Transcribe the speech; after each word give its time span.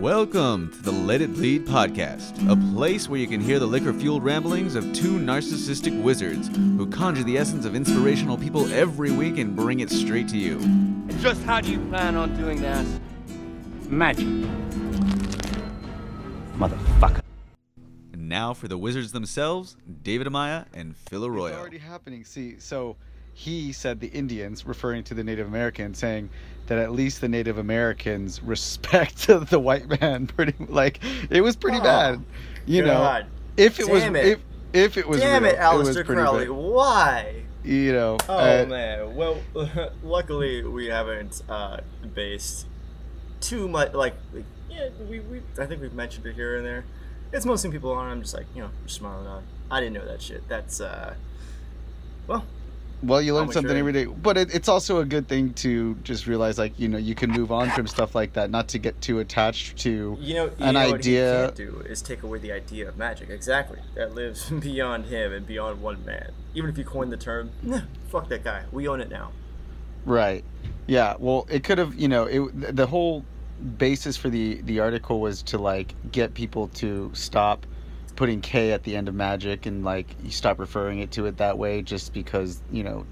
Welcome 0.00 0.70
to 0.72 0.82
the 0.82 0.92
Let 0.92 1.20
It 1.22 1.32
Bleed 1.34 1.66
podcast, 1.66 2.48
a 2.48 2.56
place 2.74 3.08
where 3.08 3.18
you 3.18 3.26
can 3.26 3.40
hear 3.40 3.58
the 3.58 3.66
liquor 3.66 3.92
fueled 3.92 4.22
ramblings 4.22 4.76
of 4.76 4.84
two 4.92 5.18
narcissistic 5.18 6.00
wizards 6.02 6.48
who 6.56 6.86
conjure 6.86 7.24
the 7.24 7.36
essence 7.36 7.64
of 7.64 7.74
inspirational 7.74 8.38
people 8.38 8.72
every 8.72 9.10
week 9.10 9.38
and 9.38 9.56
bring 9.56 9.80
it 9.80 9.90
straight 9.90 10.28
to 10.28 10.36
you. 10.38 10.58
And 10.58 11.18
just 11.18 11.42
how 11.42 11.60
do 11.60 11.72
you 11.72 11.80
plan 11.88 12.14
on 12.16 12.36
doing 12.36 12.60
that? 12.62 12.86
Magic. 13.88 14.26
Motherfucker. 16.56 17.20
And 18.12 18.28
now 18.28 18.54
for 18.54 18.68
the 18.68 18.78
wizards 18.78 19.10
themselves, 19.10 19.76
David 20.02 20.28
Amaya 20.28 20.66
and 20.74 20.96
Phil 20.96 21.24
It's 21.24 21.28
Arroyo. 21.30 21.58
already 21.58 21.78
happening. 21.78 22.24
See, 22.24 22.60
so 22.60 22.96
he 23.38 23.70
said 23.70 24.00
the 24.00 24.08
Indians, 24.08 24.66
referring 24.66 25.04
to 25.04 25.14
the 25.14 25.22
Native 25.22 25.46
Americans, 25.46 25.96
saying 25.96 26.28
that 26.66 26.76
at 26.76 26.90
least 26.90 27.20
the 27.20 27.28
Native 27.28 27.56
Americans 27.56 28.42
respect 28.42 29.28
the 29.28 29.60
white 29.60 30.00
man. 30.00 30.26
Pretty 30.26 30.54
like 30.66 30.98
it 31.30 31.40
was 31.40 31.54
pretty 31.54 31.78
Oh, 31.78 31.82
bad, 31.84 32.24
you 32.66 32.84
God. 32.84 33.22
know. 33.26 33.30
If 33.56 33.78
it 33.78 33.88
was 33.88 34.02
it. 34.02 34.16
if 34.16 34.40
if 34.72 34.96
it 34.96 35.08
was 35.08 35.20
Damn 35.20 35.44
real, 35.44 35.52
it, 35.52 35.58
Aleister 35.58 36.04
pretty 36.04 36.20
Crowley. 36.20 36.46
bad. 36.46 36.50
Why? 36.50 37.34
You 37.62 37.92
know. 37.92 38.16
Oh 38.28 38.62
uh, 38.62 38.66
man. 38.66 39.14
Well, 39.14 39.40
luckily 40.02 40.64
we 40.64 40.86
haven't 40.86 41.40
uh, 41.48 41.78
based 42.14 42.66
too 43.40 43.68
much. 43.68 43.92
Like, 43.94 44.14
like, 44.32 44.44
yeah, 44.68 44.88
we, 45.08 45.20
we 45.20 45.42
I 45.60 45.66
think 45.66 45.80
we've 45.80 45.92
mentioned 45.94 46.26
it 46.26 46.34
here 46.34 46.56
and 46.56 46.66
there. 46.66 46.84
It's 47.32 47.46
mostly 47.46 47.70
people 47.70 47.92
on. 47.92 48.10
I'm 48.10 48.20
just 48.20 48.34
like, 48.34 48.46
you 48.52 48.62
know, 48.62 48.70
just 48.84 48.96
smiling 48.96 49.28
on. 49.28 49.44
I 49.70 49.78
didn't 49.78 49.92
know 49.94 50.06
that 50.06 50.20
shit. 50.22 50.48
That's 50.48 50.80
uh, 50.80 51.14
well, 52.26 52.44
Well, 53.02 53.22
you 53.22 53.34
learn 53.34 53.52
something 53.52 53.76
every 53.76 53.92
day 53.92 54.06
but 54.06 54.36
it, 54.36 54.52
it's 54.54 54.68
also 54.68 54.98
a 54.98 55.04
good 55.04 55.28
thing 55.28 55.54
to 55.54 55.94
just 56.02 56.26
realize, 56.26 56.58
like 56.58 56.78
you 56.78 56.88
know, 56.88 56.98
you 56.98 57.14
can 57.14 57.30
move 57.30 57.52
on 57.52 57.70
from 57.70 57.86
stuff 57.86 58.14
like 58.14 58.32
that, 58.32 58.50
not 58.50 58.68
to 58.68 58.78
get 58.78 59.00
too 59.00 59.20
attached 59.20 59.78
to. 59.78 60.16
you 60.20 60.34
know, 60.34 60.44
you 60.46 60.52
An 60.58 60.74
know 60.74 60.80
idea- 60.94 61.42
What 61.46 61.58
he 61.58 61.64
can't 61.64 61.72
do 61.74 61.80
is 61.88 62.02
take 62.02 62.22
away 62.24 62.38
the 62.38 62.50
idea 62.52 62.88
of 62.88 62.96
magic. 62.96 63.30
Exactly. 63.30 63.78
That 63.94 64.14
lives 64.14 64.50
beyond 64.60 65.06
him 65.06 65.32
and 65.32 65.46
beyond 65.46 65.80
one 65.80 66.04
man. 66.04 66.32
Even 66.54 66.70
if 66.70 66.76
you 66.78 66.84
coined 66.84 67.12
the 67.12 67.16
term, 67.16 67.50
nah, 67.62 67.82
fuck 68.08 68.28
that 68.30 68.42
guy. 68.42 68.64
We 68.72 68.88
own 68.88 69.00
it 69.00 69.10
now. 69.10 69.30
Right. 70.04 70.44
Yeah. 70.86 71.14
Well, 71.18 71.46
it 71.50 71.62
could 71.64 71.78
have. 71.78 71.94
You 71.94 72.08
know, 72.08 72.24
it, 72.24 72.76
the 72.76 72.86
whole 72.86 73.24
basis 73.76 74.16
for 74.16 74.28
the 74.28 74.60
the 74.62 74.80
article 74.80 75.20
was 75.20 75.42
to 75.42 75.58
like 75.58 75.94
get 76.12 76.34
people 76.34 76.68
to 76.68 77.10
stop 77.14 77.66
putting 78.18 78.40
K 78.40 78.72
at 78.72 78.82
the 78.82 78.96
end 78.96 79.08
of 79.08 79.14
magic 79.14 79.64
and 79.66 79.84
like 79.84 80.16
you 80.24 80.30
stop 80.32 80.58
referring 80.58 80.98
it 80.98 81.12
to 81.12 81.26
it 81.26 81.36
that 81.38 81.56
way, 81.56 81.82
just 81.82 82.12
because 82.12 82.60
you 82.70 82.82
know. 82.82 83.06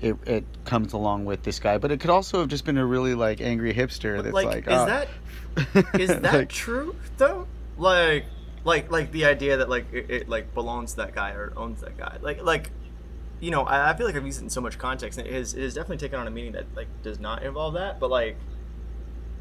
It, 0.00 0.16
it 0.28 0.44
comes 0.64 0.92
along 0.92 1.24
with 1.24 1.42
this 1.42 1.58
guy, 1.58 1.78
but 1.78 1.90
it 1.90 1.98
could 1.98 2.10
also 2.10 2.38
have 2.38 2.46
just 2.46 2.64
been 2.64 2.78
a 2.78 2.86
really 2.86 3.16
like 3.16 3.40
angry 3.40 3.74
hipster 3.74 4.22
that's 4.22 4.32
like, 4.32 4.46
like, 4.46 4.68
is 4.68 4.72
"Ah." 4.72 4.86
that 4.86 5.08
is 6.00 6.20
that 6.20 6.32
Like, 6.34 6.48
true 6.50 6.94
though? 7.16 7.48
Like, 7.76 8.26
like, 8.62 8.92
like 8.92 9.10
the 9.10 9.24
idea 9.24 9.56
that 9.56 9.68
like 9.68 9.92
it, 9.92 10.08
it 10.08 10.28
like 10.28 10.54
belongs 10.54 10.92
to 10.92 10.98
that 10.98 11.16
guy 11.16 11.32
or 11.32 11.52
owns 11.56 11.80
that 11.80 11.98
guy. 11.98 12.18
Like, 12.20 12.44
like, 12.44 12.70
you 13.40 13.50
know, 13.50 13.62
I, 13.62 13.90
I 13.90 13.96
feel 13.96 14.06
like 14.06 14.14
I've 14.14 14.24
used 14.24 14.40
it 14.40 14.44
in 14.44 14.50
so 14.50 14.60
much 14.60 14.78
context, 14.78 15.18
and 15.18 15.26
it 15.26 15.34
has, 15.34 15.54
it 15.54 15.62
has 15.62 15.74
definitely 15.74 15.96
taken 15.96 16.20
on 16.20 16.28
a 16.28 16.30
meaning 16.30 16.52
that 16.52 16.66
like 16.76 16.86
does 17.02 17.18
not 17.18 17.42
involve 17.42 17.74
that. 17.74 17.98
But 17.98 18.10
like, 18.10 18.36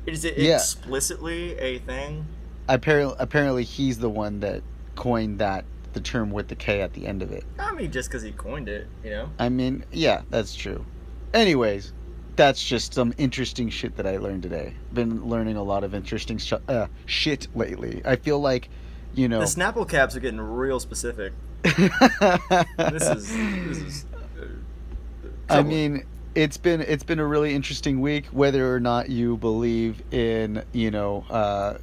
is 0.07 0.25
it 0.25 0.37
Yeah. 0.37 0.55
explicitly 0.55 1.55
a 1.59 1.77
thing? 1.79 2.25
apparently 2.69 3.15
apparently 3.19 3.63
he's 3.63 3.99
the 3.99 4.09
one 4.09 4.39
that 4.39 4.61
coined 4.97 5.39
that 5.39 5.63
the 5.93 6.01
term 6.01 6.31
with 6.31 6.49
the 6.49 6.55
K 6.55 6.81
at 6.81 6.93
the 6.93 7.07
end 7.07 7.23
of 7.23 7.31
it. 7.31 7.45
I 7.57 7.71
mean, 7.73 7.91
just 7.91 8.09
because 8.09 8.21
he 8.23 8.31
coined 8.33 8.67
it, 8.67 8.87
you 9.03 9.11
know. 9.11 9.29
I 9.39 9.47
mean, 9.49 9.85
yeah, 9.91 10.23
that's 10.29 10.53
true. 10.53 10.85
Anyways, 11.33 11.93
that's 12.35 12.63
just 12.63 12.93
some 12.93 13.13
interesting 13.17 13.69
shit 13.69 13.95
that 13.95 14.05
I 14.05 14.17
learned 14.17 14.43
today. 14.43 14.73
Been 14.93 15.25
learning 15.25 15.55
a 15.55 15.63
lot 15.63 15.83
of 15.83 15.95
interesting 15.95 16.37
sh- 16.37 16.53
uh, 16.67 16.87
shit 17.05 17.47
lately. 17.55 18.01
I 18.05 18.15
feel 18.17 18.39
like, 18.39 18.69
you 19.15 19.27
know, 19.27 19.39
The 19.39 19.45
Snapple 19.45 19.87
caps 19.89 20.15
are 20.15 20.19
getting 20.19 20.41
real 20.41 20.79
specific. 20.79 21.33
This 21.63 23.03
is 23.03 23.27
this 23.31 23.77
is. 23.77 24.05
uh, 24.39 24.45
I 25.49 25.63
mean, 25.63 26.03
it's 26.35 26.57
been 26.57 26.81
it's 26.81 27.03
been 27.03 27.19
a 27.19 27.25
really 27.25 27.55
interesting 27.55 27.99
week. 28.01 28.27
Whether 28.27 28.73
or 28.73 28.79
not 28.79 29.09
you 29.09 29.37
believe 29.37 30.01
in, 30.11 30.63
you 30.73 30.91
know, 30.91 31.25
uh, 31.29 31.77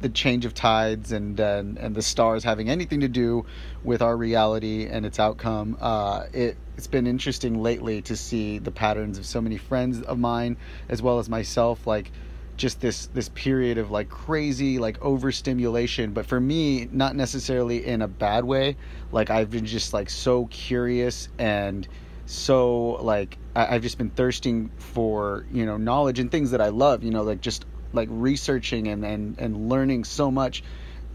the 0.00 0.08
change 0.08 0.44
of 0.44 0.54
tides 0.54 1.12
and 1.12 1.38
and, 1.40 1.78
and 1.78 1.94
the 1.94 2.02
stars 2.02 2.44
having 2.44 2.68
anything 2.68 3.00
to 3.00 3.08
do 3.08 3.44
with 3.82 4.02
our 4.02 4.16
reality 4.16 4.86
and 4.86 5.04
its 5.04 5.18
outcome, 5.18 5.76
uh, 5.80 6.24
it 6.32 6.56
it's 6.76 6.86
been 6.86 7.06
interesting 7.06 7.60
lately 7.62 8.02
to 8.02 8.16
see 8.16 8.58
the 8.58 8.70
patterns 8.70 9.18
of 9.18 9.26
so 9.26 9.40
many 9.40 9.56
friends 9.56 10.00
of 10.02 10.18
mine 10.18 10.56
as 10.88 11.02
well 11.02 11.18
as 11.18 11.28
myself, 11.28 11.86
like 11.86 12.12
just 12.56 12.80
this 12.80 13.06
this 13.06 13.28
period 13.30 13.78
of 13.78 13.90
like 13.90 14.08
crazy 14.08 14.78
like 14.78 15.00
overstimulation. 15.02 16.12
But 16.12 16.26
for 16.26 16.40
me 16.40 16.88
not 16.92 17.16
necessarily 17.16 17.86
in 17.86 18.02
a 18.02 18.08
bad 18.08 18.44
way. 18.44 18.76
Like 19.10 19.30
i've 19.30 19.50
been 19.50 19.66
just 19.66 19.92
like 19.92 20.10
so 20.10 20.46
curious 20.46 21.28
and 21.38 21.88
so 22.26 22.98
like 23.00 23.38
I, 23.56 23.74
i've 23.74 23.82
just 23.82 23.96
been 23.96 24.10
thirsting 24.10 24.70
for 24.76 25.46
you 25.50 25.64
know 25.64 25.78
knowledge 25.78 26.18
and 26.18 26.30
things 26.30 26.50
that 26.50 26.60
i 26.60 26.68
love 26.68 27.02
you 27.02 27.10
know 27.10 27.22
like 27.22 27.40
just 27.40 27.64
like 27.92 28.08
researching 28.10 28.88
and 28.88 29.04
and, 29.04 29.38
and 29.38 29.68
learning 29.68 30.04
so 30.04 30.30
much 30.30 30.62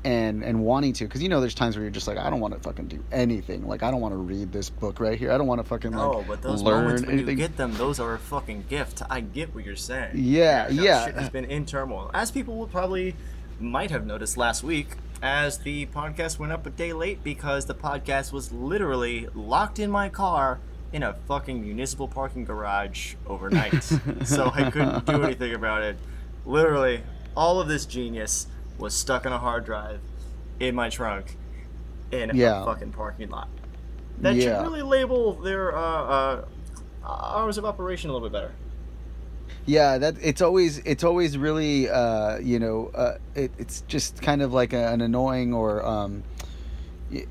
and 0.06 0.44
and 0.44 0.60
wanting 0.60 0.92
to 0.92 1.06
because 1.06 1.24
you 1.24 1.30
know 1.30 1.40
there's 1.40 1.56
times 1.56 1.78
where 1.78 1.84
you're 1.84 1.92
just 1.92 2.10
like 2.10 2.18
i 2.18 2.30
don't 2.30 2.42
want 2.42 2.54
to 2.54 2.60
fucking 2.60 2.88
do 2.88 3.02
anything 3.14 3.66
like 3.66 3.84
i 3.84 3.90
don't 3.90 4.02
want 4.02 4.12
to 4.12 4.18
read 4.18 4.52
this 4.52 4.70
book 4.70 5.00
right 5.00 5.18
here 5.18 5.32
i 5.32 5.38
don't 5.38 5.48
want 5.48 5.60
to 5.62 5.64
fucking 5.64 5.92
like 5.92 6.02
Oh, 6.02 6.26
but 6.28 6.42
those 6.42 6.62
learn 6.62 6.84
moments 6.84 7.02
when 7.04 7.12
anything 7.12 7.38
you 7.38 7.48
get 7.48 7.56
them, 7.56 7.74
those 7.76 8.02
are 8.02 8.14
a 8.14 8.20
fucking 8.20 8.66
gift. 8.68 9.02
I 9.10 9.22
get 9.22 9.56
what 9.56 9.64
you're 9.64 9.78
saying. 9.78 10.12
Yeah, 10.16 10.68
no, 10.70 10.84
yeah. 10.84 11.06
Shit 11.06 11.16
has 11.16 11.30
been 11.30 11.46
in 11.46 11.66
turmoil, 11.66 12.12
as 12.14 12.32
people 12.32 12.58
will 12.58 12.68
probably 12.68 13.16
might 13.62 13.92
have 13.92 14.06
noticed 14.06 14.36
last 14.36 14.62
week, 14.62 14.90
as 15.22 15.60
the 15.60 15.86
podcast 15.86 16.38
went 16.38 16.52
up 16.52 16.66
a 16.66 16.70
day 16.70 16.92
late 16.92 17.24
because 17.24 17.66
the 17.66 17.76
podcast 17.76 18.34
was 18.34 18.52
literally 18.52 19.30
locked 19.34 19.80
in 19.80 19.90
my 19.90 20.10
car 20.10 20.60
in 20.92 21.02
a 21.04 21.14
fucking 21.30 21.62
municipal 21.62 22.10
parking 22.10 22.44
garage 22.44 23.16
overnight, 23.26 23.82
so 24.26 24.52
I 24.54 24.70
couldn't 24.70 25.06
do 25.06 25.24
anything 25.24 25.54
about 25.56 25.82
it. 25.84 25.98
Literally, 26.46 27.02
all 27.36 27.60
of 27.60 27.68
this 27.68 27.86
genius 27.86 28.48
was 28.78 28.94
stuck 28.94 29.26
on 29.26 29.32
a 29.32 29.38
hard 29.40 29.66
drive 29.66 30.00
in 30.60 30.76
my 30.76 30.90
trunk 30.90 31.38
in 32.12 32.32
Yeah. 32.34 32.62
a 32.62 32.66
fucking 32.66 32.92
parking 32.92 33.30
lot. 33.30 33.48
That 34.22 34.36
Yeah. 34.36 34.58
should 34.58 34.62
really 34.68 34.82
label 34.82 35.34
their 35.34 35.76
uh, 35.76 35.82
uh, 35.82 36.46
hours 37.06 37.58
of 37.58 37.66
operation 37.66 38.10
a 38.10 38.14
little 38.14 38.28
bit 38.30 38.34
better. 38.34 38.52
Yeah, 39.66 39.98
that 39.98 40.16
it's 40.22 40.42
always 40.42 40.80
it's 40.80 41.04
always 41.04 41.38
really 41.38 41.90
uh, 41.90 42.38
you 42.40 42.60
know 42.60 42.92
uh, 42.94 43.14
it, 43.34 43.52
it's 43.58 43.82
just 43.88 44.22
kind 44.22 44.42
of 44.42 44.52
like 44.54 44.74
a, 44.74 44.88
an 44.92 45.00
annoying 45.02 45.54
or 45.54 45.86
um, 45.86 46.24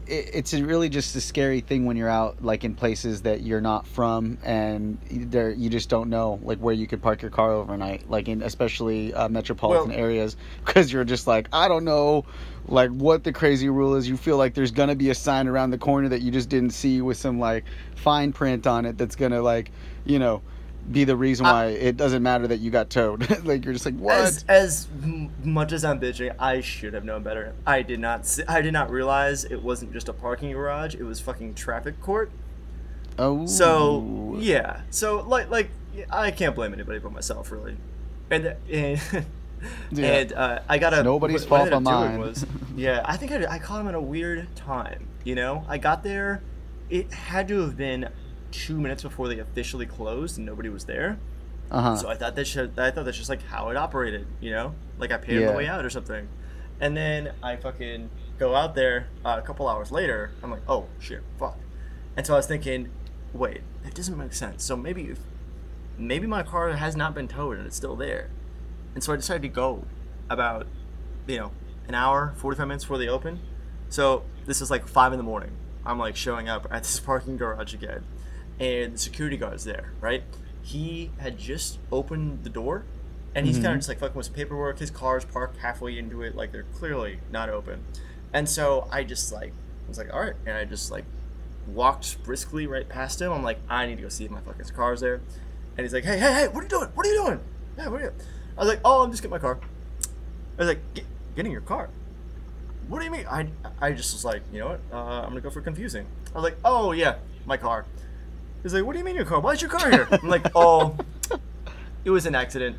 it's 0.06 0.54
really 0.54 0.88
just 0.88 1.16
a 1.16 1.20
scary 1.20 1.60
thing 1.60 1.86
when 1.86 1.96
you're 1.96 2.08
out 2.08 2.44
like 2.44 2.62
in 2.62 2.74
places 2.74 3.22
that 3.22 3.42
you're 3.42 3.60
not 3.60 3.86
from 3.86 4.38
and 4.44 4.98
there 5.10 5.50
you 5.50 5.68
just 5.68 5.88
don't 5.88 6.08
know 6.08 6.38
like 6.42 6.58
where 6.58 6.74
you 6.74 6.86
could 6.86 7.02
park 7.02 7.20
your 7.20 7.30
car 7.30 7.52
overnight 7.52 8.08
like 8.08 8.28
in 8.28 8.42
especially 8.42 9.12
uh, 9.12 9.28
metropolitan 9.28 9.90
Well- 9.90 9.98
areas 9.98 10.36
because 10.64 10.92
you're 10.92 11.04
just 11.04 11.26
like 11.26 11.48
I 11.52 11.68
don't 11.68 11.84
know 11.84 12.24
like 12.68 12.90
what 12.90 13.24
the 13.24 13.32
crazy 13.32 13.68
rule 13.68 13.96
is. 13.96 14.08
You 14.08 14.16
feel 14.16 14.36
like 14.36 14.54
there's 14.54 14.70
gonna 14.70 14.94
be 14.94 15.10
a 15.10 15.14
sign 15.14 15.48
around 15.48 15.70
the 15.70 15.78
corner 15.78 16.08
that 16.10 16.22
you 16.22 16.30
just 16.30 16.48
didn't 16.48 16.70
see 16.70 17.00
with 17.00 17.16
some 17.16 17.40
like 17.40 17.64
fine 17.96 18.32
print 18.32 18.66
on 18.66 18.84
it 18.86 18.96
that's 18.96 19.16
gonna 19.16 19.42
like 19.42 19.72
you 20.04 20.18
know 20.18 20.42
be 20.90 21.04
the 21.04 21.16
reason 21.16 21.46
why 21.46 21.66
it 21.66 21.96
doesn't 21.96 22.22
matter 22.22 22.46
that 22.48 22.58
you 22.58 22.70
got 22.70 22.90
towed 22.90 23.44
like 23.44 23.64
you're 23.64 23.72
just 23.72 23.86
like 23.86 23.94
what 23.96 24.16
As, 24.16 24.44
as 24.48 24.88
much 25.44 25.72
as 25.72 25.84
I'm 25.84 26.00
bitching, 26.00 26.34
I 26.38 26.60
should 26.60 26.92
have 26.94 27.04
known 27.04 27.22
better. 27.22 27.54
I 27.66 27.82
did 27.82 28.00
not. 28.00 28.38
I 28.48 28.60
did 28.62 28.72
not 28.72 28.90
realize 28.90 29.44
it 29.44 29.62
wasn't 29.62 29.92
just 29.92 30.08
a 30.08 30.12
parking 30.12 30.52
garage. 30.52 30.94
It 30.94 31.04
was 31.04 31.20
fucking 31.20 31.54
traffic 31.54 32.00
court. 32.00 32.30
oh 33.18 33.46
So 33.46 34.36
yeah. 34.38 34.80
So 34.90 35.20
like 35.20 35.50
like 35.50 35.70
I 36.10 36.30
can't 36.30 36.54
blame 36.54 36.72
anybody 36.72 36.98
but 36.98 37.12
myself 37.12 37.52
really. 37.52 37.76
And 38.30 38.56
and, 38.70 39.00
Yeah. 39.92 40.06
and 40.06 40.32
uh, 40.32 40.58
I 40.68 40.78
got 40.78 40.92
a 40.92 41.04
nobody's 41.04 41.42
what 41.42 41.60
fault 41.60 41.70
but 41.70 41.80
mine. 41.80 42.18
Was, 42.18 42.44
yeah, 42.76 43.02
I 43.04 43.16
think 43.16 43.30
I, 43.30 43.46
I 43.46 43.58
caught 43.60 43.80
him 43.80 43.86
at 43.86 43.94
a 43.94 44.00
weird 44.00 44.48
time. 44.56 45.06
You 45.22 45.36
know, 45.36 45.64
I 45.68 45.78
got 45.78 46.02
there. 46.02 46.42
It 46.90 47.12
had 47.12 47.46
to 47.48 47.60
have 47.60 47.76
been 47.76 48.08
two 48.52 48.80
minutes 48.80 49.02
before 49.02 49.26
they 49.28 49.38
officially 49.40 49.86
closed, 49.86 50.36
and 50.36 50.46
nobody 50.46 50.68
was 50.68 50.84
there. 50.84 51.18
uh-huh 51.70 51.96
So 51.96 52.08
I 52.08 52.14
thought 52.14 52.36
that 52.36 52.46
should, 52.46 52.78
I 52.78 52.90
thought 52.90 53.04
that's 53.04 53.16
just 53.16 53.28
like 53.28 53.42
how 53.42 53.70
it 53.70 53.76
operated, 53.76 54.26
you 54.40 54.50
know, 54.52 54.74
like 54.98 55.10
I 55.10 55.16
paid 55.16 55.36
on 55.38 55.52
the 55.52 55.58
way 55.58 55.66
out 55.66 55.84
or 55.84 55.90
something, 55.90 56.28
and 56.80 56.96
then 56.96 57.32
I 57.42 57.56
fucking 57.56 58.10
go 58.38 58.54
out 58.54 58.74
there 58.74 59.08
uh, 59.24 59.36
a 59.42 59.42
couple 59.46 59.66
hours 59.68 59.90
later. 59.90 60.30
I'm 60.42 60.50
like, 60.50 60.62
oh 60.68 60.86
shit, 61.00 61.22
fuck, 61.38 61.58
and 62.16 62.26
so 62.26 62.34
I 62.34 62.36
was 62.36 62.46
thinking, 62.46 62.90
wait, 63.32 63.62
that 63.82 63.94
doesn't 63.94 64.16
make 64.16 64.32
sense. 64.34 64.64
So 64.64 64.76
maybe, 64.76 65.02
if, 65.08 65.18
maybe 65.98 66.26
my 66.26 66.42
car 66.42 66.70
has 66.72 66.94
not 66.94 67.14
been 67.14 67.26
towed 67.28 67.56
and 67.56 67.66
it's 67.66 67.76
still 67.76 67.96
there, 67.96 68.30
and 68.94 69.02
so 69.02 69.12
I 69.12 69.16
decided 69.16 69.42
to 69.42 69.48
go 69.48 69.84
about, 70.30 70.66
you 71.26 71.36
know, 71.38 71.52
an 71.88 71.94
hour, 71.94 72.32
45 72.36 72.68
minutes 72.68 72.84
before 72.84 72.98
they 72.98 73.08
open. 73.08 73.40
So 73.88 74.22
this 74.46 74.60
is 74.62 74.70
like 74.70 74.86
five 74.86 75.12
in 75.12 75.18
the 75.18 75.24
morning. 75.24 75.50
I'm 75.84 75.98
like 75.98 76.16
showing 76.16 76.48
up 76.48 76.66
at 76.70 76.84
this 76.84 77.00
parking 77.08 77.36
garage 77.36 77.74
again, 77.74 78.04
and 78.62 78.94
the 78.94 78.98
security 78.98 79.36
guard's 79.36 79.64
there, 79.64 79.92
right? 80.00 80.22
He 80.62 81.10
had 81.18 81.36
just 81.38 81.78
opened 81.90 82.44
the 82.44 82.50
door 82.50 82.84
and 83.34 83.46
he's 83.46 83.56
kind 83.56 83.66
Mhm. 83.68 83.72
of 83.72 83.78
just 83.78 83.88
like 83.88 83.98
fucking 83.98 84.14
with 84.16 84.26
some 84.26 84.34
paperwork. 84.34 84.78
His 84.78 84.90
car's 84.90 85.24
parked 85.24 85.56
halfway 85.58 85.98
into 85.98 86.22
it, 86.22 86.36
like 86.36 86.52
they're 86.52 86.62
clearly 86.74 87.18
not 87.30 87.48
open. 87.48 87.82
And 88.32 88.48
so 88.48 88.86
I 88.90 89.02
just 89.04 89.32
like 89.32 89.52
I 89.84 89.88
was 89.88 89.98
like, 89.98 90.12
all 90.14 90.20
right, 90.20 90.34
and 90.46 90.56
I 90.56 90.64
just 90.64 90.90
like 90.92 91.04
walked 91.66 92.22
briskly 92.22 92.66
right 92.66 92.88
past 92.88 93.20
him. 93.20 93.32
I'm 93.32 93.42
like, 93.42 93.58
I 93.68 93.86
need 93.86 93.96
to 93.96 94.02
go 94.02 94.08
see 94.08 94.24
if 94.24 94.30
my 94.30 94.40
fucking 94.40 94.64
car's 94.76 95.00
there. 95.00 95.20
And 95.76 95.84
he's 95.84 95.92
like, 95.92 96.04
hey, 96.04 96.18
hey, 96.18 96.32
hey, 96.32 96.48
what 96.48 96.60
are 96.60 96.62
you 96.62 96.68
doing? 96.68 96.88
What 96.94 97.06
are 97.06 97.10
you 97.12 97.24
doing? 97.24 97.40
Yeah, 97.78 97.88
what 97.88 98.00
are 98.00 98.04
you? 98.04 98.12
I 98.56 98.60
was 98.60 98.68
like, 98.68 98.80
oh, 98.84 99.02
I'm 99.02 99.10
just 99.10 99.22
getting 99.22 99.32
my 99.32 99.38
car. 99.38 99.58
I 100.58 100.62
was 100.62 100.68
like, 100.68 100.94
Get, 100.94 101.04
getting 101.34 101.50
your 101.52 101.62
car? 101.62 101.88
What 102.88 102.98
do 102.98 103.04
you 103.06 103.10
mean? 103.10 103.26
I, 103.26 103.48
I 103.80 103.92
just 103.92 104.12
was 104.12 104.24
like, 104.24 104.42
you 104.52 104.60
know 104.60 104.68
what? 104.68 104.80
Uh, 104.92 104.96
I'm 105.22 105.30
gonna 105.30 105.40
go 105.40 105.50
for 105.50 105.62
confusing. 105.62 106.06
I 106.32 106.34
was 106.34 106.44
like, 106.44 106.58
oh 106.64 106.92
yeah, 106.92 107.16
my 107.46 107.56
car. 107.56 107.86
He's 108.62 108.74
like, 108.74 108.84
what 108.84 108.92
do 108.92 108.98
you 108.98 109.04
mean 109.04 109.16
your 109.16 109.24
car? 109.24 109.40
Why 109.40 109.52
is 109.52 109.60
your 109.60 109.70
car 109.70 109.90
here? 109.90 110.08
I'm 110.10 110.28
like, 110.28 110.46
oh, 110.54 110.96
it 112.04 112.10
was 112.10 112.26
an 112.26 112.34
accident. 112.34 112.76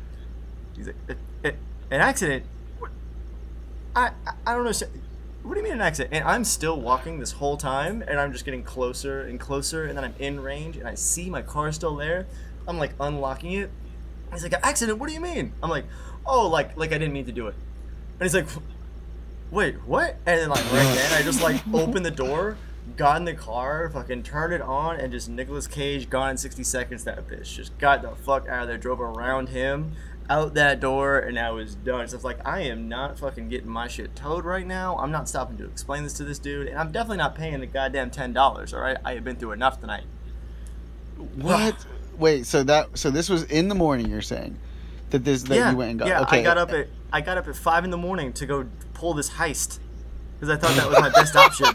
He's 0.76 0.86
like, 0.86 0.96
"Eh, 1.08 1.14
eh, 1.44 1.52
an 1.90 2.00
accident? 2.00 2.44
What? 2.78 2.90
I, 3.94 4.10
I, 4.26 4.32
I 4.46 4.54
don't 4.54 4.64
know. 4.64 4.86
What 5.42 5.54
do 5.54 5.60
you 5.60 5.64
mean 5.64 5.74
an 5.74 5.80
accident? 5.82 6.14
And 6.14 6.24
I'm 6.24 6.44
still 6.44 6.80
walking 6.80 7.18
this 7.18 7.32
whole 7.32 7.56
time, 7.56 8.02
and 8.08 8.18
I'm 8.18 8.32
just 8.32 8.44
getting 8.44 8.62
closer 8.62 9.22
and 9.22 9.38
closer, 9.38 9.84
and 9.84 9.96
then 9.96 10.04
I'm 10.04 10.14
in 10.18 10.40
range, 10.40 10.76
and 10.78 10.88
I 10.88 10.94
see 10.94 11.28
my 11.28 11.42
car 11.42 11.70
still 11.70 11.96
there. 11.96 12.26
I'm 12.66 12.78
like 12.78 12.92
unlocking 12.98 13.52
it. 13.52 13.70
He's 14.32 14.42
like, 14.42 14.54
"An 14.54 14.60
accident? 14.62 14.98
What 14.98 15.08
do 15.08 15.14
you 15.14 15.20
mean? 15.20 15.52
I'm 15.62 15.68
like, 15.70 15.84
oh, 16.26 16.48
like 16.48 16.76
like 16.76 16.92
I 16.92 16.98
didn't 16.98 17.12
mean 17.12 17.26
to 17.26 17.32
do 17.32 17.46
it. 17.48 17.54
And 18.18 18.22
he's 18.22 18.34
like, 18.34 18.46
wait, 19.50 19.76
what? 19.86 20.16
And 20.26 20.40
then 20.40 20.48
like 20.48 20.64
right 20.72 20.94
then, 20.94 21.12
I 21.12 21.22
just 21.22 21.42
like 21.42 21.62
open 21.72 22.02
the 22.02 22.10
door, 22.10 22.56
got 22.96 23.16
in 23.16 23.24
the 23.24 23.34
car, 23.34 23.88
fucking 23.92 24.22
turned 24.22 24.52
it 24.52 24.60
on, 24.60 24.96
and 24.96 25.12
just 25.12 25.28
Nicolas 25.28 25.66
Cage 25.66 26.10
gone 26.10 26.30
in 26.30 26.36
60 26.36 26.62
seconds. 26.64 27.04
That 27.04 27.26
bitch 27.26 27.54
just 27.54 27.76
got 27.78 28.02
the 28.02 28.10
fuck 28.10 28.48
out 28.48 28.62
of 28.62 28.68
there, 28.68 28.78
drove 28.78 29.00
around 29.00 29.48
him, 29.48 29.92
out 30.28 30.54
that 30.54 30.80
door, 30.80 31.18
and 31.18 31.38
I 31.38 31.50
was 31.50 31.74
done. 31.74 32.06
So 32.08 32.16
it's 32.16 32.24
like 32.24 32.46
I 32.46 32.60
am 32.60 32.88
not 32.88 33.18
fucking 33.18 33.48
getting 33.48 33.70
my 33.70 33.88
shit 33.88 34.14
towed 34.14 34.44
right 34.44 34.66
now. 34.66 34.96
I'm 34.98 35.10
not 35.10 35.28
stopping 35.28 35.56
to 35.58 35.64
explain 35.64 36.02
this 36.02 36.12
to 36.14 36.24
this 36.24 36.38
dude, 36.38 36.68
and 36.68 36.78
I'm 36.78 36.92
definitely 36.92 37.18
not 37.18 37.34
paying 37.34 37.60
the 37.60 37.66
goddamn 37.66 38.10
ten 38.10 38.32
dollars. 38.32 38.74
All 38.74 38.80
right, 38.80 38.96
I 39.04 39.14
have 39.14 39.24
been 39.24 39.36
through 39.36 39.52
enough 39.52 39.80
tonight. 39.80 40.04
What? 41.36 41.86
Wait, 42.18 42.46
so 42.46 42.62
that 42.62 42.96
so 42.96 43.10
this 43.10 43.28
was 43.28 43.44
in 43.44 43.68
the 43.68 43.74
morning. 43.74 44.08
You're 44.08 44.22
saying 44.22 44.56
that 45.10 45.24
this 45.24 45.42
that 45.44 45.56
yeah, 45.56 45.70
you 45.70 45.76
went 45.76 45.90
and 45.90 45.98
got. 46.00 46.08
yeah. 46.08 46.20
okay. 46.22 46.40
I 46.40 46.42
got 46.42 46.58
up 46.58 46.70
at 46.72 46.88
I 47.12 47.20
got 47.20 47.38
up 47.38 47.48
at 47.48 47.56
five 47.56 47.84
in 47.84 47.90
the 47.90 47.96
morning 47.96 48.32
to 48.34 48.46
go 48.46 48.66
pull 48.92 49.14
this 49.14 49.30
heist 49.30 49.78
because 50.44 50.64
I 50.64 50.68
thought 50.68 50.76
that 50.76 50.88
was 50.88 51.00
my 51.00 51.08
best 51.10 51.36
option. 51.36 51.66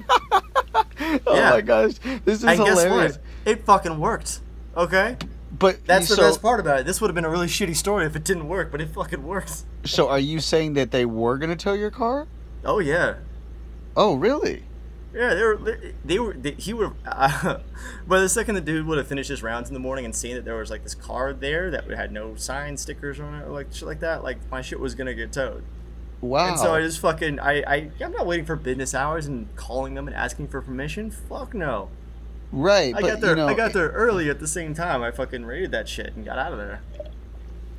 oh 1.27 1.35
yeah. 1.35 1.49
my 1.51 1.61
gosh, 1.61 1.93
this 2.25 2.39
is 2.39 2.43
and 2.43 2.59
guess 2.59 2.81
hilarious. 2.83 3.17
what? 3.17 3.21
It 3.45 3.65
fucking 3.65 3.99
worked. 3.99 4.41
Okay, 4.77 5.17
But 5.57 5.85
that's 5.85 6.07
the 6.07 6.15
so, 6.15 6.21
best 6.21 6.41
part 6.41 6.59
about 6.59 6.79
it. 6.81 6.85
This 6.85 7.01
would 7.01 7.09
have 7.09 7.15
been 7.15 7.25
a 7.25 7.29
really 7.29 7.47
shitty 7.47 7.75
story 7.75 8.05
if 8.05 8.15
it 8.15 8.23
didn't 8.23 8.47
work, 8.47 8.71
but 8.71 8.79
it 8.81 8.89
fucking 8.89 9.23
works. 9.23 9.65
So 9.83 10.09
are 10.09 10.19
you 10.19 10.39
saying 10.39 10.73
that 10.73 10.91
they 10.91 11.05
were 11.05 11.37
gonna 11.37 11.55
tow 11.55 11.73
your 11.73 11.91
car? 11.91 12.27
Oh 12.63 12.79
yeah, 12.79 13.15
Oh 13.95 14.15
really? 14.15 14.63
yeah. 15.13 15.33
They 15.33 15.43
were. 15.43 15.57
They, 15.57 15.93
they 16.05 16.19
were. 16.19 16.33
They, 16.33 16.51
he 16.51 16.73
would. 16.73 16.93
Uh, 17.05 17.59
by 18.07 18.19
the 18.19 18.29
second 18.29 18.55
the 18.55 18.61
dude 18.61 18.85
would 18.85 18.97
have 18.97 19.07
finished 19.07 19.29
his 19.29 19.41
rounds 19.41 19.69
in 19.69 19.73
the 19.73 19.79
morning 19.79 20.05
and 20.05 20.15
seen 20.15 20.35
that 20.35 20.45
there 20.45 20.55
was 20.55 20.69
like 20.69 20.83
this 20.83 20.95
car 20.95 21.33
there 21.33 21.71
that 21.71 21.89
had 21.89 22.11
no 22.11 22.35
sign 22.35 22.77
stickers 22.77 23.19
on 23.19 23.33
it 23.33 23.45
or 23.45 23.49
like 23.49 23.73
shit 23.73 23.87
like 23.87 23.99
that, 24.01 24.23
like 24.23 24.37
my 24.51 24.61
shit 24.61 24.79
was 24.79 24.95
gonna 24.95 25.13
get 25.15 25.33
towed. 25.33 25.63
Wow. 26.21 26.49
And 26.49 26.59
so 26.59 26.73
I 26.73 26.81
just 26.81 26.99
fucking 26.99 27.39
I, 27.39 27.63
I 27.65 27.91
I'm 28.03 28.11
not 28.11 28.25
waiting 28.27 28.45
for 28.45 28.55
business 28.55 28.93
hours 28.93 29.25
and 29.27 29.53
calling 29.55 29.93
them 29.93 30.07
and 30.07 30.15
asking 30.15 30.49
for 30.49 30.61
permission. 30.61 31.11
Fuck 31.11 31.53
no. 31.53 31.89
right, 32.51 32.93
I 32.95 33.01
but 33.01 33.07
got 33.07 33.21
there 33.21 33.29
you 33.31 33.35
know, 33.37 33.47
I 33.47 33.53
got 33.53 33.73
there 33.73 33.89
early 33.89 34.29
at 34.29 34.39
the 34.39 34.47
same 34.47 34.73
time. 34.73 35.01
I 35.01 35.11
fucking 35.11 35.45
raided 35.45 35.71
that 35.71 35.87
shit 35.87 36.15
and 36.15 36.25
got 36.25 36.37
out 36.37 36.51
of 36.51 36.57
there. 36.57 36.81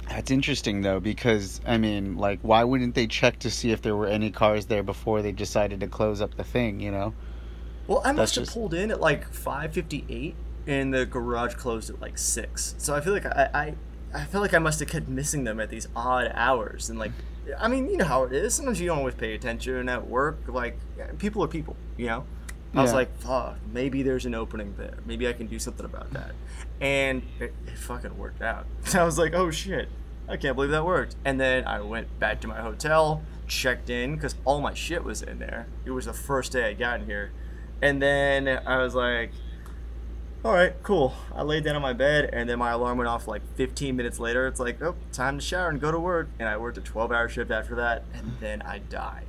That's 0.08 0.30
interesting 0.30 0.80
though, 0.80 1.00
because 1.00 1.60
I 1.66 1.76
mean, 1.78 2.16
like, 2.16 2.40
why 2.42 2.64
wouldn't 2.64 2.94
they 2.94 3.06
check 3.06 3.38
to 3.40 3.50
see 3.50 3.70
if 3.72 3.82
there 3.82 3.94
were 3.94 4.08
any 4.08 4.30
cars 4.30 4.66
there 4.66 4.82
before 4.82 5.22
they 5.22 5.32
decided 5.32 5.80
to 5.80 5.86
close 5.86 6.20
up 6.20 6.34
the 6.36 6.44
thing? 6.44 6.80
You 6.80 6.90
know? 6.90 7.14
Well, 7.86 8.02
I 8.04 8.12
must 8.12 8.34
have 8.36 8.44
just- 8.44 8.54
pulled 8.54 8.74
in 8.74 8.90
at 8.90 9.00
like 9.00 9.32
5:58 9.32 10.34
and 10.66 10.92
the 10.94 11.04
garage 11.06 11.54
closed 11.54 11.90
at 11.90 12.00
like 12.00 12.16
6. 12.18 12.74
So 12.78 12.94
I 12.94 13.00
feel 13.00 13.12
like 13.12 13.26
I 13.26 13.50
I 13.54 13.74
I 14.12 14.24
feel 14.24 14.40
like 14.40 14.54
I 14.54 14.58
must 14.58 14.80
have 14.80 14.88
kept 14.88 15.08
missing 15.08 15.44
them 15.44 15.60
at 15.60 15.68
these 15.70 15.86
odd 15.94 16.32
hours 16.34 16.88
and 16.90 16.98
like 16.98 17.12
I 17.58 17.68
mean, 17.68 17.90
you 17.90 17.96
know 17.96 18.04
how 18.04 18.24
it 18.24 18.32
is. 18.32 18.54
Sometimes 18.54 18.80
you 18.80 18.86
don't 18.86 18.98
always 18.98 19.14
pay 19.14 19.34
attention 19.34 19.88
at 19.88 20.06
work. 20.06 20.40
Like 20.46 20.78
people 21.18 21.42
are 21.44 21.48
people, 21.48 21.76
you 21.96 22.06
know. 22.06 22.24
I 22.72 22.82
was 22.82 22.92
like, 22.92 23.18
fuck, 23.18 23.56
maybe 23.72 24.02
there's 24.02 24.26
an 24.26 24.34
opening 24.34 24.74
there. 24.78 24.98
Maybe 25.04 25.26
I 25.26 25.32
can 25.32 25.48
do 25.48 25.58
something 25.58 25.84
about 25.84 26.12
that. 26.12 26.32
And 26.80 27.22
it, 27.40 27.52
it 27.66 27.76
fucking 27.76 28.16
worked 28.16 28.42
out. 28.42 28.66
I 28.94 29.02
was 29.02 29.18
like, 29.18 29.34
oh 29.34 29.50
shit, 29.50 29.88
I 30.28 30.36
can't 30.36 30.54
believe 30.54 30.70
that 30.70 30.84
worked. 30.84 31.16
And 31.24 31.40
then 31.40 31.66
I 31.66 31.80
went 31.80 32.18
back 32.20 32.40
to 32.42 32.48
my 32.48 32.60
hotel, 32.60 33.22
checked 33.48 33.90
in, 33.90 34.14
because 34.14 34.36
all 34.44 34.60
my 34.60 34.74
shit 34.74 35.02
was 35.02 35.22
in 35.22 35.40
there. 35.40 35.66
It 35.84 35.90
was 35.90 36.04
the 36.04 36.12
first 36.12 36.52
day 36.52 36.68
I 36.68 36.74
got 36.74 37.00
in 37.00 37.06
here. 37.06 37.32
And 37.82 38.00
then 38.00 38.46
I 38.46 38.78
was 38.82 38.94
like, 38.94 39.32
all 40.42 40.54
right, 40.54 40.72
cool. 40.82 41.14
I 41.34 41.42
laid 41.42 41.64
down 41.64 41.76
on 41.76 41.82
my 41.82 41.92
bed, 41.92 42.30
and 42.32 42.48
then 42.48 42.58
my 42.58 42.70
alarm 42.70 42.96
went 42.96 43.08
off 43.08 43.28
like 43.28 43.42
15 43.56 43.94
minutes 43.94 44.18
later. 44.18 44.46
It's 44.46 44.58
like, 44.58 44.80
oh, 44.80 44.96
time 45.12 45.38
to 45.38 45.44
shower 45.44 45.68
and 45.68 45.78
go 45.78 45.92
to 45.92 45.98
work. 45.98 46.30
And 46.38 46.48
I 46.48 46.56
worked 46.56 46.78
a 46.78 46.80
12 46.80 47.12
hour 47.12 47.28
shift 47.28 47.50
after 47.50 47.74
that, 47.76 48.04
and 48.14 48.32
then 48.40 48.62
I 48.62 48.78
died. 48.78 49.26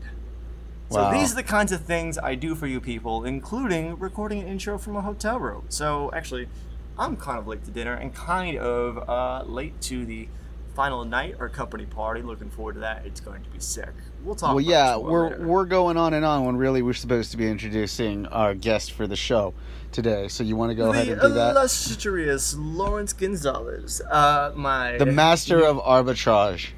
So 0.89 1.09
these 1.09 1.31
are 1.31 1.35
the 1.35 1.43
kinds 1.43 1.71
of 1.71 1.81
things 1.81 2.17
I 2.17 2.35
do 2.35 2.53
for 2.53 2.67
you 2.67 2.81
people, 2.81 3.23
including 3.23 3.97
recording 3.97 4.41
an 4.41 4.47
intro 4.47 4.77
from 4.77 4.97
a 4.97 5.01
hotel 5.01 5.39
room. 5.39 5.63
So 5.69 6.11
actually, 6.13 6.49
I'm 6.97 7.15
kind 7.15 7.39
of 7.39 7.47
late 7.47 7.63
to 7.63 7.71
dinner 7.71 7.93
and 7.93 8.13
kind 8.13 8.57
of 8.57 9.09
uh, 9.09 9.43
late 9.45 9.79
to 9.83 10.05
the 10.05 10.27
final 10.75 11.05
night 11.05 11.35
or 11.39 11.47
company 11.47 11.85
party. 11.85 12.21
Looking 12.21 12.49
forward 12.49 12.73
to 12.73 12.79
that. 12.81 13.05
It's 13.05 13.21
going 13.21 13.41
to 13.43 13.49
be 13.49 13.59
sick. 13.59 13.93
We'll 14.23 14.35
talk. 14.35 14.56
Well, 14.56 14.63
about 14.63 14.69
yeah, 14.69 14.97
we're 14.97 15.29
later. 15.31 15.47
we're 15.47 15.65
going 15.65 15.97
on 15.97 16.13
and 16.13 16.23
on 16.23 16.45
when 16.45 16.57
really 16.57 16.81
we're 16.81 16.94
supposed 16.94 17.31
to 17.31 17.38
be 17.38 17.47
introducing 17.47 18.25
our 18.27 18.53
guest 18.53 18.91
for 18.91 19.07
the 19.07 19.15
show 19.15 19.53
today. 19.91 20.27
So 20.27 20.44
you 20.44 20.56
want 20.56 20.71
to 20.71 20.75
go 20.75 20.91
ahead 20.91 21.07
and 21.07 21.21
do 21.21 21.29
that? 21.29 21.51
illustrious 21.56 22.56
Laurence 22.56 23.13
Gonzales, 23.13 24.01
uh, 24.01 24.51
my 24.56 24.97
The 24.97 25.06
master 25.06 25.63
of 25.63 25.77
arbitrage. 25.77 26.69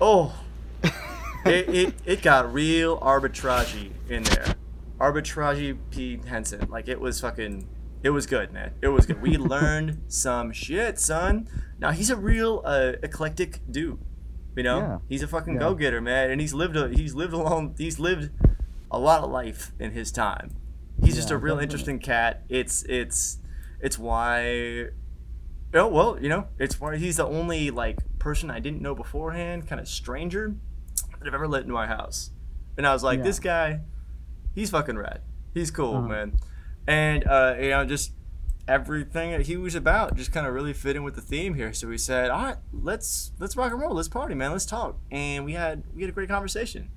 Oh, 0.00 0.34
it, 1.44 1.68
it 1.68 1.94
it 2.04 2.22
got 2.22 2.52
real 2.52 2.98
arbitragey 2.98 3.92
in 4.08 4.24
there. 4.24 4.54
Arbitragey 4.98 5.78
P 5.90 6.20
Henson, 6.26 6.68
like 6.68 6.88
it 6.88 7.00
was 7.00 7.20
fucking, 7.20 7.68
it 8.02 8.10
was 8.10 8.26
good, 8.26 8.52
man. 8.52 8.72
It 8.82 8.88
was 8.88 9.06
good. 9.06 9.22
We 9.22 9.36
learned 9.38 10.02
some 10.08 10.52
shit, 10.52 10.98
son. 10.98 11.48
Now 11.78 11.92
he's 11.92 12.10
a 12.10 12.16
real 12.16 12.62
uh, 12.64 12.92
eclectic 13.02 13.60
dude. 13.70 13.98
You 14.56 14.62
know, 14.64 14.78
Yeah. 14.78 14.98
he's 15.08 15.22
a 15.22 15.28
fucking 15.28 15.54
Yeah. 15.54 15.60
go 15.60 15.74
getter, 15.74 16.00
man, 16.00 16.30
and 16.30 16.40
he's 16.40 16.52
lived 16.54 16.76
a 16.76 16.88
he's 16.88 17.14
lived 17.14 17.32
a 17.32 17.36
along 17.36 17.74
he's 17.78 17.98
lived 18.00 18.30
a 18.90 18.98
lot 18.98 19.22
of 19.22 19.30
life 19.30 19.72
in 19.78 19.92
his 19.92 20.10
time. 20.12 20.56
He's 21.02 21.14
just 21.14 21.30
a 21.30 21.36
real 21.36 21.54
definitely. 21.56 21.62
interesting 21.64 21.98
cat. 22.00 22.42
It's 22.48 22.82
it's 22.88 23.38
it's 23.80 23.98
why 23.98 24.88
Oh 25.72 25.86
well, 25.86 26.18
you 26.20 26.28
know, 26.28 26.48
it's 26.58 26.80
why 26.80 26.96
he's 26.96 27.16
the 27.16 27.26
only 27.26 27.70
like 27.70 27.98
person 28.18 28.50
I 28.50 28.58
didn't 28.58 28.82
know 28.82 28.94
beforehand, 28.94 29.68
kind 29.68 29.80
of 29.80 29.86
stranger 29.88 30.56
that 31.18 31.28
I've 31.28 31.34
ever 31.34 31.46
let 31.46 31.62
into 31.62 31.74
my 31.74 31.86
house. 31.86 32.30
And 32.76 32.86
I 32.86 32.92
was 32.92 33.02
like, 33.04 33.18
Yeah. 33.18 33.24
this 33.24 33.38
guy, 33.38 33.80
he's 34.54 34.70
fucking 34.70 34.96
rad. 34.98 35.20
He's 35.54 35.70
cool, 35.70 35.96
Uh-huh. 35.96 36.08
man. 36.08 36.32
And 36.88 37.24
uh, 37.26 37.54
you 37.60 37.70
know, 37.70 37.84
just 37.84 38.12
everything 38.70 39.32
that 39.32 39.42
he 39.42 39.56
was 39.56 39.74
about 39.74 40.16
just 40.16 40.30
kind 40.30 40.46
of 40.46 40.54
really 40.54 40.72
fit 40.72 40.94
in 40.94 41.02
with 41.02 41.16
the 41.16 41.20
theme 41.20 41.54
here. 41.54 41.72
So 41.72 41.88
we 41.88 41.98
said, 41.98 42.30
all 42.30 42.44
right, 42.44 42.56
let's 42.72 43.32
let's 43.40 43.56
rock 43.56 43.72
and 43.72 43.80
roll, 43.80 43.94
let's 43.94 44.08
party, 44.08 44.34
man, 44.34 44.52
let's 44.52 44.64
talk. 44.64 44.96
And 45.10 45.44
we 45.44 45.54
had 45.54 45.82
we 45.92 46.02
had 46.02 46.10
a 46.10 46.12
great 46.12 46.28
conversation. 46.28 46.90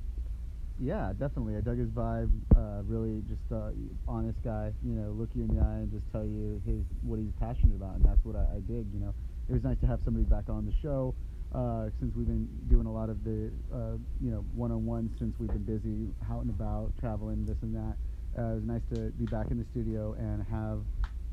Yeah, 0.79 1.13
definitely. 1.17 1.55
I 1.55 1.61
dug 1.61 1.79
his 1.79 1.89
vibe. 1.89 2.29
Uh, 2.55 2.83
really, 2.85 3.23
just 3.27 3.51
uh, 3.51 3.71
honest 4.07 4.37
guy. 4.43 4.71
You 4.85 4.93
know, 4.93 5.11
look 5.11 5.29
you 5.33 5.43
in 5.43 5.55
the 5.55 5.61
eye 5.61 5.81
and 5.81 5.91
just 5.91 6.03
tell 6.11 6.25
you 6.25 6.61
his 6.65 6.83
what 7.01 7.19
he's 7.19 7.33
passionate 7.39 7.75
about, 7.75 7.95
and 7.95 8.05
that's 8.05 8.23
what 8.23 8.35
I, 8.35 8.45
I 8.57 8.59
dig. 8.67 8.85
You 8.93 8.99
know, 8.99 9.13
it 9.49 9.53
was 9.53 9.63
nice 9.63 9.79
to 9.81 9.87
have 9.87 9.99
somebody 10.05 10.25
back 10.25 10.49
on 10.49 10.65
the 10.65 10.73
show 10.81 11.15
uh, 11.55 11.89
since 11.99 12.13
we've 12.15 12.27
been 12.27 12.47
doing 12.69 12.85
a 12.85 12.91
lot 12.91 13.09
of 13.09 13.23
the 13.23 13.51
uh, 13.73 13.97
you 14.21 14.29
know 14.29 14.45
one-on-one 14.53 15.09
since 15.17 15.33
we've 15.39 15.49
been 15.49 15.65
busy 15.65 16.13
out 16.29 16.41
and 16.41 16.49
about 16.49 16.91
traveling 16.99 17.45
this 17.45 17.57
and 17.61 17.73
that. 17.75 17.95
Uh, 18.37 18.53
it 18.53 18.55
was 18.55 18.63
nice 18.65 18.81
to 18.93 19.11
be 19.11 19.25
back 19.25 19.51
in 19.51 19.59
the 19.59 19.65
studio 19.71 20.15
and 20.17 20.43
have 20.49 20.81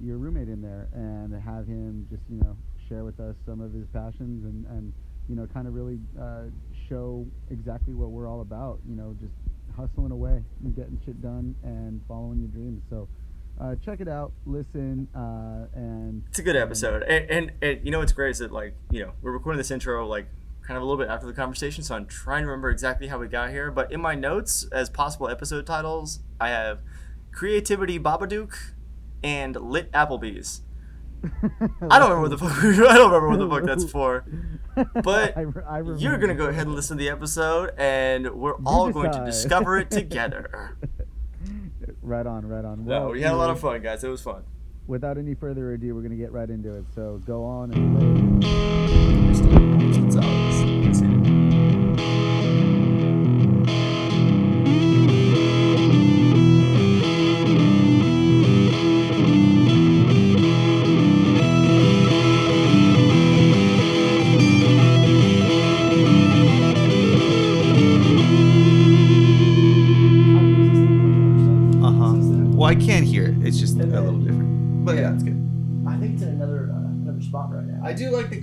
your 0.03 0.19
roommate 0.19 0.49
in 0.49 0.63
there 0.63 0.89
and 0.95 1.33
have 1.43 1.67
him 1.67 2.07
just 2.11 2.23
you 2.31 2.41
know 2.41 2.57
share 2.89 3.05
with 3.05 3.21
us 3.21 3.37
some 3.47 3.61
of 3.61 3.73
his 3.73 3.87
passions 3.93 4.45
and 4.45 4.67
and 4.77 4.93
you 5.29 5.37
know 5.37 5.47
kind 5.53 5.67
of 5.69 5.75
really 5.75 5.99
uh, 6.21 6.45
show 6.89 7.27
exactly 7.51 7.95
what 7.95 8.11
we're 8.11 8.29
all 8.29 8.41
about. 8.41 8.81
You 8.89 8.97
know, 8.97 9.17
just 9.21 9.33
hustling 9.77 10.13
away 10.13 10.43
and 10.65 10.75
getting 10.75 11.01
shit 11.05 11.23
done 11.23 11.55
and 11.63 12.01
following 12.09 12.41
your 12.41 12.49
dreams. 12.49 12.83
So 12.91 13.09
uh, 13.61 13.75
check 13.85 14.01
it 14.01 14.09
out, 14.09 14.33
listen, 14.47 15.07
uh, 15.15 15.67
and 15.75 16.23
It's 16.29 16.39
a 16.39 16.43
good 16.43 16.57
episode, 16.57 17.03
and, 17.03 17.31
and, 17.31 17.53
and 17.61 17.81
you 17.85 17.91
know 17.91 17.99
what's 17.99 18.13
great 18.13 18.31
is 18.31 18.39
that 18.39 18.53
like 18.53 18.75
you 18.91 19.05
know 19.05 19.13
we're 19.21 19.33
recording 19.33 19.59
this 19.59 19.71
intro 19.71 20.07
like 20.07 20.27
kind 20.67 20.77
of 20.77 20.83
a 20.83 20.87
little 20.87 21.03
bit 21.03 21.11
after 21.11 21.27
the 21.27 21.33
conversation, 21.33 21.85
so 21.85 21.95
I'm 21.95 22.07
trying 22.07 22.43
to 22.43 22.47
remember 22.49 22.71
exactly 22.71 23.09
how 23.09 23.19
we 23.19 23.29
got 23.29 23.51
here. 23.51 23.71
But 23.71 23.93
in 23.93 24.01
my 24.01 24.15
notes 24.15 24.67
as 24.73 24.89
possible 24.89 25.29
episode 25.29 25.67
titles, 25.67 26.21
I 26.41 26.49
have 26.49 26.81
creativity 27.33 27.99
Babadook 27.99 28.55
and 29.23 29.57
lit 29.57 29.91
Applebee's. 29.93 30.63
I 31.25 31.99
don't 31.99 32.11
remember 32.11 32.23
what 32.23 32.31
the 32.31 32.39
fuck. 32.39 32.53
I 32.65 32.97
don't 32.97 33.13
remember 33.13 33.29
what 33.29 33.39
the 33.39 33.49
fuck 33.49 33.65
that's 33.65 33.91
for. 33.91 34.25
But 35.03 35.37
I 35.37 35.45
I 35.69 35.83
You're 35.97 36.17
gonna 36.17 36.35
go 36.35 36.47
ahead 36.47 36.67
and 36.67 36.75
listen 36.75 36.97
to 36.97 37.03
the 37.03 37.11
episode, 37.11 37.73
and 37.77 38.31
we're 38.31 38.55
all 38.65 38.91
going 38.91 39.13
to 39.13 39.25
discover 39.27 39.79
it 39.79 39.91
together. 39.91 40.79
Right 42.01 42.27
on, 42.27 42.49
right 42.49 42.65
on. 42.65 42.87
No, 42.87 43.09
we 43.09 43.21
had 43.21 43.33
a 43.33 43.37
lot 43.37 43.51
of 43.51 43.61
fun, 43.61 43.83
guys. 43.83 44.05
It 44.05 44.09
was 44.09 44.23
fun. 44.23 44.45
Without 44.87 45.19
any 45.19 45.35
further 45.35 45.73
ado, 45.75 45.95
we're 45.95 46.03
gonna 46.03 46.15
get 46.15 46.33
right 46.33 46.49
into 46.49 46.77
it. 46.77 46.87
So 46.95 47.21
go 47.27 47.45
on 47.45 47.73
and 47.75 48.41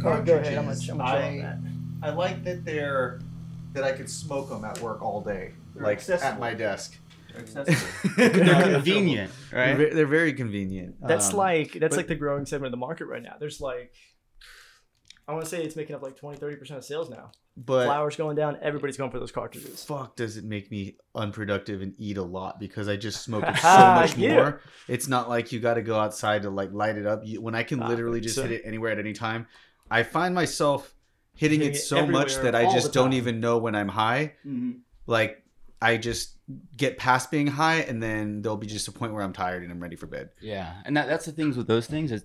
do 0.10 0.16
like 0.16 0.26
the 0.26 0.32
Go 0.32 0.38
ahead. 0.38 0.48
I'm 0.48 0.54
gonna, 0.56 0.60
I'm 0.60 0.66
gonna 0.66 0.80
chill 0.80 1.02
on 1.02 1.38
that. 2.02 2.08
I 2.08 2.10
like 2.12 2.44
that 2.44 2.66
they're 2.66 3.20
that 3.74 3.84
I 3.84 3.92
could 3.92 4.10
smoke 4.10 4.50
them 4.50 4.64
at 4.66 4.80
work 4.82 5.02
all 5.02 5.22
day, 5.22 5.52
They're 5.76 5.84
like 5.84 6.08
at 6.10 6.40
my 6.40 6.54
desk. 6.54 6.98
They're 7.54 7.64
they're, 8.18 8.64
convenient, 8.74 9.32
right? 9.54 9.76
ve- 9.78 9.90
they're 9.92 10.08
very 10.08 10.34
convenient. 10.34 10.96
That's 11.06 11.30
Um, 11.32 11.38
like 11.38 11.74
that's 11.74 11.92
but- 11.96 11.98
like 11.98 12.08
the 12.08 12.16
growing 12.16 12.46
segment 12.46 12.68
of 12.68 12.72
the 12.72 12.78
market 12.78 13.06
right 13.06 13.22
now. 13.22 13.36
There's 13.40 13.62
like 13.62 13.94
I 15.28 15.34
want 15.34 15.44
to 15.44 15.50
say 15.50 15.62
it's 15.64 15.76
making 15.76 15.94
up 15.96 16.02
like 16.02 16.16
20 16.16 16.38
30% 16.40 16.72
of 16.78 16.86
sales 16.86 17.10
now. 17.10 17.32
but 17.58 17.86
Flowers 17.86 18.16
going 18.16 18.38
down, 18.38 18.58
everybody's 18.62 18.96
going 18.96 19.12
for 19.12 19.20
those 19.20 19.32
cartridges. 19.34 19.84
fuck 19.84 20.16
does 20.16 20.38
it 20.38 20.46
make 20.46 20.72
me 20.72 20.96
unproductive 21.16 21.82
and 21.82 21.94
eat 21.98 22.16
a 22.18 22.24
lot 22.24 22.62
because 22.62 22.88
I 22.88 22.96
just 22.96 23.24
smoke 23.24 23.44
it 23.44 23.56
so 23.58 23.62
Ah, 23.68 24.00
much 24.02 24.18
yeah. 24.18 24.34
more. 24.36 24.62
It's 24.88 25.10
not 25.10 25.28
like 25.28 25.52
you 25.52 25.60
got 25.60 25.74
to 25.74 25.82
go 25.82 26.00
outside 26.00 26.44
to 26.44 26.50
like 26.50 26.72
light 26.72 26.98
it 26.98 27.06
up. 27.06 27.22
You, 27.26 27.42
when 27.42 27.56
I 27.56 27.64
can 27.64 27.84
Ah, 27.84 27.90
literally 27.90 28.22
just 28.22 28.36
so- 28.36 28.44
hit 28.44 28.52
it 28.52 28.62
anywhere 28.64 28.92
at 28.94 29.00
any 29.00 29.12
time, 29.14 29.48
I 29.90 30.04
find 30.04 30.34
myself 30.36 30.94
hitting 31.36 31.60
Hitting 31.62 31.74
it 31.76 31.78
it 31.78 31.82
so 31.82 32.06
much 32.08 32.36
that 32.38 32.56
I 32.56 32.72
just 32.72 32.94
don't 32.94 33.14
even 33.14 33.40
know 33.40 33.58
when 33.58 33.76
I'm 33.76 33.88
high. 33.90 34.34
Like 35.06 35.44
I 35.82 35.98
just 35.98 36.36
get 36.76 36.98
past 36.98 37.30
being 37.30 37.48
high 37.48 37.82
and 37.82 38.02
then 38.02 38.42
there'll 38.42 38.58
be 38.58 38.68
just 38.68 38.88
a 38.88 38.92
point 38.92 39.14
where 39.14 39.22
I'm 39.24 39.34
tired 39.34 39.64
and 39.64 39.72
I'm 39.72 39.80
ready 39.80 39.96
for 39.96 40.08
bed. 40.08 40.30
Yeah, 40.42 40.74
and 40.86 40.98
that, 40.98 41.08
that's 41.08 41.26
the 41.26 41.32
things 41.32 41.56
with 41.58 41.68
those 41.68 41.86
things 41.88 42.12
is 42.12 42.24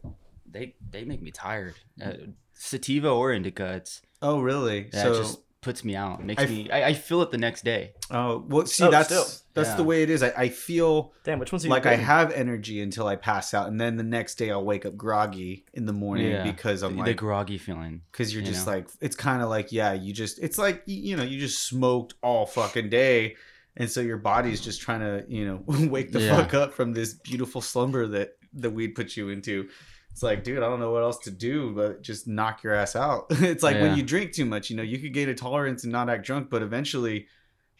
they 0.50 0.75
they 0.90 1.04
make 1.04 1.21
me 1.23 1.31
tired. 1.31 1.75
Uh, 2.02 2.12
sativa 2.54 3.11
or 3.11 3.33
indica, 3.33 3.75
it's 3.75 4.02
Oh, 4.21 4.40
really? 4.40 4.88
yeah, 4.92 5.02
so 5.02 5.12
it 5.12 5.16
just 5.19 5.40
puts 5.61 5.85
me 5.85 5.95
out. 5.97 6.25
Makes 6.25 6.42
I- 6.42 6.47
me 6.47 6.71
I, 6.71 6.88
I 6.88 6.95
feel 6.95 7.23
it 7.23 7.31
the 7.31 7.38
next 7.38 7.64
day. 7.64 7.92
Oh 8.11 8.45
well, 8.49 8.66
see 8.66 8.85
Oh, 8.85 8.90
that's 8.90 9.09
still. 9.09 9.26
That's 9.54 9.71
Yeah. 9.71 9.76
the 9.76 9.85
way 9.85 10.02
it 10.02 10.11
is. 10.11 10.23
I, 10.23 10.32
I 10.37 10.49
feel 10.49 11.12
Damn, 11.25 11.38
which 11.38 11.52
one's 11.52 11.66
like 11.66 11.87
I 11.87 11.97
have 11.97 12.32
energy 12.32 12.80
until 12.80 13.06
I 13.06 13.16
pass 13.16 13.54
out, 13.54 13.68
and 13.68 13.80
then 13.80 13.97
the 13.97 14.02
next 14.02 14.37
day 14.37 14.50
I'll 14.50 14.64
wake 14.64 14.87
up 14.87 14.97
groggy 14.97 15.64
in 15.75 15.87
the 15.87 15.92
morning 15.92 16.30
Yeah. 16.30 16.42
because 16.44 16.82
I'm 16.82 16.97
the, 16.97 17.02
the 17.02 17.09
like, 17.11 17.16
groggy 17.16 17.59
feeling. 17.59 18.02
because 18.11 18.32
you're 18.32 18.42
you 18.42 18.49
just 18.50 18.66
know? 18.66 18.73
like, 18.75 18.88
it's 19.00 19.16
kind 19.16 19.42
of 19.42 19.49
like, 19.49 19.73
yeah, 19.73 19.92
you 19.92 20.12
just, 20.12 20.38
it's 20.38 20.59
like 20.59 20.82
you 20.87 21.16
know, 21.16 21.23
you 21.23 21.38
just 21.38 21.64
smoked 21.64 22.14
all 22.23 22.47
fucking 22.47 22.88
day, 22.90 23.37
and 23.76 23.90
so 23.90 24.00
your 24.00 24.18
body's 24.18 24.61
just 24.61 24.80
trying 24.80 25.00
to, 25.00 25.25
you 25.28 25.47
know, 25.47 25.62
wake 25.88 26.12
the 26.12 26.21
Yeah. 26.21 26.37
fuck 26.37 26.54
up 26.54 26.73
from 26.75 26.92
this 26.92 27.14
beautiful 27.14 27.61
slumber 27.61 28.06
that 28.09 28.37
the 28.52 28.71
weed 28.71 28.88
puts 28.94 29.16
you 29.16 29.28
into. 29.30 29.68
It's 30.11 30.23
like, 30.23 30.44
dude, 30.44 30.59
I 30.59 30.68
don't 30.68 30.78
know 30.78 30.90
what 30.92 31.02
else 31.02 31.16
to 31.21 31.30
do 31.30 31.73
but 31.75 32.02
just 32.02 32.28
knock 32.28 32.62
your 32.62 32.75
ass 32.75 32.94
out. 32.97 33.26
it's 33.30 33.62
like 33.62 33.76
when 33.80 33.97
you 33.97 34.02
drink 34.02 34.32
too 34.32 34.44
much, 34.44 34.68
you 34.68 34.76
know, 34.76 34.82
you 34.82 34.99
could 34.99 35.14
gain 35.14 35.30
a 35.30 35.35
tolerance 35.35 35.85
and 35.85 35.92
not 35.92 36.11
act 36.11 36.26
drunk, 36.26 36.50
but 36.50 36.61
eventually 36.61 37.28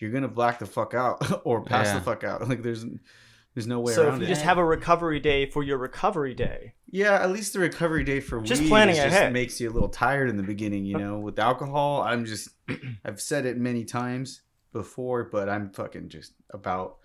you're 0.03 0.11
gonna 0.11 0.29
black 0.29 0.59
the 0.59 0.67
fuck 0.67 0.93
out 0.93 1.23
or 1.47 1.63
pass 1.65 1.87
Yeah. 1.87 1.95
the 1.95 2.01
fuck 2.03 2.25
out. 2.25 2.47
Like 2.49 2.63
there's 2.63 2.85
there's 3.55 3.67
no 3.67 3.81
way 3.81 3.93
So 3.93 4.05
around 4.05 4.15
if 4.15 4.21
you 4.21 4.27
it. 4.27 4.29
just 4.31 4.43
have 4.43 4.59
a 4.59 4.65
recovery 4.65 5.21
day 5.21 5.47
for 5.47 5.63
your 5.63 5.79
recovery 5.79 6.35
day, 6.35 6.73
yeah, 6.91 7.23
at 7.23 7.31
least 7.31 7.53
the 7.53 7.59
recovery 7.61 8.03
day 8.03 8.19
for 8.21 8.41
Just 8.43 8.63
weed 8.63 8.69
planning 8.69 8.97
is 8.97 9.03
just 9.05 9.15
ahead. 9.17 9.33
makes 9.33 9.61
you 9.61 9.71
a 9.71 9.73
little 9.73 9.89
tired 9.91 10.29
in 10.31 10.37
the 10.37 10.43
beginning. 10.43 10.85
You 10.87 10.99
know, 10.99 11.19
with 11.19 11.39
alcohol, 11.39 12.03
I'm 12.03 12.25
just 12.25 12.49
I've 13.05 13.21
said 13.21 13.47
it 13.47 13.57
many 13.59 13.85
times 13.85 14.43
before, 14.73 15.25
but 15.25 15.49
I'm 15.51 15.71
fucking 15.71 16.09
just 16.09 16.33
about 16.51 16.97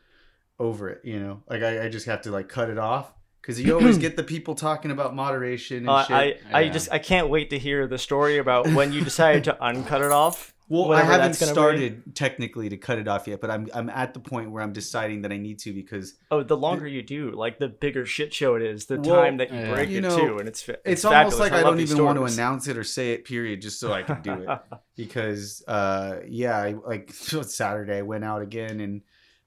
over 0.59 0.89
it. 0.89 1.01
You 1.03 1.19
know, 1.19 1.43
like 1.49 1.63
I, 1.63 1.85
I 1.85 1.89
just 1.89 2.05
have 2.07 2.21
to 2.23 2.31
like 2.31 2.47
cut 2.49 2.69
it 2.69 2.77
off 2.77 3.11
because 3.41 3.59
you 3.61 3.73
always 3.77 3.97
get 4.05 4.15
the 4.15 4.23
people 4.23 4.55
talking 4.55 4.89
about 4.91 5.13
moderation 5.13 5.79
and 5.79 5.89
uh, 5.89 6.05
shit. 6.05 6.41
I 6.53 6.59
I 6.59 6.69
just 6.69 6.89
I 6.93 6.99
can't 6.99 7.27
wait 7.29 7.49
to 7.49 7.59
hear 7.59 7.87
the 7.87 7.97
story 7.97 8.37
about 8.37 8.67
when 8.73 8.93
you 8.93 9.03
decided 9.03 9.43
to 9.45 9.61
uncut 9.61 10.01
it 10.01 10.11
off. 10.11 10.53
Well, 10.69 10.91
I 10.91 11.01
haven't 11.01 11.19
that's 11.19 11.39
gonna 11.39 11.51
be. 11.51 11.53
started 11.53 12.15
technically 12.15 12.67
to 12.69 12.77
cut 12.77 12.97
it 12.97 13.07
off 13.07 13.27
yet, 13.27 13.39
but 13.39 13.49
I'm 13.49 13.67
I'm 13.73 13.89
at 13.89 14.13
the 14.13 14.19
point 14.19 14.51
where 14.51 14.61
I'm 14.61 14.73
deciding 14.73 15.21
that 15.21 15.31
I 15.31 15.37
need 15.37 15.59
to 15.59 15.73
because 15.73 16.15
Oh, 16.29 16.43
the 16.43 16.57
longer 16.57 16.85
you 16.85 17.01
do, 17.01 17.31
like 17.31 17.57
the 17.57 17.69
bigger 17.69 18.05
shit 18.05 18.33
show 18.33 18.55
it 18.55 18.61
is. 18.61 18.85
The 18.87 18.99
Well, 18.99 19.15
time 19.23 19.37
that 19.37 19.51
you 19.51 19.59
yeah. 19.59 19.73
break 19.73 19.89
You 19.89 19.99
it 19.99 20.01
know, 20.01 20.17
too, 20.17 20.37
and 20.39 20.47
it's 20.47 20.61
fa- 20.61 20.73
it's, 20.83 21.03
it's, 21.03 21.05
almost 21.05 21.39
like 21.39 21.53
I, 21.53 21.57
love 21.57 21.65
don't 21.71 21.77
these 21.77 21.91
even 21.91 22.03
want 22.03 22.17
to 22.17 22.25
announce 22.25 22.67
it 22.67 22.77
or 22.77 22.83
say 22.83 23.13
it. 23.13 23.23
Period, 23.23 23.61
just 23.61 23.79
so 23.79 23.93
I 23.93 24.03
can 24.03 24.21
do 24.21 24.33
it. 24.33 24.59
because 24.97 25.63
uh 25.67 26.19
yeah 26.27 26.57
I, 26.57 26.73
like 26.73 27.11
saturday 27.13 27.99
i 27.99 28.01
went 28.01 28.23
out 28.25 28.41
again 28.41 28.79
and 28.79 29.01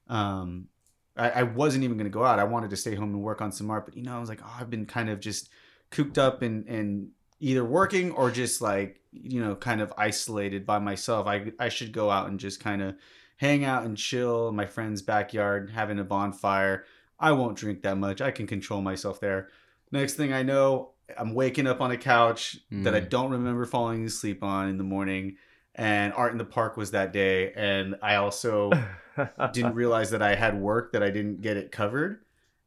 um 0.07 0.69
I, 1.17 1.29
I 1.29 1.43
wasn't 1.43 1.83
even 1.83 1.97
gonna 1.97 2.09
go 2.09 2.23
out 2.23 2.39
i 2.39 2.45
wanted 2.45 2.69
to 2.69 2.77
stay 2.77 2.95
home 2.95 3.09
and 3.13 3.21
work 3.21 3.41
on 3.41 3.51
some 3.51 3.69
art 3.69 3.85
but 3.85 3.97
you 3.97 4.01
know 4.01 4.15
i 4.15 4.19
was 4.19 4.29
like 4.29 4.39
oh 4.43 4.55
i've 4.59 4.69
been 4.69 4.85
kind 4.85 5.09
of 5.09 5.19
just 5.19 5.49
cooped 5.89 6.17
up 6.17 6.41
and 6.41 6.65
and 6.67 7.09
either 7.41 7.65
working 7.65 8.11
or 8.11 8.31
just 8.31 8.61
like 8.61 9.01
you 9.11 9.41
know 9.43 9.55
kind 9.55 9.81
of 9.81 9.91
isolated 9.97 10.65
by 10.65 10.79
myself. 10.79 11.27
I 11.27 11.51
i 11.59 11.67
should 11.69 11.91
go 11.91 12.09
out 12.09 12.29
and 12.29 12.39
just 12.39 12.59
kind 12.61 12.81
of 12.81 12.95
hang 13.37 13.65
out 13.65 13.83
and 13.83 13.97
chill 13.97 14.47
in 14.49 14.55
my 14.55 14.65
friend's 14.67 15.01
backyard 15.01 15.71
having 15.71 15.99
a 15.99 16.03
bonfire. 16.05 16.85
I 17.19 17.33
won't 17.33 17.57
drink 17.57 17.81
that 17.83 17.97
much. 17.97 18.21
I 18.21 18.31
can 18.31 18.47
control 18.47 18.81
myself 18.81 19.19
there. 19.19 19.49
Next 19.91 20.13
thing 20.13 20.31
i 20.31 20.41
know 20.43 20.91
i'm 21.19 21.33
waking 21.33 21.67
up 21.67 21.81
on 21.81 21.91
a 21.91 21.97
couch 21.97 22.57
that 22.71 22.95
i 22.95 23.01
Mm. 23.01 23.09
don't 23.09 23.31
remember 23.31 23.65
falling 23.65 24.05
asleep 24.05 24.41
on 24.41 24.69
in 24.69 24.77
the 24.77 24.85
morning 24.85 25.35
and 25.75 26.13
art 26.13 26.31
in 26.31 26.37
the 26.37 26.45
park 26.45 26.77
was 26.77 26.91
that 26.91 27.11
day 27.11 27.51
and 27.51 27.95
i 28.01 28.15
also 28.15 28.71
didn't 29.51 29.75
realize 29.75 30.11
that 30.11 30.21
i 30.21 30.35
had 30.35 30.57
work 30.57 30.93
that 30.93 31.03
i 31.03 31.09
didn't 31.09 31.41
get 31.41 31.57
it 31.57 31.69
covered 31.73 32.21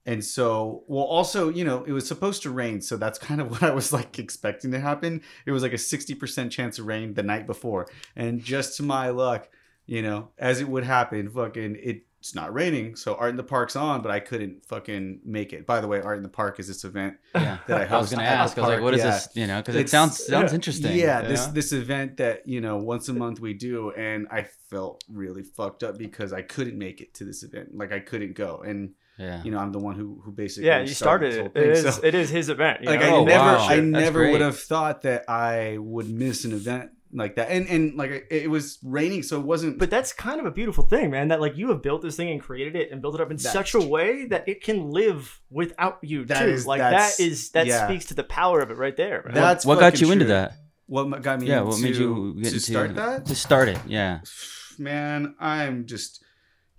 and 0.06 0.25
so 0.25 0.84
well 0.87 1.04
also 1.04 1.49
you 1.49 1.64
know 1.64 1.84
it 1.84 1.92
was 1.92 2.06
supposed 2.06 2.42
to 2.42 2.50
rain 2.50 2.80
so 2.80 2.96
that's 2.96 3.18
kind 3.18 3.40
of 3.40 3.50
what 3.52 3.62
i 3.62 3.70
was 3.70 3.92
like 3.92 4.18
expecting 4.18 4.70
to 4.70 4.80
happen 4.80 5.23
it 5.46 5.52
was 5.52 5.62
like 5.62 5.73
a 5.73 5.76
60% 5.76 6.50
chance 6.50 6.78
of 6.78 6.87
rain 6.87 7.14
the 7.14 7.23
night 7.23 7.46
before 7.46 7.87
and 8.16 8.42
just 8.42 8.76
to 8.76 8.82
my 8.82 9.11
luck 9.11 9.49
you 9.87 10.02
know 10.02 10.28
as 10.38 10.61
it 10.61 10.68
would 10.68 10.84
happen 10.84 11.28
fucking 11.30 11.76
it's 11.80 12.34
not 12.34 12.52
raining 12.54 12.96
so 12.96 13.14
art 13.16 13.30
in 13.30 13.37
the 13.37 13.42
park's 13.42 13.76
on 13.76 14.00
but 14.00 14.11
i 14.11 14.18
couldn't 14.18 14.64
fucking 14.64 15.20
make 15.25 15.52
it 15.52 15.66
by 15.66 15.80
the 15.80 15.87
way 15.87 16.00
art 16.00 16.16
in 16.16 16.23
the 16.23 16.28
park 16.28 16.58
is 16.58 16.68
this 16.68 16.84
event 16.84 17.16
Yeah, 17.34 17.58
that 17.66 17.92
I 17.92 17.94
I 17.96 17.99
was 17.99 18.11
gonna 18.11 18.23
ask. 18.23 18.56
I 18.56 18.62
was 18.62 18.70
like, 18.70 18.80
what 18.80 18.94
is 18.94 19.00
yeah. 19.00 19.11
this? 19.11 19.28
You 19.34 19.46
know, 19.46 19.61
because 19.61 19.76
it 19.76 19.90
sounds 19.90 20.25
sounds 20.25 20.52
uh, 20.52 20.54
interesting. 20.54 20.96
Yeah, 20.96 21.20
this 21.20 21.46
know? 21.46 21.52
this 21.52 21.73
event 21.73 22.16
that 22.16 22.49
you 22.49 22.61
know 22.61 22.78
once 22.78 23.08
a 23.08 23.12
month 23.12 23.40
we 23.40 23.52
do, 23.52 23.90
and 23.90 24.26
I 24.30 24.46
felt 24.70 25.04
really 25.08 25.42
fucked 25.42 25.82
up 25.82 25.99
because 25.99 26.32
I 26.32 26.40
couldn't 26.40 26.78
make 26.78 27.00
it 27.00 27.12
to 27.14 27.25
this 27.25 27.42
event. 27.42 27.76
Like 27.76 27.92
I 27.92 28.00
couldn't 28.00 28.34
go, 28.34 28.62
and 28.64 28.94
yeah. 29.18 29.42
you 29.44 29.50
know 29.50 29.59
I'm 29.59 29.73
the 29.73 29.78
one 29.78 29.94
who 29.97 30.21
who 30.25 30.33
basically 30.33 30.66
yeah, 30.68 30.80
you 30.80 30.88
started 30.88 31.33
this 31.33 31.37
it. 31.38 31.40
whole 31.40 31.47
It 31.49 31.75
thing, 31.76 31.87
is 31.87 31.94
so- 31.97 32.00
it 32.04 32.14
is 32.14 32.30
his 32.30 32.49
event. 32.49 32.80
you 32.83 32.88
like 32.90 33.00
know? 33.00 33.06
I 33.06 33.11
Oh, 33.11 33.25
never 33.25 33.44
wow. 33.44 33.59
I 33.64 33.76
That's 33.76 33.83
never 33.87 34.18
great. 34.21 34.33
would 34.33 34.40
have 34.40 34.59
thought 34.59 35.02
that 35.02 35.28
I 35.28 35.78
would 35.78 36.09
miss 36.09 36.44
an 36.44 36.52
event 36.52 36.90
like 37.16 37.37
that, 37.37 37.49
and 37.49 37.68
and 37.68 37.94
like 37.94 38.11
it, 38.11 38.26
it 38.30 38.50
was 38.50 38.78
raining, 38.83 39.23
so 39.23 39.38
it 39.38 39.47
wasn't. 39.47 39.78
But 39.78 39.88
that's 39.88 40.12
kind 40.12 40.40
of 40.40 40.47
a 40.47 40.50
beautiful 40.50 40.83
thing, 40.83 41.11
man. 41.12 41.28
That 41.28 41.40
like 41.40 41.56
you 41.56 41.68
have 41.68 41.80
built 41.80 42.02
this 42.02 42.16
thing 42.16 42.28
and 42.30 42.40
created 42.40 42.75
it 42.75 42.90
and 42.90 43.00
built 43.00 43.14
it 43.14 43.21
up 43.21 43.30
in 43.30 43.37
That's 43.37 43.52
such 43.52 43.75
a 43.75 43.80
way 43.80 44.26
that 44.26 44.49
it 44.49 44.64
can 44.64 44.90
live 44.90 45.40
without 45.49 45.99
you 46.02 46.25
That 46.25 46.40
too. 46.42 46.49
is- 46.49 46.66
like 46.66 46.80
that's- 46.80 47.50
that 47.50 47.66
yeah. 47.68 47.87
speaks 47.87 48.06
to 48.06 48.14
the 48.14 48.25
power 48.25 48.61
of 48.61 48.71
it 48.73 48.78
right 48.78 48.97
there. 48.97 49.23
Man. 49.26 49.35
That's 49.35 49.64
what 49.64 49.78
got 49.78 49.92
fucking 49.92 50.06
you 50.09 50.12
into 50.12 50.25
that? 50.25 50.54
what 50.87 51.23
got 51.23 51.40
me 51.40 51.47
Yeah, 51.47 51.61
what 51.61 51.78
made 51.78 51.94
you 51.94 52.35
get 52.35 52.49
to 52.50 52.54
into 52.56 52.61
start 52.61 52.94
that? 52.97 53.26
To 53.26 53.35
start 53.37 53.68
it, 53.68 53.78
yeah. 53.87 54.18
man, 54.78 55.35
I'm 55.38 55.87
just 55.87 56.24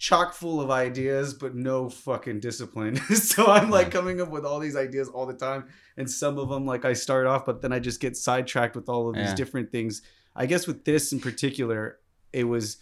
chock 0.06 0.34
full 0.34 0.62
of 0.62 0.70
ideas, 0.70 1.34
but 1.34 1.56
no 1.56 1.90
fucking 1.90 2.40
discipline. 2.40 2.96
so 3.16 3.48
I'm 3.48 3.72
like 3.72 3.90
coming 3.90 4.22
up 4.22 4.30
with 4.30 4.46
all 4.46 4.60
these 4.60 4.76
ideas 4.76 5.10
all 5.10 5.26
the 5.26 5.34
time, 5.34 5.66
and 5.98 6.10
some 6.10 6.38
of 6.38 6.50
them 6.50 6.64
like 6.66 6.86
I 6.86 6.94
start 6.94 7.26
off, 7.26 7.44
but 7.46 7.62
then 7.64 7.74
I 7.74 7.80
just 7.80 8.00
get 8.00 8.16
sidetracked 8.16 8.76
with 8.76 8.88
all 8.88 9.10
of 9.10 9.16
these 9.16 9.30
Yeah. 9.30 9.36
different 9.36 9.72
things. 9.72 10.04
I 10.36 10.46
guess 10.46 10.68
with 10.68 10.86
this 10.86 11.12
in 11.12 11.20
particular, 11.20 11.98
it 12.32 12.44
was 12.44 12.78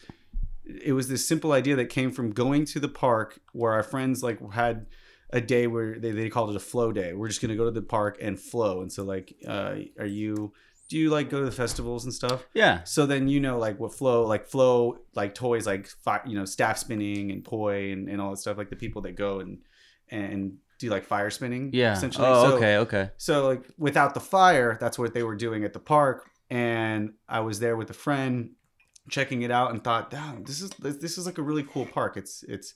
it 0.66 0.92
was 0.94 1.08
this 1.08 1.26
simple 1.26 1.52
idea 1.54 1.76
that 1.78 1.86
came 1.86 2.12
from 2.12 2.32
going 2.32 2.66
to 2.66 2.80
the 2.80 2.90
park 2.90 3.40
where 3.54 3.72
our 3.74 3.84
friends 3.84 4.22
like 4.24 4.40
had 4.52 4.86
a 5.30 5.42
day 5.42 5.68
where 5.68 5.98
they, 6.00 6.12
they 6.12 6.30
called 6.30 6.50
it 6.50 6.56
a 6.56 6.60
flow 6.72 6.92
day. 6.92 7.14
We're 7.14 7.28
just 7.30 7.42
gonna 7.42 7.56
go 7.56 7.66
to 7.66 7.72
the 7.72 7.82
park 7.82 8.18
and 8.22 8.38
flow. 8.40 8.82
And 8.82 8.92
so 8.92 9.04
like, 9.04 9.34
uh, 9.48 9.76
are 9.98 10.06
you? 10.06 10.54
Do 10.94 11.00
you 11.00 11.10
like 11.10 11.32
go 11.32 11.40
to 11.40 11.46
the 11.46 11.52
festivals 11.64 12.04
and 12.04 12.14
stuff? 12.14 12.46
Yeah. 12.54 12.84
So 12.84 13.08
then 13.08 13.28
you 13.28 13.40
know 13.40 13.58
like 13.58 13.80
what 13.80 13.96
flow 13.96 14.28
like 14.28 14.46
flow 14.46 15.00
like 15.16 15.34
toys 15.34 15.66
like 15.66 15.88
fi- 15.88 16.22
you 16.28 16.36
know 16.38 16.46
staff 16.46 16.78
spinning 16.78 17.32
and 17.32 17.44
poi 17.44 17.92
and, 17.92 18.08
and 18.08 18.22
all 18.22 18.30
that 18.30 18.38
stuff 18.38 18.58
like 18.60 18.70
the 18.70 18.76
people 18.76 19.02
that 19.02 19.14
go 19.14 19.40
and 19.40 19.58
and 20.10 20.58
do 20.78 20.90
like 20.92 21.04
fire 21.04 21.32
spinning. 21.32 21.72
Yeah. 21.74 21.94
essentially. 21.94 22.28
Oh, 22.28 22.50
So- 22.52 22.56
okay, 22.58 22.78
okay. 22.78 23.10
so 23.18 23.48
like 23.48 23.64
without 23.80 24.14
the 24.14 24.20
fire, 24.20 24.78
that's 24.80 25.00
what 25.00 25.16
they 25.16 25.24
were 25.24 25.36
doing 25.36 25.64
at 25.64 25.74
the 25.74 25.80
park, 25.80 26.30
and 26.52 27.14
I 27.28 27.40
was 27.40 27.60
there 27.60 27.76
with 27.76 27.90
a 27.90 27.94
friend, 28.06 28.52
checking 29.10 29.42
it 29.42 29.50
out, 29.50 29.72
and 29.72 29.84
thought, 29.84 30.12
"Damn, 30.12 30.44
this 30.44 30.62
is 30.62 30.70
this 30.80 31.18
is 31.18 31.26
like 31.26 31.40
a 31.40 31.42
really 31.50 31.64
cool 31.64 31.88
park. 31.88 32.18
It's 32.18 32.44
it's 32.44 32.76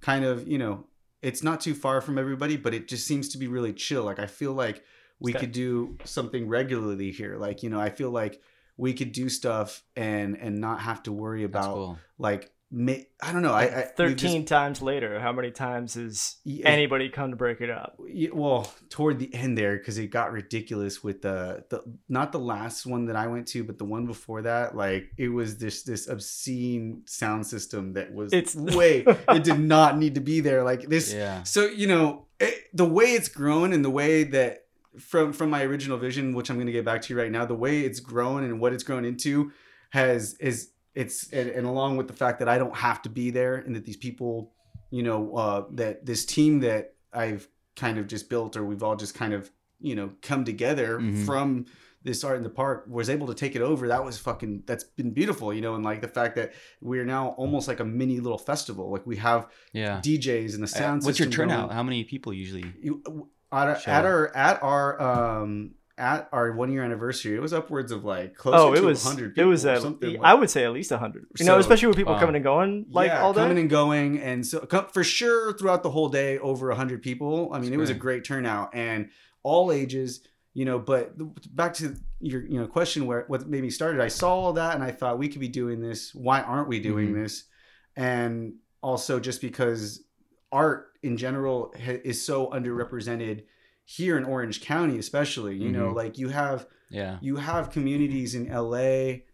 kind 0.00 0.24
of 0.24 0.48
you 0.48 0.56
know 0.56 0.86
it's 1.20 1.42
not 1.42 1.60
too 1.60 1.74
far 1.74 2.00
from 2.00 2.16
everybody, 2.16 2.56
but 2.56 2.72
it 2.72 2.88
just 2.88 3.06
seems 3.06 3.28
to 3.28 3.36
be 3.38 3.46
really 3.46 3.74
chill. 3.74 4.04
Like 4.04 4.18
I 4.18 4.26
feel 4.26 4.54
like 4.54 4.82
we 5.22 5.32
Okay. 5.32 5.40
could 5.40 5.52
do 5.52 5.96
something 6.04 6.48
regularly 6.48 7.10
here. 7.12 7.36
Like 7.38 7.62
you 7.62 7.70
know, 7.70 7.80
I 7.80 7.90
feel 7.90 8.10
like 8.10 8.40
we 8.76 8.92
could 8.94 9.12
do 9.12 9.28
stuff 9.28 9.82
and 9.96 10.36
and 10.36 10.60
not 10.60 10.80
have 10.80 11.02
to 11.04 11.12
worry 11.12 11.44
about 11.44 11.74
cool. 11.74 11.98
like 12.18 12.50
ma- 12.74 12.94
I 13.22 13.32
don't 13.34 13.42
know. 13.42 13.52
I, 13.52 13.64
I 13.64 13.66
we've 13.66 13.76
just- 13.76 13.96
Thirteen 13.98 14.44
times 14.46 14.80
later, 14.80 15.20
how 15.20 15.30
many 15.30 15.50
times 15.50 15.92
has 15.94 16.36
Yeah. 16.44 16.68
anybody 16.70 17.10
come 17.10 17.30
to 17.30 17.36
break 17.36 17.60
it 17.60 17.68
up? 17.68 17.98
Well 18.32 18.72
toward 18.88 19.18
the 19.18 19.32
end 19.34 19.58
there 19.58 19.76
because 19.76 19.98
it 19.98 20.06
got 20.08 20.32
ridiculous 20.32 21.04
with 21.04 21.20
the 21.20 21.64
the 21.68 21.82
not 22.08 22.32
the 22.32 22.38
last 22.38 22.86
one 22.86 23.04
that 23.06 23.16
I 23.16 23.26
went 23.26 23.46
to, 23.48 23.62
but 23.62 23.76
the 23.76 23.84
one 23.84 24.06
before 24.06 24.40
that. 24.42 24.74
Like 24.74 25.10
it 25.18 25.28
was 25.28 25.58
this 25.58 25.82
this 25.82 26.08
obscene 26.08 27.02
sound 27.04 27.46
system 27.46 27.92
that 27.92 28.12
was 28.12 28.32
It's- 28.32 28.56
way 28.76 29.04
it 29.28 29.44
did 29.44 29.60
not 29.60 29.98
need 29.98 30.14
to 30.14 30.20
be 30.22 30.40
there. 30.40 30.62
Like 30.64 30.88
this. 30.88 31.12
Yeah. 31.12 31.42
So 31.42 31.66
you 31.66 31.86
know 31.88 32.26
it, 32.40 32.54
the 32.72 32.86
way 32.86 33.12
it's 33.12 33.28
grown 33.28 33.72
and 33.74 33.84
the 33.84 33.90
way 33.90 34.24
that 34.24 34.61
from 34.98 35.32
from 35.32 35.50
my 35.50 35.62
original 35.62 35.98
vision, 35.98 36.34
which 36.34 36.50
I'm 36.50 36.56
going 36.56 36.66
to 36.66 36.72
get 36.72 36.84
back 36.84 37.02
to 37.02 37.16
right 37.16 37.30
now, 37.30 37.44
the 37.44 37.54
way 37.54 37.80
it's 37.80 38.00
grown 38.00 38.44
and 38.44 38.60
what 38.60 38.72
it's 38.72 38.84
grown 38.84 39.04
into 39.04 39.52
has 39.90 40.34
is 40.34 40.70
it's 40.94 41.32
and, 41.32 41.48
and 41.50 41.66
along 41.66 41.96
with 41.96 42.06
the 42.06 42.12
fact 42.12 42.38
that 42.40 42.48
I 42.48 42.58
don't 42.58 42.76
have 42.76 43.02
to 43.02 43.08
be 43.08 43.30
there 43.30 43.56
and 43.56 43.74
that 43.76 43.84
these 43.84 43.96
people, 43.96 44.52
you 44.90 45.02
know, 45.02 45.34
uh, 45.36 45.64
that 45.72 46.04
this 46.04 46.24
team 46.26 46.60
that 46.60 46.94
I've 47.12 47.48
kind 47.76 47.98
of 47.98 48.06
just 48.06 48.28
built 48.28 48.56
or 48.56 48.64
we've 48.64 48.82
all 48.82 48.96
just 48.96 49.14
kind 49.14 49.32
of 49.32 49.50
you 49.80 49.94
know 49.94 50.10
come 50.22 50.44
together 50.44 50.98
Mhm. 50.98 51.24
from 51.26 51.66
this 52.04 52.22
art 52.24 52.36
in 52.36 52.42
the 52.42 52.50
park 52.50 52.84
was 52.88 53.08
able 53.08 53.26
to 53.28 53.34
take 53.34 53.56
it 53.56 53.62
over 53.62 53.88
that 53.88 54.04
was 54.04 54.18
fucking 54.18 54.62
that's 54.66 54.84
been 54.84 55.12
beautiful 55.12 55.54
you 55.54 55.60
know 55.60 55.74
and 55.74 55.84
like 55.84 56.00
the 56.00 56.08
fact 56.08 56.36
that 56.36 56.52
we're 56.80 57.04
now 57.04 57.28
almost 57.38 57.66
like 57.68 57.80
a 57.80 57.84
mini 57.84 58.20
little 58.20 58.38
festival 58.38 58.90
like 58.92 59.06
we 59.06 59.16
have 59.16 59.48
Yeah. 59.72 60.00
DJs 60.04 60.54
and 60.54 60.62
the 60.62 60.64
Uh, 60.64 60.78
sound 60.80 61.02
What's 61.04 61.18
your 61.18 61.30
turnout? 61.30 61.68
going. 61.68 61.76
How 61.76 61.82
many 61.82 62.04
people 62.04 62.32
usually? 62.32 62.64
You, 62.80 63.02
our, 63.52 63.70
at 63.86 64.04
our 64.04 64.36
at 64.36 64.62
our 64.62 65.00
um 65.00 65.74
at 65.98 66.28
our 66.32 66.52
one 66.52 66.72
year 66.72 66.82
anniversary, 66.82 67.36
it 67.36 67.40
was 67.40 67.52
upwards 67.52 67.92
of 67.92 68.02
like 68.04 68.34
close 68.34 68.54
Oh, 68.56 68.74
to 68.74 68.80
was 68.80 69.04
100 69.04 69.36
it 69.38 69.44
was 69.44 69.64
at, 69.66 69.82
something. 69.82 70.18
I 70.24 70.34
would 70.34 70.48
say 70.50 70.64
at 70.64 70.72
least 70.72 70.90
hundred. 70.90 71.26
You 71.38 71.44
know, 71.44 71.58
especially 71.58 71.88
with 71.88 71.96
people 71.98 72.14
Wow. 72.14 72.20
coming 72.20 72.34
and 72.36 72.42
going 72.44 72.86
like 72.90 73.08
yeah, 73.08 73.22
all 73.22 73.32
day. 73.34 73.40
coming 73.42 73.58
and 73.58 73.68
going, 73.70 74.18
and 74.18 74.44
so 74.46 74.66
for 74.92 75.04
sure 75.04 75.52
throughout 75.52 75.82
the 75.82 75.90
whole 75.90 76.08
day, 76.08 76.38
over 76.38 76.68
100 76.68 77.02
people. 77.02 77.50
I 77.52 77.56
mean, 77.58 77.70
That's 77.70 77.74
it 77.74 77.76
was 77.78 77.90
a 77.90 77.94
great. 77.94 78.00
great 78.00 78.24
turnout, 78.24 78.74
and 78.74 79.10
all 79.42 79.70
ages. 79.70 80.26
You 80.54 80.64
know, 80.66 80.78
but 80.78 81.12
back 81.54 81.74
to 81.74 81.94
your 82.20 82.42
you 82.44 82.58
know 82.60 82.66
question 82.66 83.06
where 83.06 83.24
what 83.28 83.46
made 83.48 83.62
me 83.62 83.70
started. 83.70 84.00
I 84.00 84.08
saw 84.08 84.34
all 84.34 84.52
that, 84.54 84.74
and 84.74 84.82
I 84.84 84.90
thought 84.90 85.18
we 85.18 85.28
could 85.28 85.40
be 85.40 85.48
doing 85.48 85.80
this. 85.80 86.14
Why 86.14 86.40
aren't 86.42 86.68
we 86.68 86.80
doing 86.80 87.10
Mhm. 87.14 87.22
this? 87.22 87.44
And 87.96 88.54
also 88.82 89.20
just 89.20 89.40
because 89.40 90.02
art 90.50 90.88
in 91.02 91.16
general 91.16 91.72
ha- 91.76 92.00
is 92.04 92.24
so 92.24 92.48
underrepresented 92.50 93.44
here 93.84 94.16
in 94.16 94.24
Orange 94.24 94.60
County, 94.60 94.98
especially. 94.98 95.56
You 95.56 95.70
know, 95.72 95.88
Mhm. 95.92 95.96
like 95.96 96.18
you 96.18 96.28
have 96.28 96.66
Yeah. 96.90 97.18
you 97.20 97.36
have 97.36 97.70
communities 97.70 98.34
in 98.34 98.46
LA 98.50 99.24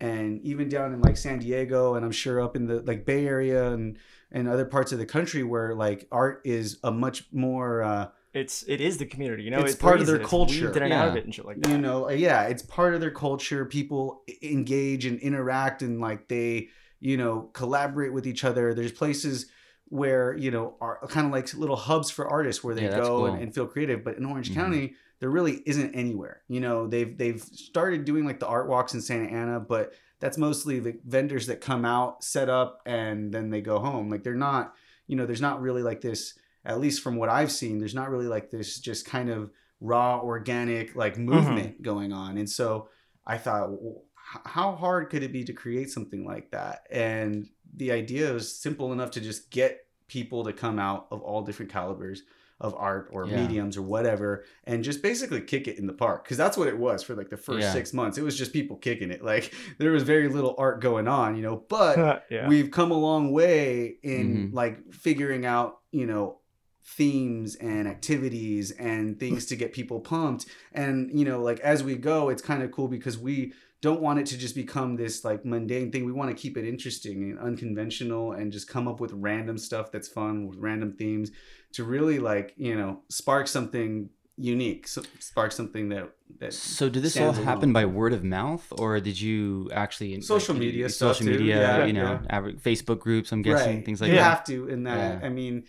and 0.00 0.40
even 0.42 0.68
down 0.68 0.92
in 0.92 1.00
like 1.00 1.16
San 1.16 1.38
Diego 1.38 1.94
and 1.94 2.04
I'm 2.04 2.10
sure 2.12 2.40
up 2.40 2.56
in 2.56 2.66
the 2.66 2.82
like 2.82 3.06
Bay 3.06 3.26
Area 3.26 3.72
and 3.72 3.96
and 4.30 4.48
other 4.48 4.64
parts 4.64 4.90
of 4.92 4.98
the 4.98 5.06
country 5.06 5.42
where 5.44 5.74
like 5.74 6.06
art 6.10 6.40
is 6.44 6.78
a 6.82 6.90
much 6.90 7.26
more 7.32 7.82
uh 7.82 8.08
it's 8.34 8.64
it 8.66 8.80
is 8.80 8.98
the 8.98 9.06
community. 9.06 9.44
You 9.44 9.52
know, 9.52 9.60
It's 9.60 9.74
it 9.74 9.80
part 9.80 10.00
of 10.00 10.06
their 10.06 10.16
it, 10.16 10.22
it's 10.22 10.30
culture. 10.30 10.64
weaved 10.66 10.76
in 10.76 10.82
and 10.82 10.92
out 10.92 11.08
of 11.08 11.16
it 11.16 11.24
and 11.24 11.32
shit 11.34 11.46
like 11.46 11.60
that. 11.62 11.70
you 11.70 11.78
know 11.78 12.10
yeah 12.10 12.42
it's 12.42 12.62
part 12.62 12.94
of 12.94 13.00
their 13.00 13.12
culture 13.12 13.64
people 13.64 14.24
engage 14.42 15.06
and 15.06 15.18
interact 15.20 15.82
and 15.82 16.00
like 16.00 16.26
they 16.28 16.68
you 17.00 17.16
know 17.16 17.42
collaborate 17.52 18.12
with 18.12 18.26
each 18.26 18.42
other 18.44 18.74
there's 18.74 18.92
places 18.92 19.46
where 19.88 20.34
you 20.36 20.50
know 20.50 20.74
are 20.80 20.98
kind 21.08 21.26
of 21.26 21.32
like 21.32 21.52
little 21.54 21.76
hubs 21.76 22.10
for 22.10 22.26
artists 22.28 22.64
where 22.64 22.74
they 22.74 22.84
Yeah, 22.84 22.96
go 22.96 23.26
and, 23.26 23.34
cool. 23.34 23.42
and 23.42 23.54
feel 23.54 23.66
creative 23.66 24.02
but 24.02 24.16
in 24.16 24.24
orange 24.24 24.50
Mhm. 24.50 24.54
county 24.54 24.94
there 25.20 25.30
really 25.30 25.62
isn't 25.66 25.94
anywhere 25.94 26.42
you 26.48 26.60
know? 26.60 26.86
They've 26.86 27.16
they've 27.16 27.40
started 27.40 28.04
doing 28.04 28.24
like 28.24 28.40
the 28.40 28.46
art 28.46 28.68
walks 28.68 28.94
in 28.94 29.00
santa 29.00 29.26
ana 29.30 29.60
but 29.60 29.92
that's 30.20 30.38
mostly 30.38 30.80
the 30.80 30.98
vendors 31.06 31.46
that 31.48 31.60
come 31.60 31.84
out 31.84 32.24
set 32.24 32.48
up 32.48 32.80
and 32.86 33.32
then 33.32 33.50
they 33.50 33.60
go 33.60 33.78
home. 33.78 34.08
Like 34.08 34.22
they're 34.24 34.34
not 34.34 34.74
you 35.06 35.16
know 35.16 35.26
there's 35.26 35.40
not 35.42 35.60
really 35.60 35.82
like 35.82 36.00
this 36.00 36.38
at 36.64 36.80
least 36.80 37.02
from 37.02 37.16
what 37.16 37.28
i've 37.28 37.52
seen 37.52 37.78
there's 37.78 37.94
not 37.94 38.08
really 38.10 38.26
like 38.26 38.50
this 38.50 38.78
just 38.80 39.04
kind 39.04 39.28
of 39.28 39.50
raw 39.80 40.18
organic 40.20 40.96
like 40.96 41.18
movement 41.18 41.82
going 41.82 42.10
on. 42.12 42.38
And 42.38 42.48
so 42.48 42.88
i 43.26 43.36
thought 43.38 43.70
well, 43.70 44.02
how 44.46 44.72
hard 44.74 45.10
could 45.10 45.22
it 45.22 45.32
be 45.32 45.44
to 45.44 45.52
create 45.52 45.90
something 45.90 46.24
like 46.24 46.50
that? 46.52 46.86
And 46.90 47.46
the 47.76 47.92
idea 47.92 48.32
is 48.34 48.54
simple 48.56 48.92
enough 48.92 49.10
to 49.12 49.20
just 49.20 49.50
get 49.50 49.86
people 50.08 50.44
to 50.44 50.52
come 50.52 50.78
out 50.78 51.06
of 51.10 51.20
all 51.22 51.42
different 51.42 51.72
calibers 51.72 52.22
of 52.60 52.74
art 52.76 53.08
or 53.10 53.26
Yeah. 53.26 53.42
mediums 53.42 53.76
or 53.76 53.82
whatever 53.82 54.44
and 54.62 54.84
just 54.84 55.02
basically 55.02 55.40
kick 55.40 55.66
it 55.66 55.76
in 55.78 55.86
the 55.88 55.92
park 55.92 56.22
because 56.24 56.36
that's 56.36 56.56
what 56.56 56.68
it 56.68 56.78
was 56.78 57.02
for 57.02 57.14
like 57.16 57.28
the 57.28 57.36
first 57.36 57.62
Yeah. 57.62 57.72
six 57.72 57.92
months 57.92 58.16
it 58.16 58.22
was 58.22 58.38
just 58.38 58.52
people 58.52 58.76
kicking 58.76 59.10
it 59.10 59.24
like 59.24 59.52
there 59.78 59.90
was 59.90 60.04
very 60.04 60.28
little 60.28 60.54
art 60.56 60.80
going 60.80 61.08
on 61.08 61.34
you 61.36 61.42
know 61.42 61.64
but 61.68 62.24
yeah. 62.30 62.46
we've 62.48 62.70
come 62.70 62.92
a 62.92 62.98
long 62.98 63.32
way 63.32 63.96
in 64.04 64.50
Mhm. 64.50 64.54
like 64.54 64.92
figuring 64.94 65.44
out 65.44 65.80
you 65.90 66.06
know 66.06 66.38
themes 66.84 67.56
and 67.56 67.88
activities 67.88 68.70
and 68.72 69.18
things 69.18 69.46
to 69.46 69.56
get 69.56 69.72
people 69.72 70.00
pumped 70.00 70.46
and 70.72 71.10
you 71.18 71.24
know 71.24 71.40
like 71.42 71.58
as 71.60 71.82
we 71.82 71.96
go 71.96 72.28
it's 72.28 72.42
kind 72.42 72.62
of 72.62 72.70
cool 72.70 72.88
because 72.88 73.18
we 73.18 73.52
don't 73.86 74.00
want 74.06 74.18
it 74.20 74.26
to 74.32 74.36
just 74.44 74.54
become 74.64 74.90
this 74.96 75.14
like 75.28 75.40
mundane 75.44 75.88
thing 75.92 76.02
we 76.10 76.12
want 76.20 76.30
to 76.34 76.38
keep 76.42 76.54
it 76.60 76.64
interesting 76.74 77.16
and 77.30 77.38
unconventional 77.48 78.24
and 78.38 78.46
just 78.56 78.66
come 78.74 78.86
up 78.90 78.98
with 79.02 79.12
random 79.28 79.56
stuff 79.68 79.86
that's 79.92 80.08
fun 80.08 80.34
with 80.48 80.58
random 80.68 80.90
themes 81.00 81.28
to 81.76 81.80
really 81.94 82.18
like 82.30 82.48
you 82.56 82.74
know 82.78 82.90
spark 83.10 83.46
something 83.56 84.08
unique 84.36 84.88
so 84.88 85.00
spark 85.20 85.52
something 85.52 85.84
that 85.90 86.04
that 86.40 86.52
So 86.54 86.88
did 86.88 87.02
this 87.06 87.16
all 87.16 87.32
happen 87.32 87.70
alone. 87.70 87.72
by 87.78 87.84
word 87.84 88.12
of 88.18 88.24
mouth, 88.24 88.66
or 88.82 88.98
did 89.08 89.20
you 89.26 89.70
actually 89.72 90.10
Social 90.22 90.54
like, 90.54 90.64
media 90.66 90.88
social 90.88 91.26
media, 91.26 91.56
Yeah, 91.60 91.84
you 91.84 91.92
know, 91.92 92.12
yeah. 92.28 92.40
Facebook 92.68 92.98
groups? 93.06 93.28
I'm 93.32 93.42
guessing 93.42 93.84
things 93.86 94.00
like 94.00 94.08
you 94.10 94.16
that. 94.16 94.24
You 94.24 94.30
have 94.34 94.44
to 94.52 94.68
in 94.74 94.84
that. 94.88 95.20
Yeah. 95.20 95.26
I 95.26 95.30
mean, 95.38 95.64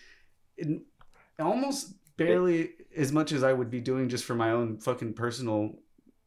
in, 0.57 0.71
almost 1.37 1.81
barely 2.17 2.71
as 3.03 3.11
much 3.11 3.29
as 3.31 3.43
I 3.43 3.53
would 3.59 3.69
be 3.69 3.81
doing 3.91 4.09
just 4.09 4.23
for 4.23 4.35
my 4.35 4.51
own 4.57 4.67
fucking 4.79 5.13
personal 5.13 5.59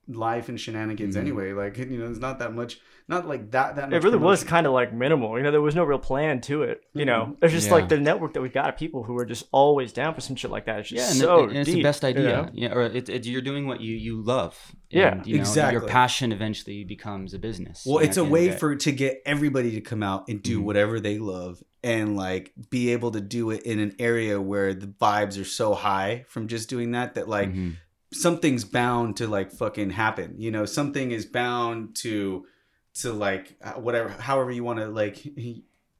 life 0.09 0.49
and 0.49 0.59
shenanigans 0.61 1.16
Mhm. 1.16 1.21
anyway. 1.21 1.53
Like 1.53 1.77
you 1.79 1.99
know, 1.99 2.09
it's 2.11 2.18
not 2.18 2.38
that 2.38 2.55
much. 2.55 2.81
Not 3.11 3.27
like 3.27 3.51
that. 3.53 3.77
That 3.77 3.88
much 3.90 3.97
it 3.97 4.05
really 4.05 4.18
was 4.18 4.44
kind 4.44 4.66
of 4.66 4.73
like 4.75 4.92
minimal. 4.92 5.37
You 5.38 5.42
know, 5.44 5.51
there 5.51 5.62
was 5.62 5.75
no 5.75 5.85
real 5.85 5.99
plan 5.99 6.40
to 6.42 6.62
it. 6.62 6.83
You 6.92 7.07
know, 7.07 7.29
Mhm. 7.37 7.40
there's 7.40 7.53
just 7.53 7.68
Yeah. 7.68 7.75
like 7.75 7.88
the 7.88 7.99
network 7.99 8.35
that 8.35 8.42
we 8.42 8.51
got 8.51 8.68
of 8.68 8.77
people 8.77 9.03
who 9.03 9.16
are 9.18 9.25
just 9.25 9.44
always 9.51 9.92
down 9.94 10.14
for 10.14 10.21
some 10.21 10.37
shit 10.37 10.51
like 10.51 10.66
that. 10.66 10.81
It's 10.81 10.92
Yeah, 10.92 10.99
just 10.99 11.11
and, 11.12 11.21
so 11.21 11.44
it- 11.44 11.49
and 11.51 11.59
it's 11.59 11.66
deep, 11.68 11.77
the 11.77 11.83
best 11.83 12.03
you 12.03 12.09
idea. 12.11 12.23
know? 12.25 12.49
Yeah, 12.53 12.75
or 12.75 12.83
it, 12.83 13.09
it, 13.09 13.27
you're 13.27 13.40
doing 13.40 13.66
what 13.66 13.81
you 13.81 13.94
you 13.97 14.21
love. 14.23 14.59
Yeah, 14.90 15.12
and, 15.12 15.27
you 15.27 15.38
know, 15.38 15.71
Your 15.71 15.83
passion 15.87 16.33
eventually 16.33 16.85
becomes 16.85 17.33
a 17.35 17.38
business. 17.38 17.85
Well, 17.87 17.99
it's 17.99 18.16
a 18.16 18.21
the 18.21 18.25
end 18.25 18.29
of 18.29 18.33
way 18.33 18.49
the 18.49 18.57
for 18.59 18.77
to 18.77 18.92
get 18.92 19.23
everybody 19.25 19.71
to 19.73 19.81
come 19.81 20.03
out 20.03 20.25
and 20.29 20.42
do 20.42 20.61
Mhm. 20.61 20.64
whatever 20.64 21.01
they 21.01 21.18
love 21.18 21.62
and 21.83 22.16
like 22.16 22.53
be 22.71 22.92
able 22.92 23.11
to 23.12 23.21
do 23.21 23.51
it 23.51 23.62
in 23.62 23.79
an 23.79 23.94
area 23.99 24.38
where 24.40 24.75
the 24.75 24.87
vibes 24.87 25.40
are 25.40 25.44
so 25.44 25.73
high 25.75 26.25
from 26.29 26.49
just 26.49 26.68
doing 26.68 26.90
that 26.90 27.14
that 27.14 27.29
like 27.29 27.51
Mhm. 27.55 27.77
Something's 28.12 28.64
bound 28.64 29.16
to 29.16 29.27
like 29.27 29.51
fucking 29.53 29.90
happen 29.90 30.35
you 30.38 30.51
know 30.51 30.64
something 30.64 31.11
is 31.11 31.27
bound 31.27 31.94
to 31.94 32.47
to 32.94 33.12
like 33.12 33.57
uh, 33.62 33.73
whatever 33.75 34.09
however 34.09 34.51
you 34.51 34.64
want 34.64 34.79
to 34.79 34.87
like 34.87 35.25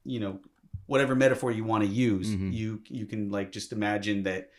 you 0.05 0.19
know 0.19 0.39
whatever 0.87 1.13
metaphor 1.15 1.51
you 1.51 1.63
want 1.63 1.83
to 1.83 1.89
use 1.89 2.29
Mhm. 2.29 2.51
you 2.53 2.81
you 2.87 3.05
can 3.05 3.29
like 3.29 3.51
just 3.51 3.71
imagine 3.71 4.23
that 4.23 4.49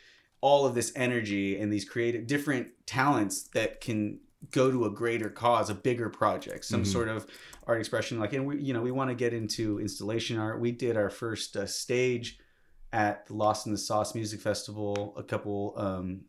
all 0.41 0.65
of 0.65 0.75
this 0.75 0.93
energy 0.97 1.59
and 1.61 1.73
these 1.73 1.85
creative 1.85 2.27
different 2.27 2.69
talents 2.87 3.43
that 3.55 3.81
can 3.81 4.21
go 4.53 4.71
to 4.71 4.87
a 4.87 4.91
greater 4.91 5.29
cause 5.29 5.69
a 5.69 5.75
bigger 5.75 6.09
project 6.09 6.65
some 6.65 6.85
Mhm. 6.85 6.87
sort 6.87 7.09
of 7.09 7.27
art 7.67 7.81
expression 7.81 8.19
like 8.21 8.33
and 8.33 8.47
we 8.47 8.59
you 8.63 8.73
know 8.73 8.81
we 8.81 8.93
want 8.93 9.11
to 9.11 9.15
get 9.17 9.35
into 9.35 9.81
installation 9.81 10.39
art 10.39 10.61
we 10.61 10.71
did 10.71 10.97
our 10.97 11.11
first 11.11 11.57
uh, 11.57 11.67
stage 11.67 12.39
at 12.93 13.27
the 13.27 13.35
lost 13.35 13.67
in 13.67 13.73
the 13.73 13.79
sauce 13.79 14.15
music 14.15 14.41
festival 14.41 15.15
a 15.17 15.23
couple 15.23 15.75
um 15.77 16.21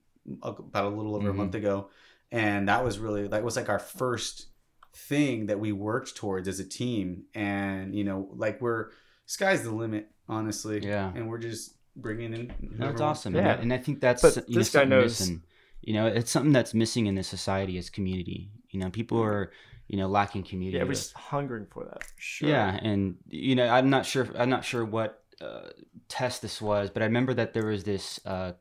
about 0.41 0.85
a 0.85 0.89
little 0.89 1.15
over 1.15 1.29
a 1.29 1.33
Mhm. 1.33 1.37
month 1.37 1.55
ago 1.55 1.89
and 2.31 2.67
that 2.69 2.83
was 2.83 2.99
really 2.99 3.27
that 3.27 3.43
was 3.43 3.55
like 3.55 3.69
our 3.69 3.79
first 3.79 4.47
thing 4.93 5.45
that 5.47 5.59
we 5.59 5.71
worked 5.71 6.15
towards 6.15 6.47
as 6.47 6.59
a 6.59 6.65
team 6.65 7.23
and 7.33 7.95
you 7.95 8.03
know 8.03 8.29
like 8.33 8.61
we're 8.61 8.89
sky's 9.25 9.63
the 9.63 9.71
limit 9.71 10.09
honestly 10.27 10.79
Yeah. 10.83 11.11
and 11.15 11.27
we're 11.29 11.37
just 11.39 11.75
bringing 11.95 12.33
in 12.33 12.47
that's 12.61 12.79
wants- 12.79 13.01
awesome. 13.01 13.35
Yeah. 13.35 13.59
And, 13.59 13.73
I, 13.73 13.77
think 13.77 13.99
that's 13.99 14.21
But 14.21 14.47
you 14.47 14.55
know, 14.55 14.59
this 14.61 14.71
guy 14.71 14.85
knows- 14.85 15.19
missing. 15.19 15.43
You 15.81 15.93
know, 15.95 16.05
it's 16.07 16.29
something 16.31 16.53
that's 16.53 16.73
missing 16.73 17.07
in 17.07 17.15
this 17.15 17.27
society 17.27 17.75
is 17.77 17.89
community. 17.89 18.51
You 18.69 18.79
know, 18.79 18.89
people 18.91 19.19
are 19.21 19.51
you 19.87 19.97
know 19.97 20.07
lacking 20.07 20.43
community. 20.43 20.77
Yeah, 20.77 20.83
we're 20.83 20.89
with- 20.89 20.99
just 20.99 21.13
hungering 21.13 21.65
for 21.71 21.83
that. 21.85 22.03
Sure. 22.17 22.47
Yeah, 22.47 22.79
and 22.81 23.17
you 23.27 23.55
know, 23.55 23.67
I'm 23.67 23.89
not 23.89 24.05
sure. 24.05 24.27
I'm 24.37 24.49
not 24.49 24.63
sure 24.63 24.85
what 24.85 25.23
uh, 25.41 25.69
test 26.07 26.41
this 26.43 26.61
was, 26.61 26.89
but 26.91 27.01
I 27.01 27.05
remember 27.07 27.33
that 27.33 27.53
there 27.53 27.65
was 27.65 27.83
this 27.83 28.19
uh, 28.25 28.53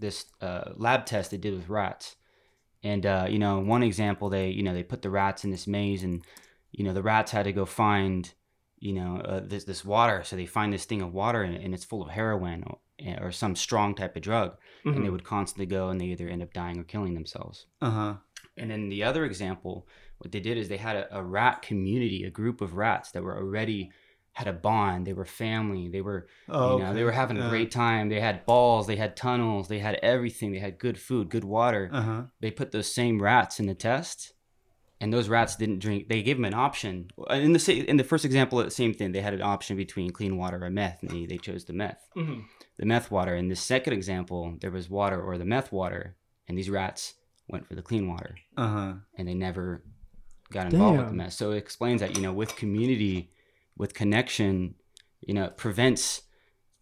this 0.00 0.26
uh, 0.40 0.72
lab 0.76 1.06
test 1.06 1.30
they 1.30 1.36
did 1.36 1.54
with 1.54 1.68
rats, 1.68 2.16
and 2.82 3.04
uh, 3.06 3.26
you 3.28 3.38
know, 3.38 3.60
one 3.60 3.82
example 3.82 4.28
they 4.30 4.48
you 4.50 4.62
know 4.62 4.72
they 4.74 4.82
put 4.82 5.02
the 5.02 5.10
rats 5.10 5.44
in 5.44 5.50
this 5.50 5.66
maze, 5.66 6.02
and 6.02 6.24
you 6.72 6.84
know 6.84 6.92
the 6.92 7.02
rats 7.02 7.32
had 7.32 7.44
to 7.44 7.52
go 7.52 7.64
find 7.66 8.32
you 8.78 8.92
know 8.94 9.18
uh, 9.18 9.40
this 9.44 9.64
this 9.64 9.84
water, 9.84 10.22
so 10.24 10.36
they 10.36 10.46
find 10.46 10.72
this 10.72 10.84
thing 10.86 11.02
of 11.02 11.12
water 11.12 11.42
and, 11.42 11.54
and 11.56 11.74
it's 11.74 11.84
full 11.84 12.02
of 12.02 12.10
heroin 12.10 12.64
or, 12.66 12.78
or 13.26 13.30
some 13.32 13.54
strong 13.54 13.94
type 13.94 14.16
of 14.16 14.22
drug, 14.22 14.56
and 14.84 14.94
they 15.04 15.08
Mhm. 15.08 15.12
would 15.12 15.24
constantly 15.24 15.66
go 15.66 15.88
and 15.90 16.00
they 16.00 16.06
either 16.06 16.28
end 16.28 16.42
up 16.42 16.52
dying 16.52 16.78
or 16.78 16.84
killing 16.84 17.14
themselves. 17.14 17.66
Uh 17.82 17.90
huh. 17.90 18.14
And 18.56 18.70
then 18.70 18.88
the 18.88 19.04
other 19.04 19.24
example, 19.24 19.86
what 20.18 20.32
they 20.32 20.40
did 20.40 20.56
is 20.58 20.68
they 20.68 20.76
had 20.78 20.96
a, 20.96 21.18
a 21.18 21.22
rat 21.22 21.62
community, 21.62 22.24
a 22.24 22.30
group 22.30 22.60
of 22.60 22.74
rats 22.76 23.10
that 23.12 23.22
were 23.22 23.36
already 23.36 23.90
had 24.40 24.48
a 24.48 24.58
bond. 24.70 25.06
They 25.06 25.12
were 25.20 25.26
family. 25.44 25.88
They 25.88 26.00
were, 26.08 26.20
Oh, 26.48 26.78
you 26.78 26.82
know, 26.82 26.94
they 26.94 27.04
were 27.04 27.12
having 27.22 27.36
a 27.38 27.48
great 27.50 27.70
time. 27.70 28.08
They 28.08 28.20
had 28.28 28.46
balls. 28.46 28.86
They 28.86 28.96
had 28.96 29.16
tunnels. 29.16 29.68
They 29.68 29.78
had 29.88 29.96
everything. 30.02 30.48
They 30.52 30.58
had 30.66 30.78
good 30.86 30.98
food, 30.98 31.28
good 31.28 31.44
water. 31.44 31.90
Uh 31.92 32.02
huh. 32.10 32.22
They 32.40 32.50
put 32.50 32.72
those 32.72 32.90
same 33.00 33.20
rats 33.22 33.60
in 33.60 33.66
the 33.66 33.74
test, 33.74 34.32
and 35.00 35.12
those 35.12 35.28
rats 35.28 35.56
didn't 35.56 35.80
drink. 35.80 36.08
They 36.08 36.22
gave 36.22 36.36
them 36.38 36.46
an 36.52 36.54
option. 36.68 37.10
In 37.30 37.52
the 37.52 37.84
in 37.92 37.96
the 37.98 38.04
first 38.12 38.24
example, 38.24 38.58
the 38.64 38.70
same 38.82 38.94
thing. 38.94 39.12
They 39.12 39.20
had 39.28 39.34
an 39.34 39.42
option 39.54 39.76
between 39.76 40.10
clean 40.18 40.34
water 40.42 40.58
or 40.64 40.70
meth, 40.70 40.98
and 41.02 41.10
they, 41.10 41.26
they 41.26 41.38
chose 41.38 41.64
the 41.66 41.72
meth 41.82 42.02
Mhm. 42.16 42.44
the 42.78 42.86
meth 42.92 43.10
water. 43.16 43.34
In 43.42 43.48
the 43.48 43.56
second 43.74 43.92
example, 43.92 44.40
there 44.62 44.70
was 44.78 44.88
water 45.00 45.18
or 45.26 45.36
the 45.38 45.44
meth 45.54 45.70
water, 45.80 46.02
and 46.48 46.56
these 46.58 46.70
rats 46.70 47.02
went 47.52 47.66
for 47.68 47.74
the 47.74 47.82
clean 47.88 48.04
water, 48.12 48.32
Uh 48.56 48.68
huh. 48.76 48.92
and 49.16 49.24
they 49.28 49.34
never 49.48 49.82
got 50.56 50.66
involved 50.72 50.98
with 50.98 51.08
the 51.08 51.18
meth. 51.22 51.32
So 51.40 51.44
it 51.52 51.58
explains 51.58 52.00
that 52.00 52.16
you 52.16 52.22
know, 52.22 52.32
with 52.42 52.56
community, 52.56 53.30
with 53.80 53.94
connection, 53.94 54.74
you 55.22 55.32
know, 55.32 55.48
prevents 55.48 56.22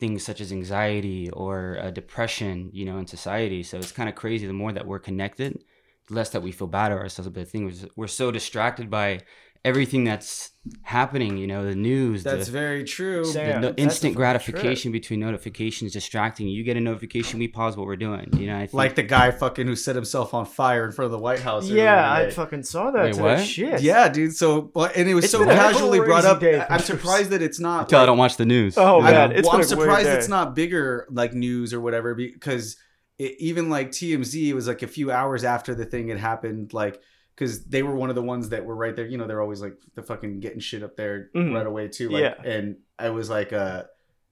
things 0.00 0.24
such 0.24 0.40
as 0.40 0.50
anxiety 0.50 1.30
or 1.30 1.78
uh, 1.80 1.90
depression, 1.92 2.70
you 2.72 2.84
know, 2.84 2.98
in 2.98 3.06
society. 3.06 3.62
So 3.62 3.78
it's 3.78 3.92
kind 3.92 4.08
of 4.08 4.16
crazy. 4.16 4.48
The 4.48 4.52
more 4.52 4.72
that 4.72 4.84
we're 4.84 4.98
connected, 4.98 5.62
the 6.08 6.14
less 6.14 6.30
that 6.30 6.42
we 6.42 6.50
feel 6.50 6.66
bad 6.66 6.90
about 6.90 7.02
ourselves. 7.02 7.28
But 7.28 7.44
the 7.44 7.50
thing 7.52 7.68
is, 7.68 7.86
we're 7.94 8.08
so 8.08 8.32
distracted 8.32 8.90
by 8.90 9.20
everything 9.64 10.04
that's 10.04 10.50
happening. 10.82 11.36
You 11.36 11.46
know, 11.46 11.64
the 11.64 11.74
news, 11.74 12.22
the, 12.24 12.30
That's 12.30 12.48
very 12.48 12.84
true. 12.84 13.24
Sam. 13.24 13.44
the 13.46 13.50
Yeah, 13.50 13.58
no- 13.60 13.68
instant 13.76 14.12
fucking 14.12 14.14
gratification 14.14 14.92
between 14.92 15.20
notifications 15.20 15.92
distracting 15.92 16.46
you. 16.48 16.58
You 16.58 16.64
get 16.64 16.76
a 16.76 16.80
notification, 16.80 17.38
we 17.38 17.48
pause 17.48 17.76
what 17.76 17.86
we're 17.86 17.96
doing. 17.96 18.28
You 18.38 18.46
know, 18.48 18.56
I 18.56 18.60
think, 18.60 18.74
Like 18.74 18.94
the 18.94 19.02
guy 19.02 19.30
fucking 19.30 19.66
who 19.66 19.76
set 19.76 19.96
himself 19.96 20.34
on 20.34 20.46
fire 20.46 20.84
in 20.84 20.92
front 20.92 21.06
of 21.06 21.12
the 21.12 21.18
White 21.18 21.40
House. 21.40 21.68
Yeah, 21.68 22.10
I 22.12 22.30
fucking 22.30 22.62
saw 22.64 22.90
that 22.92 23.04
Wait, 23.04 23.16
what? 23.16 23.40
Shit. 23.44 23.80
Yeah, 23.82 24.08
dude. 24.08 24.34
So, 24.36 24.62
but 24.62 24.96
and 24.96 25.08
it 25.08 25.14
was 25.14 25.24
It's 25.24 25.32
so 25.32 25.44
casually 25.44 26.00
brought 26.00 26.24
up. 26.24 26.40
day, 26.40 26.64
I'm 26.68 26.80
surprised 26.80 27.30
that 27.30 27.42
it's 27.42 27.58
not. 27.60 27.82
until 27.82 28.00
I 28.00 28.06
don't 28.06 28.18
watch 28.18 28.36
the 28.36 28.46
news. 28.46 28.76
Oh 28.78 29.00
I- 29.00 29.10
man, 29.10 29.32
it's 29.32 29.46
well, 29.46 29.56
I'm 29.56 29.60
been 29.62 29.72
a 29.72 29.76
weird 29.76 29.88
surprised 29.88 30.08
it's 30.08 30.28
not 30.28 30.54
bigger 30.54 31.06
like 31.10 31.32
news 31.34 31.72
or 31.74 31.80
whatever 31.80 32.14
because 32.14 32.76
it, 33.18 33.34
even 33.40 33.68
like 33.70 33.90
TMZ 33.90 34.48
it 34.48 34.54
was 34.54 34.68
like 34.68 34.82
a 34.82 34.86
few 34.86 35.10
hours 35.10 35.42
after 35.44 35.74
the 35.74 35.84
thing 35.84 36.08
had 36.08 36.18
happened 36.18 36.72
like 36.72 37.00
because 37.38 37.64
they 37.66 37.82
were 37.84 37.94
one 37.94 38.08
of 38.08 38.16
the 38.16 38.22
ones 38.22 38.48
that 38.48 38.64
were 38.64 38.74
right 38.74 38.96
there 38.96 39.06
you 39.06 39.16
know 39.16 39.26
they're 39.28 39.40
always 39.42 39.60
like 39.62 39.76
the 39.94 40.02
fucking 40.02 40.40
getting 40.40 40.58
shit 40.58 40.82
up 40.82 40.96
there 40.96 41.30
Mhm. 41.36 41.54
right 41.54 41.66
away 41.66 41.86
too 41.88 42.08
like, 42.08 42.22
Yeah. 42.22 42.34
and 42.44 42.76
I 42.98 43.10
was 43.10 43.30
like 43.30 43.52
uh 43.52 43.84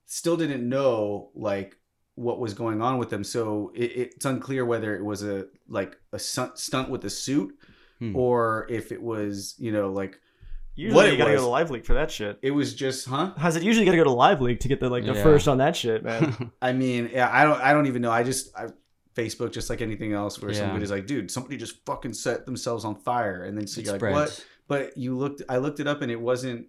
still 0.06 0.36
didn't 0.36 0.68
know 0.68 1.30
like 1.34 1.76
what 2.16 2.40
was 2.40 2.54
going 2.54 2.80
on 2.82 2.98
with 2.98 3.10
them 3.10 3.22
so 3.22 3.70
it, 3.74 3.84
it's 3.96 4.24
unclear 4.24 4.64
whether 4.64 4.96
it 4.96 5.04
was 5.04 5.22
a 5.22 5.46
like 5.68 5.96
a 6.12 6.18
stunt 6.18 6.58
stunt 6.58 6.88
with 6.90 7.04
a 7.04 7.10
suit 7.10 7.54
Hmm. 8.00 8.14
or 8.14 8.66
if 8.68 8.92
it 8.92 9.00
was 9.02 9.54
you 9.58 9.72
know 9.72 9.90
like 9.90 10.20
Usually 10.74 10.94
what 10.94 11.06
you 11.06 11.14
it 11.14 11.16
gotta 11.16 11.30
was. 11.32 11.40
go 11.40 11.46
to 11.46 11.50
Live 11.50 11.70
Leak 11.70 11.86
for 11.86 11.94
that 11.94 12.10
shit. 12.10 12.38
it 12.42 12.50
was 12.50 12.74
just 12.74 13.08
huh 13.08 13.32
How's 13.38 13.56
it 13.56 13.62
usually 13.62 13.86
gotta 13.86 13.96
go 13.96 14.04
to 14.04 14.10
Live 14.10 14.42
Leak 14.42 14.60
to 14.60 14.68
get 14.68 14.80
the 14.80 14.90
like 14.90 15.06
the 15.06 15.14
Yeah. 15.14 15.22
first 15.22 15.48
on 15.48 15.56
that 15.58 15.74
shit, 15.76 16.02
man? 16.04 16.50
I 16.60 16.72
mean, 16.74 17.08
yeah, 17.12 17.30
I 17.32 17.44
don't, 17.44 17.58
I 17.62 17.72
don't 17.72 17.86
even 17.86 18.02
know. 18.02 18.10
I 18.10 18.22
just, 18.22 18.54
I, 18.54 18.66
Facebook, 19.16 19.52
just 19.52 19.70
like 19.70 19.80
anything 19.80 20.12
else, 20.12 20.40
where 20.40 20.50
Yeah. 20.52 20.58
somebody's 20.58 20.90
like, 20.90 21.06
dude, 21.06 21.30
somebody 21.30 21.56
just 21.56 21.84
fucking 21.86 22.12
set 22.12 22.44
themselves 22.46 22.84
on 22.84 22.94
fire, 22.96 23.42
and 23.44 23.56
then 23.56 23.66
so 23.66 23.80
It 23.80 23.86
you're 23.86 23.98
like, 23.98 24.12
what? 24.12 24.46
But 24.68 24.96
you 24.98 25.16
looked, 25.16 25.42
I 25.48 25.56
looked 25.58 25.80
it 25.80 25.86
up, 25.86 26.02
and 26.02 26.10
it 26.12 26.20
wasn't. 26.20 26.66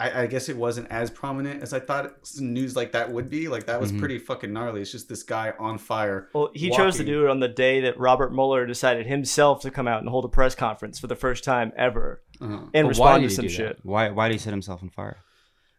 I, 0.00 0.22
I 0.22 0.26
guess 0.28 0.48
it 0.48 0.56
wasn't 0.56 0.86
as 0.92 1.10
prominent 1.10 1.60
as 1.60 1.72
I 1.72 1.80
thought 1.80 2.14
some 2.22 2.52
news 2.52 2.76
like 2.76 2.92
that 2.92 3.10
would 3.10 3.28
be. 3.28 3.48
Like 3.48 3.66
that 3.66 3.80
was 3.80 3.90
Mhm. 3.90 3.98
pretty 3.98 4.18
fucking 4.20 4.52
gnarly. 4.52 4.80
It's 4.80 4.92
just 4.92 5.08
this 5.08 5.24
guy 5.24 5.54
on 5.58 5.76
fire. 5.76 6.28
Well, 6.32 6.50
he 6.54 6.70
chose 6.70 6.96
to 6.98 7.04
do 7.04 7.24
it 7.26 7.30
on 7.30 7.40
the 7.40 7.48
day 7.48 7.80
that 7.80 7.98
Robert 7.98 8.32
Mueller 8.32 8.64
decided 8.64 9.06
himself 9.06 9.60
to 9.62 9.72
come 9.72 9.88
out 9.88 9.98
and 10.00 10.08
hold 10.08 10.24
a 10.24 10.28
press 10.28 10.54
conference 10.54 11.00
for 11.00 11.08
the 11.08 11.16
first 11.16 11.42
time 11.42 11.72
ever 11.76 12.22
Uh-huh. 12.40 12.58
and 12.74 12.84
But 12.84 12.88
respond 12.90 13.22
did 13.22 13.30
to 13.30 13.34
some 13.34 13.48
shit. 13.48 13.80
Why? 13.82 14.10
Why 14.10 14.28
did 14.28 14.34
he 14.34 14.38
set 14.38 14.52
himself 14.52 14.84
on 14.84 14.90
fire? 14.90 15.16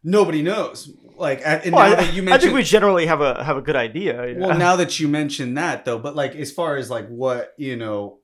Nobody 0.04 0.42
knows. 0.42 0.92
Like, 1.18 1.42
and 1.44 1.74
Well, 1.76 1.90
now 1.90 1.98
I, 1.98 2.04
that 2.06 2.14
you 2.14 2.32
I 2.32 2.38
think 2.38 2.54
we 2.54 2.64
generally 2.64 3.06
have 3.06 3.20
a 3.22 3.44
have 3.44 3.58
a 3.58 3.62
good 3.62 3.76
idea. 3.76 4.34
well, 4.38 4.58
now 4.58 4.76
that 4.78 5.00
you 5.00 5.08
mention 5.10 5.56
that 5.56 5.84
though, 5.86 6.00
but 6.00 6.16
like 6.16 6.36
as 6.36 6.52
far 6.52 6.78
as 6.78 6.90
like 6.90 7.08
what 7.10 7.54
you 7.58 7.76
know, 7.76 8.20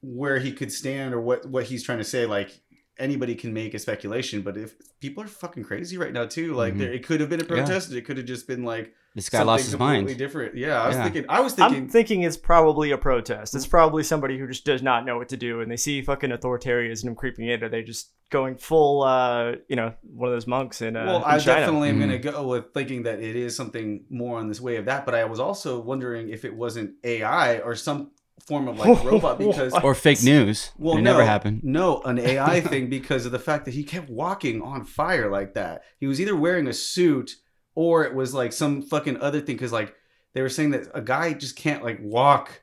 where 0.00 0.38
he 0.38 0.52
could 0.52 0.72
stand 0.72 1.12
or 1.12 1.20
what 1.20 1.44
what 1.46 1.64
he's 1.64 1.82
trying 1.82 1.98
to 1.98 2.04
say, 2.04 2.24
like 2.24 2.62
anybody 2.98 3.34
can 3.34 3.52
make 3.52 3.74
a 3.74 3.78
speculation. 3.78 4.40
But 4.40 4.56
if 4.56 4.74
people 5.00 5.22
are 5.22 5.26
fucking 5.28 5.64
crazy 5.64 5.98
right 5.98 6.12
now 6.12 6.24
too, 6.24 6.54
like 6.54 6.74
Mhm. 6.74 6.78
there, 6.78 6.92
it 6.92 7.04
could 7.06 7.20
have 7.20 7.28
been 7.28 7.40
a 7.40 7.44
Yeah. 7.44 7.48
protest, 7.48 7.92
it 7.92 8.02
could 8.06 8.16
have 8.16 8.26
just 8.26 8.46
been 8.48 8.64
like 8.64 8.94
This 9.14 9.28
guy 9.30 9.42
lost 9.42 9.64
his 9.64 9.70
something 9.72 9.86
completely 9.86 10.04
mind. 10.12 10.18
Different, 10.18 10.56
yeah. 10.56 10.80
I 10.82 10.86
was 10.88 10.96
Yeah. 10.96 11.02
thinking, 11.04 11.24
I 11.28 11.40
was 11.40 11.54
thinking, 11.54 11.76
I'm 11.84 11.88
thinking 11.88 12.22
it's 12.22 12.36
probably 12.36 12.90
a 12.92 12.98
protest. 12.98 13.54
It's 13.54 13.66
probably 13.66 14.02
somebody 14.04 14.38
who 14.38 14.46
just 14.46 14.64
does 14.64 14.82
not 14.82 15.04
know 15.04 15.16
what 15.16 15.28
to 15.30 15.36
do, 15.36 15.60
and 15.60 15.70
they 15.70 15.76
see 15.76 16.02
fucking 16.02 16.30
authoritarianism 16.30 17.16
creeping 17.16 17.48
in, 17.48 17.62
and 17.64 17.72
they 17.72 17.82
just 17.82 18.10
going 18.30 18.56
full, 18.56 19.02
uh, 19.02 19.52
you 19.68 19.74
know, 19.76 19.94
one 20.02 20.28
of 20.28 20.34
those 20.36 20.46
monks 20.46 20.82
in, 20.82 20.94
uh, 20.96 21.04
well, 21.06 21.16
in 21.18 21.24
I 21.24 21.38
China. 21.38 21.60
definitely 21.60 21.88
am 21.88 21.98
going 21.98 22.10
to 22.10 22.18
go 22.18 22.46
with 22.46 22.72
thinking 22.74 23.04
that 23.04 23.20
it 23.20 23.34
is 23.34 23.56
something 23.56 24.04
more 24.10 24.38
on 24.38 24.48
this 24.48 24.60
way 24.60 24.76
of 24.76 24.84
that. 24.84 25.04
But 25.06 25.14
I 25.14 25.24
was 25.24 25.40
also 25.40 25.80
wondering 25.80 26.28
if 26.28 26.44
it 26.44 26.54
wasn't 26.54 26.92
AI 27.02 27.58
or 27.60 27.74
some 27.74 28.10
form 28.46 28.68
of 28.68 28.78
like 28.78 29.02
robot 29.04 29.38
because 29.38 29.72
Or 29.82 29.94
fake 29.94 30.22
news? 30.22 30.70
Well, 30.78 30.96
it 30.98 31.02
no, 31.02 31.12
never 31.12 31.24
happened. 31.24 31.64
No, 31.64 32.02
an 32.02 32.18
AI 32.20 32.60
thing 32.60 32.88
because 32.88 33.26
of 33.26 33.32
the 33.32 33.38
fact 33.38 33.64
that 33.64 33.74
he 33.74 33.82
kept 33.82 34.08
walking 34.10 34.62
on 34.62 34.84
fire 34.84 35.30
like 35.30 35.54
that. 35.54 35.82
He 35.98 36.06
was 36.06 36.20
either 36.20 36.36
wearing 36.36 36.66
a 36.68 36.72
suit 36.72 37.36
or 37.78 38.02
it 38.04 38.12
was 38.12 38.34
like 38.34 38.52
some 38.52 38.82
fucking 38.82 39.18
other 39.20 39.40
thing. 39.40 39.54
Because 39.54 39.70
like 39.72 39.94
they 40.34 40.42
were 40.42 40.48
saying 40.48 40.70
that 40.72 40.88
a 40.94 41.00
guy 41.00 41.32
just 41.32 41.54
can't 41.54 41.84
like 41.84 42.00
walk 42.02 42.62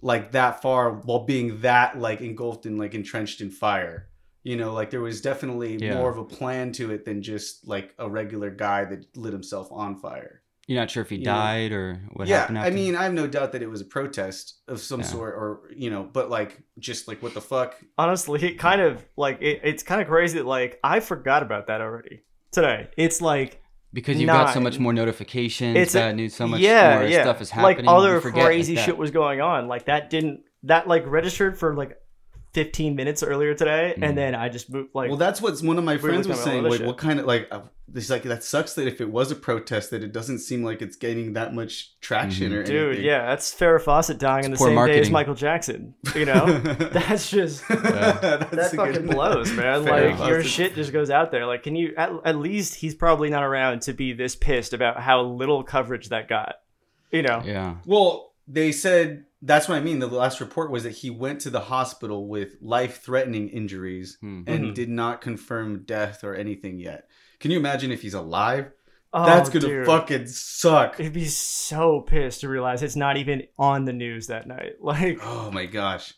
like 0.00 0.30
that 0.30 0.62
far 0.62 0.92
while 0.92 1.24
being 1.24 1.60
that 1.62 1.98
like 1.98 2.20
engulfed 2.20 2.64
and 2.64 2.78
like 2.78 2.94
entrenched 2.94 3.40
in 3.40 3.50
fire. 3.50 4.08
You 4.44 4.56
know, 4.56 4.72
like 4.72 4.90
there 4.90 5.00
was 5.00 5.20
definitely 5.20 5.76
Yeah. 5.78 5.94
more 5.94 6.08
of 6.10 6.18
a 6.18 6.24
plan 6.24 6.70
to 6.72 6.92
it 6.92 7.04
than 7.04 7.20
just 7.20 7.66
like 7.66 7.94
a 7.98 8.08
regular 8.08 8.50
guy 8.50 8.84
that 8.84 9.16
lit 9.16 9.32
himself 9.32 9.68
on 9.72 9.98
fire. 9.98 10.42
You're 10.68 10.80
not 10.80 10.90
sure 10.90 11.02
if 11.02 11.10
he 11.10 11.16
Yeah. 11.16 11.34
died 11.34 11.72
or 11.72 12.00
what 12.12 12.28
yeah, 12.28 12.40
happened. 12.40 12.58
I 12.60 12.70
mean, 12.70 12.94
I 12.94 13.02
have 13.04 13.12
no 13.12 13.26
doubt 13.26 13.52
that 13.52 13.62
it 13.62 13.68
was 13.68 13.80
a 13.80 13.84
protest 13.86 14.60
of 14.68 14.78
some 14.80 15.00
Yeah. 15.00 15.06
sort, 15.06 15.34
or 15.34 15.62
you 15.74 15.90
know, 15.90 16.04
but 16.04 16.30
like 16.30 16.62
just 16.78 17.08
like 17.08 17.22
what 17.24 17.34
the 17.34 17.40
fuck 17.40 17.74
Honestly, 17.98 18.40
it 18.44 18.58
kind 18.58 18.80
of 18.80 19.04
like 19.16 19.42
it, 19.42 19.62
it's 19.64 19.82
kind 19.82 20.00
of 20.00 20.06
crazy 20.06 20.38
that 20.38 20.46
like 20.46 20.78
I 20.84 21.00
forgot 21.00 21.42
about 21.42 21.66
that 21.66 21.80
already 21.80 22.22
today. 22.52 22.88
It's 22.96 23.20
like 23.20 23.60
because 23.94 24.20
you've 24.20 24.26
got 24.26 24.52
so 24.52 24.60
much 24.60 24.78
more 24.78 24.92
notifications, 24.92 25.76
It's 25.76 25.94
a- 25.94 26.12
news, 26.12 26.34
so 26.34 26.46
much 26.46 26.60
yeah, 26.60 26.98
more 26.98 27.08
yeah. 27.08 27.22
stuff 27.22 27.40
is 27.40 27.50
happening. 27.50 27.86
Like 27.86 27.96
other 27.96 28.16
you 28.16 28.20
forget, 28.20 28.38
like, 28.38 28.46
crazy 28.46 28.76
shit 28.76 28.98
was 28.98 29.10
going 29.10 29.40
on. 29.40 29.68
Like 29.68 29.86
that 29.86 30.10
didn't 30.10 30.40
that 30.64 30.86
like 30.88 31.06
registered 31.06 31.58
for 31.58 31.74
like 31.74 31.96
15 32.54 32.94
minutes 32.96 33.22
earlier 33.22 33.52
today, 33.54 33.94
and 34.00 34.16
then 34.16 34.34
I 34.34 34.48
just 34.48 34.70
moved 34.70 34.90
like 34.94 35.08
well, 35.10 35.18
that's 35.18 35.42
what 35.42 35.60
one 35.60 35.76
of 35.76 35.84
my 35.84 35.98
friends 35.98 36.26
was 36.26 36.40
saying. 36.40 36.62
Like, 36.62 36.80
what 36.80 36.96
kind 36.96 37.20
of 37.20 37.26
like? 37.26 37.48
Uh, 37.50 37.60
this 37.86 38.08
like 38.08 38.22
that 38.22 38.42
sucks 38.42 38.72
that 38.74 38.86
if 38.88 39.00
it 39.00 39.10
was 39.10 39.30
a 39.30 39.36
protest, 39.36 39.90
that 39.90 40.02
it 40.02 40.10
doesn't 40.12 40.38
seem 40.38 40.64
like 40.64 40.80
it's 40.80 40.96
gaining 40.96 41.34
that 41.34 41.52
much 41.54 42.00
traction 42.00 42.50
Mhm. 42.50 42.56
or 42.56 42.62
dude, 42.64 42.86
anything. 42.88 43.04
yeah, 43.04 43.26
that's 43.26 43.54
Farrah 43.54 43.80
Fawcett 43.80 44.18
dying 44.18 44.44
in 44.46 44.50
the 44.52 44.56
poor 44.56 44.68
same 44.68 44.86
day 44.86 45.00
as. 45.00 45.10
Michael 45.10 45.34
Jackson. 45.34 45.94
You 46.14 46.24
know, 46.24 46.58
that's 46.92 47.30
just 47.30 47.62
That's 47.68 48.50
that 48.50 48.72
fucking 48.74 48.92
good- 49.06 49.10
blows, 49.10 49.52
man. 49.52 49.84
Fair 49.84 50.10
Like 50.16 50.28
your 50.28 50.42
shit 50.42 50.74
just 50.74 50.92
goes 50.92 51.10
out 51.10 51.30
there. 51.30 51.46
Like, 51.46 51.62
can 51.62 51.76
you 51.76 51.92
at, 51.96 52.10
at 52.24 52.36
least 52.38 52.76
he's 52.76 52.94
probably 52.94 53.28
not 53.30 53.42
around 53.42 53.82
to 53.82 53.92
be 53.92 54.12
this 54.12 54.34
pissed 54.34 54.72
about 54.72 55.00
how 55.00 55.22
little 55.22 55.62
coverage 55.62 56.08
that 56.08 56.26
got. 56.28 56.56
You 57.12 57.22
know, 57.22 57.42
Yeah. 57.44 57.76
Well, 57.84 58.32
they 58.48 58.72
said 58.72 59.24
that's 59.44 59.68
what 59.68 59.76
I 59.76 59.80
mean. 59.80 59.98
The 59.98 60.06
last 60.06 60.40
report 60.40 60.70
was 60.70 60.82
that 60.84 60.92
he 60.92 61.10
went 61.10 61.40
to 61.42 61.50
the 61.50 61.60
hospital 61.60 62.26
with 62.28 62.56
life-threatening 62.60 63.48
injuries 63.50 64.16
Hmm. 64.20 64.42
and 64.46 64.64
Mhm. 64.66 64.74
did 64.74 64.88
not 64.88 65.20
confirm 65.20 65.84
death 65.84 66.24
or 66.24 66.34
anything 66.34 66.78
yet. 66.78 67.08
Can 67.40 67.50
you 67.50 67.58
imagine 67.58 67.92
if 67.92 68.02
he's 68.02 68.14
alive? 68.14 68.70
Oh, 69.12 69.24
That's 69.26 69.48
gonna 69.50 69.66
dude. 69.66 69.86
fucking 69.86 70.26
suck. 70.26 70.96
He'd 70.98 71.12
be 71.12 71.26
so 71.26 72.00
pissed 72.00 72.40
to 72.40 72.48
realize 72.48 72.82
it's 72.82 72.96
not 72.96 73.16
even 73.16 73.44
on 73.58 73.84
the 73.84 73.92
news 73.92 74.26
that 74.26 74.46
night. 74.48 74.72
Like, 74.80 75.18
Oh 75.22 75.50
my 75.52 75.66
gosh. 75.66 76.14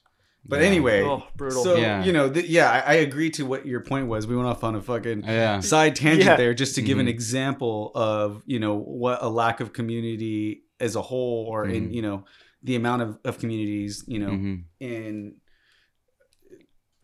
But 0.48 0.60
Yeah. 0.60 0.66
anyway, 0.68 1.02
oh, 1.02 1.24
brutal. 1.36 1.64
so 1.64 1.76
Yeah. 1.76 2.04
you 2.04 2.12
know, 2.12 2.30
th- 2.30 2.46
yeah, 2.46 2.70
I, 2.70 2.92
I 2.92 2.94
agree 2.98 3.30
to 3.30 3.44
what 3.44 3.66
your 3.66 3.80
point 3.80 4.06
was. 4.06 4.26
We 4.28 4.36
went 4.36 4.46
off 4.48 4.62
on 4.62 4.76
a 4.76 4.80
fucking 4.80 5.24
Yeah. 5.24 5.58
side 5.60 5.96
tangent 5.96 6.24
Yeah. 6.24 6.36
there, 6.36 6.54
just 6.54 6.76
to 6.76 6.82
give 6.82 6.98
an 6.98 7.06
Mhm. 7.06 7.10
example 7.10 7.90
of 7.96 8.42
you 8.46 8.60
know 8.60 8.76
what 8.76 9.18
a 9.22 9.28
lack 9.28 9.60
of 9.60 9.72
community 9.72 10.62
as 10.78 10.94
a 10.94 11.02
whole, 11.02 11.46
or 11.48 11.66
in 11.66 11.88
Mhm. 11.90 11.94
you 11.94 12.02
know 12.02 12.24
the 12.66 12.76
amount 12.76 13.00
of, 13.02 13.18
of 13.24 13.38
communities 13.38 14.04
you 14.06 14.18
know 14.18 14.30
Mhm. 14.30 14.64
in 14.80 15.34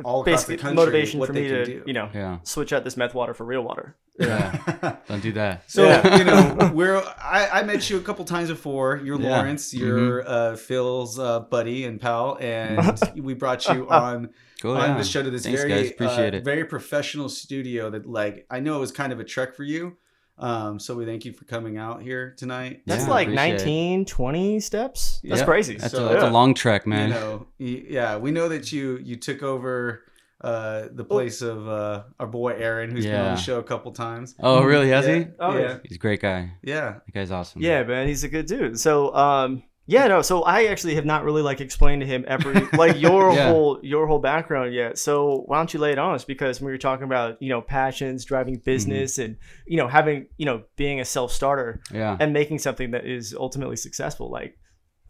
all 0.04 0.22
across 0.22 0.40
basically 0.44 0.56
the 0.56 0.62
country, 0.62 0.76
motivation 0.76 1.20
what 1.20 1.26
for 1.28 1.32
they 1.32 1.42
me 1.42 1.48
can 1.48 1.58
to 1.58 1.64
do. 1.64 1.82
you 1.86 1.92
know 1.92 2.08
Yeah. 2.12 2.38
switch 2.42 2.72
out 2.72 2.82
this 2.84 2.96
meth 2.96 3.14
water 3.14 3.34
for 3.34 3.44
real 3.44 3.62
water. 3.62 3.96
Yeah. 4.18 4.96
Don't 5.08 5.22
do 5.22 5.32
that. 5.32 5.70
So 5.70 5.84
Yeah. 5.84 6.18
you 6.18 6.24
know, 6.24 6.70
we're 6.74 6.96
I, 7.22 7.60
I 7.60 7.62
met 7.62 7.88
you 7.88 7.96
a 7.98 8.00
couple 8.00 8.24
times 8.24 8.48
before. 8.50 9.00
You're 9.04 9.20
Yeah. 9.20 9.30
Laurence. 9.36 9.72
You're 9.72 10.28
uh, 10.28 10.56
Phil's 10.56 11.18
uh, 11.18 11.40
buddy 11.40 11.84
and 11.84 12.00
pal, 12.00 12.36
and 12.40 12.98
we 13.16 13.34
brought 13.34 13.66
you 13.68 13.88
on 13.88 14.30
Cool. 14.60 14.76
on 14.76 14.90
yeah. 14.90 14.98
the 14.98 15.04
show 15.04 15.22
to 15.22 15.30
this 15.30 15.44
Thanks, 15.44 15.60
very 15.62 15.72
guys. 15.82 15.90
Appreciate 15.90 16.34
uh, 16.34 16.38
it. 16.38 16.44
very 16.44 16.64
professional 16.64 17.28
studio 17.28 17.90
that 17.90 18.04
like 18.06 18.46
I 18.50 18.58
know 18.60 18.76
it 18.76 18.80
was 18.80 18.92
kind 18.92 19.12
of 19.12 19.20
a 19.20 19.24
trek 19.24 19.54
for 19.54 19.64
you. 19.64 19.96
Um, 20.42 20.78
so 20.80 20.94
we 20.96 21.04
thank 21.06 21.24
you 21.24 21.32
for 21.32 21.44
coming 21.44 21.78
out 21.78 22.02
here 22.02 22.34
tonight. 22.36 22.82
That's 22.86 23.04
Yeah, 23.04 23.10
like 23.10 23.28
appreciate 23.28 23.54
it. 23.54 23.58
19, 23.58 24.04
20 24.06 24.60
steps. 24.60 25.20
That's 25.22 25.40
Yeah. 25.40 25.44
crazy. 25.46 25.76
That's, 25.76 25.92
So- 25.94 26.06
a, 26.08 26.12
that's 26.12 26.24
a 26.24 26.30
long 26.30 26.52
trek, 26.54 26.86
man. 26.86 27.08
You 27.10 27.14
know, 27.14 27.46
yeah, 27.58 28.16
we 28.16 28.32
know 28.32 28.48
that 28.48 28.72
you 28.72 28.98
you 29.02 29.16
took 29.16 29.42
over 29.42 30.02
uh, 30.40 30.88
the 30.92 31.04
place 31.04 31.40
of 31.40 31.68
uh, 31.68 32.02
our 32.18 32.26
boy 32.26 32.54
Aaron, 32.58 32.90
who's 32.90 33.06
been 33.06 33.14
on 33.14 33.34
the 33.36 33.40
show 33.40 33.60
a 33.60 33.62
couple 33.62 33.92
times. 33.92 34.34
oh, 34.40 34.64
really? 34.64 34.88
Has 34.90 35.06
yeah, 35.06 35.14
he? 35.18 35.26
Oh, 35.38 35.56
yeah, 35.56 35.78
He's 35.84 35.96
a 35.96 36.00
great 36.00 36.20
guy. 36.20 36.50
yeah. 36.64 36.94
That 37.06 37.12
guy's 37.14 37.30
awesome. 37.30 37.62
Yeah, 37.62 37.84
man, 37.84 38.08
he's 38.08 38.24
a 38.24 38.28
good 38.28 38.46
dude. 38.46 38.80
So, 38.80 39.14
um, 39.14 39.62
yeah, 39.92 40.06
no. 40.06 40.22
So 40.22 40.42
I 40.42 40.64
actually 40.64 40.94
have 40.94 41.04
not 41.04 41.22
really 41.22 41.42
like 41.42 41.60
explained 41.60 42.00
to 42.00 42.06
him 42.06 42.24
every 42.26 42.54
like 42.72 42.96
your 43.00 43.32
Yeah. 43.34 43.48
whole 43.48 43.78
your 43.82 44.06
whole 44.06 44.18
background 44.18 44.72
yet. 44.72 44.96
So 44.98 45.42
why 45.46 45.58
don't 45.58 45.72
you 45.74 45.80
lay 45.80 45.92
it 45.92 45.98
on 45.98 46.14
us? 46.14 46.24
Because 46.24 46.60
when 46.60 46.70
you're 46.70 46.78
talking 46.78 47.04
about 47.04 47.40
you 47.42 47.50
know 47.50 47.60
passions, 47.60 48.24
driving 48.24 48.54
mm-hmm. 48.54 48.64
business, 48.64 49.18
and 49.18 49.36
you 49.66 49.76
know 49.76 49.88
having 49.88 50.28
you 50.38 50.46
know 50.46 50.62
being 50.76 51.00
a 51.00 51.04
self 51.04 51.30
starter 51.30 51.82
Yeah. 51.92 52.16
and 52.18 52.32
making 52.32 52.60
something 52.60 52.92
that 52.92 53.04
is 53.04 53.34
ultimately 53.34 53.76
successful. 53.76 54.30
Like 54.30 54.58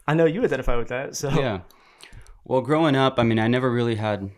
I 0.08 0.14
know 0.14 0.24
you 0.24 0.42
identify 0.42 0.76
with 0.76 0.88
that. 0.88 1.14
So 1.16 1.30
yeah. 1.30 1.60
Well, 2.44 2.60
growing 2.60 2.96
up, 2.96 3.20
I 3.20 3.22
mean, 3.22 3.38
I 3.38 3.46
never 3.46 3.70
really 3.70 3.94
had 3.94 4.28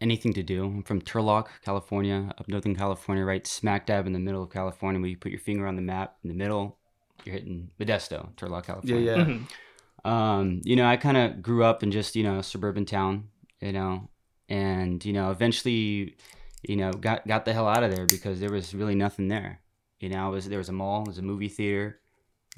anything 0.00 0.32
to 0.32 0.42
do. 0.42 0.64
I'm 0.64 0.82
from 0.82 1.00
Turlock, 1.00 1.46
California, 1.64 2.32
up 2.36 2.48
Northern 2.48 2.74
California, 2.74 3.24
right 3.24 3.46
smack 3.46 3.86
dab 3.86 4.08
in 4.08 4.12
the 4.12 4.18
middle 4.18 4.42
of 4.42 4.50
California. 4.50 5.00
Where 5.00 5.10
you 5.10 5.16
put 5.16 5.30
your 5.30 5.40
finger 5.40 5.68
on 5.68 5.76
the 5.76 5.82
map 5.82 6.16
in 6.24 6.28
the 6.28 6.34
middle, 6.34 6.79
you're 7.24 7.34
hitting 7.34 7.70
Modesto, 7.80 8.34
Turlock, 8.36 8.66
Yeah, 8.66 8.66
California. 8.66 9.16
yeah. 9.16 9.24
Mhm. 9.24 10.08
um, 10.10 10.60
you 10.64 10.76
know, 10.76 10.86
I 10.86 10.96
kind 10.96 11.16
of 11.16 11.42
grew 11.42 11.62
up 11.64 11.82
in 11.82 11.90
just, 11.90 12.16
you 12.16 12.22
know, 12.22 12.38
a 12.38 12.42
suburban 12.42 12.86
town, 12.86 13.28
you 13.60 13.72
know, 13.72 14.08
and, 14.48 15.04
you 15.04 15.12
know, 15.12 15.30
eventually, 15.30 16.16
you 16.62 16.76
know, 16.76 16.92
got, 16.92 17.26
got 17.26 17.44
the 17.44 17.52
hell 17.52 17.68
out 17.68 17.82
of 17.82 17.94
there 17.94 18.06
because 18.06 18.40
there 18.40 18.50
was 18.50 18.74
really 18.74 18.94
nothing 18.94 19.28
there. 19.28 19.60
You 20.00 20.08
know, 20.08 20.28
it 20.28 20.32
was, 20.32 20.48
there 20.48 20.58
was 20.58 20.68
a 20.70 20.72
mall, 20.72 21.04
there 21.04 21.10
was 21.10 21.18
a 21.18 21.22
movie 21.22 21.48
theater, 21.48 22.00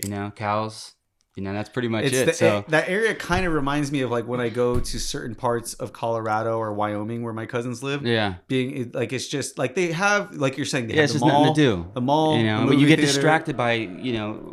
you 0.02 0.08
know, 0.10 0.30
cows, 0.34 0.94
you 1.36 1.42
know, 1.42 1.52
that's 1.54 1.68
pretty 1.70 1.88
much 1.88 2.04
It's 2.04 2.16
it. 2.16 2.26
the, 2.26 2.32
so, 2.34 2.58
it- 2.58 2.68
that 2.68 2.88
area 2.88 3.14
kind 3.14 3.46
of 3.46 3.52
reminds 3.54 3.90
me 3.90 4.02
of 4.02 4.10
like 4.10 4.26
when 4.26 4.40
I 4.40 4.48
go 4.50 4.78
to 4.80 5.00
certain 5.00 5.34
parts 5.34 5.74
of 5.74 5.92
Colorado 5.92 6.58
or 6.58 6.72
Wyoming 6.74 7.22
where 7.22 7.32
my 7.32 7.46
cousins 7.46 7.82
live. 7.82 8.04
yeah. 8.06 8.34
Being 8.48 8.90
like 8.92 9.12
it's 9.12 9.28
just 9.28 9.56
like 9.58 9.74
they 9.74 9.92
have 9.92 10.34
like 10.34 10.56
you're 10.56 10.66
saying 10.66 10.88
they 10.88 10.94
Yeah, 10.94 11.00
have 11.02 11.04
it's 11.10 11.12
the 11.14 11.18
just 11.20 11.32
mall, 11.32 11.44
nothing 11.46 11.54
to 11.54 11.60
do. 11.84 11.90
the 11.94 12.00
mall, 12.02 12.36
you 12.36 12.44
know, 12.44 12.66
but 12.68 12.76
you 12.78 12.86
get 12.86 12.98
theater. 12.98 13.12
distracted 13.12 13.56
by, 13.56 13.72
you 13.74 14.12
know, 14.12 14.52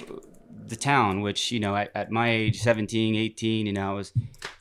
the 0.67 0.75
town, 0.75 1.21
which, 1.21 1.51
you 1.51 1.59
know, 1.59 1.75
at, 1.75 1.91
at 1.95 2.11
my 2.11 2.29
age, 2.29 2.61
17, 2.61 3.15
18, 3.15 3.65
you 3.65 3.73
know, 3.73 3.89
I 3.89 3.93
was 3.93 4.13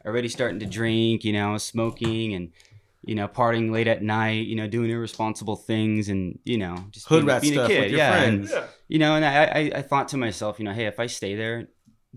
already 0.06 0.28
starting 0.28 0.58
to 0.60 0.66
drink, 0.66 1.22
you 1.24 1.32
know, 1.34 1.50
I 1.50 1.52
was 1.52 1.62
smoking 1.62 2.32
and, 2.34 2.50
you 3.04 3.14
know, 3.14 3.28
partying 3.28 3.70
late 3.70 3.86
at 3.86 4.02
night, 4.02 4.46
you 4.46 4.56
know, 4.56 4.66
doing 4.66 4.90
irresponsible 4.90 5.56
things 5.56 6.08
and, 6.08 6.38
you 6.44 6.56
know, 6.58 6.76
just 6.90 7.06
hood 7.08 7.18
being, 7.20 7.26
rat 7.26 7.42
being 7.42 7.54
stuff 7.54 7.66
a 7.66 7.68
kid. 7.68 7.80
with 7.82 7.90
your 7.90 7.98
yeah. 7.98 8.22
and, 8.22 8.48
friends. 8.48 8.68
you 8.88 8.98
know, 8.98 9.14
and 9.16 9.24
I, 9.24 9.44
I, 9.44 9.70
I 9.76 9.82
thought 9.82 10.08
to 10.08 10.16
myself, 10.16 10.58
you 10.58 10.64
know, 10.64 10.72
hey, 10.72 10.86
if 10.86 10.98
I 10.98 11.06
stay 11.06 11.34
there, 11.34 11.68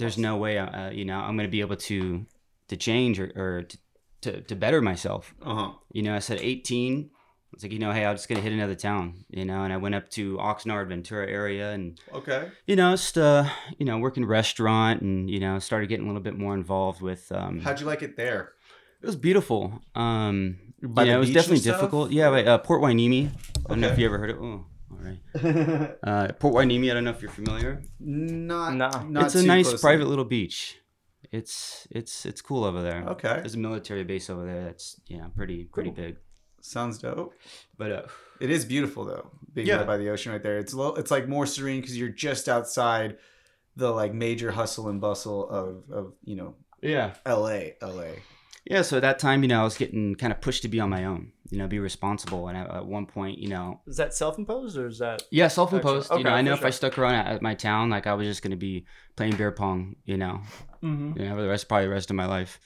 there's 0.02 0.18
no 0.18 0.36
way, 0.38 0.58
uh, 0.58 0.90
you 0.90 1.06
know, 1.06 1.18
I'm 1.20 1.38
going 1.38 1.48
to 1.48 1.52
be 1.52 1.62
able 1.62 1.78
to, 1.78 2.26
to 2.68 2.76
change 2.78 3.20
or, 3.20 3.32
or 3.36 3.64
to, 3.64 3.78
to, 4.24 4.42
to 4.42 4.56
better 4.56 4.82
myself. 4.82 5.34
Uh 5.42 5.56
huh. 5.56 5.72
You 5.94 6.04
know, 6.04 6.14
I 6.16 6.20
said 6.20 6.40
18. 6.42 7.10
I 7.14 7.56
was 7.56 7.64
like, 7.64 7.72
you 7.74 7.80
know, 7.80 7.92
hey, 7.92 8.06
I'm 8.06 8.16
just 8.16 8.30
gonna 8.30 8.40
hit 8.40 8.54
another 8.54 8.76
town, 8.76 9.26
you 9.30 9.44
know, 9.44 9.64
and 9.66 9.74
I 9.74 9.78
went 9.78 9.94
up 9.94 10.10
to 10.12 10.38
Oxnard, 10.38 10.88
Ventura 10.88 11.28
area, 11.30 11.72
and 11.74 12.00
Okay. 12.14 12.48
you 12.66 12.78
know, 12.78 12.92
just 12.94 13.18
uh, 13.18 13.44
you 13.78 13.86
know, 13.86 13.98
working 13.98 14.24
restaurant, 14.26 15.02
and 15.02 15.30
you 15.30 15.40
know, 15.42 15.60
started 15.60 15.88
getting 15.90 16.06
a 16.06 16.08
little 16.08 16.22
bit 16.22 16.38
more 16.38 16.54
involved 16.54 17.02
with. 17.02 17.30
Um, 17.30 17.60
How'd 17.60 17.82
you 17.82 17.86
like 17.86 18.04
it 18.04 18.16
there? 18.16 18.54
it 19.02 19.06
was 19.06 19.18
beautiful. 19.18 19.82
Um, 19.96 20.60
By 20.82 21.04
you 21.04 21.10
know, 21.12 21.18
it 21.18 21.20
was 21.20 21.32
definitely 21.34 21.60
difficult. 21.60 22.12
Yeah, 22.12 22.28
right, 22.30 22.48
uh, 22.48 22.58
Port 22.60 22.82
Hueneme. 22.82 23.28
I 23.28 23.68
don't 23.68 23.82
know 23.82 23.88
if 23.88 23.94
Okay. 23.94 24.02
you 24.02 24.08
ever 24.08 24.18
heard 24.18 24.30
it. 24.30 24.38
Right. 25.04 25.96
Uh, 26.04 26.32
Port 26.34 26.56
Hueneme. 26.56 26.90
I 26.92 26.94
don't 26.94 27.04
know 27.04 27.12
if 27.12 27.22
you're 27.22 27.32
familiar. 27.32 27.82
Not. 28.00 28.76
Nah. 28.76 29.04
not 29.04 29.26
it's 29.26 29.36
a 29.36 29.46
nice 29.46 29.70
closely. 29.70 29.82
private 29.88 30.08
little 30.08 30.26
beach. 30.26 30.78
It's 31.32 31.88
it's 31.92 32.26
it's 32.26 32.42
cool 32.42 32.64
over 32.64 32.82
there. 32.82 33.04
Okay. 33.10 33.36
There's 33.36 33.56
a 33.56 33.60
military 33.60 34.04
base 34.04 34.30
over 34.30 34.46
there 34.46 34.66
that's 34.66 35.00
yeah 35.08 35.28
pretty 35.36 35.66
pretty 35.66 35.90
Cool. 35.92 36.04
big. 36.06 36.18
Sounds 36.62 36.98
dope. 37.00 37.34
But 37.78 37.92
uh, 37.92 38.02
It 38.40 38.50
is 38.52 38.66
beautiful 38.66 39.06
though, 39.06 39.32
being 39.54 39.68
Yeah. 39.68 39.84
by 39.84 39.98
the 39.98 40.10
ocean 40.10 40.32
right 40.32 40.44
there. 40.44 40.58
It's 40.60 40.74
low, 40.74 40.94
it's 40.94 41.10
like 41.10 41.28
more 41.28 41.46
serene 41.46 41.82
because 41.82 41.98
you're 41.98 42.10
just 42.10 42.48
outside 42.50 43.18
the 43.76 43.90
like 43.92 44.14
major 44.14 44.52
hustle 44.52 44.90
and 44.90 45.00
bustle 45.02 45.50
of 45.50 45.90
of 45.92 46.14
you 46.24 46.36
know 46.36 46.56
yeah, 46.84 47.14
L.A. 47.26 47.76
L.A. 47.82 48.16
Yeah, 48.66 48.84
so 48.84 48.98
at 48.98 49.02
that 49.02 49.20
time, 49.20 49.42
you 49.42 49.48
know, 49.48 49.62
I 49.62 49.64
was 49.64 49.78
getting 49.78 50.16
kind 50.16 50.32
of 50.32 50.40
pushed 50.40 50.62
to 50.62 50.68
be 50.68 50.80
on 50.80 50.90
my 50.90 51.06
own, 51.06 51.32
you 51.50 51.58
know, 51.58 51.68
be 51.68 51.80
responsible. 51.80 52.48
And 52.48 52.58
at, 52.58 52.70
at 52.70 52.86
one 52.86 53.08
point, 53.08 53.40
you 53.40 53.50
know, 53.50 53.82
is 53.88 53.98
that 53.98 54.14
self 54.14 54.38
imposed 54.38 54.78
or 54.78 54.88
is 54.88 55.00
that 55.00 55.24
yeah, 55.32 55.48
self 55.48 55.74
imposed. 55.74 56.12
Okay, 56.12 56.20
you 56.20 56.24
know, 56.24 56.32
I 56.32 56.42
know 56.42 56.56
for 56.56 56.62
if 56.62 56.66
I 56.66 56.70
stuck 56.70 56.98
around 56.98 57.16
at, 57.16 57.28
at 57.28 57.42
my 57.42 57.56
town, 57.56 57.90
like 57.90 58.06
I 58.06 58.14
was 58.14 58.28
just 58.28 58.44
going 58.44 58.52
to 58.52 58.58
be 58.58 58.86
playing 59.16 59.36
beer 59.36 59.52
pong, 59.52 59.96
you 60.06 60.18
know, 60.18 60.42
mm-hmm. 60.84 61.20
you 61.20 61.26
know, 61.26 61.36
for 61.36 61.42
the 61.42 61.48
rest, 61.48 61.68
probably 61.68 61.88
the 61.88 61.94
rest 61.94 62.10
of 62.12 62.16
my 62.16 62.28
life. 62.28 62.60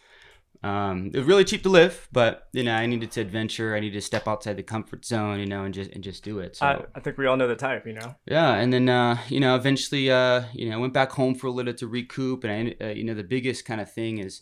Um, 0.63 1.11
it 1.13 1.17
was 1.17 1.27
really 1.27 1.43
cheap 1.43 1.61
to 1.63 1.69
live, 1.69 2.09
but 2.11 2.47
you 2.51 2.63
know, 2.63 2.73
I 2.73 2.87
needed 2.87 3.11
to 3.11 3.21
adventure. 3.21 3.75
I 3.75 3.79
needed 3.79 3.97
to 3.97 4.01
step 4.01 4.27
outside 4.27 4.57
the 4.57 4.63
comfort 4.63 5.05
zone, 5.05 5.39
you 5.39 5.45
know, 5.45 5.63
and 5.63 5.73
just 5.73 5.91
and 5.91 6.03
just 6.03 6.23
do 6.23 6.39
it. 6.39 6.55
So 6.55 6.65
I, 6.65 6.85
I 6.95 6.99
think 7.01 7.19
we 7.19 7.27
all 7.27 7.37
know 7.37 7.47
the 7.47 7.55
type, 7.55 7.85
you 7.85 7.93
know. 7.93 8.15
yeah, 8.25 8.55
and 8.55 8.73
then 8.73 8.89
uh, 8.89 9.19
you 9.29 9.39
know, 9.39 9.55
eventually, 9.55 10.09
uh, 10.09 10.43
you 10.53 10.69
know, 10.69 10.75
I 10.75 10.79
went 10.79 10.93
back 10.93 11.11
home 11.11 11.35
for 11.35 11.47
a 11.47 11.51
little 11.51 11.73
to 11.75 11.87
recoup, 11.87 12.43
and 12.43 12.75
I, 12.81 12.85
uh, 12.85 12.89
you 12.89 13.03
know, 13.03 13.13
the 13.13 13.23
biggest 13.23 13.65
kind 13.65 13.79
of 13.79 13.93
thing 13.93 14.17
is, 14.17 14.41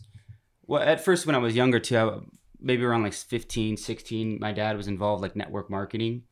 well, 0.66 0.82
at 0.82 1.04
first 1.04 1.26
when 1.26 1.34
I 1.34 1.38
was 1.38 1.54
younger 1.54 1.80
too, 1.80 1.96
I, 1.98 2.18
maybe 2.60 2.84
around 2.84 3.02
like 3.02 3.12
15, 3.12 3.76
16, 3.76 4.38
my 4.40 4.52
dad 4.52 4.76
was 4.76 4.88
involved 4.88 5.22
like 5.22 5.36
network 5.36 5.70
marketing, 5.70 6.22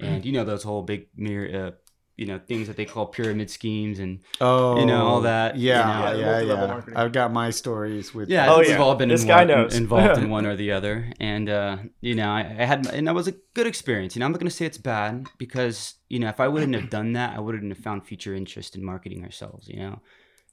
and 0.00 0.24
you 0.24 0.32
know 0.32 0.44
those 0.44 0.62
whole 0.62 0.82
big 0.82 1.08
mirror, 1.16 1.66
uh, 1.66 1.70
you 2.16 2.26
know, 2.26 2.38
things 2.38 2.66
that 2.66 2.76
they 2.76 2.84
call 2.84 3.06
pyramid 3.06 3.48
schemes, 3.48 3.98
and 4.00 4.20
Oh, 4.40 4.78
You 4.80 4.86
know, 4.86 5.06
all 5.06 5.20
that, 5.22 5.56
you 5.56 5.68
Yeah, 5.68 5.86
know. 5.86 6.18
yeah, 6.18 6.40
Yeah, 6.40 6.54
yeah. 6.56 6.82
I've 6.96 7.12
got 7.12 7.32
my 7.32 7.50
stories 7.50 8.12
with. 8.12 8.28
yeah, 8.28 8.50
Oh, 8.50 8.54
I 8.54 8.56
think 8.56 8.66
yeah. 8.68 8.74
we've 8.74 8.80
all 8.80 8.96
been 8.96 9.08
This 9.08 9.22
in 9.22 9.28
guy 9.28 9.38
one- 9.38 9.46
knows. 9.48 9.74
involved 9.76 10.18
in 10.20 10.28
one 10.36 10.44
or 10.44 10.56
the 10.56 10.72
other, 10.72 11.12
and 11.20 11.48
uh, 11.48 11.76
you 12.00 12.14
know, 12.16 12.28
I, 12.28 12.40
I 12.40 12.64
had, 12.64 12.86
and 12.92 13.06
that 13.06 13.14
was 13.14 13.28
a 13.28 13.34
good 13.54 13.66
experience. 13.68 14.16
You 14.16 14.20
know, 14.20 14.26
I'm 14.26 14.32
not 14.32 14.40
gonna 14.40 14.50
say 14.50 14.66
it's 14.66 14.78
bad 14.78 15.28
because 15.38 15.94
you 16.08 16.18
know, 16.18 16.28
if 16.28 16.40
I 16.40 16.48
wouldn't 16.48 16.74
have 16.74 16.90
done 16.90 17.12
that, 17.12 17.36
I 17.36 17.40
wouldn't 17.40 17.70
have 17.72 17.78
found 17.82 18.04
future 18.04 18.34
interest 18.34 18.74
in 18.76 18.84
marketing 18.84 19.22
ourselves. 19.24 19.68
You 19.68 19.78
know, 19.80 20.00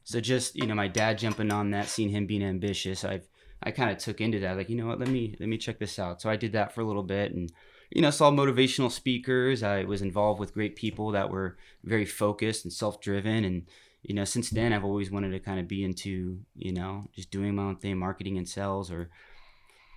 so 0.06 0.22
just 0.22 0.56
you 0.56 0.66
know, 0.68 0.76
my 0.76 0.88
dad 0.88 1.18
jumping 1.18 1.52
on 1.52 1.72
that, 1.72 1.88
seeing 1.88 2.10
him 2.10 2.26
being 2.28 2.44
ambitious, 2.44 3.04
I've 3.04 3.28
I 3.64 3.72
kind 3.72 3.90
of 3.90 3.98
took 3.98 4.22
into 4.22 4.40
that, 4.42 4.56
like 4.56 4.70
you 4.70 4.76
know 4.78 4.86
what, 4.88 5.00
let 5.00 5.10
me 5.10 5.36
let 5.40 5.50
me 5.50 5.58
check 5.58 5.80
this 5.80 5.98
out. 6.00 6.22
So 6.22 6.30
I 6.30 6.36
did 6.38 6.54
that 6.54 6.74
for 6.74 6.82
a 6.82 6.86
little 6.86 7.04
bit, 7.04 7.34
and 7.34 7.52
you 7.92 8.02
know, 8.02 8.12
saw 8.12 8.32
motivational 8.32 8.92
speakers. 8.92 9.64
I 9.64 9.84
was 9.84 10.02
involved 10.02 10.40
with 10.40 10.54
great 10.54 10.76
people 10.76 11.12
that 11.12 11.30
were 11.30 11.58
very 11.84 12.06
focused 12.06 12.64
and 12.66 12.72
self 12.74 13.02
driven, 13.02 13.44
and 13.44 13.64
you 14.04 14.14
know, 14.14 14.26
since 14.26 14.52
then 14.52 14.72
I've 14.74 14.86
always 14.86 15.10
wanted 15.10 15.32
to 15.32 15.40
kind 15.40 15.60
of 15.60 15.68
be 15.68 15.84
into 15.84 16.40
you 16.56 16.74
know 16.74 17.06
just 17.16 17.32
doing 17.32 17.56
my 17.56 17.64
own 17.64 17.78
thing, 17.78 17.98
marketing 17.98 18.38
and 18.38 18.48
sales, 18.48 18.92
or 18.92 19.10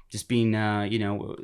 just 0.09 0.29
being 0.29 0.55
uh, 0.55 0.83
you 0.83 0.99
know 0.99 1.37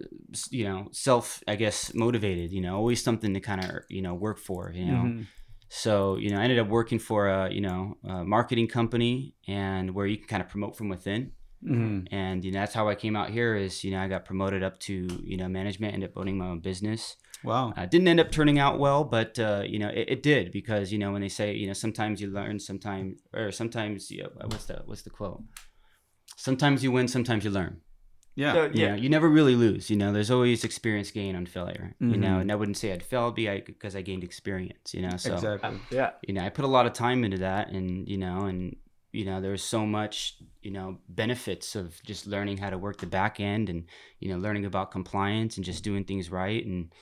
you 0.51 0.65
know 0.65 0.89
self 0.93 1.43
I 1.47 1.57
guess 1.57 1.93
motivated. 1.93 2.53
You 2.53 2.63
know, 2.63 2.77
always 2.77 3.03
something 3.05 3.35
to 3.35 3.41
kind 3.41 3.63
of 3.63 3.71
you 3.91 4.01
know 4.01 4.15
work 4.15 4.39
for. 4.39 4.73
You 4.75 4.87
know. 4.87 4.93
Mhm. 4.93 5.27
So, 5.69 6.17
you 6.17 6.31
know, 6.31 6.39
I 6.39 6.43
ended 6.45 6.59
up 6.59 6.69
working 6.69 6.99
for 6.99 7.29
a, 7.29 7.53
you 7.53 7.61
know, 7.61 7.97
a 8.05 8.25
marketing 8.25 8.69
company 8.69 9.35
and 9.49 9.95
where 9.95 10.07
you 10.07 10.19
can 10.19 10.27
kind 10.29 10.43
of 10.43 10.49
promote 10.49 10.77
from 10.77 10.89
within. 10.89 11.33
Mhm. 11.65 12.09
And, 12.11 12.45
you 12.45 12.53
know, 12.53 12.61
that's 12.61 12.75
how 12.75 12.89
I 12.89 12.95
came 12.95 13.17
out 13.17 13.31
here 13.31 13.57
is, 13.57 13.83
you 13.85 13.91
know, 13.91 14.01
I 14.01 14.07
got 14.09 14.25
promoted 14.25 14.63
up 14.63 14.79
to, 14.81 15.09
you 15.25 15.37
know, 15.37 15.49
management, 15.49 15.95
ended 15.95 16.11
up 16.11 16.17
owning 16.17 16.37
my 16.39 16.49
own 16.49 16.61
business. 16.61 17.17
Wow. 17.43 17.73
Uh, 17.77 17.87
didn't 17.87 18.09
end 18.09 18.21
up 18.21 18.31
turning 18.31 18.59
out 18.59 18.79
well, 18.79 19.05
but, 19.05 19.39
uh, 19.39 19.63
you 19.67 19.79
know, 19.79 19.89
it, 19.89 20.09
it 20.09 20.23
did 20.23 20.53
because, 20.53 20.93
you 20.93 20.99
know, 20.99 21.13
when 21.13 21.23
they 21.23 21.29
say, 21.29 21.55
you 21.55 21.67
know, 21.67 21.73
sometimes 21.73 22.21
you 22.21 22.29
learn, 22.29 22.59
sometimes, 22.59 23.21
or 23.33 23.51
sometimes, 23.51 24.11
you 24.11 24.23
know, 24.23 24.31
what's 24.47 24.67
the, 24.67 24.83
what's 24.85 25.03
the 25.03 25.11
quote? 25.11 25.43
Sometimes 26.37 26.83
you 26.85 26.93
win, 26.93 27.09
sometimes 27.09 27.45
you 27.45 27.51
learn. 27.51 27.81
Yeah. 28.37 28.53
So, 28.53 28.65
You 28.65 28.71
yeah. 28.75 28.89
know, 28.91 28.95
you 28.97 29.09
never 29.09 29.29
really 29.29 29.55
lose. 29.55 29.91
You 29.91 29.97
know, 29.97 30.13
there's 30.13 30.31
always 30.31 30.65
experience 30.65 31.11
gain 31.11 31.37
on 31.37 31.47
failure. 31.47 31.95
You 32.01 32.17
know, 32.17 32.29
Mhm. 32.37 32.41
and 32.43 32.53
I 32.53 32.55
wouldn't 32.57 32.77
say 32.77 32.93
I'd 32.93 33.03
failed 33.03 33.37
because 33.37 33.95
I 33.95 34.03
gained 34.03 34.25
experience. 34.25 34.93
You 34.95 35.03
know, 35.03 35.17
so 35.17 35.35
exactly. 35.35 35.79
yeah. 35.91 36.11
you 36.27 36.35
know, 36.35 36.43
I 36.43 36.49
put 36.49 36.65
a 36.65 36.69
lot 36.69 36.87
of 36.87 36.93
time 36.93 37.23
into 37.25 37.39
that, 37.39 37.71
and 37.71 38.09
you 38.09 38.19
know, 38.19 38.41
and 38.47 38.77
you 39.13 39.25
know, 39.25 39.41
there's 39.41 39.63
so 39.63 39.87
much, 39.87 40.39
you 40.63 40.73
know, 40.73 40.99
benefits 41.09 41.77
of 41.77 42.03
just 42.03 42.27
learning 42.27 42.59
how 42.59 42.69
to 42.71 42.77
work 42.79 42.99
the 42.99 43.07
back 43.07 43.39
end, 43.39 43.69
and 43.69 43.85
you 44.19 44.29
know, 44.29 44.37
learning 44.39 44.65
about 44.65 44.91
compliance 44.91 45.57
and 45.57 45.65
just 45.65 45.85
doing 45.85 46.03
things 46.05 46.31
right, 46.31 46.67
and 46.67 46.93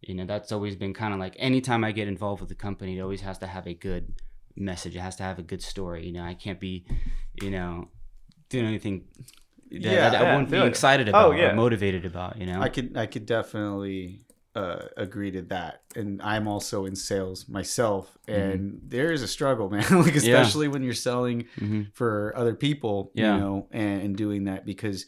you 0.00 0.14
know, 0.14 0.24
that's 0.24 0.50
always 0.50 0.74
been 0.76 0.94
kind 0.94 1.12
of 1.14 1.20
like 1.20 1.36
anytime 1.38 1.84
I 1.84 1.92
get 1.92 2.08
involved 2.08 2.40
with 2.40 2.50
a 2.50 2.54
company, 2.56 2.98
it 2.98 3.00
always 3.00 3.20
has 3.20 3.38
to 3.38 3.46
have 3.46 3.66
a 3.68 3.74
good 3.74 4.14
message. 4.56 4.96
It 4.96 5.00
has 5.00 5.14
to 5.16 5.22
have 5.22 5.38
a 5.38 5.42
good 5.42 5.62
story. 5.62 6.06
You 6.06 6.12
know, 6.12 6.24
I 6.24 6.34
can't 6.34 6.58
be, 6.58 6.84
you 7.40 7.50
know, 7.50 7.88
doing 8.48 8.66
anything. 8.66 9.04
That 9.70 9.80
Yeah, 9.82 10.10
I, 10.10 10.16
I 10.18 10.22
yeah, 10.22 10.34
won't 10.34 10.50
be 10.50 10.60
excited 10.64 11.08
Oh, 11.08 11.30
about 11.30 11.38
yeah. 11.38 11.52
or 11.52 11.56
motivated 11.56 12.04
about, 12.04 12.38
you 12.38 12.46
know. 12.46 12.60
I 12.60 12.68
could 12.68 12.96
I 12.96 13.06
could 13.06 13.26
definitely 13.26 14.22
uh, 14.54 14.82
agree 14.96 15.30
to 15.30 15.42
that. 15.42 15.82
And 15.94 16.20
I'm 16.22 16.48
also 16.48 16.84
in 16.86 16.96
sales 16.96 17.48
myself, 17.48 18.18
and 18.26 18.80
there 18.84 19.12
is 19.12 19.22
a 19.22 19.28
struggle, 19.28 19.70
man. 19.74 19.84
like 20.02 20.16
especially 20.16 20.68
when 20.68 20.82
you're 20.82 20.94
selling 20.94 21.46
hmm 21.58 21.82
for 21.92 22.32
other 22.36 22.54
people, 22.54 23.10
Yeah. 23.14 23.34
you 23.34 23.40
know, 23.40 23.68
and, 23.70 24.02
and 24.02 24.16
doing 24.16 24.44
that 24.44 24.64
because 24.64 25.06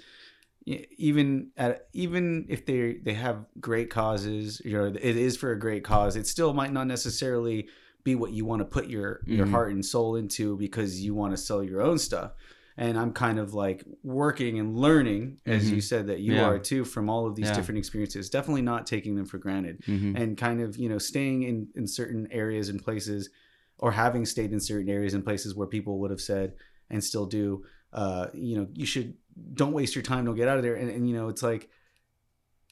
even 0.64 1.50
at 1.56 1.88
even 1.92 2.46
if 2.48 2.64
they 2.66 2.94
they 3.02 3.14
have 3.14 3.46
great 3.60 3.90
causes, 3.90 4.62
you 4.64 4.72
know, 4.78 4.84
it 4.84 5.16
is 5.16 5.36
for 5.36 5.50
a 5.52 5.58
great 5.58 5.82
cause. 5.84 6.14
It 6.16 6.26
still 6.26 6.54
might 6.54 6.72
not 6.72 6.86
necessarily 6.86 7.68
be 8.04 8.14
what 8.14 8.32
you 8.32 8.44
want 8.44 8.60
to 8.60 8.64
put 8.64 8.86
your 8.88 9.20
your 9.26 9.46
Mhm. 9.46 9.50
heart 9.50 9.72
and 9.72 9.84
soul 9.84 10.16
into 10.16 10.56
because 10.56 11.00
you 11.00 11.14
want 11.14 11.32
to 11.32 11.36
sell 11.36 11.62
your 11.64 11.82
own 11.82 11.98
stuff. 11.98 12.32
And 12.76 12.98
I'm 12.98 13.12
kind 13.12 13.38
of 13.38 13.52
like 13.54 13.84
working 14.02 14.58
and 14.58 14.76
learning, 14.76 15.38
as 15.46 15.68
Mhm. 15.70 15.74
you 15.74 15.80
said 15.80 16.06
that 16.06 16.20
you 16.20 16.34
Yeah. 16.34 16.44
are 16.46 16.58
too, 16.58 16.84
from 16.84 17.10
all 17.10 17.26
of 17.26 17.34
these 17.34 17.48
Yeah. 17.48 17.56
different 17.56 17.78
experiences. 17.78 18.30
Definitely 18.30 18.62
not 18.62 18.86
taking 18.86 19.14
them 19.14 19.26
for 19.26 19.38
granted 19.38 19.82
hmm 19.84 20.16
and 20.16 20.36
kind 20.38 20.60
of 20.60 20.76
you 20.76 20.88
know 20.88 20.98
staying 20.98 21.42
in 21.42 21.68
in 21.74 21.86
certain 21.86 22.28
areas 22.30 22.68
and 22.68 22.82
places 22.82 23.30
or 23.78 23.92
having 23.92 24.24
stayed 24.24 24.52
in 24.52 24.60
certain 24.60 24.88
areas 24.88 25.14
and 25.14 25.24
places 25.24 25.54
where 25.54 25.66
people 25.66 25.98
would 25.98 26.10
have 26.10 26.20
said 26.20 26.54
and 26.90 27.02
still 27.02 27.26
do 27.26 27.64
uh 27.92 28.26
you 28.32 28.56
know 28.56 28.66
you 28.74 28.86
should 28.86 29.14
don't 29.54 29.72
waste 29.72 29.94
your 29.94 30.02
time 30.02 30.24
don't 30.24 30.36
get 30.36 30.48
out 30.48 30.56
of 30.56 30.62
there 30.62 30.74
and, 30.74 30.90
and 30.90 31.08
you 31.08 31.14
know 31.16 31.28
it's 31.28 31.42
like 31.42 31.68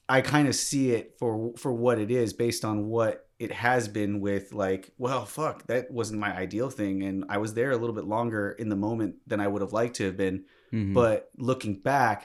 i 0.08 0.20
kind 0.20 0.48
of 0.48 0.54
see 0.54 0.92
it 0.92 1.16
for 1.18 1.52
for 1.56 1.72
what 1.72 1.98
it 1.98 2.10
is 2.10 2.32
based 2.32 2.64
on 2.64 2.86
what 2.86 3.28
it 3.40 3.50
has 3.52 3.88
been 3.88 4.20
with 4.20 4.52
like 4.52 4.92
well 4.98 5.24
fuck 5.24 5.66
that 5.66 5.90
wasn't 5.90 6.20
my 6.26 6.32
ideal 6.46 6.68
thing 6.70 7.02
and 7.02 7.24
i 7.28 7.38
was 7.38 7.54
there 7.54 7.70
a 7.72 7.76
little 7.82 7.94
bit 8.00 8.04
longer 8.04 8.50
in 8.62 8.68
the 8.68 8.76
moment 8.76 9.14
than 9.26 9.40
i 9.40 9.48
would 9.48 9.62
have 9.62 9.72
liked 9.72 9.96
to 9.96 10.04
have 10.04 10.16
been. 10.16 10.44
Hmm 10.70 10.92
but 10.94 11.30
looking 11.36 11.74
back 11.92 12.18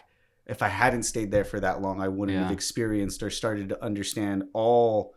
if 0.45 0.61
i 0.61 0.67
hadn't 0.67 1.03
stayed 1.03 1.31
there 1.31 1.45
for 1.51 1.59
that 1.61 1.81
long 1.81 2.01
i 2.01 2.09
wouldn't 2.17 2.37
have 2.43 2.51
experienced 2.59 3.23
or 3.23 3.29
started 3.31 3.69
to 3.69 3.83
understand 3.89 4.43
all 4.53 5.15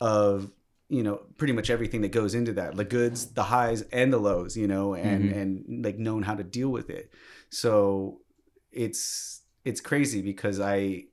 of 0.00 0.50
you 0.88 1.02
know 1.02 1.16
pretty 1.38 1.52
much 1.58 1.68
everything 1.70 2.00
that 2.02 2.12
goes 2.20 2.34
into 2.34 2.52
that 2.54 2.74
the 2.76 2.84
goods 2.84 3.18
the 3.40 3.44
highs 3.44 3.82
and 4.00 4.12
the 4.12 4.18
lows 4.18 4.56
you 4.56 4.66
know 4.66 4.94
and 4.94 5.22
Mhm. 5.30 5.36
and 5.40 5.84
like 5.84 5.98
known 5.98 6.22
how 6.28 6.34
to 6.34 6.44
deal 6.58 6.70
with 6.70 6.88
it. 6.90 7.10
So 7.50 8.20
it's 8.72 9.42
it's 9.64 9.80
crazy 9.80 10.20
because 10.20 10.58
i 10.60 11.04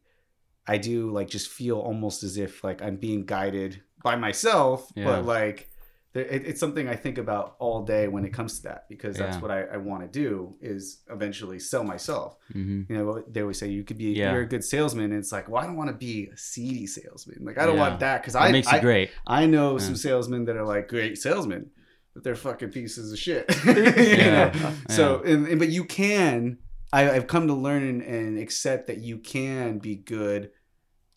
i 0.67 0.77
do 0.77 1.11
like 1.11 1.29
just 1.37 1.47
feel 1.49 1.77
almost 1.79 2.23
as 2.23 2.37
if 2.37 2.63
like 2.63 2.81
i'm 2.81 2.97
being 2.97 3.25
guided 3.25 3.81
by 4.03 4.15
myself 4.15 4.91
Yeah. 4.95 5.05
but 5.05 5.25
like 5.25 5.67
it, 6.13 6.45
it's 6.45 6.59
something 6.59 6.89
i 6.89 6.95
think 6.95 7.17
about 7.17 7.55
all 7.59 7.83
day 7.85 8.07
when 8.09 8.25
it 8.25 8.33
comes 8.33 8.57
to 8.57 8.63
that 8.63 8.85
because 8.89 9.15
that's 9.15 9.37
Yeah. 9.37 9.41
what 9.41 9.51
i, 9.51 9.61
I 9.63 9.77
want 9.77 10.01
to 10.03 10.09
do 10.09 10.55
is 10.61 11.01
eventually 11.09 11.57
sell 11.59 11.83
myself 11.83 12.35
hmm 12.51 12.81
you 12.89 12.97
know 12.97 13.23
they 13.29 13.41
always 13.41 13.59
say 13.59 13.67
you 13.69 13.83
could 13.83 13.97
be 13.97 14.11
Yeah. 14.11 14.33
you're 14.33 14.41
a 14.41 14.47
good 14.47 14.63
salesman 14.63 15.05
and 15.05 15.19
it's 15.21 15.31
like 15.31 15.47
well 15.47 15.63
i 15.63 15.65
don't 15.65 15.77
want 15.77 15.89
to 15.89 15.95
be 15.95 16.29
a 16.33 16.37
seedy 16.37 16.85
salesman 16.87 17.39
like 17.45 17.57
i 17.57 17.65
don't 17.65 17.77
want 17.77 17.99
that 18.01 18.21
because 18.21 18.35
i 18.35 18.51
makes 18.51 18.67
I, 18.67 18.75
you 18.77 18.81
great. 18.81 19.11
I 19.25 19.45
know 19.45 19.77
some 19.77 19.95
salesmen 19.95 20.45
that 20.45 20.55
are 20.57 20.65
like 20.65 20.87
great 20.89 21.17
salesmen 21.17 21.69
but 22.13 22.23
they're 22.25 22.35
fucking 22.35 22.71
pieces 22.71 23.13
of 23.13 23.17
shit 23.19 23.45
Yeah. 23.65 24.73
So 24.89 25.21
and, 25.23 25.47
and 25.47 25.59
but 25.59 25.69
you 25.69 25.85
can 25.85 26.57
I, 26.91 27.09
i've 27.11 27.27
come 27.27 27.47
to 27.47 27.53
learn 27.53 28.01
and 28.01 28.37
accept 28.37 28.87
that 28.87 28.97
you 28.97 29.17
can 29.19 29.77
be 29.79 29.95
good 29.95 30.51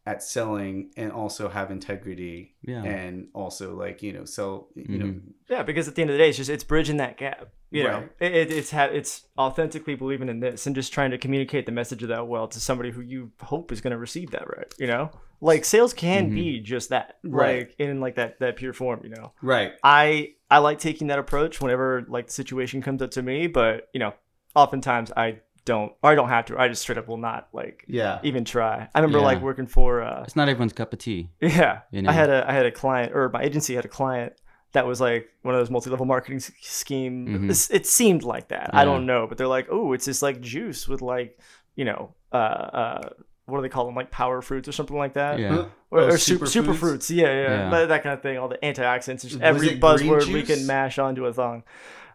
at 0.06 0.22
selling 0.22 0.90
and 0.98 1.10
also 1.10 1.48
have 1.48 1.70
integrity 1.70 2.54
Yeah. 2.62 2.82
and 2.84 3.28
also 3.32 3.74
like 3.74 4.02
you 4.02 4.12
know 4.12 4.24
sell 4.26 4.68
you 4.74 4.98
know 4.98 5.06
Mhm. 5.06 5.20
Yeah, 5.48 5.62
because 5.62 5.88
at 5.88 5.94
the 5.94 6.02
end 6.02 6.10
of 6.10 6.14
the 6.14 6.22
day, 6.22 6.28
it's 6.28 6.36
just 6.38 6.50
it's 6.50 6.64
bridging 6.64 6.98
that 6.98 7.16
gap. 7.16 7.48
You 7.70 7.82
know, 7.84 7.98
Right. 7.98 8.10
it, 8.20 8.34
it, 8.34 8.52
it's 8.52 8.70
ha- 8.70 8.90
it's 8.92 9.26
authentically 9.36 9.94
believing 9.96 10.28
in 10.28 10.38
this 10.40 10.66
and 10.66 10.76
just 10.76 10.92
trying 10.92 11.10
to 11.10 11.18
communicate 11.18 11.66
the 11.66 11.72
message 11.72 12.02
of 12.04 12.08
that 12.10 12.28
well 12.28 12.46
to 12.48 12.60
somebody 12.60 12.90
who 12.92 13.00
you 13.00 13.32
hope 13.40 13.72
is 13.72 13.80
going 13.80 13.90
to 13.90 13.98
receive 13.98 14.30
that 14.30 14.46
right. 14.56 14.72
You 14.78 14.86
know, 14.86 15.10
like 15.40 15.64
sales 15.64 15.92
can 15.92 16.30
Mhm. 16.30 16.34
be 16.34 16.60
just 16.60 16.90
that, 16.90 17.16
Right. 17.24 17.58
like 17.68 17.74
in 17.78 18.00
like 18.00 18.14
that 18.16 18.38
that 18.40 18.56
pure 18.56 18.72
form. 18.74 19.00
You 19.04 19.10
know, 19.10 19.32
right 19.42 19.72
I 19.82 20.34
I 20.50 20.58
like 20.58 20.78
taking 20.78 21.06
that 21.08 21.18
approach 21.18 21.60
whenever 21.60 22.04
like 22.08 22.26
the 22.26 22.32
situation 22.32 22.80
comes 22.82 23.00
up 23.02 23.10
to 23.12 23.22
me, 23.22 23.46
but 23.48 23.88
you 23.94 24.00
know, 24.00 24.12
oftentimes 24.54 25.10
I 25.16 25.40
don't 25.64 25.92
or 26.02 26.10
I 26.10 26.14
don't 26.14 26.28
have 26.28 26.44
to. 26.46 26.58
I 26.58 26.68
just 26.68 26.82
straight 26.82 26.98
up 26.98 27.08
will 27.08 27.16
not 27.16 27.48
like 27.52 27.84
yeah 27.88 28.20
even 28.22 28.44
try. 28.44 28.88
I 28.94 28.98
remember 28.98 29.18
Yeah. 29.18 29.24
like 29.24 29.40
working 29.42 29.66
for 29.66 30.02
uh 30.02 30.22
It's 30.24 30.36
not 30.36 30.48
everyone's 30.48 30.72
cup 30.72 30.92
of 30.92 30.98
tea. 30.98 31.30
yeah. 31.40 31.80
You 31.90 32.02
know? 32.02 32.10
I 32.10 32.12
had 32.12 32.30
a 32.30 32.44
I 32.48 32.52
had 32.52 32.66
a 32.66 32.70
client 32.72 33.12
or 33.14 33.28
my 33.30 33.42
agency 33.42 33.74
had 33.74 33.84
a 33.84 33.88
client 33.88 34.34
that 34.72 34.86
was 34.86 35.00
like 35.00 35.28
one 35.42 35.54
of 35.54 35.60
those 35.60 35.70
multi-level 35.70 36.04
marketing 36.06 36.36
s- 36.38 36.50
scheme. 36.60 37.26
Mhm. 37.28 37.44
It's- 37.44 37.70
It 37.70 37.86
seemed 37.86 38.22
like 38.24 38.48
that. 38.48 38.70
I 38.74 38.84
don't 38.84 39.06
know, 39.06 39.26
but 39.28 39.38
they're 39.38 39.46
like, 39.46 39.68
"Oh, 39.70 39.92
it's 39.92 40.04
this 40.04 40.20
like 40.20 40.40
juice 40.40 40.88
with 40.88 41.00
like, 41.00 41.38
you 41.76 41.84
know, 41.84 42.12
uh 42.32 42.36
uh 42.36 43.08
what 43.46 43.58
do 43.58 43.62
they 43.62 43.68
call 43.68 43.84
them? 43.86 43.94
Like 43.94 44.10
power 44.10 44.42
fruits 44.42 44.68
or 44.68 44.72
something 44.72 44.96
like 44.96 45.14
that." 45.14 45.38
Yeah. 45.38 45.54
Or, 45.56 46.00
Oh, 46.00 46.06
or 46.08 46.18
super, 46.18 46.46
super 46.46 46.72
superfoods? 46.72 46.76
fruits, 46.78 47.10
yeah, 47.10 47.26
yeah, 47.26 47.40
Yeah. 47.42 47.70
That, 47.70 47.88
that 47.88 48.02
kind 48.02 48.14
of 48.14 48.20
thing. 48.22 48.36
All 48.36 48.48
the 48.48 48.58
antioxidants, 48.58 49.22
just 49.22 49.34
Was 49.36 49.42
every 49.42 49.78
buzzword 49.78 50.26
we 50.32 50.42
can 50.42 50.66
mash 50.66 50.98
onto 50.98 51.24
a 51.26 51.32
thong. 51.32 51.62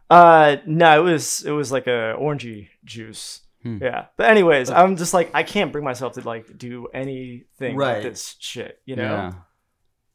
Uh, 0.10 0.58
no, 0.66 1.06
it 1.06 1.12
was 1.12 1.44
it 1.46 1.52
was 1.52 1.72
like 1.72 1.88
a 1.88 2.16
orangey 2.20 2.70
juice. 2.84 3.42
Hmm. 3.64 3.78
Yeah, 3.82 4.06
but 4.18 4.30
anyways, 4.30 4.70
I'm 4.70 4.96
just 4.96 5.14
like 5.14 5.30
I 5.34 5.44
can't 5.44 5.72
bring 5.72 5.84
myself 5.84 6.14
to 6.14 6.22
like 6.22 6.58
do 6.58 6.88
anything 6.94 7.76
Right. 7.76 8.04
with 8.04 8.14
this 8.14 8.36
shit, 8.40 8.80
you 8.86 8.96
know? 8.96 9.04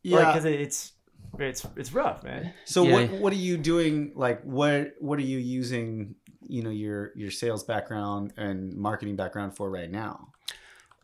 Yeah. 0.02 0.18
yeah 0.18 0.26
because 0.32 0.44
it's 0.46 0.92
it's 1.38 1.66
it's 1.76 1.92
rough, 1.92 2.24
man. 2.24 2.54
So 2.64 2.84
Yeah. 2.84 2.92
what 2.92 3.10
what 3.20 3.32
are 3.32 3.36
you 3.36 3.56
doing? 3.56 4.12
Like 4.14 4.42
what 4.42 4.94
what 4.98 5.18
are 5.18 5.22
you 5.22 5.38
using? 5.38 6.14
You 6.46 6.62
know 6.62 6.70
your 6.70 7.12
your 7.16 7.30
sales 7.30 7.64
background 7.64 8.32
and 8.36 8.74
marketing 8.76 9.16
background 9.16 9.56
for 9.56 9.70
right 9.70 9.90
now. 9.90 10.28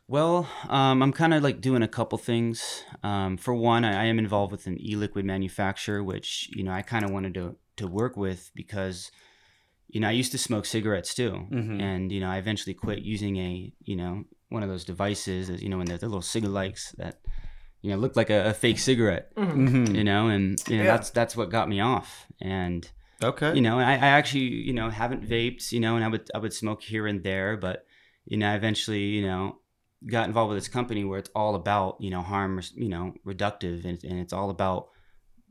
Well, 0.09 0.49
um, 0.69 1.03
I'm 1.05 1.13
kind 1.13 1.33
of 1.33 1.43
like 1.45 1.61
doing 1.61 1.83
a 1.83 1.89
couple 1.89 2.19
things. 2.19 2.83
Um, 3.05 3.37
for 3.37 3.55
one, 3.55 3.85
I, 3.85 4.03
I 4.03 4.05
am 4.07 4.19
involved 4.19 4.51
with 4.51 4.67
an 4.67 4.77
e-liquid 4.81 5.25
manufacturer, 5.25 6.03
which 6.03 6.51
you 6.53 6.65
know 6.65 6.73
I 6.73 6.83
kind 6.83 7.05
of 7.05 7.11
wanted 7.11 7.35
to 7.35 7.57
to 7.81 7.87
work 7.89 8.17
with 8.17 8.51
because 8.55 9.11
you 9.89 10.01
know 10.01 10.09
I 10.09 10.13
used 10.13 10.33
to 10.33 10.39
smoke 10.39 10.67
cigarettes 10.67 11.15
too, 11.15 11.33
Mhm. 11.51 11.81
and 11.81 12.13
you 12.13 12.21
know 12.21 12.31
I 12.31 12.39
eventually 12.39 12.75
quit 12.75 13.01
using 13.03 13.37
a 13.37 13.73
you 13.91 13.97
know 13.97 14.25
one 14.49 14.63
of 14.65 14.69
those 14.69 14.85
devices, 14.85 15.47
that, 15.49 15.63
you 15.63 15.69
know, 15.69 15.79
when 15.79 15.87
they're 15.87 15.97
the 15.99 16.07
little 16.07 16.23
cigarette 16.23 16.53
likes 16.53 16.93
that 16.99 17.21
you 17.83 17.91
know 17.91 17.97
look 17.97 18.17
like 18.17 18.31
a, 18.31 18.49
a 18.51 18.55
fake 18.55 18.79
cigarette, 18.79 19.27
Mm-hmm. 19.37 19.95
you 19.95 20.05
know, 20.05 20.29
and 20.29 20.63
you 20.69 20.77
know 20.79 20.85
Yeah. 20.85 20.93
that's 20.97 21.11
that's 21.11 21.37
what 21.37 21.51
got 21.51 21.69
me 21.69 21.81
off, 21.81 22.27
and 22.41 22.89
Okay. 23.23 23.55
you 23.55 23.63
know 23.63 23.79
I, 23.79 23.93
I 24.07 24.09
actually 24.19 24.49
you 24.69 24.73
know 24.73 24.89
haven't 24.91 25.29
vaped 25.29 25.73
you 25.73 25.81
know 25.85 25.95
and 25.97 26.05
i 26.05 26.09
would 26.09 26.25
i 26.35 26.39
would 26.39 26.55
smoke 26.55 26.81
here 26.83 27.07
and 27.07 27.23
there 27.23 27.57
but 27.67 27.85
you 28.25 28.39
know 28.39 28.49
i 28.51 28.55
eventually 28.55 29.05
you 29.17 29.23
know 29.29 29.59
got 30.15 30.27
involved 30.27 30.49
with 30.51 30.59
this 30.59 30.69
company 30.79 31.05
where 31.05 31.19
it's 31.19 31.29
all 31.35 31.55
about 31.55 31.91
you 32.01 32.11
know 32.11 32.23
harm 32.23 32.53
you 32.75 32.89
know 32.89 33.13
reductive 33.27 33.85
and, 33.85 34.03
and 34.05 34.19
it's 34.19 34.33
all 34.33 34.49
about 34.49 34.89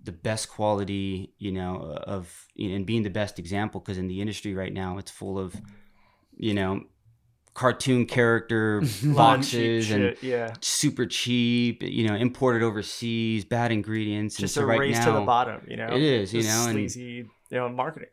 the 0.03 0.11
best 0.11 0.49
quality 0.49 1.33
you 1.37 1.51
know 1.51 1.97
of 2.03 2.47
and 2.57 2.85
being 2.85 3.03
the 3.03 3.09
best 3.09 3.37
example 3.39 3.79
because 3.81 3.97
in 3.97 4.07
the 4.07 4.21
industry 4.21 4.53
right 4.53 4.73
now 4.73 4.97
it's 4.97 5.11
full 5.11 5.37
of 5.37 5.55
you 6.37 6.53
know 6.53 6.81
cartoon 7.53 8.05
character 8.05 8.79
Lot 8.79 8.85
of 8.85 8.91
cheap 8.95 9.15
boxes 9.15 9.91
and 9.91 10.03
shit, 10.15 10.23
yeah, 10.23 10.53
super 10.61 11.05
cheap 11.05 11.83
you 11.83 12.07
know 12.07 12.15
imported 12.15 12.63
overseas 12.63 13.43
bad 13.43 13.71
ingredients 13.71 14.37
and 14.37 14.43
just 14.43 14.55
so 14.55 14.61
a 14.61 14.65
right 14.65 14.79
race 14.79 14.97
now 14.97 15.05
to 15.13 15.19
the 15.19 15.25
bottom, 15.25 15.61
you 15.67 15.75
know. 15.75 15.87
it 15.89 16.01
is, 16.01 16.33
you 16.33 16.43
know, 16.43 16.65
and- 16.65 16.73
sleazy, 16.73 17.29
you 17.49 17.57
know, 17.57 17.67
marketing. 17.69 18.09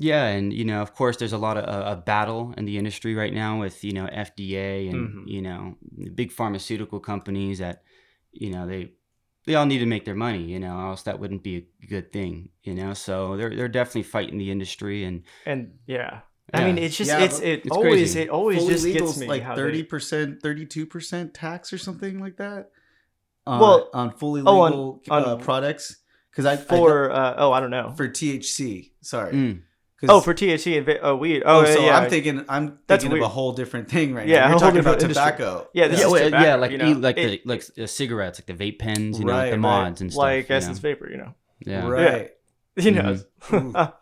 Yeah, 0.00 0.26
and 0.26 0.52
you 0.52 0.64
know, 0.64 0.80
of 0.80 0.94
course, 0.94 1.16
there's 1.16 1.32
a 1.32 1.38
lot 1.38 1.56
of 1.56 1.64
uh, 1.64 1.90
a 1.90 1.96
battle 1.96 2.54
in 2.56 2.66
the 2.66 2.78
industry 2.78 3.16
right 3.16 3.34
now 3.34 3.58
with 3.58 3.82
you 3.82 3.92
know 3.92 4.06
FDA 4.06 4.88
and 4.90 5.08
Mhm. 5.08 5.22
you 5.26 5.42
know 5.42 5.76
big 6.14 6.30
pharmaceutical 6.30 7.00
companies 7.00 7.58
that 7.58 7.82
you 8.30 8.50
know 8.50 8.64
they 8.66 8.92
they 9.48 9.54
all 9.56 9.66
need 9.66 9.78
to 9.78 9.86
make 9.86 10.04
their 10.04 10.14
money, 10.14 10.44
you 10.44 10.60
know, 10.60 10.78
else 10.78 11.02
that 11.04 11.18
wouldn't 11.18 11.42
be 11.42 11.66
a 11.82 11.86
good 11.86 12.12
thing, 12.12 12.50
you 12.62 12.74
know. 12.74 12.94
So 12.94 13.36
they're 13.36 13.54
they're 13.56 13.68
definitely 13.68 14.04
fighting 14.04 14.38
the 14.38 14.50
industry, 14.50 15.04
and 15.04 15.22
And 15.46 15.78
yeah, 15.86 16.20
I 16.54 16.64
mean, 16.64 16.78
it's 16.78 16.96
just 16.96 17.08
Yeah, 17.10 17.24
it's 17.24 17.40
it 17.40 17.62
it's 17.66 17.70
always 17.70 17.90
crazy. 18.12 18.20
it 18.20 18.28
always 18.28 18.58
Fully 18.58 18.72
just 18.74 18.84
legal's 18.84 19.10
gets 19.12 19.20
me 19.20 19.26
like 19.26 19.44
thirty 19.56 19.82
percent, 19.82 20.42
thirty 20.42 20.66
two 20.66 20.86
percent 20.86 21.34
tax 21.34 21.72
or 21.72 21.78
something 21.78 22.20
like 22.20 22.36
that. 22.36 22.70
On, 23.46 23.60
Well, 23.60 23.88
on 23.94 24.10
fully 24.12 24.42
oh, 24.46 24.60
on- 24.60 24.70
legal 24.72 25.00
on- 25.10 25.24
uh, 25.24 25.36
products 25.36 25.96
because 26.30 26.44
I 26.44 26.52
I 26.52 26.56
for 26.58 27.10
uh, 27.10 27.34
oh 27.38 27.50
I 27.50 27.60
don't 27.60 27.70
know. 27.70 27.88
know- 27.88 27.94
for 27.94 28.06
THC. 28.08 28.92
Sorry. 29.00 29.32
Mm. 29.32 29.62
'Cause- 30.00 30.10
Oh, 30.10 30.20
for 30.20 30.32
THC 30.32 30.76
and 30.76 30.86
va- 30.86 31.00
oh, 31.02 31.16
weed. 31.16 31.42
Oh, 31.44 31.62
oh, 31.62 31.64
so 31.64 31.80
yeah. 31.84 31.98
I'm 31.98 32.08
thinking 32.08 32.44
I'm 32.48 32.78
That's 32.86 33.02
thinking 33.02 33.18
of 33.18 33.24
a 33.24 33.28
whole 33.28 33.52
different 33.52 33.88
thing 33.90 34.14
right 34.14 34.28
Yeah, 34.28 34.40
now. 34.42 34.50
You're 34.50 34.58
talking 34.60 34.78
about 34.80 35.00
different 35.00 35.16
industry. 35.18 35.32
tobacco. 35.44 35.68
Yeah, 35.74 35.88
this 35.88 35.98
yeah, 36.00 36.06
is 36.06 36.12
well, 36.12 36.24
tobacco, 36.24 36.44
yeah, 36.46 36.54
like 36.54 36.70
you 36.70 36.78
know? 36.78 36.90
like 36.92 37.18
It- 37.18 37.42
the 37.44 37.48
like 37.48 37.64
uh, 37.80 37.86
cigarettes, 37.86 38.40
like 38.40 38.58
the 38.58 38.64
vape 38.72 38.78
pens, 38.78 39.18
you 39.18 39.24
know, 39.24 39.32
Right, 39.32 39.46
the 39.46 39.50
right. 39.52 39.60
mods 39.60 40.00
and 40.00 40.12
stuff. 40.12 40.22
like 40.22 40.48
you 40.48 40.54
essence 40.54 40.78
know? 40.78 40.82
vapor, 40.88 41.10
you 41.10 41.16
know. 41.16 41.34
Yeah. 41.66 41.88
Right. 41.88 42.30
You 42.80 42.92
know, 42.92 43.18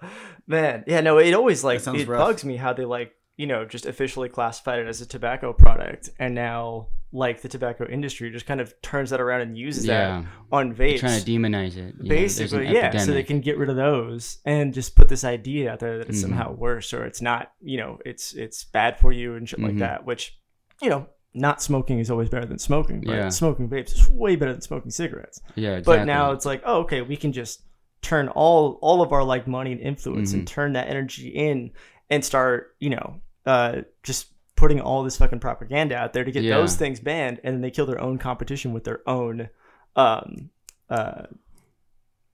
man. 0.47 0.85
Yeah, 0.87 1.01
no, 1.01 1.17
it 1.17 1.33
always 1.33 1.65
like 1.65 1.81
it 1.87 2.09
rough. 2.09 2.21
bugs 2.21 2.45
me 2.45 2.57
how 2.57 2.75
they 2.75 2.85
like 2.85 3.13
you 3.39 3.47
know 3.47 3.65
just 3.65 3.87
officially 3.87 4.29
classified 4.29 4.81
it 4.81 4.87
as 4.87 5.01
a 5.01 5.07
tobacco 5.07 5.55
product, 5.55 6.11
and 6.19 6.35
now 6.35 6.89
like 7.13 7.41
the 7.41 7.49
tobacco 7.49 7.87
industry 7.89 8.31
just 8.31 8.47
kind 8.47 8.61
of 8.61 8.75
turns 8.83 9.11
that 9.11 9.21
around 9.21 9.41
and 9.41 9.57
uses 9.57 9.87
Yeah, 9.87 10.23
that 10.23 10.27
on 10.53 10.75
They're 10.75 10.89
vapes. 10.89 10.99
trying 10.99 11.23
to 11.23 11.31
demonize 11.31 11.77
it. 11.77 11.95
you 11.99 12.03
know, 12.03 12.09
Basically, 12.09 12.67
yeah, 12.69 12.97
so 12.99 13.13
they 13.13 13.23
can 13.23 13.41
get 13.41 13.57
rid 13.59 13.69
of 13.71 13.77
those 13.77 14.39
and 14.45 14.75
just 14.75 14.97
put 14.97 15.09
this 15.09 15.25
idea 15.25 15.73
out 15.73 15.79
there 15.79 15.99
that 15.99 16.09
it's 16.09 16.19
Mhm. 16.19 16.23
somehow 16.23 16.53
worse 16.53 16.93
or 16.93 17.05
it's 17.05 17.23
not, 17.23 17.53
you 17.63 17.77
know, 17.79 17.99
it's 18.05 18.35
it's 18.35 18.65
bad 18.65 18.99
for 18.99 19.13
you 19.13 19.35
and 19.37 19.49
shit 19.49 19.61
like 19.61 19.75
Mhm. 19.75 19.79
that. 19.81 20.05
Which, 20.05 20.37
you 20.83 20.91
know, 20.91 21.07
not 21.33 21.63
smoking 21.63 21.99
is 22.01 22.11
always 22.11 22.29
better 22.29 22.47
than 22.47 22.59
smoking, 22.59 23.03
but 23.03 23.15
Yeah. 23.15 23.29
smoking 23.29 23.69
vapes 23.69 23.93
is 23.95 24.09
way 24.11 24.37
better 24.37 24.53
than 24.53 24.63
smoking 24.63 24.91
cigarettes. 24.91 25.41
Yeah, 25.55 25.77
exactly. 25.77 25.99
But 25.99 26.05
now 26.07 26.33
it's 26.33 26.45
like, 26.47 26.63
oh, 26.65 26.81
okay, 26.81 27.03
we 27.03 27.17
can 27.17 27.33
just 27.33 27.63
turn 28.03 28.29
all 28.29 28.79
all 28.83 29.01
of 29.03 29.13
our 29.13 29.23
like 29.25 29.47
money 29.47 29.73
and 29.73 29.81
influence 29.81 30.33
and 30.33 30.47
turn 30.47 30.73
that 30.75 30.89
energy 30.89 31.29
in 31.29 31.71
and 32.11 32.25
start, 32.25 32.75
you 32.81 32.91
know, 32.91 33.21
uh, 33.47 33.83
just 34.03 34.33
putting 34.57 34.81
all 34.81 35.03
this 35.03 35.17
fucking 35.19 35.39
propaganda 35.41 35.95
out 35.97 36.13
there 36.13 36.25
to 36.25 36.31
get 36.33 36.43
Yeah. 36.43 36.57
those 36.57 36.77
things 36.77 36.99
banned, 37.01 37.41
and 37.45 37.55
then 37.55 37.61
they 37.61 37.71
kill 37.71 37.87
their 37.87 38.01
own 38.01 38.19
competition 38.19 38.73
with 38.73 38.85
their 38.85 39.01
own, 39.09 39.49
um, 39.95 40.51
uh, 40.91 41.23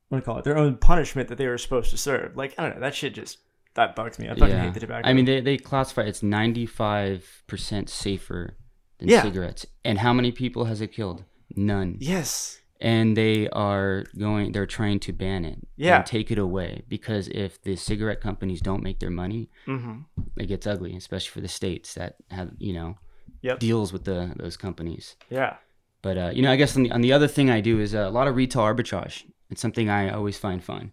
what 0.08 0.10
do 0.10 0.16
you 0.16 0.22
call 0.22 0.38
it? 0.38 0.44
Their 0.44 0.56
own 0.58 0.76
punishment 0.76 1.28
that 1.28 1.38
they 1.38 1.46
were 1.48 1.58
supposed 1.58 1.90
to 1.90 1.96
serve. 1.96 2.36
Like 2.36 2.54
I 2.58 2.62
don't 2.64 2.74
know, 2.76 2.80
that 2.80 2.94
shit 2.94 3.14
just 3.14 3.38
that 3.74 3.96
bugs 3.96 4.18
me. 4.18 4.28
I 4.28 4.34
fucking 4.34 4.56
hate 4.56 4.74
the 4.74 4.80
tobacco. 4.80 5.08
I 5.08 5.14
mean, 5.14 5.24
they, 5.24 5.40
they 5.40 5.56
classify 5.56 6.02
it's 6.02 6.20
95% 6.22 7.88
safer 7.88 8.56
than 8.98 9.08
Yeah. 9.08 9.22
cigarettes. 9.22 9.66
And 9.84 9.98
how 9.98 10.12
many 10.12 10.30
people 10.32 10.66
has 10.66 10.80
it 10.80 10.88
killed? 10.92 11.24
None. 11.54 11.96
yes, 12.00 12.60
And 12.84 13.16
they 13.16 13.48
are 13.50 14.04
going, 14.18 14.50
they're 14.50 14.66
trying 14.66 14.98
to 15.00 15.12
ban 15.12 15.44
it. 15.44 15.58
Yeah. 15.76 15.98
And 15.98 16.06
take 16.06 16.32
it 16.32 16.38
away. 16.38 16.82
Because 16.88 17.28
if 17.28 17.62
the 17.62 17.76
cigarette 17.76 18.20
companies 18.20 18.60
don't 18.60 18.82
make 18.82 18.98
their 18.98 19.10
money, 19.10 19.48
mm-hmm. 19.68 20.00
it 20.36 20.46
gets 20.46 20.66
ugly, 20.66 20.96
especially 20.96 21.30
for 21.30 21.40
the 21.40 21.48
states 21.48 21.94
that 21.94 22.16
have, 22.30 22.50
you 22.58 22.72
know, 22.72 22.98
Yep. 23.42 23.58
deals 23.58 23.92
with 23.92 24.04
the 24.04 24.32
those 24.36 24.56
companies. 24.56 25.16
yeah, 25.28 25.56
But, 26.00 26.16
uh, 26.16 26.30
you 26.32 26.42
know, 26.42 26.52
I 26.52 26.56
guess 26.56 26.76
on 26.76 26.84
the, 26.84 26.90
on 26.92 27.00
the 27.00 27.12
other 27.12 27.26
thing 27.26 27.50
I 27.50 27.60
do 27.60 27.80
is 27.80 27.92
uh, 27.94 27.98
a 28.00 28.10
lot 28.10 28.28
of 28.28 28.36
retail 28.36 28.62
arbitrage. 28.62 29.24
It's 29.50 29.60
something 29.60 29.88
I 29.88 30.10
always 30.10 30.38
find 30.38 30.62
fun. 30.62 30.92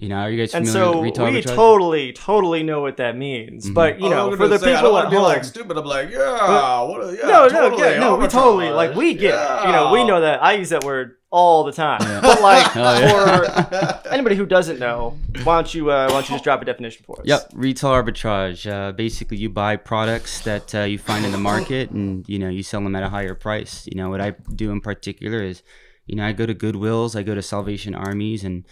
You 0.00 0.08
know, 0.08 0.16
are 0.16 0.30
you 0.30 0.38
guys 0.38 0.50
familiar 0.50 0.72
so 0.72 0.92
with 0.96 1.04
retail 1.04 1.26
arbitrage? 1.26 1.32
we 1.34 1.40
arbitrage? 1.42 1.54
totally, 1.54 2.12
totally 2.12 2.62
know 2.64 2.80
what 2.80 2.96
that 2.96 3.16
means. 3.16 3.70
Mhm. 3.70 3.74
But 3.74 4.00
you 4.00 4.08
know, 4.10 4.36
for 4.36 4.48
the 4.48 4.58
people 4.58 4.98
at 4.98 5.12
home, 5.12 5.22
like 5.22 5.44
stupid. 5.44 5.76
I'm 5.76 5.84
like, 5.84 6.10
yeah, 6.10 6.82
what 6.82 7.00
a- 7.04 7.16
yeah, 7.16 7.28
no, 7.28 7.46
no, 7.46 7.78
yeah, 7.78 7.98
no, 8.00 8.16
we 8.16 8.26
totally 8.26 8.70
like 8.70 8.94
we 8.96 9.14
get 9.14 9.34
it. 9.34 9.66
You 9.66 9.72
know, 9.72 9.92
we 9.92 10.04
know 10.04 10.20
that. 10.20 10.42
I 10.42 10.54
use 10.54 10.70
that 10.70 10.82
word 10.82 11.16
all 11.30 11.62
the 11.62 11.70
time. 11.72 12.00
Yeah. 12.02 12.20
But 12.22 12.42
like 12.42 12.66
Oh, 12.76 12.98
yeah. 13.00 14.00
for 14.02 14.08
anybody 14.12 14.34
who 14.34 14.46
doesn't 14.46 14.80
know, 14.80 15.16
why 15.44 15.56
don't 15.58 15.72
you 15.72 15.90
uh, 15.92 16.06
why 16.08 16.14
don't 16.14 16.28
you 16.28 16.34
just 16.34 16.44
drop 16.44 16.60
a 16.60 16.64
definition 16.64 17.04
for 17.06 17.20
us? 17.20 17.26
Yep, 17.26 17.50
retail 17.54 17.90
arbitrage. 17.90 18.68
Uh, 18.68 18.90
basically, 18.90 19.36
you 19.36 19.48
buy 19.48 19.76
products 19.76 20.40
that 20.42 20.74
uh, 20.74 20.80
you 20.80 20.98
find 20.98 21.24
in 21.24 21.30
the 21.30 21.38
market, 21.38 21.90
and 21.90 22.28
you 22.28 22.40
know 22.40 22.48
you 22.48 22.64
sell 22.64 22.80
them 22.80 22.96
at 22.96 23.04
a 23.04 23.08
higher 23.10 23.34
price. 23.36 23.86
You 23.86 23.96
know 23.96 24.10
what 24.10 24.20
I 24.20 24.34
do 24.56 24.72
in 24.72 24.80
particular 24.80 25.40
is, 25.40 25.62
you 26.06 26.16
know, 26.16 26.26
I 26.26 26.32
go 26.32 26.46
to 26.46 26.54
Goodwills, 26.54 27.14
I 27.14 27.22
go 27.22 27.36
to 27.36 27.42
Salvation 27.42 27.94
Armies, 27.94 28.42
and 28.42 28.64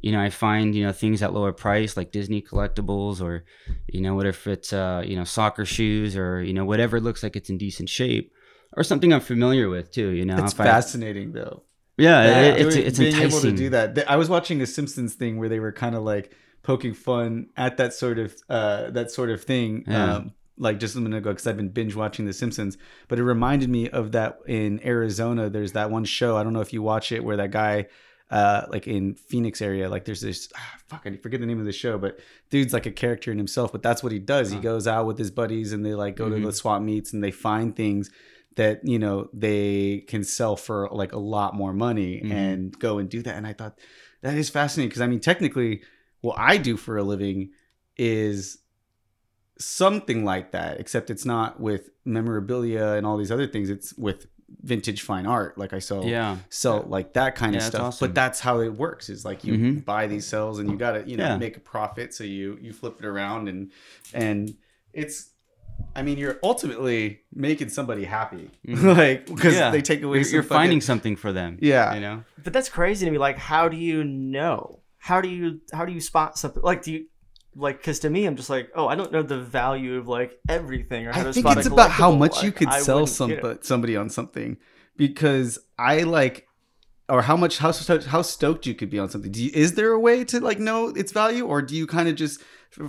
you 0.00 0.12
know 0.12 0.20
I 0.20 0.30
find 0.30 0.74
you 0.74 0.84
know 0.84 0.92
things 0.92 1.22
at 1.22 1.32
lower 1.32 1.52
price 1.52 1.96
like 1.96 2.12
Disney 2.12 2.42
collectibles, 2.42 3.20
or 3.20 3.44
you 3.88 4.00
know 4.00 4.14
what 4.14 4.26
if 4.26 4.46
it's 4.46 4.72
uh, 4.72 5.02
you 5.04 5.16
know 5.16 5.24
soccer 5.24 5.64
shoes, 5.64 6.16
or 6.16 6.42
you 6.42 6.52
know 6.52 6.64
whatever 6.64 7.00
looks 7.00 7.22
like 7.22 7.36
it's 7.36 7.50
in 7.50 7.58
decent 7.58 7.88
shape, 7.88 8.32
or 8.76 8.82
something 8.84 9.12
I'm 9.12 9.20
familiar 9.20 9.68
with 9.68 9.90
too. 9.92 10.10
You 10.10 10.24
know, 10.24 10.42
It's 10.42 10.52
if 10.52 10.60
I- 10.60 10.64
fascinating 10.64 11.32
though. 11.32 11.62
yeah, 11.98 12.40
it- 12.54 12.66
it's 12.66 12.76
it's 12.76 12.98
being 12.98 13.14
enticing. 13.14 13.30
able 13.30 13.40
to 13.42 13.52
do 13.56 13.70
that. 13.70 14.10
I 14.10 14.16
was 14.16 14.28
watching 14.28 14.60
a 14.62 14.66
Simpsons 14.66 15.14
thing 15.14 15.38
where 15.38 15.48
they 15.48 15.60
were 15.60 15.72
kind 15.72 15.94
of 15.94 16.02
like 16.02 16.32
poking 16.62 16.92
fun 16.94 17.46
at 17.56 17.76
that 17.78 17.92
sort 17.94 18.18
of 18.18 18.34
uh, 18.48 18.90
that 18.90 19.10
sort 19.10 19.30
of 19.30 19.42
thing. 19.44 19.84
Yeah. 19.86 20.14
Um, 20.16 20.32
like 20.58 20.78
just 20.78 20.94
a 20.94 21.00
minute 21.00 21.16
ago, 21.16 21.30
because 21.30 21.46
I've 21.46 21.56
been 21.56 21.70
binge 21.70 21.94
watching 21.94 22.26
The 22.26 22.34
Simpsons, 22.34 22.76
but 23.08 23.18
it 23.18 23.24
reminded 23.24 23.70
me 23.70 23.88
of 23.88 24.12
that 24.12 24.40
in 24.46 24.78
Arizona. 24.84 25.48
There's 25.48 25.72
that 25.72 25.90
one 25.90 26.04
show. 26.04 26.36
I 26.36 26.42
don't 26.42 26.52
know 26.52 26.60
if 26.60 26.74
you 26.74 26.82
watch 26.82 27.12
it, 27.12 27.24
where 27.24 27.38
that 27.38 27.50
guy, 27.50 27.86
uh, 28.30 28.66
like 28.68 28.86
in 28.86 29.14
Phoenix 29.14 29.60
area, 29.60 29.88
like 29.88 30.04
there's 30.04 30.20
this 30.20 30.48
ah, 30.56 30.74
fuck, 30.88 31.02
I 31.06 31.16
forget 31.16 31.40
the 31.40 31.46
name 31.46 31.58
of 31.60 31.66
the 31.66 31.72
show, 31.72 31.98
but 31.98 32.20
dude's 32.50 32.72
like 32.72 32.86
a 32.86 32.90
character 32.92 33.32
in 33.32 33.38
himself. 33.38 33.72
But 33.72 33.82
that's 33.82 34.02
what 34.02 34.12
he 34.12 34.18
does. 34.20 34.50
He 34.52 34.58
goes 34.60 34.86
out 34.86 35.06
with 35.06 35.18
his 35.18 35.30
buddies 35.30 35.72
and 35.72 35.84
they 35.84 35.94
like 35.94 36.16
go 36.16 36.26
Mhm. 36.30 36.40
to 36.40 36.46
the 36.46 36.52
swap 36.52 36.80
meets 36.82 37.12
and 37.12 37.22
they 37.24 37.32
find 37.32 37.74
things 37.74 38.10
that 38.56 38.80
you 38.84 38.98
know 38.98 39.28
they 39.32 40.04
can 40.08 40.22
sell 40.24 40.56
for 40.56 40.88
like 40.92 41.12
a 41.12 41.18
lot 41.18 41.54
more 41.54 41.72
money 41.72 42.20
Mhm. 42.24 42.30
and 42.32 42.78
go 42.78 42.98
and 42.98 43.08
do 43.08 43.22
that 43.22 43.36
and 43.36 43.46
i 43.46 43.52
thought 43.52 43.78
that 44.22 44.34
is 44.36 44.50
fascinating 44.50 44.88
because 44.88 45.00
i 45.00 45.06
mean 45.06 45.20
technically 45.20 45.82
what 46.20 46.36
i 46.36 46.56
do 46.56 46.76
for 46.76 46.96
a 46.98 47.02
living 47.04 47.50
is 47.96 48.58
something 49.58 50.24
like 50.24 50.52
that 50.52 50.80
except 50.80 51.10
it's 51.10 51.24
not 51.24 51.60
with 51.60 51.90
memorabilia 52.04 52.94
and 52.94 53.06
all 53.06 53.16
these 53.16 53.30
other 53.30 53.46
things 53.46 53.68
it's 53.70 53.94
with 53.96 54.26
vintage 54.62 55.02
fine 55.02 55.26
art 55.26 55.56
like 55.56 55.72
i 55.72 55.78
sell 55.78 56.04
yeah, 56.04 56.36
sell 56.48 56.82
like 56.88 57.12
that 57.14 57.34
kind 57.34 57.52
Yeah, 57.54 57.58
of 57.58 57.64
stuff 57.64 57.82
awesome. 57.82 58.08
but 58.08 58.14
that's 58.14 58.40
how 58.40 58.60
it 58.60 58.70
works 58.74 59.08
is 59.08 59.24
like 59.24 59.44
you 59.44 59.54
Mhm. 59.54 59.84
buy 59.84 60.06
these 60.06 60.26
cells 60.26 60.58
and 60.58 60.70
you 60.70 60.76
gotta 60.76 61.04
you 61.08 61.16
know 61.16 61.24
Yeah. 61.26 61.36
make 61.36 61.56
a 61.56 61.60
profit 61.60 62.12
so 62.14 62.24
you 62.24 62.58
you 62.60 62.72
flip 62.72 62.96
it 62.98 63.04
around 63.06 63.48
and 63.48 63.70
and 64.12 64.54
it's 64.92 65.30
i 65.96 66.02
mean 66.02 66.18
you're 66.18 66.38
ultimately 66.42 67.20
making 67.32 67.68
somebody 67.68 68.04
happy 68.04 68.50
Mhm. 68.66 68.96
like 68.96 69.26
because 69.26 69.54
Yeah. 69.54 69.70
they 69.70 69.80
take 69.82 70.02
away 70.02 70.18
you're, 70.18 70.24
some 70.24 70.34
you're 70.34 70.42
finding 70.42 70.80
something 70.80 71.16
for 71.16 71.32
them. 71.32 71.56
Yeah. 71.60 71.94
you 71.94 72.00
know. 72.00 72.24
But 72.42 72.52
that's 72.52 72.68
crazy 72.68 73.04
to 73.06 73.10
me. 73.12 73.18
Like, 73.18 73.38
how 73.38 73.68
do 73.68 73.76
you 73.76 74.02
know? 74.04 74.80
How 74.98 75.20
do 75.20 75.28
you 75.28 75.60
how 75.72 75.84
do 75.86 75.92
you 75.92 76.00
spot 76.00 76.38
something? 76.38 76.62
Like, 76.62 76.82
do 76.82 76.92
you 76.92 77.06
like? 77.60 77.78
Because 77.78 78.00
to 78.00 78.10
me, 78.10 78.26
I'm 78.26 78.36
just 78.36 78.50
like, 78.50 78.70
oh, 78.74 78.88
I 78.88 78.94
don't 78.94 79.12
know 79.12 79.22
the 79.22 79.38
value 79.40 79.96
of 79.96 80.08
like 80.08 80.38
everything 80.48 81.06
or 81.06 81.12
how 81.12 81.20
I 81.20 81.24
to 81.24 81.32
think 81.32 81.44
spot 81.44 81.58
it's 81.58 81.66
about 81.66 81.90
how 81.90 82.10
collectible. 82.12 82.18
much 82.18 82.42
you 82.42 82.52
could 82.52 82.68
I 82.68 82.80
sell 82.80 83.06
some, 83.06 83.30
get 83.30 83.44
it. 83.44 83.64
somebody 83.64 83.96
on 83.96 84.08
something 84.10 84.56
because 84.96 85.58
I 85.78 86.02
like 86.02 86.46
or 87.08 87.22
how 87.22 87.36
much 87.36 87.58
how 87.58 87.72
how 88.06 88.22
stoked 88.22 88.66
you 88.66 88.74
could 88.74 88.90
be 88.90 88.98
on 88.98 89.08
something. 89.08 89.32
Do 89.32 89.42
you, 89.44 89.50
is 89.54 89.74
there 89.74 89.92
a 89.92 89.98
way 90.00 90.24
to 90.24 90.40
like 90.40 90.58
know 90.58 90.88
its 90.88 91.12
value 91.12 91.44
or 91.46 91.60
do 91.62 91.76
you 91.76 91.86
kind 91.86 92.08
of 92.08 92.14
just 92.16 92.40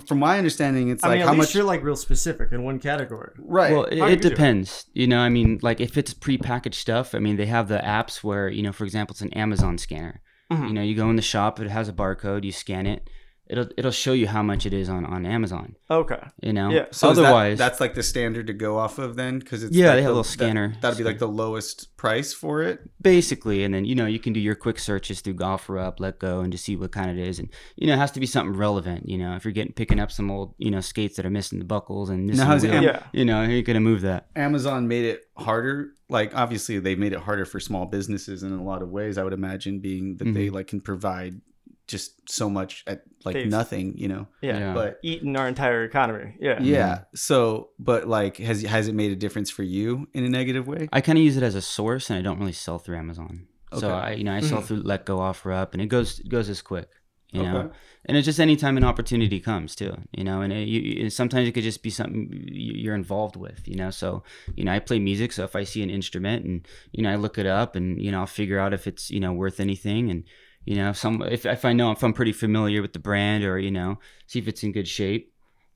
from 0.06 0.20
my 0.20 0.38
understanding 0.38 0.90
it's 0.90 1.02
I 1.02 1.08
like 1.08 1.14
mean, 1.16 1.22
at 1.22 1.26
how 1.26 1.32
least 1.34 1.48
much 1.48 1.54
you're 1.56 1.64
like 1.64 1.82
real 1.82 1.96
specific 1.96 2.52
in 2.52 2.62
one 2.62 2.78
category. 2.78 3.32
right 3.38 3.72
Well, 3.72 3.84
it, 3.86 3.98
it 3.98 4.10
you 4.10 4.16
do 4.16 4.26
it? 4.28 4.30
depends. 4.30 4.86
You 4.94 5.08
know, 5.08 5.18
I 5.18 5.28
mean, 5.28 5.58
like 5.60 5.80
if 5.80 5.98
it's 5.98 6.14
prepackaged 6.14 6.74
stuff, 6.76 7.16
I 7.16 7.18
mean, 7.18 7.36
they 7.36 7.46
have 7.46 7.66
the 7.66 7.78
apps 7.78 8.22
where, 8.22 8.48
you 8.48 8.62
know, 8.62 8.70
for 8.72 8.84
example, 8.84 9.14
it's 9.14 9.22
an 9.22 9.32
Amazon 9.32 9.78
scanner. 9.78 10.20
Mhm. 10.52 10.68
You 10.68 10.74
know, 10.74 10.82
you 10.82 10.94
go 10.94 11.10
in 11.10 11.16
the 11.16 11.22
shop, 11.22 11.58
it 11.58 11.68
has 11.68 11.88
a 11.88 11.92
barcode, 11.92 12.44
you 12.44 12.52
scan 12.52 12.86
it, 12.86 13.10
it'll 13.48 13.68
it'll 13.76 13.90
show 13.90 14.12
you 14.12 14.26
how 14.28 14.42
much 14.42 14.66
it 14.66 14.72
is 14.72 14.88
on 14.88 15.04
on 15.04 15.26
Amazon. 15.26 15.76
Okay. 15.90 16.20
You 16.42 16.52
know, 16.52 16.70
Yeah. 16.70 16.86
so 16.90 17.10
is 17.10 17.16
that- 17.16 17.24
otherwise, 17.24 17.58
that's 17.58 17.80
like 17.80 17.94
the 17.94 18.02
standard 18.02 18.46
to 18.46 18.52
go 18.52 18.78
off 18.78 18.98
of 18.98 19.16
then 19.16 19.38
because 19.38 19.62
it's 19.62 19.76
Yeah, 19.76 19.88
like 19.88 19.96
they 19.96 20.02
have 20.02 20.10
a 20.10 20.14
little 20.14 20.24
scanner. 20.24 20.68
that, 20.68 20.80
that'd 20.82 20.98
be 20.98 21.04
like 21.04 21.18
the 21.18 21.28
lowest 21.28 21.96
price 21.96 22.32
for 22.32 22.62
it 22.62 22.80
basically, 23.00 23.64
and 23.64 23.74
then 23.74 23.84
you 23.84 23.94
know 23.94 24.06
you 24.06 24.18
can 24.18 24.32
do 24.32 24.40
your 24.40 24.54
quick 24.54 24.78
searches 24.78 25.20
through 25.20 25.34
OfferUp, 25.34 26.00
Let 26.00 26.18
Go, 26.18 26.40
and 26.40 26.52
just 26.52 26.64
see 26.64 26.76
what 26.76 26.92
kind 26.92 27.10
it 27.10 27.18
is, 27.26 27.38
and 27.38 27.48
you 27.76 27.86
know 27.86 27.94
it 27.94 27.98
has 27.98 28.10
to 28.12 28.20
be 28.20 28.26
something 28.26 28.56
relevant. 28.56 29.08
You 29.08 29.18
know, 29.18 29.34
if 29.36 29.44
you're 29.44 29.52
getting 29.52 29.72
picking 29.72 30.00
up 30.00 30.10
some 30.12 30.30
old 30.30 30.54
you 30.58 30.70
know 30.70 30.80
skates 30.80 31.16
that 31.16 31.26
are 31.26 31.30
missing 31.30 31.58
the 31.58 31.64
buckles 31.64 32.10
and 32.10 32.26
missing 32.26 32.46
how's 32.46 32.62
the 32.62 32.68
it- 32.68 32.72
wheel, 32.72 32.82
Yeah. 32.84 33.02
you 33.12 33.24
know, 33.24 33.42
you're 33.42 33.62
gonna 33.62 33.80
move 33.80 34.02
that. 34.02 34.28
Amazon 34.36 34.88
made 34.88 35.04
it 35.04 35.22
harder. 35.36 35.92
Like 36.08 36.34
obviously 36.36 36.78
they 36.78 36.94
made 36.94 37.12
it 37.12 37.20
harder 37.20 37.44
for 37.44 37.58
small 37.58 37.86
businesses 37.86 38.42
in 38.42 38.52
a 38.52 38.62
lot 38.62 38.82
of 38.82 38.90
ways. 38.90 39.16
I 39.18 39.24
would 39.24 39.32
imagine 39.32 39.80
being 39.80 40.16
that 40.18 40.32
they 40.32 40.48
Mhm. 40.48 40.52
like 40.52 40.66
can 40.66 40.80
provide 40.80 41.40
just 41.88 42.30
so 42.30 42.48
much 42.48 42.84
at 42.86 43.02
like 43.24 43.34
They've- 43.34 43.48
nothing, 43.48 43.96
you 43.96 44.08
know. 44.08 44.26
Yeah. 44.40 44.58
Yeah. 44.58 44.74
But 44.74 44.98
Eating 45.02 45.36
our 45.36 45.48
entire 45.48 45.84
economy. 45.84 46.34
Yeah. 46.40 46.58
yeah, 46.60 47.04
so 47.14 47.70
but 47.78 48.06
like 48.08 48.36
has 48.38 48.62
has 48.62 48.88
it 48.88 48.94
made 48.94 49.12
a 49.12 49.16
difference 49.16 49.50
for 49.50 49.62
you 49.62 50.08
in 50.14 50.24
a 50.24 50.28
negative 50.28 50.66
way? 50.66 50.88
I 50.92 51.00
kind 51.00 51.18
of 51.18 51.24
use 51.24 51.36
it 51.36 51.42
as 51.42 51.54
a 51.54 51.62
source, 51.62 52.10
and 52.10 52.18
I 52.18 52.22
don't 52.22 52.38
really 52.38 52.52
sell 52.52 52.78
through 52.78 52.96
Amazon. 52.98 53.46
Okay. 53.72 53.80
So 53.80 53.90
I, 53.90 54.10
you 54.12 54.24
know, 54.24 54.34
I 54.34 54.40
sell 54.40 54.60
Mhm. 54.60 54.64
through 54.64 54.82
Letgo, 54.82 55.18
Offer 55.18 55.52
Up, 55.52 55.72
and 55.72 55.80
it 55.82 55.86
goes 55.86 56.20
it 56.20 56.28
goes 56.28 56.48
as 56.48 56.60
quick. 56.62 56.88
You 57.34 57.44
know, 57.44 57.70
and 58.04 58.14
it's 58.14 58.26
just 58.26 58.38
anytime 58.40 58.76
an 58.76 58.84
opportunity 58.84 59.40
comes 59.40 59.74
too. 59.74 59.96
You 60.14 60.22
know, 60.22 60.42
and 60.42 60.52
it, 60.52 60.68
you, 60.68 60.80
you- 61.04 61.08
sometimes 61.10 61.48
it 61.48 61.52
could 61.52 61.62
just 61.64 61.82
be 61.82 61.88
something 61.88 62.28
you're 62.52 62.94
involved 62.94 63.36
with. 63.36 63.66
You 63.66 63.76
know, 63.76 63.90
so 63.90 64.22
you 64.54 64.64
know, 64.64 64.72
I 64.72 64.80
play 64.80 64.98
music, 64.98 65.32
so 65.32 65.42
if 65.44 65.56
I 65.56 65.64
see 65.64 65.82
an 65.82 65.88
instrument 65.88 66.44
and 66.44 66.68
you 66.92 67.02
know, 67.02 67.10
I 67.10 67.14
look 67.14 67.38
it 67.38 67.46
up 67.46 67.74
and 67.74 67.98
you 68.02 68.10
know, 68.12 68.20
I'll 68.20 68.26
figure 68.26 68.58
out 68.58 68.74
if 68.74 68.86
it's 68.86 69.10
you 69.10 69.18
know 69.20 69.32
worth 69.32 69.60
anything 69.60 70.10
and. 70.10 70.24
You 70.64 70.76
know, 70.76 70.90
if 70.90 70.96
some 70.96 71.22
if, 71.22 71.44
if 71.44 71.64
I 71.64 71.72
know 71.72 71.90
if 71.90 72.02
I'm 72.02 72.12
pretty 72.12 72.32
familiar 72.32 72.82
with 72.82 72.92
the 72.92 72.98
brand 72.98 73.44
or 73.44 73.58
you 73.58 73.70
know, 73.70 73.98
see 74.26 74.38
if 74.38 74.48
it's 74.48 74.62
in 74.62 74.72
good 74.72 74.88
shape. 74.88 75.32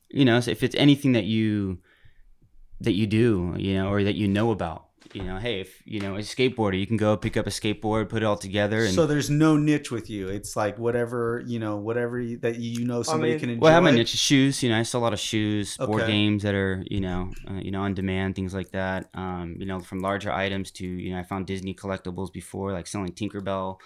You 0.09 0.25
know, 0.25 0.39
so 0.41 0.51
if 0.53 0.63
it's 0.63 0.77
anything 0.77 1.13
that 1.13 1.25
you 1.25 1.79
that 2.81 2.93
you 2.93 3.07
do, 3.07 3.55
you 3.57 3.75
know, 3.75 3.89
or 3.89 4.05
that 4.05 4.15
you 4.15 4.29
know 4.29 4.51
about. 4.51 4.85
You 5.13 5.23
know, 5.23 5.39
hey, 5.39 5.61
if 5.61 5.83
you 5.87 6.01
know 6.01 6.17
a 6.17 6.19
skateboarder, 6.19 6.79
you 6.79 6.87
can 6.87 6.97
go 6.97 7.17
pick 7.17 7.37
up 7.37 7.47
a 7.47 7.51
skateboard, 7.51 8.09
put 8.09 8.23
it 8.23 8.27
all 8.27 8.37
together, 8.37 8.85
and 8.85 8.93
So 8.93 9.07
there's 9.07 9.31
no 9.31 9.57
niche 9.57 9.91
with 9.91 10.11
you. 10.11 10.29
It's 10.29 10.57
like 10.57 10.79
whatever 10.79 11.43
you 11.47 11.59
know, 11.59 11.77
whatever 11.77 12.21
you, 12.21 12.39
that 12.39 12.57
you 12.57 12.85
know 12.85 13.03
somebody 13.03 13.33
mean- 13.33 13.41
can 13.41 13.51
enjoy. 13.51 13.63
Well, 13.63 13.71
I 13.71 13.75
have 13.75 13.85
my 13.85 13.93
niche 13.93 14.11
shoes. 14.11 14.63
You 14.63 14.71
know, 14.71 14.79
I 14.79 14.83
sell 14.83 15.01
a 15.01 15.05
lot 15.05 15.13
of 15.13 15.21
shoes, 15.21 15.71
sport 15.71 16.03
Okay. 16.03 16.13
games 16.13 16.43
that 16.43 16.55
are 16.55 16.85
you 16.91 17.01
know, 17.01 17.33
uh, 17.49 17.55
you 17.55 17.71
know, 17.71 17.83
on 17.83 17.95
demand, 17.95 18.35
things 18.35 18.53
like 18.53 18.73
that. 18.73 19.09
Um, 19.15 19.57
you 19.59 19.67
know, 19.67 19.79
from 19.81 20.01
larger 20.01 20.33
items 20.33 20.71
to 20.73 20.87
you 20.87 21.13
know, 21.13 21.19
I 21.19 21.23
found 21.23 21.47
Disney 21.47 21.73
collectibles 21.75 22.33
before, 22.33 22.73
like 22.73 22.89
selling 22.89 23.13
Tinkerbell, 23.13 23.79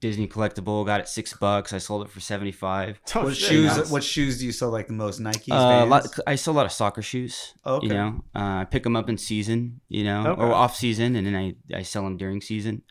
Disney 0.00 0.26
collectible, 0.26 0.84
got 0.86 1.00
it 1.00 1.08
six 1.08 1.34
bucks. 1.34 1.72
I 1.72 1.78
sold 1.78 2.04
it 2.06 2.10
for 2.10 2.20
seventy 2.20 2.52
five. 2.52 2.98
Oh, 3.14 3.24
What 3.24 3.36
shit. 3.36 3.48
shoes? 3.48 3.76
nice. 3.76 3.90
What 3.90 4.02
shoes 4.04 4.38
do 4.38 4.46
you 4.46 4.52
sell 4.52 4.70
like 4.70 4.86
the 4.86 4.92
most? 4.94 5.20
Nikes. 5.20 5.50
Uh, 5.52 5.84
a 5.84 5.86
lot, 5.86 6.06
I 6.26 6.34
sell 6.36 6.54
a 6.54 6.56
lot 6.56 6.66
of 6.66 6.72
soccer 6.72 7.02
shoes. 7.02 7.54
Okay. 7.66 7.86
You 7.88 7.92
know, 7.92 8.24
uh, 8.34 8.60
I 8.62 8.66
pick 8.70 8.82
them 8.82 8.96
up 8.96 9.08
in 9.08 9.18
season, 9.18 9.80
you 9.88 10.04
know, 10.04 10.26
Okay. 10.28 10.40
or 10.42 10.52
off 10.52 10.74
season, 10.76 11.16
and 11.16 11.26
then 11.26 11.36
I 11.36 11.54
I 11.76 11.82
sell 11.82 12.02
them 12.04 12.16
during 12.16 12.40
season. 12.40 12.82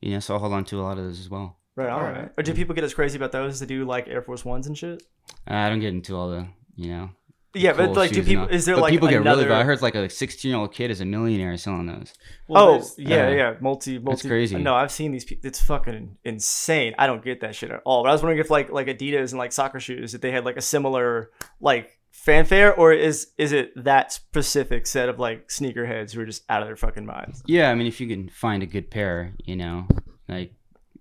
You 0.00 0.12
know, 0.14 0.20
so 0.20 0.34
I 0.34 0.38
hold 0.40 0.52
on 0.52 0.64
to 0.66 0.80
a 0.80 0.82
lot 0.82 0.98
of 0.98 1.04
those 1.04 1.20
as 1.20 1.30
well. 1.30 1.58
Right. 1.76 1.88
All 1.88 2.00
Alright. 2.00 2.16
right. 2.16 2.30
Or 2.36 2.42
do 2.42 2.52
people 2.54 2.74
get 2.74 2.84
as 2.84 2.92
crazy 2.92 3.16
about 3.16 3.32
those 3.32 3.60
They 3.60 3.66
do 3.66 3.84
like 3.84 4.08
Air 4.08 4.20
Force 4.20 4.44
Ones 4.44 4.66
and 4.66 4.76
shit? 4.76 5.02
Uh, 5.48 5.54
I 5.54 5.68
don't 5.70 5.80
get 5.80 5.94
into 5.94 6.16
all 6.16 6.28
the 6.28 6.48
you 6.74 6.88
know 6.90 7.10
Yeah, 7.54 7.74
but 7.74 7.92
like, 7.92 8.12
do 8.12 8.22
people? 8.22 8.48
Is 8.48 8.64
there 8.64 8.76
But 8.76 8.82
like 8.82 8.90
people 8.92 9.08
another? 9.08 9.24
get 9.24 9.30
really 9.30 9.44
bad. 9.48 9.60
I 9.60 9.64
heard 9.64 9.82
like 9.82 9.94
a 9.94 10.08
16 10.08 10.48
year 10.50 10.58
old 10.58 10.72
kid 10.72 10.90
is 10.90 11.00
a 11.00 11.04
millionaire 11.04 11.56
selling 11.58 11.86
those. 11.86 12.14
Well, 12.48 12.64
oh 12.64 12.70
there's- 12.72 12.94
yeah, 12.98 13.26
uh, 13.26 13.30
yeah, 13.30 13.54
multi, 13.60 13.98
multi. 13.98 14.16
That's 14.16 14.26
crazy. 14.26 14.56
No, 14.56 14.74
I've 14.74 14.90
seen 14.92 15.12
these 15.12 15.24
people. 15.24 15.46
It's 15.46 15.60
fucking 15.60 16.16
insane. 16.24 16.94
I 16.98 17.06
don't 17.06 17.22
get 17.22 17.40
that 17.40 17.54
shit 17.54 17.70
at 17.70 17.82
all. 17.84 18.02
But 18.04 18.08
I 18.10 18.12
was 18.12 18.22
wondering 18.22 18.40
if 18.40 18.50
like 18.50 18.70
like 18.70 18.86
Adidas 18.86 19.30
and 19.30 19.38
like 19.38 19.52
soccer 19.52 19.80
shoes, 19.80 20.14
if 20.14 20.20
they 20.20 20.30
had 20.30 20.44
like 20.44 20.56
a 20.56 20.62
similar 20.62 21.30
like 21.60 21.98
fanfare, 22.10 22.74
or 22.74 22.92
is 22.92 23.32
is 23.36 23.52
it 23.52 23.72
that 23.84 24.12
specific 24.12 24.86
set 24.86 25.08
of 25.08 25.18
like 25.18 25.48
sneakerheads 25.48 26.12
who 26.12 26.20
are 26.22 26.26
just 26.26 26.44
out 26.48 26.62
of 26.62 26.68
their 26.68 26.76
fucking 26.76 27.04
minds? 27.04 27.42
Yeah, 27.46 27.70
I 27.70 27.74
mean, 27.74 27.86
if 27.86 28.00
you 28.00 28.08
can 28.08 28.28
find 28.30 28.62
a 28.62 28.66
good 28.66 28.90
pair, 28.90 29.34
you 29.44 29.56
know, 29.56 29.86
like 30.28 30.54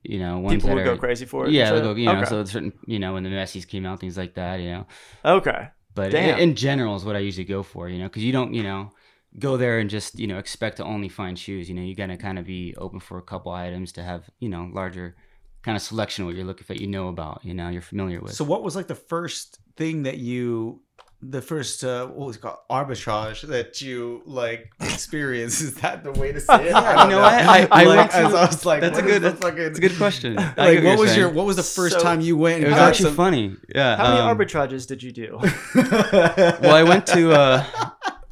you 0.04 0.20
know, 0.20 0.40
ones 0.40 0.56
People 0.56 0.70
that 0.70 0.76
would 0.76 0.82
are, 0.88 0.96
go 0.96 0.98
crazy 0.98 1.26
for 1.26 1.46
it. 1.46 1.52
Yeah, 1.52 1.72
they'll 1.72 1.82
go, 1.82 1.96
you 1.96 2.08
know, 2.08 2.18
okay. 2.18 2.26
so 2.26 2.44
certain, 2.44 2.74
you 2.88 2.98
know, 2.98 3.14
when 3.14 3.24
the 3.24 3.30
Messi's 3.30 3.66
came 3.66 3.86
out, 3.86 4.00
things 4.00 4.18
like 4.18 4.34
that, 4.34 4.60
you 4.60 4.72
know. 4.72 4.88
okay. 5.24 5.70
But 5.94 6.14
in, 6.14 6.40
in 6.40 6.56
general 6.56 6.96
is 6.96 7.04
what 7.04 7.16
I 7.16 7.20
usually 7.20 7.46
go 7.46 7.64
for, 7.64 7.90
you 7.90 8.00
know, 8.00 8.06
because 8.06 8.24
you 8.24 8.32
don't, 8.32 8.54
you 8.54 8.64
know, 8.64 8.92
go 9.40 9.58
there 9.58 9.80
and 9.80 9.90
just, 9.90 10.20
you 10.20 10.28
know, 10.28 10.38
expect 10.38 10.78
to 10.78 10.84
only 10.84 11.10
find 11.10 11.38
shoes. 11.38 11.68
You 11.70 11.76
know, 11.76 11.82
you 11.82 11.96
gotta 11.96 12.18
kind 12.18 12.40
of 12.40 12.46
be 12.46 12.76
open 12.78 13.00
for 13.00 13.18
a 13.18 13.22
couple 13.22 13.52
items 13.52 13.92
to 13.94 14.04
have, 14.04 14.30
you 14.40 14.50
know, 14.50 14.70
larger 14.74 15.16
kind 15.62 15.76
of 15.76 15.82
selection 15.82 16.24
of 16.24 16.28
what 16.28 16.36
you're 16.36 16.46
looking 16.46 16.66
for, 16.66 16.74
you 16.74 16.88
know 16.88 17.08
about, 17.08 17.42
you 17.44 17.54
know, 17.54 17.70
you're 17.70 17.82
familiar 17.82 18.20
with. 18.20 18.34
So 18.34 18.44
what 18.44 18.64
was 18.64 18.76
like 18.76 18.88
the 18.88 18.96
first 18.96 19.60
thing 19.76 20.04
that 20.04 20.18
you 20.18 20.82
the 21.24 21.42
first 21.42 21.84
uh 21.84 22.08
what 22.08 22.28
was 22.28 22.36
it 22.38 22.42
called 22.42 22.58
arbitrage 22.70 23.42
that 23.48 23.80
you 23.82 24.22
like 24.26 24.72
experienced? 24.80 25.62
Is 25.62 25.76
that 25.76 26.04
the 26.04 26.12
way 26.14 26.32
to 26.32 26.40
say 26.40 26.56
it? 26.68 26.72
Yeah, 26.72 27.04
you 27.04 27.10
know, 27.12 27.20
I- 27.20 27.60
I- 27.62 27.68
I 27.72 27.84
like, 27.84 27.98
went 27.98 28.12
to- 28.12 28.18
as 28.18 28.34
I 28.34 28.46
was 28.48 28.66
like, 28.66 28.82
that's 28.82 28.98
a 28.98 29.02
good- 29.02 29.12
is 29.16 29.22
that's- 29.22 29.40
fucking 29.42 29.60
It's 29.64 29.78
a 29.78 29.82
good 29.82 29.98
question. 29.98 30.36
Like 30.58 30.58
what 30.58 30.58
what 30.58 30.84
you're 30.84 30.98
was 30.98 31.18
your 31.18 31.30
what 31.30 31.46
was 31.46 31.56
the 31.58 31.64
first 31.64 31.96
So- 31.98 32.02
time 32.04 32.22
you 32.22 32.36
went 32.38 32.64
It 32.64 32.68
was 32.68 32.76
got 32.76 32.90
actually 32.90 33.06
some- 33.06 33.16
funny. 33.16 33.56
Yeah. 33.76 33.96
How 33.98 34.08
many 34.10 34.20
um, 34.22 34.38
arbitrages 34.38 34.88
did 34.88 35.04
you 35.04 35.12
do? 35.12 35.40
well, 35.76 36.76
I 36.76 36.84
went 36.84 37.06
to 37.08 37.32
uh, 37.34 37.66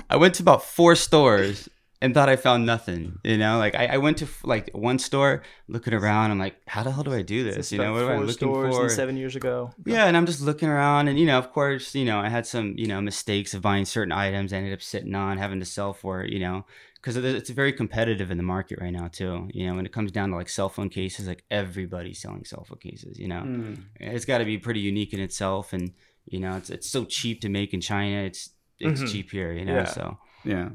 I 0.09 0.15
went 0.17 0.33
to 0.35 0.43
about 0.43 0.63
four 0.63 0.95
stores 0.95 1.69
and 2.01 2.13
thought 2.13 2.29
I 2.29 2.35
found 2.37 2.65
nothing. 2.65 3.19
You 3.23 3.37
know, 3.37 3.57
like 3.57 3.75
I, 3.75 3.87
I 3.87 3.97
went 3.97 4.17
to 4.19 4.27
like 4.43 4.69
one 4.73 4.99
store, 4.99 5.43
looking 5.67 5.93
around. 5.93 6.31
I'm 6.31 6.39
like, 6.39 6.55
how 6.67 6.83
the 6.83 6.91
hell 6.91 7.03
do 7.03 7.13
I 7.13 7.21
do 7.21 7.43
this? 7.43 7.71
You 7.71 7.79
know, 7.79 7.93
what 7.93 8.03
am 8.03 8.09
I 8.09 8.17
looking 8.17 8.33
stores 8.33 8.75
for? 8.75 8.89
seven 8.89 9.17
years 9.17 9.35
ago. 9.35 9.73
Yeah, 9.85 10.05
and 10.05 10.15
I'm 10.15 10.25
just 10.25 10.41
looking 10.41 10.69
around, 10.69 11.07
and 11.09 11.19
you 11.19 11.25
know, 11.25 11.37
of 11.37 11.51
course, 11.51 11.93
you 11.95 12.05
know, 12.05 12.19
I 12.19 12.29
had 12.29 12.45
some, 12.45 12.73
you 12.77 12.87
know, 12.87 13.01
mistakes 13.01 13.53
of 13.53 13.61
buying 13.61 13.85
certain 13.85 14.11
items. 14.11 14.53
I 14.53 14.57
ended 14.57 14.73
up 14.73 14.81
sitting 14.81 15.13
on, 15.15 15.37
having 15.37 15.59
to 15.59 15.65
sell 15.65 15.93
for 15.93 16.23
it, 16.23 16.31
you 16.31 16.39
know, 16.39 16.65
because 16.95 17.15
it's 17.17 17.49
very 17.49 17.73
competitive 17.73 18.29
in 18.31 18.37
the 18.37 18.43
market 18.43 18.79
right 18.81 18.91
now 18.93 19.07
too. 19.07 19.47
You 19.53 19.67
know, 19.67 19.75
when 19.75 19.85
it 19.85 19.91
comes 19.93 20.11
down 20.11 20.29
to 20.31 20.35
like 20.35 20.49
cell 20.49 20.69
phone 20.69 20.89
cases, 20.89 21.27
like 21.27 21.43
everybody's 21.51 22.19
selling 22.21 22.45
cell 22.45 22.63
phone 22.65 22.79
cases. 22.79 23.19
You 23.19 23.27
know, 23.27 23.41
Mm. 23.41 23.83
it's 23.99 24.25
got 24.25 24.37
to 24.39 24.45
be 24.45 24.57
pretty 24.57 24.79
unique 24.81 25.13
in 25.13 25.19
itself, 25.19 25.73
and 25.73 25.91
you 26.25 26.39
know, 26.39 26.55
it's 26.57 26.69
it's 26.69 26.89
so 26.89 27.05
cheap 27.05 27.41
to 27.41 27.49
make 27.49 27.73
in 27.73 27.81
China. 27.81 28.21
It's 28.23 28.51
it's 28.79 29.01
Mhm. 29.01 29.11
cheap 29.11 29.31
here, 29.31 29.51
you 29.51 29.65
know. 29.65 29.73
Yeah. 29.75 29.83
So 29.85 30.17
Yeah. 30.45 30.69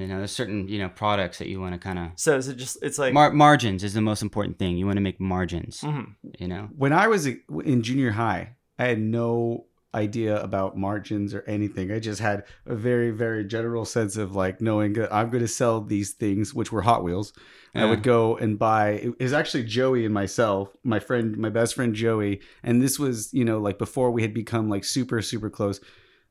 You 0.00 0.06
know, 0.06 0.18
there's 0.18 0.32
certain 0.32 0.68
you 0.68 0.78
know 0.78 0.88
products 0.88 1.38
that 1.38 1.48
you 1.48 1.60
want 1.60 1.74
to 1.74 1.78
kind 1.78 1.98
of 1.98 2.10
So 2.16 2.36
is 2.36 2.48
it 2.48 2.56
just? 2.56 2.78
It's 2.82 2.98
like. 2.98 3.12
Mar- 3.12 3.32
margins 3.32 3.84
is 3.84 3.94
the 3.94 4.00
most 4.00 4.22
important 4.22 4.58
thing. 4.58 4.76
You 4.76 4.86
want 4.86 4.96
to 4.96 5.02
make 5.02 5.20
margins. 5.20 5.80
Mhm. 5.80 6.14
You 6.38 6.48
know. 6.48 6.68
When 6.76 6.92
I 6.92 7.08
was 7.08 7.26
in 7.26 7.82
junior 7.82 8.12
high, 8.12 8.56
I 8.78 8.86
had 8.86 9.00
no 9.00 9.66
idea 9.92 10.40
about 10.40 10.76
margins 10.78 11.34
or 11.34 11.42
anything. 11.48 11.90
I 11.90 11.98
just 11.98 12.20
had 12.20 12.44
a 12.64 12.76
very, 12.76 13.10
very 13.10 13.44
general 13.44 13.84
sense 13.84 14.16
of 14.16 14.36
like 14.36 14.60
knowing 14.60 14.92
that 14.92 15.12
I'm 15.12 15.30
going 15.30 15.42
to 15.42 15.48
sell 15.48 15.80
these 15.80 16.12
things, 16.12 16.54
which 16.54 16.70
were 16.70 16.82
Hot 16.82 17.02
Wheels. 17.02 17.32
I 17.74 17.84
would 17.84 18.02
go 18.02 18.36
and 18.36 18.58
buy. 18.58 18.90
It 18.90 19.20
was 19.20 19.32
actually 19.32 19.62
Joey 19.64 20.04
and 20.04 20.12
myself, 20.14 20.70
my 20.82 20.98
friend, 20.98 21.36
my 21.36 21.50
best 21.50 21.74
friend 21.74 21.94
Joey, 21.94 22.40
and 22.64 22.82
this 22.82 22.98
was 22.98 23.32
you 23.32 23.44
know 23.44 23.58
like 23.58 23.78
before 23.78 24.10
we 24.10 24.22
had 24.22 24.34
become 24.34 24.68
like 24.68 24.84
super, 24.84 25.22
super 25.22 25.50
close. 25.50 25.80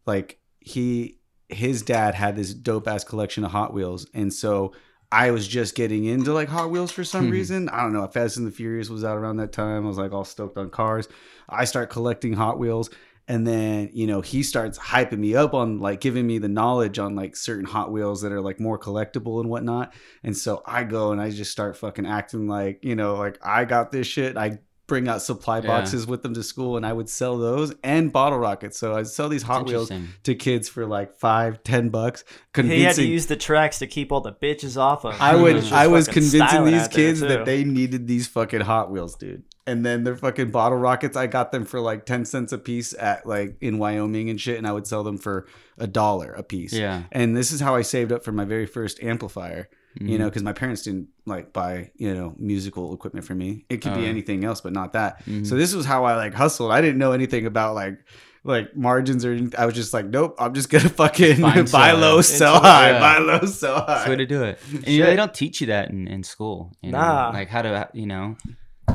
Like 0.06 0.40
he, 0.60 1.19
his 1.50 1.82
dad 1.82 2.16
had 2.16 2.36
this 2.36 2.54
dope 2.54 2.88
ass 2.88 3.04
collection 3.04 3.44
of 3.44 3.52
Hot 3.52 3.74
Wheels, 3.74 4.08
and 4.14 4.34
so 4.34 4.74
I 5.12 5.32
was 5.32 5.48
just 5.48 5.74
getting 5.76 6.06
into 6.06 6.34
like 6.34 6.50
Hot 6.50 6.70
Wheels 6.70 6.92
for 6.92 7.04
some 7.04 7.28
Mhm. 7.28 7.32
reason. 7.32 7.70
I 7.70 7.82
don't 7.82 7.94
know. 7.94 8.06
Fast 8.08 8.38
and 8.38 8.46
the 8.46 8.52
Furious 8.52 8.90
was 8.90 9.04
out 9.04 9.18
around 9.18 9.38
that 9.38 9.52
time. 9.52 9.84
I 9.86 9.88
was 9.88 9.98
like 9.98 10.12
all 10.14 10.24
stoked 10.24 10.58
on 10.58 10.70
cars. 10.70 11.08
I 11.50 11.66
start 11.66 11.90
collecting 11.90 12.34
Hot 12.34 12.60
Wheels. 12.60 12.92
And 13.28 13.46
then, 13.46 13.90
you 13.94 14.08
know, 14.08 14.22
he 14.22 14.42
starts 14.42 14.80
hyping 14.80 15.20
me 15.20 15.36
up 15.36 15.54
on 15.54 15.80
like 15.80 16.00
giving 16.00 16.26
me 16.26 16.40
the 16.40 16.48
knowledge 16.48 16.98
on 16.98 17.16
like 17.16 17.36
certain 17.36 17.66
Hot 17.66 17.92
Wheels 17.92 18.22
that 18.24 18.32
are 18.32 18.42
like 18.42 18.60
more 18.60 18.78
collectible 18.80 19.40
and 19.40 19.50
whatnot. 19.50 19.94
And 20.24 20.36
so 20.36 20.64
I 20.66 20.84
go 20.84 21.12
and 21.12 21.22
I 21.22 21.30
just 21.30 21.52
start 21.52 21.78
fucking 21.78 22.08
acting 22.08 22.48
like, 22.48 22.84
you 22.84 22.96
know, 22.96 23.16
like 23.16 23.38
I 23.44 23.66
got 23.66 23.92
this 23.92 24.08
shit. 24.08 24.36
I 24.38 24.60
bring 24.90 25.08
out 25.08 25.22
supply 25.22 25.60
Yeah. 25.60 25.68
boxes 25.68 26.06
with 26.06 26.22
them 26.24 26.34
to 26.34 26.44
school 26.44 26.76
and 26.76 26.86
I 26.86 26.92
would 26.92 27.08
sell 27.08 27.38
those 27.38 27.74
and 27.84 28.12
bottle 28.12 28.40
rockets. 28.40 28.78
So 28.78 28.96
I'd 28.96 29.08
sell 29.08 29.30
these 29.30 29.44
It's 29.44 29.48
Hot 29.48 29.66
Wheels 29.66 29.90
to 30.24 30.36
kids 30.36 30.68
for 30.68 30.86
like 30.86 31.16
five, 31.16 31.64
ten 31.64 31.88
bucks. 31.90 32.26
He 32.56 32.82
had 32.82 32.96
to 32.96 33.06
use 33.06 33.28
the 33.28 33.38
tracks 33.38 33.80
to 33.80 33.88
keep 33.88 34.12
all 34.12 34.20
the 34.22 34.34
bitches 34.34 34.76
off 34.76 35.06
of. 35.06 35.16
I 35.22 35.36
would 35.36 35.64
I 35.72 35.88
was 35.88 36.08
convincing 36.10 36.66
these 36.66 36.90
kids 36.90 37.22
that 37.22 37.46
they 37.46 37.64
needed 37.64 38.08
these 38.08 38.28
fucking 38.28 38.62
Hot 38.62 38.92
Wheels, 38.92 39.16
dude. 39.16 39.44
And 39.68 39.86
then 39.86 40.04
their 40.04 40.16
fucking 40.16 40.50
bottle 40.50 40.80
rockets, 40.80 41.16
I 41.16 41.28
got 41.28 41.52
them 41.52 41.64
for 41.64 41.80
like 41.80 42.04
10 42.08 42.26
cents 42.26 42.52
a 42.52 42.58
piece 42.58 42.96
at 42.98 43.28
like 43.28 43.56
in 43.62 43.78
Wyoming 43.78 44.28
and 44.32 44.42
shit, 44.42 44.58
and 44.58 44.66
I 44.66 44.72
would 44.72 44.88
sell 44.88 45.04
them 45.04 45.20
for 45.20 45.46
a 45.78 45.86
dollar 45.86 46.34
a 46.34 46.42
piece. 46.42 46.74
Yeah. 46.74 47.04
And 47.12 47.38
this 47.38 47.52
is 47.52 47.60
how 47.62 47.76
I 47.76 47.84
saved 47.84 48.12
up 48.12 48.24
for 48.24 48.32
my 48.32 48.46
very 48.46 48.66
first 48.66 49.02
amplifier, 49.04 49.70
you 50.00 50.18
know, 50.18 50.26
because 50.26 50.44
my 50.44 50.54
parents 50.54 50.82
didn't 50.84 51.08
like 51.26 51.52
buy, 51.54 51.92
you 51.96 52.14
know, 52.14 52.34
musical 52.38 52.94
equipment 52.94 53.26
for 53.26 53.36
me. 53.36 53.66
It 53.70 53.78
could 53.82 53.94
be 53.96 54.02
Oh. 54.06 54.10
anything 54.10 54.44
else, 54.46 54.62
but 54.62 54.74
not 54.74 54.94
that. 54.94 55.26
Mhm. 55.26 55.46
So 55.46 55.56
this 55.56 55.74
was 55.76 55.86
how 55.86 56.06
I 56.06 56.16
like 56.16 56.34
hustled. 56.34 56.72
I 56.72 56.82
didn't 56.82 56.98
know 56.98 57.12
anything 57.12 57.46
about 57.46 57.76
like 57.76 57.98
like 58.46 58.74
margins 58.76 59.26
or 59.26 59.32
anything. 59.34 59.60
I 59.60 59.66
was 59.66 59.76
just 59.76 59.94
like, 59.94 60.06
nope, 60.06 60.36
I'm 60.40 60.54
just 60.54 60.70
gonna 60.70 60.88
fucking 61.04 61.38
Find 61.42 61.70
buy 61.72 61.92
some. 61.92 62.02
low, 62.02 62.22
sell 62.22 62.56
Into 62.56 62.68
high, 62.68 62.92
yeah. 62.92 63.00
buy 63.00 63.18
low, 63.20 63.46
sell 63.46 63.76
high. 63.82 63.86
That's 63.88 64.04
the 64.06 64.10
way 64.12 64.16
to 64.16 64.26
do 64.26 64.44
it. 64.44 64.60
And 64.74 64.88
you 64.88 65.00
know, 65.02 65.06
they 65.08 65.16
don't 65.18 65.34
teach 65.34 65.60
you 65.60 65.68
that 65.68 65.90
in, 65.90 66.08
in 66.08 66.24
school. 66.24 66.72
You 66.82 66.92
know? 66.92 67.00
Nah. 67.00 67.30
Like 67.34 67.50
how 67.50 67.62
to, 67.64 67.90
you 67.94 68.06
know, 68.08 68.38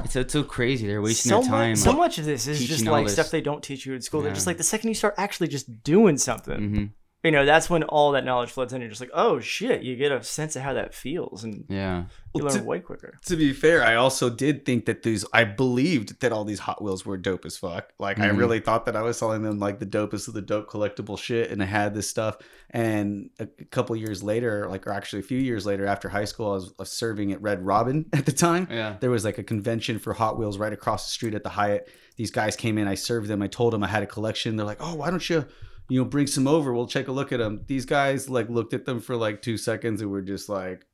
it's, 0.03 0.17
it's 0.17 0.33
so 0.33 0.43
crazy. 0.43 0.87
They're 0.87 1.03
wasting 1.03 1.31
so 1.31 1.41
their 1.43 1.51
time. 1.51 1.71
Much, 1.73 1.79
so 1.79 1.93
much 1.93 2.19
of 2.19 2.25
this 2.25 2.47
is 2.47 2.65
just 2.67 2.87
like 2.87 3.09
stuff 3.11 3.31
they 3.31 3.43
don't 3.43 3.63
teach 3.63 3.85
you 3.85 3.93
in 3.95 4.01
school. 4.01 4.23
They're 4.23 4.33
just 4.33 4.47
like 4.47 4.57
the 4.57 4.65
second 4.65 4.89
you 4.89 4.95
start 4.95 5.15
actually 5.19 5.49
just 5.49 5.83
doing 5.85 6.17
something, 6.17 6.61
hmm 6.75 6.85
you 7.25 7.31
know, 7.31 7.45
that's 7.47 7.71
when 7.71 7.83
all 7.85 8.13
that 8.13 8.25
knowledge 8.25 8.51
floods 8.51 8.73
in. 8.73 8.81
You're 8.83 8.91
just 8.91 9.01
like, 9.01 9.11
oh 9.15 9.41
shit, 9.41 9.83
you 9.83 9.97
get 9.97 10.13
a 10.13 10.23
sense 10.23 10.55
of 10.57 10.63
how 10.63 10.75
that 10.75 10.95
feels, 10.95 11.43
and 11.43 11.65
Yeah. 11.69 12.03
you 12.35 12.45
Well, 12.45 12.45
learn 12.53 12.59
to- 12.59 12.65
way 12.65 12.81
quicker. 12.81 13.15
to 13.27 13.37
be 13.37 13.53
fair, 13.53 13.83
I 13.83 13.95
also 13.95 14.29
did 14.31 14.65
think 14.67 14.85
that 14.87 15.03
these. 15.03 15.25
I 15.33 15.45
believed 15.45 16.21
that 16.21 16.33
all 16.33 16.45
these 16.45 16.59
Hot 16.61 16.83
Wheels 16.83 17.07
were 17.07 17.17
dope 17.17 17.45
as 17.47 17.57
fuck. 17.57 17.89
Like 17.99 18.19
I 18.21 18.29
Mhm. 18.29 18.37
really 18.39 18.61
thought 18.61 18.85
that 18.87 18.95
I 18.97 19.03
was 19.03 19.17
selling 19.19 19.43
them 19.43 19.59
like 19.59 19.79
the 19.79 19.87
dopest 19.87 20.29
of 20.29 20.35
the 20.35 20.43
dope 20.43 20.69
collectible 20.71 21.19
shit, 21.19 21.51
and 21.51 21.63
I 21.63 21.67
had 21.67 21.95
this 21.95 22.09
stuff. 22.11 22.37
And 22.71 23.31
a 23.39 23.47
couple 23.71 23.95
years 23.97 24.23
later, 24.23 24.67
like 24.69 24.87
or 24.87 24.93
actually 24.93 25.21
a 25.21 25.23
few 25.25 25.39
years 25.39 25.65
later, 25.65 25.87
after 25.87 26.09
high 26.09 26.25
school, 26.25 26.51
I 26.51 26.55
was, 26.55 26.69
I 26.71 26.75
was 26.83 26.91
serving 26.91 27.33
at 27.33 27.41
Red 27.41 27.65
Robin 27.65 28.07
at 28.13 28.27
the 28.27 28.33
time. 28.33 28.69
Yeah. 28.71 28.97
There 29.01 29.11
was 29.11 29.25
like 29.25 29.39
a 29.39 29.43
convention 29.45 29.99
for 29.99 30.13
Hot 30.13 30.39
Wheels 30.39 30.59
right 30.59 30.73
across 30.73 31.07
the 31.07 31.11
street 31.13 31.35
at 31.35 31.43
the 31.45 31.49
Hyatt. 31.51 31.89
These 32.17 32.31
guys 32.33 32.55
came 32.57 32.77
in. 32.79 32.87
I 32.87 32.95
served 32.97 33.29
them. 33.29 33.43
I 33.43 33.47
told 33.47 33.73
them 33.73 33.83
I 33.83 33.89
had 33.89 34.03
a 34.03 34.07
collection. 34.07 34.57
They're 34.57 34.67
like, 34.67 34.79
"Oh, 34.81 34.95
why 34.95 35.11
don't 35.11 35.29
you?" 35.29 35.45
You 35.89 36.01
know, 36.01 36.05
bring 36.07 36.27
some 36.27 36.47
over. 36.49 36.73
We'll 36.73 36.87
take 36.87 37.09
a 37.09 37.13
look 37.13 37.31
at 37.33 37.39
them. 37.41 37.63
These 37.67 37.85
guys 37.87 38.29
like 38.31 38.49
looked 38.49 38.73
at 38.75 38.85
them 38.87 39.01
for 39.01 39.17
like 39.17 39.43
two 39.43 39.57
seconds 39.59 40.01
and 40.01 40.11
were 40.11 40.23
just 40.23 40.49
like, 40.49 40.87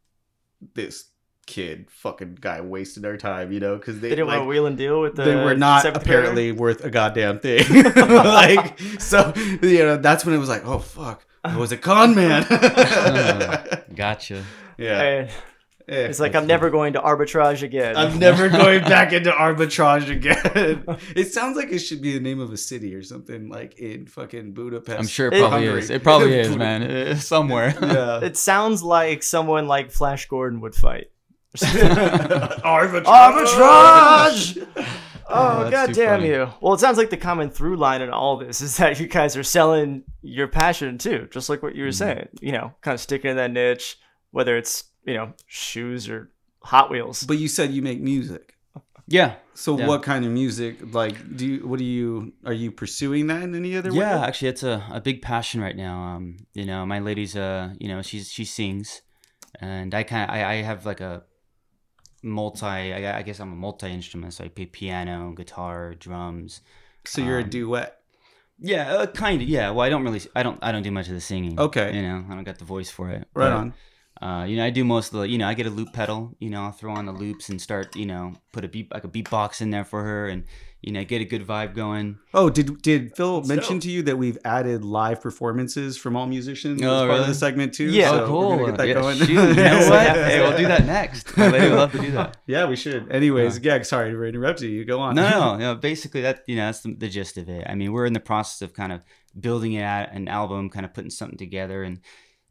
"This 0.75 1.05
kid, 1.47 1.89
fucking 1.91 2.39
guy, 2.41 2.61
wasted 2.61 3.05
our 3.05 3.17
time." 3.17 3.53
You 3.53 3.61
know, 3.61 3.77
because 3.77 4.01
they, 4.01 4.09
They 4.09 4.17
didn't 4.17 4.29
like, 4.29 4.39
want 4.39 4.47
to 4.47 4.49
wheel 4.51 4.67
and 4.67 4.77
deal 4.77 5.01
with 5.01 5.15
the. 5.17 5.23
they 5.25 5.37
were 5.37 5.55
not 5.57 5.83
seventh 5.83 6.05
grader? 6.05 6.19
apparently 6.21 6.53
worth 6.53 6.85
a 6.85 6.91
goddamn 6.91 7.39
thing. 7.39 7.65
like, 7.97 8.79
so 8.99 9.33
you 9.63 9.79
know, 9.79 9.97
that's 9.97 10.25
when 10.25 10.35
it 10.35 10.39
was 10.39 10.49
like, 10.49 10.67
"Oh 10.67 10.81
fuck, 10.81 11.25
I 11.45 11.57
was 11.57 11.71
a 11.71 11.77
con 11.77 12.15
man." 12.17 12.45
Gotcha. 13.95 14.45
yeah, 14.79 15.01
And 15.03 15.31
Yeah. 15.91 15.99
it's 16.07 16.21
like 16.21 16.35
I'm 16.37 16.47
never 16.47 16.71
going 16.71 16.93
to 16.93 17.01
arbitrage 17.01 17.63
again. 17.63 17.97
I'm 17.97 18.19
never 18.19 18.49
going 18.63 18.81
back 18.83 19.13
into 19.13 19.31
arbitrage 19.31 20.09
again. 20.11 20.85
it 21.17 21.33
sounds 21.33 21.57
like 21.57 21.73
it 21.73 21.81
should 21.81 22.01
be 22.01 22.13
the 22.15 22.21
name 22.21 22.39
of 22.41 22.53
a 22.53 22.57
city 22.57 22.95
or 22.95 23.03
something 23.03 23.49
like 23.49 23.79
in 23.79 24.07
fucking 24.07 24.53
Budapest. 24.53 24.99
I'm 24.99 25.07
sure 25.07 25.27
it 25.29 25.35
It- 25.35 25.41
probably 25.41 25.65
Hungary. 25.67 25.81
is. 25.81 25.91
It 25.91 26.03
probably 26.03 26.35
is, 26.39 26.57
man. 26.57 26.83
Uh, 26.83 27.15
Somewhere. 27.17 27.75
Yeah. 27.83 28.21
It 28.25 28.37
sounds 28.37 28.83
like 28.83 29.23
someone 29.23 29.67
like 29.67 29.91
Flash 29.91 30.27
Gordon 30.29 30.61
would 30.61 30.75
fight. 30.77 31.11
arbitrage. 31.57 33.05
Arbitrage! 33.05 34.67
Oh, 34.77 34.87
Oh, 35.33 35.71
god 35.71 35.93
damn 35.93 36.19
funny. 36.21 36.29
you. 36.29 36.49
Well, 36.61 36.75
it 36.75 36.81
sounds 36.81 36.99
like 36.99 37.11
the 37.11 37.17
common 37.17 37.51
through 37.51 37.77
line 37.77 38.03
in 38.03 38.11
all 38.11 38.37
this 38.37 38.61
is 38.61 38.77
that 38.79 38.99
you 38.99 39.07
guys 39.07 39.37
are 39.37 39.45
selling 39.45 40.03
your 40.23 40.49
passion 40.49 40.99
too, 40.99 41.29
just 41.31 41.49
like 41.49 41.63
what 41.63 41.77
you 41.77 41.85
were 41.85 41.91
Mhm. 41.91 41.95
saying. 41.95 42.29
You 42.41 42.53
know, 42.53 42.73
kind 42.81 42.95
of 42.97 43.01
sticking 43.01 43.31
in 43.31 43.37
that 43.37 43.53
niche, 43.53 43.97
whether 44.33 44.57
it's, 44.57 44.85
you 45.05 45.15
know, 45.15 45.33
shoes 45.47 46.09
or 46.09 46.31
Hot 46.63 46.91
Wheels. 46.91 47.23
But 47.23 47.39
you 47.39 47.49
said 47.49 47.73
you 47.73 47.83
make 47.83 48.01
music. 48.01 48.57
Yeah. 49.07 49.37
So 49.55 49.77
Yeah. 49.79 49.89
what 49.89 50.03
kind 50.03 50.25
of 50.25 50.31
music? 50.31 50.95
Like, 50.95 51.37
do 51.37 51.47
you? 51.47 51.67
What 51.67 51.79
do 51.79 51.85
you? 51.85 52.33
Are 52.45 52.53
you 52.53 52.71
pursuing 52.71 53.27
that 53.27 53.43
in 53.43 53.55
any 53.55 53.77
other 53.77 53.91
way? 53.93 53.99
Yeah, 53.99 54.25
actually, 54.25 54.49
it's 54.49 54.63
a, 54.63 54.85
a 54.91 55.01
big 55.01 55.21
passion 55.21 55.61
right 55.61 55.77
now. 55.77 56.01
Um, 56.01 56.37
you 56.55 56.65
know, 56.65 56.87
my 56.87 57.01
lady's 57.01 57.35
uh, 57.37 57.75
you 57.81 57.89
know, 57.89 58.03
she's 58.03 58.31
she 58.31 58.45
sings, 58.45 59.03
and 59.61 59.95
I 59.95 60.05
kind 60.05 60.31
of 60.31 60.37
I, 60.37 60.45
I 60.45 60.55
have 60.63 60.87
like 60.87 61.01
a 61.01 61.25
multi. 62.23 62.67
I, 62.67 63.19
I 63.19 63.23
guess 63.23 63.41
I'm 63.41 63.53
a 63.53 63.57
multi 63.57 63.91
instrument. 63.91 64.35
So 64.35 64.45
I 64.45 64.49
play 64.49 64.67
piano, 64.67 65.33
guitar, 65.37 65.95
drums. 65.95 66.61
So 67.05 67.21
you're 67.23 67.39
a 67.41 67.43
Um, 67.45 67.51
duet. 67.51 67.97
Yeah, 68.63 68.93
uh, 68.93 69.07
kind 69.07 69.41
of. 69.43 69.49
Yeah. 69.49 69.71
Well, 69.71 69.81
I 69.81 69.89
don't 69.89 70.05
really. 70.05 70.21
I 70.37 70.43
don't. 70.43 70.59
I 70.63 70.71
don't 70.73 70.83
do 70.83 70.91
much 70.91 71.09
of 71.09 71.15
the 71.15 71.21
singing. 71.21 71.59
Okay. 71.59 71.97
You 71.97 72.03
know, 72.03 72.25
I 72.31 72.35
don't 72.35 72.45
got 72.45 72.59
the 72.59 72.65
voice 72.65 72.91
for 72.91 73.09
it. 73.11 73.27
Right 73.35 73.49
but, 73.49 73.53
on. 73.53 73.75
Uh, 74.21 74.45
you 74.47 74.57
know, 74.57 74.65
I 74.65 74.71
do 74.71 74.85
most 74.85 75.13
of 75.15 75.21
the. 75.21 75.29
You 75.29 75.39
know, 75.39 75.49
I 75.49 75.55
get 75.55 75.67
a 75.67 75.71
loop 75.71 75.93
pedal. 75.95 76.37
You 76.41 76.51
know, 76.51 76.65
I'll 76.65 76.73
throw 76.73 76.93
on 76.93 77.07
the 77.07 77.13
loops 77.13 77.49
and 77.49 77.61
start. 77.61 77.97
You 77.97 78.07
know, 78.07 78.35
put 78.53 78.65
a 78.65 78.69
beat 78.69 78.93
like 78.93 79.05
a 79.05 79.09
beatbox 79.09 79.63
in 79.63 79.71
there 79.71 79.85
for 79.85 80.03
her, 80.03 80.29
and 80.29 80.45
you 80.83 80.93
know, 80.93 81.05
get 81.05 81.23
a 81.23 81.25
good 81.25 81.47
vibe 81.47 81.75
going. 81.75 82.19
Oh, 82.35 82.51
did 82.51 82.83
did 82.83 83.17
Phil 83.17 83.37
Let's 83.37 83.49
mention 83.49 83.81
to 83.81 83.91
you 83.91 84.03
that 84.03 84.19
we've 84.19 84.37
added 84.45 84.85
live 84.85 85.23
performances 85.23 85.97
from 85.97 86.17
all 86.17 86.27
musicians 86.27 86.83
as 86.83 86.87
Oh, 86.87 87.07
part 87.07 87.21
of 87.21 87.27
the 87.29 87.35
segment 87.35 87.73
too? 87.73 87.87
Yeah. 87.87 88.11
So 88.11 88.25
oh, 88.25 88.27
cool. 88.27 88.51
We're 88.51 88.57
gonna 88.57 88.67
get 88.73 88.77
that 88.79 88.89
Yeah, 88.89 88.95
going. 88.95 89.17
shoot, 89.17 89.29
you 89.31 89.35
know 89.37 89.89
what? 89.91 90.17
hey, 90.17 90.41
we'll 90.41 90.57
do 90.57 90.67
that 90.69 90.85
next. 90.85 91.35
My 91.39 91.49
lady 91.49 91.69
would 91.71 91.77
love 91.79 91.93
to 91.93 91.99
do 91.99 92.11
that. 92.13 92.37
Yeah, 92.47 92.67
we 92.67 92.77
should. 92.77 93.11
Anyways, 93.11 93.59
yeah. 93.61 93.81
sorry 93.83 94.11
to 94.11 94.23
interrupt 94.25 94.61
you. 94.61 94.69
You 94.69 94.85
go 94.85 95.01
on. 95.01 95.15
No, 95.15 95.31
no, 95.31 95.57
no. 95.57 95.75
Basically, 95.77 96.21
that 96.23 96.43
you 96.47 96.57
know, 96.57 96.67
that's 96.67 96.81
the, 96.81 96.95
the 96.95 97.09
gist 97.09 97.39
of 97.39 97.49
it. 97.49 97.67
I 97.67 97.75
mean, 97.75 97.93
we're 97.93 98.07
in 98.07 98.13
the 98.13 98.21
process 98.21 98.61
of 98.63 98.75
kind 98.75 98.93
of 98.93 99.03
building 99.39 99.73
it 99.75 99.83
out, 99.83 100.13
an 100.13 100.29
album, 100.29 100.69
kind 100.71 100.85
of 100.85 100.93
putting 100.93 101.11
something 101.11 101.39
together, 101.39 101.83
and 101.83 102.01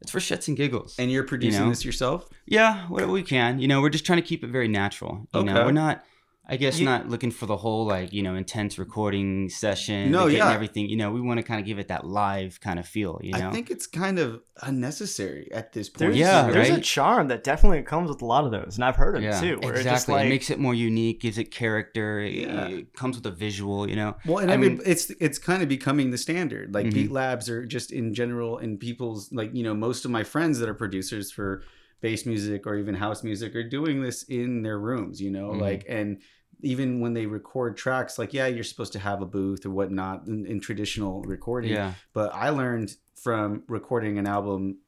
it's 0.00 0.10
for 0.10 0.18
shits 0.18 0.48
and 0.48 0.56
giggles. 0.56 0.96
And 0.98 1.10
you're 1.10 1.24
producing 1.24 1.62
know? 1.64 1.68
this 1.68 1.84
yourself? 1.84 2.28
Yeah, 2.46 2.86
we, 2.90 3.04
we 3.04 3.22
can. 3.22 3.58
You 3.58 3.68
know, 3.68 3.80
we're 3.80 3.90
just 3.90 4.06
trying 4.06 4.20
to 4.20 4.26
keep 4.26 4.42
it 4.44 4.48
very 4.50 4.68
natural. 4.68 5.28
You 5.34 5.44
know, 5.44 5.52
Okay. 5.56 5.64
we're 5.64 5.72
not. 5.72 6.04
I 6.52 6.56
guess 6.56 6.78
You- 6.80 6.84
not 6.84 7.08
looking 7.08 7.30
for 7.30 7.46
the 7.46 7.56
whole 7.56 7.86
like 7.86 8.12
you 8.12 8.22
know 8.22 8.34
intense 8.34 8.78
recording 8.78 9.48
session. 9.48 10.10
No, 10.10 10.26
yeah. 10.26 10.52
everything. 10.52 10.88
You 10.88 10.96
know, 10.96 11.12
we 11.12 11.20
want 11.20 11.38
to 11.38 11.44
kind 11.44 11.60
of 11.60 11.66
give 11.66 11.78
it 11.78 11.88
that 11.88 12.04
live 12.06 12.60
kind 12.60 12.78
of 12.78 12.86
feel. 12.86 13.20
You 13.22 13.32
know, 13.32 13.48
I 13.48 13.52
think 13.52 13.70
it's 13.70 13.86
kind 13.86 14.18
of 14.18 14.40
unnecessary 14.62 15.48
at 15.52 15.72
this 15.72 15.88
point. 15.88 15.98
There's, 15.98 16.16
Yeah, 16.16 16.50
there's 16.50 16.70
a 16.70 16.80
charm 16.80 17.28
that 17.28 17.44
definitely 17.44 17.82
comes 17.82 18.08
with 18.08 18.22
a 18.22 18.26
lot 18.26 18.44
of 18.44 18.50
those, 18.50 18.76
and 18.76 18.84
I've 18.84 18.96
heard 18.96 19.14
them 19.16 19.22
yeah, 19.22 19.40
too. 19.40 19.58
Where 19.60 19.74
exactly. 19.74 19.80
it's 19.80 19.84
just 19.84 20.08
like 20.08 20.26
it 20.26 20.28
makes 20.28 20.50
it 20.50 20.58
more 20.58 20.74
unique, 20.74 21.20
gives 21.20 21.38
it 21.38 21.50
character. 21.50 22.20
It, 22.20 22.34
Yeah. 22.34 22.66
it 22.68 22.94
comes 22.94 23.16
with 23.16 23.26
a 23.26 23.30
visual. 23.30 23.88
You 23.88 23.96
know, 23.96 24.16
Well, 24.26 24.38
and 24.38 24.50
I 24.50 24.54
every, 24.54 24.70
mean- 24.70 24.82
it's 24.84 25.10
it's 25.20 25.38
kind 25.38 25.62
of 25.62 25.68
becoming 25.68 26.10
the 26.10 26.18
standard. 26.18 26.74
Like 26.74 26.86
Mhm. 26.86 26.94
beat 26.94 27.10
labs 27.12 27.48
are 27.48 27.64
just 27.64 27.92
in 27.92 28.14
general, 28.14 28.58
and 28.58 28.78
people's 28.80 29.32
like 29.32 29.54
you 29.54 29.62
know 29.62 29.74
most 29.74 30.04
of 30.04 30.10
my 30.10 30.24
friends 30.24 30.58
that 30.58 30.68
are 30.68 30.74
producers 30.74 31.30
for 31.30 31.62
bass 32.00 32.24
music 32.24 32.66
or 32.66 32.76
even 32.78 32.94
house 32.94 33.22
music 33.22 33.54
are 33.54 33.68
doing 33.68 34.02
this 34.02 34.22
in 34.24 34.62
their 34.62 34.78
rooms. 34.78 35.20
You 35.20 35.30
know, 35.30 35.50
Mhm. 35.52 35.60
like 35.60 35.84
and 35.88 36.18
even 36.62 37.00
when 37.00 37.14
they 37.14 37.26
record 37.26 37.76
tracks, 37.76 38.18
like 38.18 38.32
yeah, 38.32 38.46
you're 38.46 38.64
supposed 38.64 38.92
to 38.94 38.98
have 38.98 39.22
a 39.22 39.26
booth 39.26 39.64
or 39.66 39.70
whatnot 39.70 40.26
in, 40.26 40.46
in 40.46 40.60
traditional 40.60 41.22
recording. 41.22 41.72
yeah, 41.72 41.94
But 42.12 42.34
I 42.34 42.50
learned 42.50 42.96
from 43.16 43.62
recording 43.68 44.18
an 44.18 44.26
album 44.26 44.78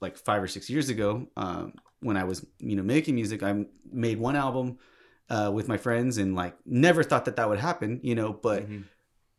like 0.00 0.16
five 0.16 0.42
or 0.42 0.46
six 0.48 0.68
years 0.70 0.88
ago 0.90 1.26
um, 1.36 1.72
when 2.00 2.16
I 2.16 2.24
was 2.24 2.44
you 2.58 2.76
know 2.76 2.82
making 2.82 3.14
music. 3.14 3.42
I 3.42 3.64
made 3.90 4.18
one 4.18 4.36
album. 4.36 4.78
Uh, 5.30 5.50
with 5.52 5.68
my 5.68 5.76
friends 5.76 6.16
and 6.16 6.34
like 6.34 6.54
never 6.64 7.02
thought 7.02 7.26
that 7.26 7.36
that 7.36 7.46
would 7.50 7.58
happen 7.58 8.00
you 8.02 8.14
know 8.14 8.32
but 8.32 8.66
Mhm. 8.66 8.84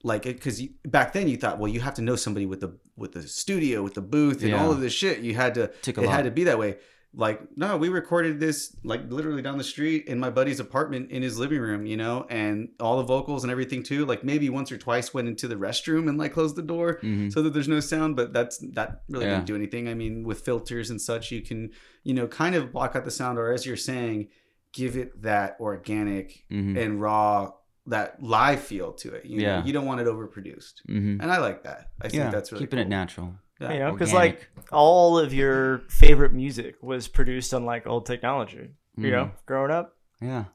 like 0.04 0.22
because 0.22 0.62
back 0.86 1.14
then 1.14 1.28
you 1.28 1.36
thought 1.36 1.58
well 1.58 1.68
you 1.68 1.80
have 1.80 1.96
to 1.96 2.04
know 2.04 2.16
somebody 2.16 2.46
with 2.46 2.60
the 2.60 2.78
with 2.96 3.14
the 3.14 3.24
studio 3.24 3.82
with 3.82 3.96
the 3.96 4.02
booth 4.02 4.42
and 4.44 4.52
Yeah. 4.52 4.62
all 4.64 4.72
of 4.72 4.82
this 4.82 4.94
shit 4.94 5.22
you 5.22 5.34
had 5.34 5.56
to 5.56 5.70
Took 5.82 5.98
a 5.98 6.02
it 6.04 6.06
lot. 6.06 6.16
had 6.18 6.26
to 6.26 6.30
be 6.32 6.44
that 6.44 6.60
way 6.60 6.78
like 7.14 7.42
no 7.58 7.76
we 7.76 7.90
recorded 7.90 8.40
this 8.40 8.76
like 8.84 9.12
literally 9.12 9.42
down 9.42 9.58
the 9.58 9.64
street 9.64 10.06
in 10.06 10.20
my 10.20 10.30
buddy's 10.30 10.60
apartment 10.60 11.10
in 11.10 11.24
his 11.24 11.40
living 11.40 11.60
room 11.60 11.86
you 11.88 11.98
know 11.98 12.24
and 12.30 12.70
all 12.80 12.98
the 12.98 13.04
vocals 13.04 13.44
and 13.44 13.50
everything 13.52 13.82
too 13.82 14.06
like 14.06 14.24
maybe 14.24 14.48
once 14.48 14.72
or 14.72 14.78
twice 14.78 15.12
went 15.12 15.28
into 15.28 15.48
the 15.48 15.56
restroom 15.56 16.08
and 16.08 16.20
like 16.20 16.34
closed 16.34 16.56
the 16.56 16.62
door 16.62 17.00
Mhm. 17.02 17.34
so 17.34 17.42
that 17.42 17.52
there's 17.52 17.68
no 17.68 17.80
sound 17.80 18.16
but 18.16 18.32
that's 18.32 18.60
that 18.74 19.02
really 19.10 19.26
Yeah. 19.26 19.36
didn't 19.36 19.48
do 19.48 19.56
anything 19.56 19.88
i 19.90 19.96
mean 19.96 20.24
with 20.24 20.42
filters 20.42 20.92
and 20.92 21.02
such 21.02 21.32
you 21.32 21.42
can 21.42 21.72
you 22.04 22.14
know 22.14 22.28
kind 22.28 22.54
of 22.54 22.72
block 22.72 22.96
out 22.96 23.06
the 23.06 23.12
sound 23.12 23.40
or 23.40 23.52
as 23.52 23.66
you're 23.66 23.76
saying 23.76 24.28
give 24.72 24.96
it 24.96 25.20
that 25.24 25.58
organic 25.60 26.46
Mhm. 26.52 26.78
and 26.78 27.02
raw 27.02 27.52
that 27.88 28.22
live 28.22 28.60
feel 28.62 28.94
to 28.94 29.16
it 29.16 29.26
you 29.26 29.42
Yeah. 29.42 29.62
know 29.62 29.66
you 29.66 29.74
don't 29.74 29.88
want 29.88 30.00
it 30.00 30.06
overproduced 30.06 30.86
Mhm. 30.88 31.20
and 31.24 31.32
i 31.32 31.40
like 31.40 31.64
that 31.64 31.90
i 32.02 32.08
think 32.08 32.32
that's 32.32 32.52
really 32.52 32.66
keeping 32.66 32.78
cool. 32.78 32.86
it 32.86 32.90
natural. 32.90 33.34
Yeah. 33.60 33.74
you 33.74 33.80
know, 33.80 33.92
because 33.92 34.14
like 34.14 34.48
all 34.72 35.18
of 35.20 35.34
your 35.34 35.80
favorite 35.90 36.34
music 36.34 36.76
was 36.82 37.08
produced 37.08 37.54
on 37.54 37.66
like 37.66 37.86
old 37.88 38.06
technology. 38.06 38.70
You 38.98 39.12
know, 39.12 39.32
growing 39.46 39.72
up. 39.72 39.96
Yeah. 40.22 40.46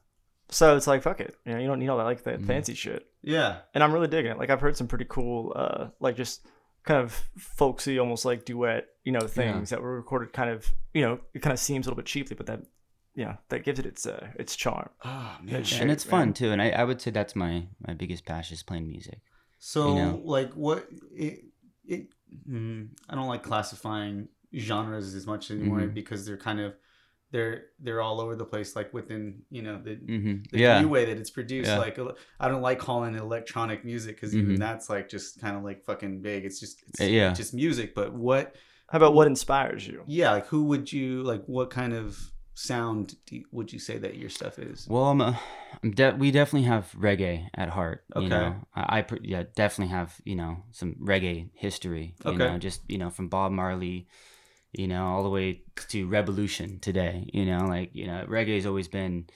So 0.50 0.76
it's 0.76 0.86
like 0.86 1.02
fuck 1.02 1.20
it. 1.20 1.34
You 1.46 1.54
know, 1.54 1.58
you 1.60 1.66
don't 1.66 1.78
need 1.78 1.88
all 1.88 1.96
that 1.98 2.04
like 2.04 2.22
that 2.24 2.40
Mhm. 2.40 2.46
fancy 2.46 2.74
shit. 2.74 3.06
yeah 3.22 3.60
And 3.74 3.82
I'm 3.82 3.92
really 3.92 4.08
digging 4.08 4.32
it. 4.32 4.38
Like 4.38 4.50
I've 4.50 4.60
heard 4.60 4.76
some 4.76 4.86
pretty 4.86 5.06
cool, 5.08 5.52
uh, 5.56 5.88
like 6.00 6.16
just 6.16 6.46
kind 6.84 7.00
of 7.02 7.12
folksy, 7.38 7.98
almost 7.98 8.26
like 8.26 8.44
duet, 8.44 8.86
you 9.04 9.12
know, 9.12 9.20
things 9.26 9.70
that 9.70 9.80
were 9.80 9.96
recorded 9.96 10.34
kind 10.34 10.50
of, 10.50 10.70
you 10.92 11.00
know, 11.00 11.18
it 11.32 11.40
kind 11.40 11.52
of 11.54 11.58
seems 11.58 11.86
a 11.86 11.88
little 11.88 11.96
bit 11.96 12.04
cheaply, 12.06 12.36
but 12.36 12.44
that, 12.46 12.60
yeah, 13.14 13.36
that 13.48 13.64
gives 13.64 13.78
it 13.78 13.86
its 13.86 14.04
uh, 14.06 14.26
its 14.38 14.54
charm. 14.56 14.90
oh 15.04 15.36
man 15.42 15.54
That 15.54 15.66
shit. 15.66 15.80
and 15.80 15.90
it's 15.90 16.04
man. 16.04 16.10
fun 16.10 16.32
too. 16.34 16.50
And 16.52 16.60
I, 16.60 16.68
I 16.70 16.84
would 16.84 17.00
say 17.00 17.10
that's 17.10 17.34
my 17.34 17.66
my 17.86 17.94
biggest 17.94 18.26
passion 18.26 18.54
is 18.54 18.62
playing 18.62 18.86
music. 18.88 19.20
So, 19.58 19.88
you 19.96 20.02
know? 20.02 20.20
like, 20.24 20.52
what 20.52 20.86
it, 21.14 21.44
it 21.86 22.08
mm, 22.48 22.88
I 23.08 23.14
don't 23.14 23.28
like 23.28 23.42
classifying 23.42 24.28
genres 24.56 25.14
as 25.14 25.26
much 25.26 25.50
anymore 25.50 25.80
Mhm. 25.80 25.94
because 25.94 26.24
they're 26.26 26.36
kind 26.36 26.60
of 26.60 26.74
they're 27.30 27.64
they're 27.80 28.00
all 28.00 28.20
over 28.20 28.36
the 28.36 28.44
place. 28.44 28.76
Like 28.76 28.94
within 28.94 29.42
you 29.50 29.62
know 29.62 29.80
the 29.82 29.94
hmm 29.96 30.34
the 30.52 30.58
Yeah. 30.58 30.80
new 30.80 30.88
way 30.88 31.04
that 31.06 31.18
it's 31.18 31.30
produced. 31.30 31.68
Yeah. 31.70 31.78
Like 31.78 31.98
I 32.38 32.48
don't 32.48 32.62
like 32.62 32.78
calling 32.78 33.14
it 33.14 33.20
electronic 33.20 33.84
music 33.84 34.16
because 34.16 34.36
even 34.36 34.54
Mhm. 34.54 34.58
that's 34.58 34.88
like 34.88 35.08
just 35.08 35.40
kind 35.40 35.56
of 35.56 35.64
like 35.64 35.82
fucking 35.84 36.22
big. 36.22 36.44
It's 36.44 36.60
just 36.60 36.82
it's 36.88 37.00
Uh, 37.00 37.04
yeah. 37.04 37.32
just 37.32 37.52
music. 37.54 37.94
But 37.94 38.12
what? 38.14 38.54
How 38.88 38.98
about 38.98 39.14
what 39.14 39.26
inspires 39.26 39.86
you? 39.86 40.04
Yeah, 40.06 40.30
like 40.32 40.46
who 40.46 40.64
would 40.64 40.92
you 40.92 41.22
like? 41.24 41.42
What 41.46 41.70
kind 41.70 41.92
of 41.94 42.16
sound 42.54 43.16
do 43.26 43.36
you, 43.36 43.44
would 43.52 43.72
you 43.72 43.78
say 43.78 43.98
that 43.98 44.16
your 44.16 44.30
stuff 44.30 44.58
is? 44.58 44.86
Well, 44.88 45.04
I'm, 45.04 45.20
a, 45.20 45.38
I'm 45.82 45.90
de- 45.90 46.14
we 46.16 46.30
definitely 46.30 46.68
have 46.68 46.92
reggae 46.98 47.48
at 47.54 47.68
heart. 47.70 48.04
You 48.14 48.22
Okay. 48.22 48.28
know, 48.28 48.56
I, 48.74 48.98
I 48.98 49.02
pr- 49.02 49.16
yeah 49.22 49.44
definitely 49.54 49.92
have 49.92 50.20
you 50.24 50.36
know 50.36 50.62
some 50.70 50.94
reggae 51.00 51.50
history. 51.54 52.14
You 52.24 52.32
Okay. 52.32 52.48
know, 52.48 52.58
just 52.58 52.82
you 52.88 52.98
know 52.98 53.10
from 53.10 53.28
Bob 53.28 53.52
Marley, 53.52 54.06
you 54.72 54.86
know, 54.86 55.04
all 55.06 55.22
the 55.22 55.30
way 55.30 55.62
to 55.88 56.06
Rebelution 56.08 56.80
today. 56.80 57.28
You 57.32 57.44
know, 57.44 57.66
like 57.66 57.90
you 57.94 58.06
know, 58.06 58.24
reggae 58.28 58.54
has 58.56 58.66
always 58.66 58.88
been 58.88 59.26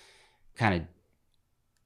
kind 0.57 0.75
of 0.75 0.83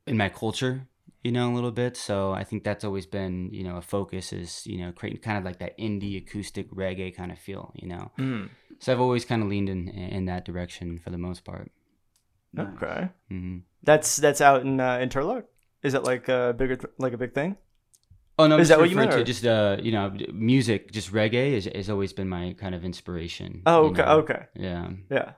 in 0.07 0.17
my 0.17 0.29
culture. 0.29 0.87
You 1.25 1.31
know, 1.31 1.53
a 1.53 1.55
little 1.55 1.71
bit. 1.71 1.97
So 1.97 2.33
I 2.33 2.43
think 2.43 2.65
that's 2.65 2.85
always 2.85 3.07
been 3.07 3.51
you 3.53 3.63
know 3.63 3.77
a 3.77 3.83
focus 3.83 4.33
is 4.33 4.67
you 4.67 4.79
know 4.79 4.91
creating 4.93 5.21
kind 5.23 5.39
of 5.39 5.45
like 5.45 5.61
that 5.61 5.79
indie 5.79 6.17
acoustic 6.19 6.69
reggae 6.73 7.15
kind 7.15 7.31
of 7.31 7.39
feel. 7.39 7.73
You 7.77 7.89
know, 7.89 8.11
Mm. 8.19 8.49
So 8.83 8.93
I've 8.93 9.01
always 9.01 9.25
kind 9.25 9.43
of 9.43 9.49
leaned 9.49 9.69
in 9.69 9.89
in 9.89 10.25
that 10.27 10.45
direction 10.45 10.99
for 10.99 11.11
the 11.11 11.19
most 11.19 11.45
part. 11.45 11.71
Nice. 12.53 12.67
Okay, 12.77 13.09
hmm 13.29 13.59
that's 13.83 14.17
that's 14.17 14.41
out 14.41 14.63
in 14.63 14.79
uh, 14.81 14.99
in 14.99 15.09
Turlock. 15.09 15.45
Is 15.83 15.93
that 15.95 16.05
like 16.05 16.29
a 16.29 16.55
bigger 16.57 16.79
like 16.99 17.13
a 17.15 17.19
big 17.19 17.33
thing? 17.35 17.57
Oh 18.39 18.47
no, 18.47 18.59
Is 18.59 18.69
that 18.69 18.79
what 18.79 18.89
you 18.91 18.97
referring 18.97 19.09
meant, 19.11 19.19
to 19.19 19.23
or- 19.23 19.33
just 19.35 19.45
uh, 19.47 19.77
you 19.83 19.93
know, 19.93 20.11
music, 20.33 20.91
just 20.91 21.13
reggae 21.13 21.55
has, 21.55 21.65
has 21.67 21.91
always 21.91 22.13
been 22.13 22.29
my 22.29 22.55
kind 22.59 22.75
of 22.75 22.83
inspiration. 22.85 23.63
Oh, 23.67 23.85
you 23.85 23.91
okay, 23.91 24.03
know? 24.03 24.19
okay, 24.21 24.43
Yeah. 24.57 24.91
yeah. 25.11 25.33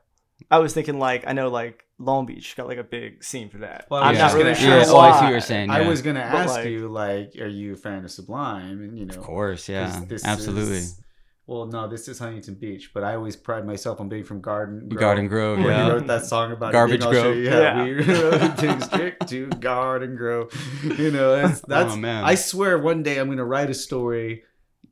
I 0.50 0.58
was 0.58 0.72
thinking 0.74 0.98
like 0.98 1.24
I 1.26 1.32
know 1.32 1.48
like 1.48 1.84
Long 1.98 2.26
Beach 2.26 2.54
got 2.56 2.66
like 2.68 2.78
a 2.78 2.84
big 2.84 3.24
scene 3.24 3.48
for 3.50 3.58
that. 3.58 3.86
Well, 3.90 4.00
I 4.02 4.06
I'm 4.06 4.10
was 4.12 4.18
not 4.18 4.24
just 4.26 4.34
really 4.36 4.44
gonna 4.52 4.54
sure 4.66 4.78
ask- 4.80 4.86
Yeah, 4.88 4.92
oh, 4.94 4.96
why. 4.96 5.10
I 5.10 5.18
see 5.18 5.24
what 5.24 5.30
you're 5.30 5.40
saying. 5.40 5.70
I 5.70 5.88
was 5.88 6.02
gonna 6.02 6.20
ask 6.20 6.50
like- 6.54 6.66
you 6.68 6.88
like, 6.88 7.32
are 7.40 7.46
you 7.48 7.72
a 7.72 7.76
fan 7.76 8.04
of 8.04 8.10
Sublime? 8.10 8.82
And 8.82 8.98
you 8.98 9.06
know, 9.06 9.14
Of 9.14 9.22
course, 9.22 9.68
yeah. 9.68 10.02
this 10.06 10.24
Absolutely. 10.24 10.76
is- 10.78 11.00
well, 11.46 11.66
no, 11.66 11.86
this 11.88 12.08
is 12.08 12.18
Huntington 12.18 12.54
Beach, 12.54 12.92
but 12.94 13.04
I 13.04 13.14
always 13.16 13.36
pride 13.36 13.66
myself 13.66 14.00
on 14.00 14.08
being 14.08 14.24
from 14.24 14.40
Garden 14.40 14.88
Grove. 14.88 15.00
Garden 15.00 15.26
Grove, 15.28 15.58
When 15.58 15.66
yeah. 15.66 15.84
he 15.84 15.90
wrote 15.90 16.06
that 16.06 16.24
song 16.24 16.52
about 16.52 16.72
Garbage 16.72 17.00
being 17.00 17.06
all 17.06 17.12
Grove. 17.12 17.34
shit, 17.36 17.44
Yeah, 17.44 17.60
Yeah. 17.60 17.84
we 17.84 17.92
wrote 17.92 18.54
things 18.58 18.84
strict 18.84 19.28
to 19.28 19.46
Garden 19.48 20.16
Grove. 20.16 20.52
You 20.82 21.10
know, 21.10 21.36
that's, 21.42 21.60
that's 21.62 21.92
Oh, 21.92 21.96
man. 21.96 22.24
I 22.24 22.34
swear, 22.36 22.78
one 22.78 23.02
day 23.02 23.18
I'm 23.18 23.28
gonna 23.28 23.44
write 23.44 23.68
a 23.70 23.74
story 23.74 24.44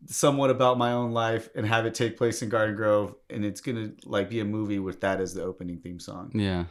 somewhat 0.07 0.51
about 0.51 0.77
my 0.79 0.93
own 0.93 1.13
life 1.13 1.49
and 1.55 1.65
have 1.65 1.87
it 1.87 1.95
take 1.95 2.17
place 2.19 2.43
in 2.43 2.49
Garden 2.49 2.75
Grove, 2.75 3.15
and 3.31 3.45
it's 3.45 3.61
gonna 3.61 3.93
like 4.05 4.29
be 4.29 4.41
a 4.41 4.45
movie 4.45 4.81
with 4.81 5.01
that 5.01 5.21
as 5.21 5.33
the 5.33 5.43
opening 5.45 5.79
theme 5.79 6.01
song. 6.01 6.33
Yeah. 6.35 6.65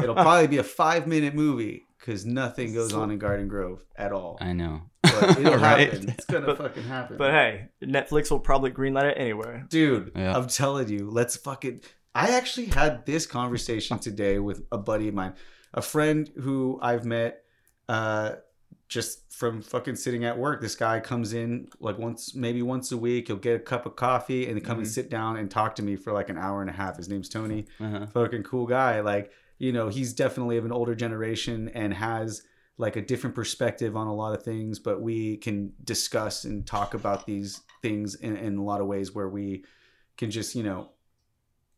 It'll 0.00 0.14
probably 0.14 0.46
be 0.46 0.58
a 0.58 0.62
five 0.62 1.06
minute 1.06 1.34
movie 1.34 1.85
because 2.06 2.24
nothing 2.24 2.72
goes 2.72 2.92
on 2.92 3.10
in 3.10 3.18
Garden 3.18 3.48
Grove 3.48 3.82
at 3.96 4.12
all. 4.12 4.38
I 4.40 4.52
know. 4.52 4.82
But 5.02 5.38
it'll 5.38 5.54
Right? 5.58 5.92
happen. 5.92 6.08
It's 6.10 6.24
gonna 6.26 6.46
But- 6.46 6.58
fucking 6.58 6.84
happen. 6.84 7.16
But 7.16 7.32
hey, 7.32 7.68
Netflix 7.82 8.30
will 8.30 8.38
probably 8.40 8.70
greenlight 8.70 9.10
it 9.10 9.18
anyway. 9.18 9.62
dude 9.68 10.12
Yeah. 10.14 10.36
i'm 10.36 10.46
telling 10.46 10.88
you 10.88 11.10
let's 11.10 11.36
fucking 11.36 11.80
i 12.14 12.36
actually 12.36 12.66
had 12.66 13.04
this 13.06 13.26
conversation 13.26 13.98
today 13.98 14.38
with 14.38 14.64
a 14.72 14.78
buddy 14.78 15.08
of 15.08 15.14
mine 15.14 15.34
a 15.74 15.82
friend 15.82 16.30
who 16.40 16.78
i've 16.82 17.04
met 17.04 17.42
uh 17.88 18.32
just 18.88 19.32
from 19.32 19.60
fucking 19.62 19.96
sitting 19.96 20.24
at 20.24 20.38
work 20.38 20.60
this 20.60 20.74
guy 20.76 21.00
comes 21.00 21.32
in 21.34 21.68
like 21.80 21.98
once 21.98 22.34
maybe 22.34 22.62
once 22.62 22.92
a 22.92 22.96
week 22.96 23.26
he'll 23.28 23.36
get 23.36 23.56
a 23.56 23.58
cup 23.58 23.84
of 23.84 23.96
coffee 23.96 24.48
and 24.48 24.62
come 24.64 24.78
and 24.78 24.86
Mhm. 24.86 24.90
sit 24.90 25.10
down 25.10 25.36
and 25.36 25.50
talk 25.50 25.74
to 25.76 25.82
me 25.82 25.96
for 25.96 26.12
like 26.12 26.28
an 26.30 26.38
hour 26.38 26.60
and 26.62 26.70
a 26.70 26.72
half 26.72 26.96
his 26.96 27.08
name's 27.08 27.28
tony 27.28 27.66
Uh-huh. 27.80 28.06
fucking 28.06 28.44
cool 28.44 28.66
guy. 28.66 29.00
Like, 29.00 29.30
you 29.58 29.72
know, 29.72 29.88
he's 29.88 30.12
definitely 30.12 30.56
of 30.56 30.64
an 30.64 30.72
older 30.72 30.94
generation 30.94 31.70
and 31.74 31.94
has 31.94 32.42
like 32.78 32.96
a 32.96 33.02
different 33.02 33.34
perspective 33.34 33.96
on 33.96 34.06
a 34.06 34.14
lot 34.14 34.34
of 34.34 34.42
things, 34.42 34.78
but 34.78 35.00
we 35.00 35.38
can 35.38 35.72
discuss 35.84 36.44
and 36.44 36.66
talk 36.66 36.94
about 36.94 37.26
these 37.26 37.62
things 37.80 38.14
in, 38.16 38.36
in 38.36 38.58
a 38.58 38.62
lot 38.62 38.80
of 38.80 38.86
ways 38.86 39.14
where 39.14 39.28
we 39.28 39.64
can 40.18 40.30
just, 40.30 40.54
you 40.54 40.62
know, 40.62 40.90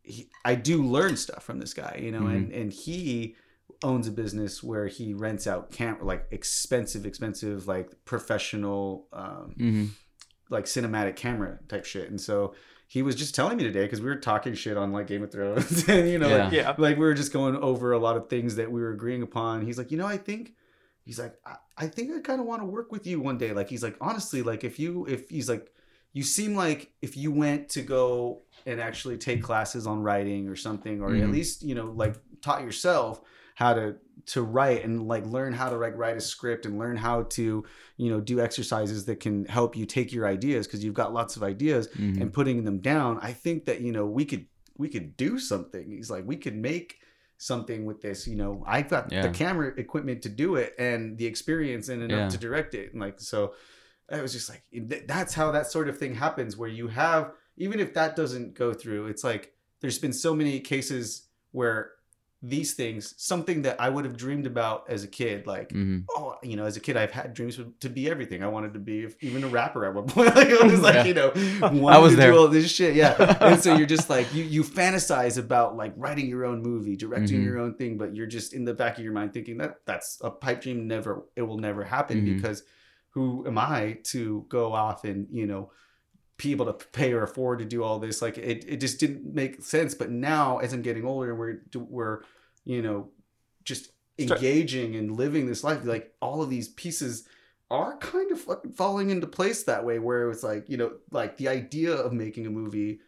he, 0.02 0.28
I 0.44 0.54
do 0.56 0.82
learn 0.82 1.16
stuff 1.16 1.44
from 1.44 1.60
this 1.60 1.74
guy, 1.74 2.00
you 2.02 2.10
know, 2.10 2.26
and, 2.26 2.52
and 2.52 2.72
he 2.72 3.36
owns 3.82 4.08
a 4.08 4.10
business 4.10 4.62
where 4.62 4.88
he 4.88 5.14
rents 5.14 5.46
out 5.46 5.70
camp 5.70 6.00
like 6.02 6.26
expensive, 6.32 7.06
expensive, 7.06 7.68
like 7.68 7.92
professional, 8.04 9.06
um, 9.12 9.54
hmm 9.56 9.86
like 10.50 10.64
cinematic 10.64 11.16
camera 11.16 11.58
type 11.68 11.84
shit. 11.84 12.10
And 12.10 12.20
so 12.20 12.54
he 12.90 13.02
was 13.02 13.14
just 13.14 13.34
telling 13.34 13.56
me 13.58 13.62
today 13.64 13.82
because 13.84 14.00
we 14.00 14.06
were 14.06 14.16
talking 14.16 14.54
shit 14.54 14.76
on 14.76 14.92
like 14.92 15.06
Game 15.06 15.22
of 15.22 15.30
Thrones, 15.30 15.86
and 15.88 16.08
you 16.08 16.18
know, 16.18 16.30
like 16.30 16.52
Yeah. 16.52 16.74
like 16.78 16.96
we 16.96 17.04
were 17.04 17.14
just 17.14 17.32
going 17.32 17.54
over 17.56 17.92
a 17.92 17.98
lot 17.98 18.16
of 18.16 18.28
things 18.28 18.56
that 18.56 18.72
we 18.72 18.80
were 18.80 18.90
agreeing 18.92 19.22
upon. 19.22 19.64
He's 19.64 19.78
like, 19.78 19.90
you 19.92 19.98
know, 19.98 20.06
I 20.06 20.16
think 20.16 20.54
he's 21.04 21.18
like, 21.18 21.34
I, 21.46 21.56
I 21.76 21.86
think 21.86 22.10
I 22.16 22.20
kind 22.20 22.40
of 22.40 22.46
want 22.46 22.62
to 22.62 22.66
work 22.66 22.90
with 22.90 23.06
you 23.06 23.20
one 23.20 23.38
day. 23.38 23.52
Like 23.52 23.68
he's 23.68 23.82
like, 23.82 23.96
honestly, 24.00 24.42
like 24.42 24.64
if 24.64 24.78
you 24.78 25.04
if 25.06 25.28
he's 25.28 25.48
like, 25.48 25.70
you 26.14 26.22
seem 26.22 26.56
like 26.56 26.90
if 27.02 27.16
you 27.16 27.30
went 27.30 27.68
to 27.70 27.82
go 27.82 28.42
and 28.66 28.80
actually 28.80 29.18
take 29.18 29.42
classes 29.42 29.86
on 29.86 30.00
writing 30.02 30.48
or 30.48 30.56
something, 30.56 31.00
or 31.02 31.14
at 31.14 31.28
Mhm. 31.28 31.32
least 31.32 31.62
you 31.62 31.74
know 31.74 31.92
like 31.94 32.16
taught 32.40 32.62
yourself 32.62 33.20
how 33.54 33.74
to 33.74 33.96
to 34.28 34.42
write 34.42 34.84
and 34.84 35.08
like 35.08 35.24
learn 35.26 35.52
how 35.52 35.68
to 35.70 35.76
like 35.76 35.96
write 35.96 36.16
a 36.16 36.20
script 36.20 36.66
and 36.66 36.78
learn 36.78 36.96
how 36.96 37.22
to 37.24 37.64
you 37.96 38.10
know 38.10 38.20
do 38.20 38.40
exercises 38.40 39.04
that 39.06 39.20
can 39.20 39.44
help 39.46 39.76
you 39.76 39.86
take 39.86 40.12
your 40.12 40.26
ideas 40.26 40.66
because 40.66 40.84
you've 40.84 40.94
got 41.02 41.12
lots 41.12 41.36
of 41.36 41.42
ideas 41.42 41.88
Mhm. 41.88 42.20
and 42.20 42.32
putting 42.32 42.64
them 42.64 42.78
down 42.80 43.18
i 43.22 43.32
think 43.32 43.64
that 43.66 43.80
you 43.80 43.90
know 43.92 44.06
we 44.06 44.24
could 44.24 44.46
we 44.76 44.88
could 44.88 45.16
do 45.16 45.38
something 45.38 45.90
he's 45.90 46.10
like 46.10 46.24
we 46.26 46.36
could 46.36 46.56
make 46.56 46.98
something 47.38 47.86
with 47.86 48.02
this 48.02 48.26
you 48.26 48.36
know 48.36 48.62
i've 48.66 48.88
got 48.88 49.10
Yeah. 49.12 49.22
the 49.22 49.30
camera 49.30 49.72
equipment 49.76 50.22
to 50.22 50.28
do 50.28 50.56
it 50.56 50.74
and 50.78 51.16
the 51.16 51.26
experience 51.26 51.88
and 51.88 52.02
enough 52.02 52.18
Yeah. 52.18 52.28
to 52.28 52.38
direct 52.38 52.74
it 52.74 52.92
and 52.92 53.00
like 53.00 53.20
so 53.20 53.54
i 54.10 54.20
was 54.20 54.32
just 54.32 54.48
like 54.50 54.62
that's 55.06 55.34
how 55.34 55.52
that 55.52 55.70
sort 55.70 55.88
of 55.88 55.96
thing 55.98 56.14
happens 56.14 56.56
where 56.56 56.68
you 56.68 56.88
have 56.88 57.32
even 57.56 57.80
if 57.80 57.94
that 57.94 58.14
doesn't 58.16 58.54
go 58.54 58.72
through 58.74 59.06
it's 59.06 59.24
like 59.24 59.54
there's 59.80 59.98
been 59.98 60.12
so 60.12 60.34
many 60.34 60.60
cases 60.60 61.28
where 61.52 61.92
these 62.40 62.74
things 62.74 63.14
something 63.16 63.62
that 63.62 63.80
i 63.80 63.88
would 63.88 64.04
have 64.04 64.16
dreamed 64.16 64.46
about 64.46 64.84
as 64.88 65.02
a 65.02 65.08
kid 65.08 65.44
like 65.46 65.70
Mhm. 65.70 66.04
oh, 66.16 66.36
you 66.42 66.54
know, 66.56 66.66
as 66.66 66.76
a 66.76 66.80
kid, 66.80 66.96
I've 66.96 67.10
had 67.10 67.34
dreams 67.34 67.58
to 67.80 67.88
be 67.88 68.08
everything. 68.08 68.44
I 68.44 68.46
wanted 68.46 68.74
to 68.74 68.78
be 68.78 69.08
even 69.20 69.42
a 69.42 69.48
rapper 69.48 69.84
at 69.86 69.92
one 69.94 70.06
point. 70.14 70.36
like 70.36 70.48
I 70.48 70.64
was 70.66 70.80
like, 70.80 70.94
Yeah. 70.94 71.04
you 71.04 71.14
know, 71.14 71.32
wanted 71.62 72.00
was 72.00 72.12
to 72.12 72.16
there. 72.16 72.30
do 72.30 72.38
all 72.38 72.46
this 72.48 72.70
shit. 72.70 72.94
Yeah. 72.94 73.36
and 73.40 73.60
so 73.60 73.74
you're 73.76 73.88
just 73.88 74.08
like, 74.08 74.32
you, 74.32 74.44
you 74.44 74.62
fantasize 74.62 75.36
about 75.36 75.76
like 75.76 75.92
writing 75.96 76.28
your 76.28 76.44
own 76.44 76.62
movie, 76.62 76.94
directing 76.96 77.40
Mhm. 77.40 77.44
your 77.44 77.58
own 77.58 77.74
thing, 77.74 77.98
but 77.98 78.14
you're 78.14 78.26
just 78.28 78.52
in 78.52 78.64
the 78.64 78.72
back 78.74 78.98
of 78.98 79.04
your 79.04 79.12
mind 79.12 79.32
thinking 79.34 79.58
that 79.58 79.80
that's 79.84 80.18
a 80.22 80.30
pipe 80.30 80.60
dream. 80.62 80.86
Never, 80.86 81.24
it 81.34 81.42
will 81.42 81.58
never 81.58 81.82
happen 81.82 82.22
Mhm. 82.24 82.36
because 82.36 82.62
who 83.10 83.44
am 83.48 83.58
I 83.58 83.98
to 84.04 84.46
go 84.48 84.72
off 84.72 85.02
and, 85.04 85.26
you 85.32 85.46
know, 85.46 85.72
be 86.38 86.52
able 86.52 86.66
to 86.66 86.72
pay 86.92 87.12
or 87.12 87.22
afford 87.22 87.58
to 87.58 87.64
do 87.66 87.82
all 87.84 87.98
this? 87.98 88.22
Like 88.22 88.38
it, 88.38 88.64
it 88.66 88.76
just 88.80 88.98
didn't 88.98 89.34
make 89.34 89.62
sense. 89.62 89.94
But 89.94 90.10
now 90.10 90.58
as 90.58 90.72
I'm 90.72 90.82
getting 90.82 91.04
older 91.04 91.34
we're, 91.34 91.60
we're, 91.74 92.22
you 92.64 92.80
know, 92.82 93.10
just 93.64 93.90
engaging 94.18 94.96
and 94.96 95.16
living 95.16 95.46
this 95.46 95.62
life 95.62 95.84
like 95.84 96.12
all 96.20 96.42
of 96.42 96.50
these 96.50 96.66
pieces 96.70 97.28
are 97.70 97.96
kind 97.98 98.32
of 98.32 98.40
fucking 98.40 98.72
falling 98.72 99.10
into 99.10 99.28
place 99.28 99.62
that 99.62 99.84
way 99.84 100.00
where 100.00 100.28
it's 100.28 100.42
like 100.42 100.68
you 100.68 100.76
know 100.76 100.90
like 101.12 101.36
the 101.36 101.46
idea 101.46 101.92
of 101.92 102.12
making 102.12 102.44
a 102.44 102.50
movie 102.50 102.98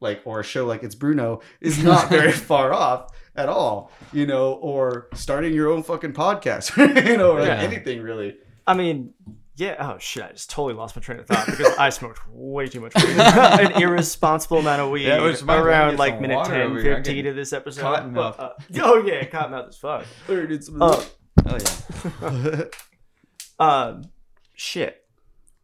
like 0.00 0.20
or 0.24 0.40
a 0.40 0.42
show 0.42 0.66
like 0.66 0.82
it's 0.82 0.96
bruno 0.96 1.40
is 1.60 1.84
not 1.84 2.08
very 2.08 2.32
far 2.32 2.72
off 2.72 3.12
at 3.36 3.48
all 3.48 3.92
you 4.12 4.26
know 4.26 4.54
or 4.54 5.06
starting 5.14 5.52
your 5.54 5.70
own 5.70 5.84
fucking 5.84 6.12
podcast 6.12 6.76
you 7.08 7.16
know 7.16 7.32
or 7.36 7.40
like 7.40 7.48
Yeah. 7.48 7.60
anything 7.60 8.02
really 8.02 8.36
I 8.66 8.74
mean, 8.74 9.14
yeah. 9.56 9.76
Oh 9.78 9.98
shit! 9.98 10.22
I 10.24 10.32
just 10.32 10.50
totally 10.50 10.74
lost 10.74 10.96
my 10.96 11.00
train 11.02 11.18
of 11.18 11.26
thought 11.26 11.46
because 11.46 11.76
I 11.78 11.88
smoked 11.90 12.20
way 12.28 12.66
too 12.68 12.80
much 12.80 12.94
weed. 12.94 13.04
An 13.18 13.82
irresponsible 13.82 14.58
amount 14.58 14.82
of 14.82 14.90
weed 14.90 15.06
Yeah, 15.06 15.16
reminds 15.16 15.42
around 15.42 15.98
like 15.98 16.20
minute 16.20 16.36
water 16.36 16.52
10, 16.52 16.60
over 16.60 16.80
here. 16.80 16.92
I'm 16.92 16.98
15 16.98 17.14
getting 17.16 17.30
of 17.30 17.36
this 17.36 17.52
episode. 17.52 17.80
cotton 17.80 18.12
mouth. 18.12 18.38
uh, 18.38 18.50
oh 18.82 19.02
yeah, 19.04 19.24
cotton 19.26 19.52
mouth 19.52 19.68
as 19.68 19.76
fuck. 19.78 20.04
Uh, 20.80 21.04
Oh 21.48 21.58
yeah. 22.20 22.62
um, 23.58 24.02
shit. 24.54 25.05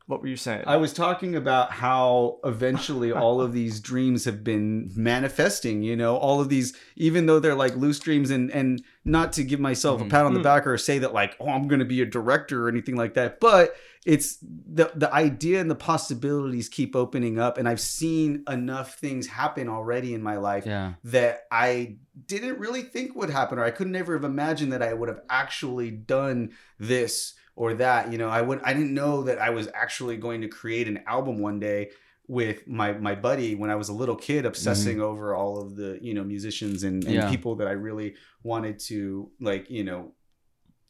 What 0.06 0.20
were 0.20 0.26
you 0.26 0.36
saying? 0.36 0.64
I 0.66 0.76
was 0.76 0.92
talking 0.92 1.36
about 1.36 1.70
how 1.72 2.38
eventually 2.44 3.12
all 3.22 3.40
of 3.40 3.52
these 3.52 3.80
dreams 3.80 4.24
have 4.24 4.42
been 4.42 4.90
manifesting, 4.96 5.82
you 5.82 5.96
know, 5.96 6.16
all 6.16 6.40
of 6.40 6.48
these, 6.48 6.74
even 6.96 7.26
though 7.26 7.38
they're 7.38 7.54
like 7.54 7.76
loose 7.76 7.98
dreams 8.00 8.30
and, 8.30 8.50
and 8.50 8.82
not 9.04 9.32
to 9.34 9.44
give 9.44 9.60
myself 9.60 10.00
a 10.00 10.04
Mhm. 10.04 10.10
pat 10.10 10.24
on 10.26 10.34
the 10.34 10.40
Mm. 10.40 10.44
back 10.44 10.66
or 10.66 10.76
say 10.76 10.98
that 10.98 11.12
like, 11.12 11.36
oh, 11.40 11.48
I'm 11.48 11.68
going 11.68 11.78
to 11.78 11.84
be 11.84 12.02
a 12.02 12.06
director 12.06 12.66
or 12.66 12.68
anything 12.68 12.96
like 12.96 13.14
that. 13.14 13.38
But 13.40 13.74
it's 14.04 14.38
the, 14.42 14.90
the 14.96 15.12
idea 15.14 15.60
and 15.60 15.70
the 15.70 15.76
possibilities 15.76 16.68
keep 16.68 16.96
opening 16.96 17.38
up. 17.38 17.56
And 17.56 17.68
I've 17.68 17.80
seen 17.80 18.42
enough 18.50 18.94
things 18.98 19.28
happen 19.28 19.68
already 19.68 20.12
in 20.14 20.22
my 20.22 20.36
life 20.38 20.66
Yeah. 20.66 20.94
that 21.04 21.44
I 21.52 21.96
didn't 22.26 22.58
really 22.58 22.82
think 22.82 23.14
would 23.14 23.30
happen, 23.30 23.58
or 23.60 23.64
I 23.64 23.70
could 23.70 23.86
never 23.86 24.14
have 24.14 24.24
imagined 24.24 24.72
that 24.72 24.82
I 24.82 24.92
would 24.92 25.08
have 25.08 25.20
actually 25.30 25.92
done 25.92 26.50
this 26.80 27.34
or 27.56 27.74
that. 27.74 28.10
You 28.12 28.18
know, 28.18 28.28
I 28.28 28.40
would 28.42 28.60
I 28.62 28.72
didn't 28.72 28.94
know 28.94 29.22
that 29.24 29.38
I 29.38 29.50
was 29.50 29.68
actually 29.74 30.16
going 30.16 30.40
to 30.42 30.48
create 30.48 30.88
an 30.88 31.00
album 31.06 31.38
one 31.38 31.58
day 31.60 31.90
with 32.28 32.66
my 32.68 32.92
my 32.92 33.14
buddy 33.14 33.54
when 33.54 33.68
I 33.70 33.74
was 33.74 33.88
a 33.88 33.92
little 33.92 34.16
kid, 34.16 34.46
obsessing 34.46 35.00
over 35.00 35.34
all 35.34 35.60
of 35.60 35.76
the 35.76 35.98
you 36.00 36.14
know 36.14 36.24
musicians 36.24 36.82
and, 36.84 37.04
and 37.04 37.14
Yeah. 37.14 37.30
people 37.30 37.56
that 37.56 37.68
I 37.68 37.72
really 37.72 38.14
wanted 38.42 38.78
to 38.90 39.30
like 39.40 39.70
you 39.70 39.84
know 39.84 40.12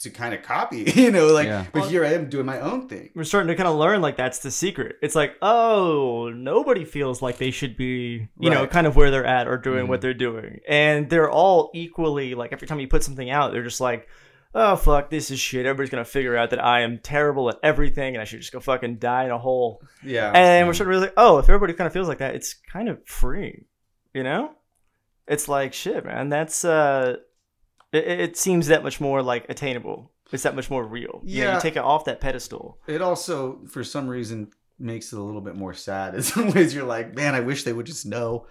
to 0.00 0.10
kind 0.10 0.34
of 0.34 0.42
copy. 0.42 0.82
You 0.96 1.10
know, 1.12 1.28
like 1.28 1.46
Yeah. 1.46 1.64
but 1.72 1.88
here 1.88 2.04
I 2.04 2.12
am 2.14 2.28
doing 2.28 2.44
my 2.44 2.58
own 2.60 2.88
thing. 2.88 3.10
we're 3.14 3.22
starting 3.24 3.48
to 3.48 3.54
kind 3.54 3.68
of 3.68 3.76
learn 3.76 4.00
like 4.02 4.16
that's 4.16 4.40
the 4.40 4.50
secret. 4.50 4.96
It's 5.00 5.14
like, 5.14 5.36
oh, 5.40 6.28
nobody 6.34 6.84
feels 6.84 7.22
like 7.22 7.38
they 7.38 7.52
should 7.52 7.76
be, 7.76 8.28
you 8.38 8.50
know, 8.50 8.66
kind 8.66 8.86
of 8.88 8.96
where 8.96 9.10
they're 9.12 9.24
at 9.24 9.46
or 9.46 9.56
doing 9.58 9.86
Mhm. 9.86 9.88
what 9.88 10.00
they're 10.00 10.12
doing. 10.14 10.58
And 10.68 11.08
they're 11.08 11.30
all 11.30 11.70
equally 11.72 12.34
like 12.34 12.52
every 12.52 12.66
time 12.66 12.80
you 12.80 12.88
put 12.88 13.04
something 13.04 13.30
out, 13.30 13.52
they're 13.52 13.62
just 13.62 13.80
like, 13.80 14.08
oh 14.54 14.76
fuck, 14.76 15.10
this 15.10 15.30
is 15.30 15.40
shit. 15.40 15.66
Everybody's 15.66 15.90
gonna 15.90 16.04
figure 16.04 16.36
out 16.36 16.50
that 16.50 16.62
I 16.64 16.80
am 16.82 16.98
terrible 16.98 17.48
at 17.48 17.58
everything 17.62 18.14
and 18.14 18.20
I 18.22 18.24
should 18.24 18.40
just 18.40 18.52
go 18.52 18.60
fucking 18.60 18.96
die 18.96 19.24
in 19.24 19.30
a 19.30 19.38
hole. 19.38 19.82
Yeah. 20.04 20.30
And 20.34 20.66
we're 20.66 20.74
starting 20.74 20.94
to 20.94 21.00
like, 21.00 21.14
oh, 21.16 21.38
if 21.38 21.48
everybody 21.48 21.72
kind 21.72 21.86
of 21.86 21.92
feels 21.92 22.08
like 22.08 22.18
that, 22.18 22.34
it's 22.34 22.54
kind 22.54 22.88
of 22.88 22.98
freeing, 23.06 23.64
you 24.14 24.22
know? 24.22 24.52
It's 25.28 25.48
like 25.48 25.72
shit, 25.72 26.04
man. 26.04 26.28
That's 26.28 26.64
uh, 26.64 27.16
it, 27.92 28.06
it 28.20 28.36
seems 28.36 28.66
that 28.68 28.82
much 28.82 29.00
more 29.00 29.22
like 29.22 29.46
attainable. 29.48 30.10
It's 30.32 30.42
that 30.44 30.56
much 30.56 30.70
more 30.70 30.84
real. 30.84 31.20
You 31.24 31.42
know, 31.42 31.48
Yeah. 31.50 31.54
you 31.56 31.60
take 31.60 31.76
it 31.76 31.82
off 31.82 32.06
that 32.06 32.20
pedestal. 32.20 32.78
it 32.86 33.02
also 33.02 33.60
for 33.68 33.84
some 33.84 34.08
reason 34.08 34.50
makes 34.78 35.12
it 35.12 35.18
a 35.18 35.22
little 35.22 35.40
bit 35.42 35.54
more 35.54 35.74
sad 35.74 36.14
in 36.16 36.22
some 36.22 36.50
ways 36.50 36.74
you're 36.74 36.82
like 36.86 37.14
man 37.14 37.34
i 37.36 37.40
wish 37.40 37.62
they 37.62 37.72
would 37.72 37.86
just 37.86 38.04
know 38.04 38.46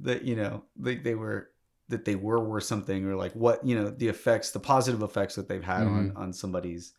that 0.00 0.22
you 0.22 0.36
know 0.36 0.64
they, 0.76 0.96
they 0.96 1.14
were 1.14 1.48
that 1.92 2.04
they 2.04 2.16
were 2.16 2.40
worth 2.40 2.64
something 2.64 3.06
or 3.06 3.14
like 3.14 3.32
what 3.32 3.64
you 3.66 3.74
know 3.78 3.88
the 3.88 4.08
effects 4.08 4.50
the 4.50 4.60
positive 4.60 5.02
effects 5.02 5.34
that 5.36 5.48
they've 5.48 5.62
had 5.64 5.86
on 5.86 6.12
on 6.16 6.32
somebody's 6.32 6.92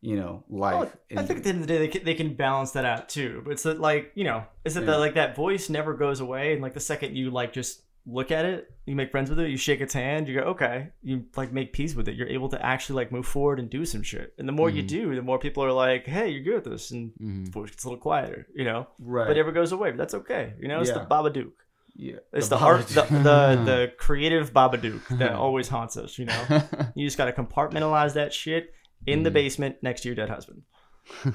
you 0.00 0.16
know 0.16 0.44
life 0.48 0.74
Well, 1.10 1.20
I 1.20 1.22
think 1.26 1.38
at 1.38 1.44
the 1.44 1.50
end 1.50 1.60
of 1.62 1.66
the 1.66 1.72
day, 1.74 1.78
they 1.78 1.88
can, 1.88 2.04
they 2.04 2.14
can 2.14 2.34
balance 2.34 2.70
that 2.72 2.84
out 2.84 3.08
too. 3.08 3.42
But 3.44 3.50
it's 3.54 3.64
that 3.64 3.80
like 3.80 4.12
you 4.14 4.24
know, 4.24 4.44
is 4.64 4.76
it 4.76 4.80
that 4.80 4.86
Yeah. 4.86 4.92
the, 4.92 4.98
like 5.00 5.14
that 5.14 5.34
voice 5.34 5.68
never 5.68 5.92
goes 5.94 6.20
away, 6.20 6.52
and 6.52 6.62
like 6.62 6.74
the 6.74 6.80
second 6.80 7.16
you 7.16 7.30
like 7.30 7.52
just 7.52 7.82
look 8.06 8.30
at 8.30 8.44
it, 8.46 8.70
you 8.86 8.94
make 8.96 9.10
friends 9.10 9.28
with 9.28 9.38
it, 9.40 9.50
you 9.50 9.56
shake 9.58 9.80
its 9.82 9.92
hand, 9.92 10.28
you 10.28 10.34
go 10.40 10.46
okay, 10.54 10.90
you 11.02 11.24
like 11.36 11.52
make 11.52 11.72
peace 11.72 11.94
with 11.96 12.08
it. 12.08 12.14
You're 12.14 12.28
able 12.28 12.48
to 12.50 12.64
actually 12.64 12.96
like 13.02 13.10
move 13.12 13.26
forward 13.26 13.58
and 13.58 13.68
do 13.68 13.84
some 13.84 14.02
shit. 14.02 14.32
And 14.38 14.48
the 14.48 14.52
more 14.52 14.70
you 14.70 14.82
Mhm. 14.84 14.88
do, 14.88 15.14
the 15.16 15.20
more 15.22 15.38
people 15.38 15.62
are 15.64 15.72
like, 15.72 16.06
hey, 16.06 16.28
you're 16.30 16.44
good 16.44 16.58
at 16.58 16.64
this, 16.64 16.90
and 16.92 17.12
Mhm. 17.20 17.48
voice 17.48 17.70
gets 17.70 17.84
a 17.84 17.88
little 17.88 18.00
quieter, 18.00 18.46
you 18.54 18.64
know. 18.64 18.86
right 19.00 19.26
But 19.26 19.32
it 19.36 19.40
never 19.40 19.52
goes 19.52 19.72
away. 19.72 19.90
But 19.90 19.98
that's 19.98 20.14
okay, 20.14 20.54
you 20.60 20.68
know. 20.68 20.80
It's 20.80 20.90
Yeah. 20.90 20.98
the 21.00 21.06
Babadook. 21.06 21.52
Yeah 21.98 22.16
It's 22.32 22.48
the, 22.48 22.56
art, 22.56 22.86
the, 22.88 23.02
the 23.02 23.62
the 23.70 23.92
creative 23.98 24.52
Babadook 24.54 25.18
that 25.18 25.32
always 25.46 25.68
haunts 25.68 25.96
us. 25.98 26.16
You 26.18 26.26
know, 26.26 26.42
you 26.94 27.06
just 27.06 27.18
got 27.18 27.26
to 27.26 27.32
compartmentalize 27.32 28.14
that 28.14 28.32
shit 28.32 28.72
in 29.06 29.22
the 29.24 29.30
Mhm. 29.30 29.34
basement 29.34 29.76
next 29.82 30.00
to 30.02 30.08
your 30.08 30.16
dead 30.16 30.30
husband. 30.30 30.62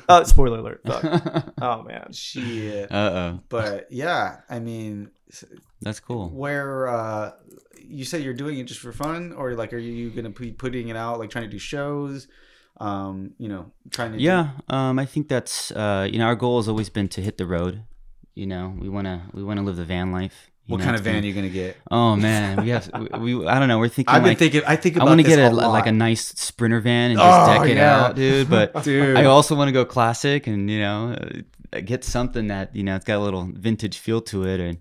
Uh, 0.08 0.24
spoiler 0.24 0.60
alert. 0.60 0.82
Fuck. 0.86 1.04
Oh 1.62 1.84
man. 1.84 2.12
shit 2.14 2.92
uh 2.92 3.12
oh. 3.22 3.40
but 3.50 3.88
yeah 3.92 4.42
i 4.48 4.60
mean 4.60 5.10
That's 5.82 6.00
cool. 6.00 6.30
where 6.30 6.88
uh 6.88 7.32
you 7.84 8.06
say 8.06 8.20
you're 8.22 8.36
doing 8.44 8.60
it 8.60 8.66
just 8.66 8.80
for 8.80 8.94
fun 8.94 9.34
or 9.34 9.56
like 9.56 9.74
are 9.74 9.80
you 9.80 10.12
gonna 10.12 10.30
be 10.30 10.52
putting 10.52 10.90
it 10.90 10.96
out 10.96 11.18
like 11.20 11.30
trying 11.32 11.46
to 11.46 11.50
do 11.50 11.58
shows 11.58 12.28
um 12.80 13.34
you 13.40 13.50
know 13.50 13.72
trying 13.90 14.12
to 14.14 14.18
do- 14.20 14.24
Yeah, 14.24 14.52
um, 14.70 15.00
I 15.00 15.06
think 15.06 15.28
that's 15.28 15.72
uh, 15.72 16.08
you 16.12 16.18
know 16.20 16.26
our 16.26 16.36
goal 16.36 16.58
has 16.62 16.68
always 16.70 16.90
been 16.90 17.08
to 17.10 17.22
hit 17.22 17.38
the 17.38 17.46
road. 17.46 17.84
You 18.36 18.48
know, 18.48 18.74
we 18.80 18.90
wanna 18.90 19.30
we 19.34 19.44
wanna 19.44 19.62
live 19.64 19.76
the 19.78 19.86
van 19.86 20.12
life. 20.12 20.50
What 20.68 20.78
know, 20.78 20.84
kind 20.86 20.96
of 20.96 21.04
van 21.04 21.24
are 21.24 21.28
you 21.28 21.34
gonna 21.34 21.50
get 21.50 21.78
Oh 21.92 22.16
man, 22.16 22.64
we 22.64 22.70
have 22.70 22.90
we, 23.20 23.36
we 23.36 23.48
I 23.48 23.60
don't 23.60 23.68
know. 23.68 23.80
We're 23.80 23.90
thinking 23.90 24.14
I've 24.14 24.22
been 24.22 24.30
like 24.32 24.38
thinking. 24.38 24.62
I 24.66 24.76
think 24.78 24.98
I 24.98 25.04
want 25.04 25.20
to 25.20 25.28
get 25.28 25.40
a, 25.40 25.50
a 25.50 25.52
like 25.52 25.88
a 25.88 25.92
nice 25.92 26.28
sprinter 26.30 26.80
van 26.80 27.12
and 27.12 27.20
just 27.20 27.50
Oh, 27.50 27.54
deck 27.54 27.70
it 27.70 27.78
yeah. 27.78 28.06
out, 28.06 28.16
dude. 28.16 28.50
But 28.50 28.84
dude. 28.84 29.18
I 29.18 29.26
also 29.26 29.56
want 29.56 29.68
to 29.68 29.74
go 29.74 29.84
classic 29.84 30.48
and 30.48 30.70
you 30.70 30.80
know 30.80 31.18
uh, 31.74 31.82
get 31.82 32.04
something 32.04 32.48
that 32.48 32.76
you 32.76 32.84
know 32.84 32.96
it's 32.96 33.06
got 33.06 33.18
a 33.18 33.24
little 33.24 33.50
vintage 33.52 33.98
feel 33.98 34.22
to 34.22 34.46
it 34.48 34.60
and 34.60 34.78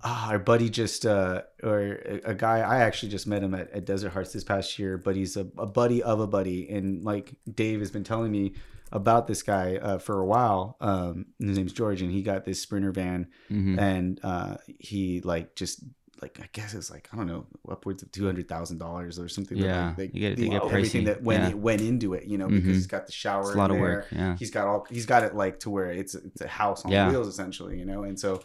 Ah, 0.00 0.30
our 0.30 0.38
buddy 0.38 0.70
just 0.70 1.04
uh 1.04 1.42
or 1.62 1.80
a, 1.80 2.20
a 2.30 2.34
guy 2.34 2.58
I 2.60 2.80
actually 2.82 3.08
just 3.10 3.26
met 3.26 3.42
him 3.42 3.52
at, 3.54 3.72
at 3.72 3.84
Desert 3.84 4.10
Hearts 4.10 4.32
this 4.32 4.44
past 4.44 4.78
year, 4.78 4.96
but 4.96 5.16
he's 5.16 5.36
a, 5.36 5.46
a 5.58 5.66
buddy 5.66 6.04
of 6.04 6.20
a 6.20 6.26
buddy, 6.26 6.68
and 6.68 7.02
like 7.02 7.34
Dave 7.52 7.80
has 7.80 7.90
been 7.90 8.04
telling 8.04 8.30
me 8.30 8.52
about 8.92 9.26
this 9.26 9.42
guy 9.42 9.76
uh, 9.76 9.98
for 9.98 10.20
a 10.20 10.26
while. 10.26 10.76
Um, 10.80 11.26
his 11.38 11.56
name's 11.58 11.72
George, 11.72 12.02
and 12.02 12.10
he 12.10 12.22
got 12.22 12.44
this 12.44 12.60
Sprinter 12.62 12.92
van, 12.92 13.28
mhm. 13.50 13.78
and 13.78 14.20
uh, 14.22 14.56
he 14.78 15.20
like 15.20 15.54
just 15.56 15.84
like 16.20 16.40
I 16.42 16.48
guess 16.52 16.74
it's 16.74 16.90
like 16.90 17.08
I 17.12 17.16
don't 17.16 17.26
know 17.28 17.46
upwards 17.70 18.02
of 18.02 18.10
two 18.10 18.26
hundred 18.26 18.48
thousand 18.48 18.78
dollars 18.78 19.18
or 19.18 19.28
something. 19.28 19.56
Yeah, 19.56 19.94
like, 19.96 20.12
you 20.14 20.20
get- 20.20 20.36
the- 20.36 20.48
get 20.48 20.64
everything 20.64 21.02
pricey. 21.02 21.06
that 21.06 21.22
went 21.22 21.42
Yeah. 21.44 21.48
it 21.50 21.58
went 21.58 21.80
into 21.80 22.14
it. 22.14 22.24
You 22.24 22.38
know, 22.38 22.48
because 22.48 22.64
Mhm. 22.64 22.72
he's 22.74 22.86
got 22.88 23.06
the 23.06 23.12
shower. 23.12 23.42
It's 23.42 23.54
a 23.54 23.58
lot 23.58 23.70
of 23.70 23.78
work. 23.78 24.06
Yeah. 24.10 24.36
He's 24.36 24.50
got 24.50 24.66
all 24.66 24.86
he's 24.90 25.06
got 25.06 25.22
it 25.22 25.34
like 25.36 25.60
to 25.60 25.70
where 25.70 25.90
it's 25.92 26.14
it's 26.16 26.40
a 26.40 26.48
house 26.48 26.84
on 26.84 26.90
Yeah. 26.90 27.08
wheels 27.10 27.28
essentially. 27.28 27.78
You 27.78 27.84
know, 27.84 28.02
and 28.02 28.18
so 28.18 28.42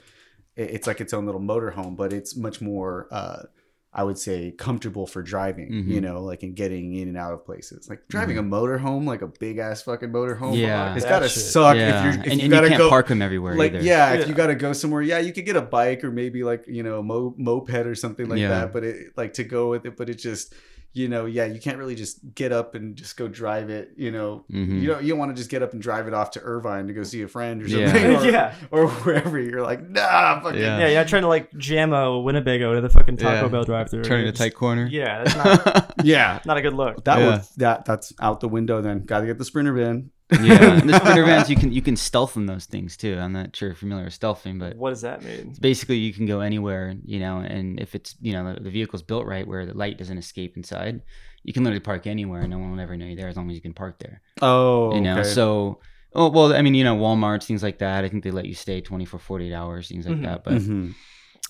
it, 0.56 0.70
it's 0.70 0.88
like 0.88 1.02
its 1.02 1.14
own 1.14 1.26
little 1.26 1.42
motorhome, 1.42 1.96
but 1.96 2.14
it's 2.14 2.36
much 2.36 2.62
more. 2.62 3.08
uh 3.12 3.44
I 3.96 4.04
would 4.04 4.18
say 4.18 4.52
comfortable 4.58 5.06
for 5.06 5.22
driving, 5.22 5.72
Mhm. 5.72 5.88
you 5.88 6.02
know, 6.02 6.24
like 6.24 6.42
and 6.42 6.56
getting 6.56 6.96
in 6.96 7.08
and 7.10 7.16
out 7.18 7.32
of 7.34 7.46
places. 7.46 7.88
Like 7.88 8.08
driving 8.10 8.40
a 8.40 8.44
motorhome, 8.44 9.06
like 9.06 9.22
a 9.22 9.28
big 9.28 9.60
ass 9.60 9.84
fucking 9.84 10.10
motorhome. 10.10 10.40
Mm-hmm. 10.54 10.56
Yeah. 10.56 10.96
it's 10.96 11.04
That 11.04 11.10
gotta 11.12 11.30
shit. 11.30 11.44
suck 11.44 11.76
yeah. 11.76 12.00
if 12.00 12.16
you're 12.16 12.24
if 12.26 12.32
and, 12.32 12.40
you 12.40 12.46
and 12.46 12.52
gotta 12.52 12.68
can't 12.70 12.80
go 12.80 12.90
park 12.90 13.08
them 13.08 13.22
everywhere 13.22 13.56
like 13.56 13.74
either. 13.74 13.84
yeah, 13.84 14.14
if 14.14 14.28
you 14.28 14.34
got 14.34 14.48
to 14.48 14.56
go 14.56 14.74
somewhere 14.74 15.04
yeah 15.04 15.20
you 15.20 15.32
could 15.32 15.46
get 15.46 15.56
a 15.56 15.62
bike 15.62 16.04
or 16.04 16.10
maybe 16.12 16.44
like 16.44 16.66
you 16.68 16.82
know 16.82 17.00
a 17.00 17.04
mo- 17.04 17.36
moped 17.38 17.86
or 17.86 17.94
something 17.94 18.28
like 18.28 18.40
Yeah. 18.40 18.50
that 18.50 18.74
but 18.74 18.84
it 18.84 19.16
like 19.16 19.34
to 19.34 19.44
go 19.44 19.70
with 19.70 19.86
it 19.86 19.96
but 19.96 20.10
it 20.10 20.16
just 20.16 20.54
you 20.96 21.08
know 21.08 21.26
yeah 21.26 21.46
you 21.46 21.60
can't 21.60 21.78
really 21.80 21.96
just 21.96 22.20
get 22.36 22.52
up 22.52 22.76
and 22.76 22.96
just 22.96 23.18
go 23.18 23.28
drive 23.28 23.70
it 23.72 23.92
you 23.98 24.12
know 24.12 24.46
Mhm. 24.52 24.80
you 24.82 24.88
don't 24.88 25.04
you 25.04 25.10
don't 25.10 25.18
want 25.20 25.32
to 25.36 25.36
just 25.36 25.50
get 25.50 25.64
up 25.64 25.74
and 25.74 25.82
drive 25.82 26.08
it 26.08 26.14
off 26.14 26.32
to 26.32 26.40
irvine 26.42 26.86
to 26.88 26.94
go 26.94 27.02
see 27.04 27.24
a 27.24 27.28
friend 27.28 27.64
or 27.64 27.68
Yeah. 27.68 27.92
something 27.92 28.16
or, 28.16 28.26
Yeah. 28.32 28.54
or 28.70 28.88
wherever 28.88 29.40
you're 29.40 29.64
like 29.64 29.88
nah 29.90 30.40
fucking 30.42 30.60
Yeah. 30.62 30.78
Yeah, 30.80 30.88
you're 30.90 31.00
not 31.02 31.08
trying 31.08 31.24
to 31.24 31.28
like 31.28 31.52
jam 31.58 31.94
a 31.94 32.20
Winnebago 32.22 32.76
to 32.76 32.82
the 32.82 32.90
fucking 32.90 33.18
Taco 33.18 33.44
Yeah. 33.46 33.48
Bell 33.48 33.64
drive-through. 33.64 34.04
Turning 34.04 34.28
a 34.28 34.32
tight 34.32 34.54
corner. 34.54 34.88
Yeah, 34.90 35.24
that's 35.24 35.36
not, 35.66 35.94
yeah 36.04 36.40
not 36.46 36.58
a 36.58 36.62
good 36.62 36.74
look. 36.74 37.04
that 37.06 37.18
Yeah. 37.20 37.26
would 37.32 37.42
that 37.58 37.86
that's 37.86 38.14
out 38.22 38.40
the 38.40 38.48
window 38.50 38.82
then 38.82 39.04
gotta 39.06 39.26
get 39.26 39.38
the 39.40 39.46
sprinter 39.46 39.74
van 39.74 40.12
yeah. 40.32 40.78
And 40.80 40.90
the 40.90 40.96
sprinter 41.00 41.24
vans, 41.24 41.50
you 41.50 41.56
can 41.56 41.72
you 41.72 41.82
can 41.82 41.96
stealth 41.96 42.36
in 42.38 42.46
those 42.46 42.66
things 42.66 42.98
too. 42.98 43.18
I'm 43.20 43.34
not 43.34 43.56
sure 43.56 43.70
if 43.70 43.74
you're 43.74 43.80
familiar 43.90 44.06
with 44.06 44.20
stealthing, 44.20 44.60
but 44.60 44.78
What 44.78 44.90
does 44.90 45.02
that 45.02 45.24
mean? 45.24 45.56
Basically 45.60 45.98
you 45.98 46.14
can 46.14 46.26
go 46.26 46.40
anywhere, 46.42 46.96
you 47.06 47.20
know, 47.20 47.38
and 47.40 47.80
if 47.80 47.96
it's 47.96 48.16
you 48.22 48.34
know 48.34 48.54
the, 48.54 48.62
the 48.62 48.70
vehicle's 48.70 49.04
built 49.04 49.26
right 49.26 49.48
where 49.48 49.66
the 49.66 49.74
light 49.74 49.98
doesn't 49.98 50.18
escape 50.18 50.58
inside, 50.58 51.02
you 51.44 51.54
can 51.54 51.64
literally 51.64 51.80
park 51.82 52.08
anywhere 52.08 52.42
and 52.42 52.52
no 52.52 52.58
one 52.60 52.72
will 52.72 52.80
ever 52.80 52.96
know 52.98 53.06
you're 53.06 53.16
there 53.16 53.28
as 53.28 53.38
long 53.38 53.50
as 53.50 53.56
you 53.56 53.62
can 53.62 53.74
park 53.74 54.00
there. 54.00 54.22
oh 54.42 54.94
You 54.96 55.02
know, 55.02 55.24
so 55.24 55.80
oh 56.16 56.30
well, 56.30 56.54
I 56.54 56.62
mean, 56.62 56.74
you 56.76 56.84
know, 56.84 56.96
Walmart's 56.96 57.46
things 57.46 57.64
like 57.64 57.80
that. 57.80 58.04
I 58.04 58.10
think 58.10 58.24
they 58.24 58.32
let 58.32 58.46
you 58.46 58.54
stay 58.56 58.82
24, 58.82 59.20
48 59.20 59.54
hours, 59.54 59.88
things 59.90 60.06
like 60.06 60.18
Mhm. 60.18 60.24
that. 60.24 60.44
But 60.44 60.54
Mhm. 60.54 60.94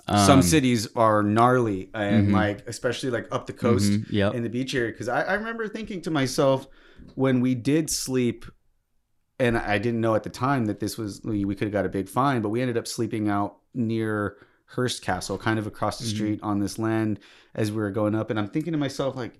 um, 0.07 0.17
some 0.17 0.41
cities 0.41 0.87
are 0.95 1.21
gnarly 1.23 1.89
and 1.93 2.29
Mhm. 2.29 2.33
like 2.33 2.67
especially 2.67 3.09
like 3.09 3.27
up 3.31 3.45
the 3.45 3.53
coast 3.53 3.91
mhm, 3.91 4.05
yep. 4.09 4.33
in 4.35 4.43
the 4.43 4.49
beach 4.49 4.73
area 4.75 4.91
because 4.91 5.07
I, 5.07 5.21
I 5.23 5.33
remember 5.35 5.67
thinking 5.67 6.01
to 6.01 6.11
myself 6.11 6.67
when 7.15 7.41
we 7.41 7.55
did 7.55 7.89
sleep 7.89 8.45
and 9.43 9.57
i 9.57 9.77
didn't 9.77 10.01
know 10.01 10.15
at 10.15 10.23
the 10.23 10.29
time 10.29 10.65
that 10.65 10.79
this 10.79 10.97
was 10.97 11.21
we 11.23 11.53
could 11.55 11.65
have 11.67 11.71
got 11.79 11.85
a 11.85 11.89
big 11.89 12.07
fine 12.09 12.41
but 12.41 12.49
we 12.49 12.61
ended 12.61 12.77
up 12.77 12.87
sleeping 12.87 13.29
out 13.29 13.57
near 13.73 14.37
hearst 14.67 15.01
castle 15.01 15.37
kind 15.37 15.59
of 15.59 15.67
across 15.67 15.99
the 15.99 16.05
Mhm. 16.05 16.15
street 16.15 16.39
on 16.43 16.59
this 16.59 16.79
land 16.79 17.19
as 17.53 17.71
we 17.71 17.77
were 17.77 17.91
going 17.91 18.15
up 18.15 18.29
and 18.29 18.39
i'm 18.39 18.47
thinking 18.47 18.73
to 18.73 18.79
myself 18.79 19.15
like 19.15 19.33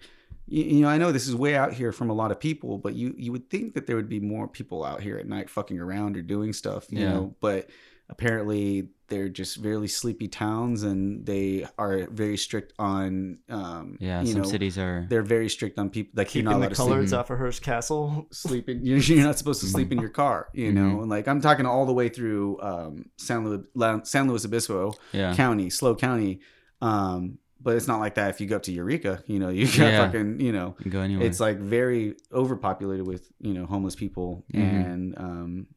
you, 0.48 0.64
you 0.64 0.82
know 0.82 0.90
i 0.90 0.98
know 0.98 1.12
this 1.12 1.28
is 1.28 1.36
way 1.36 1.56
out 1.56 1.74
here 1.74 1.92
from 1.92 2.10
a 2.10 2.14
lot 2.22 2.32
of 2.32 2.40
people 2.40 2.78
but 2.78 2.94
you 2.96 3.14
you 3.18 3.32
would 3.32 3.50
think 3.50 3.74
that 3.76 3.88
there 3.88 3.96
would 3.96 4.10
be 4.10 4.20
more 4.20 4.48
people 4.48 4.84
out 4.84 5.02
here 5.02 5.18
at 5.18 5.28
night 5.28 5.50
fucking 5.50 5.80
around 5.80 6.18
or 6.18 6.22
doing 6.22 6.52
stuff 6.54 6.86
you 6.92 7.00
Yeah. 7.00 7.14
know 7.14 7.36
but 7.40 7.70
apparently 8.10 8.90
they're 9.08 9.30
just 9.30 9.58
really 9.58 9.88
sleepy 9.88 10.28
towns 10.28 10.84
and 10.84 11.26
they 11.26 11.66
are 11.78 12.08
very 12.10 12.38
strict 12.38 12.74
on 12.80 13.38
um 13.50 13.98
yeah, 14.00 14.22
you 14.22 14.28
some 14.34 14.42
know 14.42 14.48
cities 14.48 14.78
are. 14.78 15.06
they're 15.10 15.22
very 15.22 15.50
strict 15.50 15.78
on 15.78 15.90
people 15.90 16.12
like 16.16 16.34
you're 16.34 16.44
Keeping 16.44 16.46
not 16.46 16.52
the 16.54 16.58
allowed 16.60 16.70
to 16.70 16.76
colors 16.76 17.12
Mhm. 17.14 17.18
off 17.20 17.30
of 17.30 17.38
Hearst 17.38 17.62
Castle. 17.62 18.28
sleep, 18.32 18.66
sleep 18.66 18.80
you're, 18.84 18.98
you're 19.00 19.26
not 19.26 19.38
supposed 19.38 19.62
to 19.62 19.68
sleep 19.68 19.92
in 19.92 20.00
your 20.00 20.10
car 20.10 20.48
you 20.54 20.72
know 20.72 20.82
Mhm. 20.98 21.02
and 21.04 21.10
like 21.10 21.28
i'm 21.28 21.42
talking 21.42 21.66
all 21.66 21.86
the 21.86 21.94
way 21.94 22.10
through 22.10 22.60
um 22.62 23.06
san 23.18 23.46
luis, 23.46 23.66
san 24.10 24.28
luis 24.28 24.46
obispo 24.46 24.94
Yeah, 25.12 25.36
county 25.36 25.70
SLO 25.70 25.96
county 25.96 26.40
um 26.82 27.38
but 27.62 27.76
it's 27.78 27.88
not 27.88 28.00
like 28.00 28.16
that 28.16 28.30
if 28.30 28.42
you 28.42 28.48
go 28.48 28.56
up 28.58 28.64
to 28.64 28.72
eureka 28.72 29.24
you 29.28 29.40
know 29.40 29.50
you 29.50 29.66
got 29.68 29.76
Yeah. 29.78 30.06
fucking 30.06 30.40
you 30.42 30.52
know 30.52 30.76
you 30.80 30.84
can 30.84 30.92
go 30.92 31.00
anywhere. 31.02 31.26
it's 31.28 31.40
like 31.40 31.58
very 31.60 32.16
overpopulated 32.32 33.06
with 33.08 33.32
you 33.40 33.54
know 33.54 33.66
homeless 33.66 33.96
people 33.96 34.44
Mhm. 34.54 34.62
and 34.92 35.18
um 35.18 35.68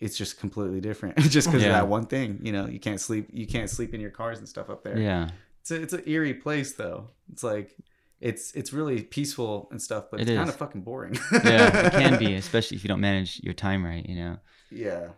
it's 0.00 0.16
just 0.16 0.38
completely 0.38 0.80
different 0.80 1.16
just 1.36 1.48
because 1.48 1.62
Yeah. 1.62 1.68
of 1.68 1.74
that 1.74 1.88
one 1.88 2.06
thing 2.06 2.40
you 2.42 2.52
know 2.52 2.66
you 2.66 2.78
can't 2.80 3.00
sleep 3.00 3.28
you 3.32 3.46
can't 3.46 3.68
sleep 3.70 3.94
in 3.94 4.00
your 4.00 4.10
cars 4.10 4.38
and 4.38 4.48
stuff 4.48 4.70
up 4.70 4.82
there 4.84 4.98
yeah, 4.98 5.28
it's 5.60 5.70
a, 5.70 5.82
it's 5.82 5.92
an 5.92 6.02
eerie 6.06 6.34
place 6.34 6.72
though 6.74 7.08
it's 7.32 7.42
like 7.42 7.76
it's 8.20 8.52
it's 8.52 8.72
really 8.72 9.02
peaceful 9.02 9.68
and 9.70 9.80
stuff 9.80 10.04
but 10.10 10.20
It 10.20 10.28
it's 10.28 10.36
kind 10.36 10.48
of 10.48 10.56
fucking 10.56 10.82
boring 10.82 11.16
yeah, 11.44 11.86
it 11.86 11.92
can 12.02 12.18
be, 12.18 12.34
especially 12.34 12.76
if 12.76 12.84
you 12.84 12.88
don't 12.88 13.00
manage 13.00 13.40
your 13.44 13.54
time 13.54 13.84
right. 13.84 14.04
You 14.06 14.16
know, 14.16 14.36
yeah 14.70 15.08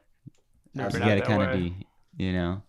Never 0.74 0.98
you 0.98 1.04
been 1.04 1.08
got 1.08 1.14
to 1.16 1.20
kind 1.22 1.42
of 1.42 1.52
be, 1.58 1.86
you 2.16 2.32
know, 2.32 2.62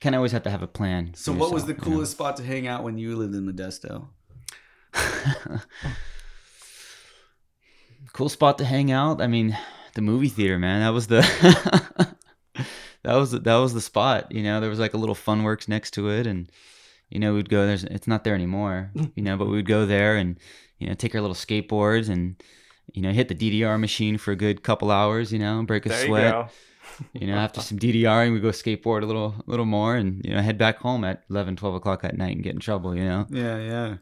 kind 0.00 0.14
of 0.14 0.18
always 0.20 0.32
have 0.32 0.44
to 0.44 0.50
have 0.50 0.62
a 0.62 0.66
plan. 0.68 1.12
so 1.14 1.32
for 1.32 1.38
what 1.40 1.52
was 1.52 1.64
the 1.64 1.72
yourself, 1.72 1.86
you 1.86 1.90
know? 1.90 1.96
coolest 1.96 2.12
spot 2.12 2.36
to 2.36 2.42
hang 2.44 2.66
out 2.68 2.84
when 2.84 2.98
you 2.98 3.16
lived 3.16 3.34
in 3.34 3.44
modesto 3.52 4.06
cool 8.12 8.28
spot 8.28 8.58
to 8.58 8.64
hang 8.64 8.90
out. 8.90 9.20
I 9.20 9.26
mean, 9.26 9.56
the 9.94 10.02
movie 10.02 10.28
theater, 10.28 10.58
man. 10.58 10.80
That 10.80 10.90
was 10.90 11.06
the 11.06 11.20
that 13.02 13.14
was 13.14 13.32
that 13.32 13.56
was 13.56 13.74
the 13.74 13.80
spot. 13.80 14.32
You 14.32 14.42
know, 14.42 14.60
there 14.60 14.70
was 14.70 14.78
like 14.78 14.94
a 14.94 14.98
little 14.98 15.14
fun 15.14 15.42
works 15.42 15.68
next 15.68 15.92
to 15.92 16.08
it, 16.10 16.26
and 16.26 16.50
you 17.10 17.18
know 17.20 17.34
we'd 17.34 17.48
go. 17.48 17.66
There's 17.66 17.84
it's 17.84 18.06
not 18.08 18.24
there 18.24 18.34
anymore. 18.34 18.90
Mm. 18.94 19.12
You 19.14 19.22
know, 19.22 19.36
but 19.36 19.46
we 19.46 19.56
would 19.56 19.66
go 19.66 19.86
there 19.86 20.16
and 20.16 20.38
you 20.78 20.88
know 20.88 20.94
take 20.94 21.14
our 21.14 21.20
little 21.20 21.36
skateboards 21.36 22.08
and 22.08 22.42
you 22.92 23.02
know 23.02 23.12
hit 23.12 23.28
the 23.28 23.34
DDR 23.34 23.78
machine 23.78 24.18
for 24.18 24.32
a 24.32 24.36
good 24.36 24.62
couple 24.62 24.90
hours. 24.90 25.32
You 25.32 25.38
know, 25.38 25.62
break 25.64 25.86
a 25.86 25.90
There 25.90 26.00
you 26.00 26.06
sweat. 26.06 26.32
go. 26.32 26.48
You 27.12 27.26
know, 27.28 27.34
after 27.36 27.60
some 27.60 27.78
DDRing, 27.78 28.32
we 28.32 28.40
go 28.40 28.48
skateboard 28.48 29.02
a 29.02 29.06
little, 29.06 29.34
little 29.46 29.66
more, 29.66 29.94
and 29.94 30.24
you 30.24 30.34
know, 30.34 30.40
head 30.40 30.56
back 30.58 30.78
home 30.78 31.04
at 31.04 31.22
11, 31.30 31.54
12 31.56 31.74
o'clock 31.76 32.02
at 32.02 32.16
night 32.16 32.34
and 32.34 32.42
get 32.42 32.54
in 32.54 32.60
trouble. 32.60 32.96
You 32.96 33.04
know, 33.04 33.26
yeah 33.30 33.58
yeah 33.58 33.94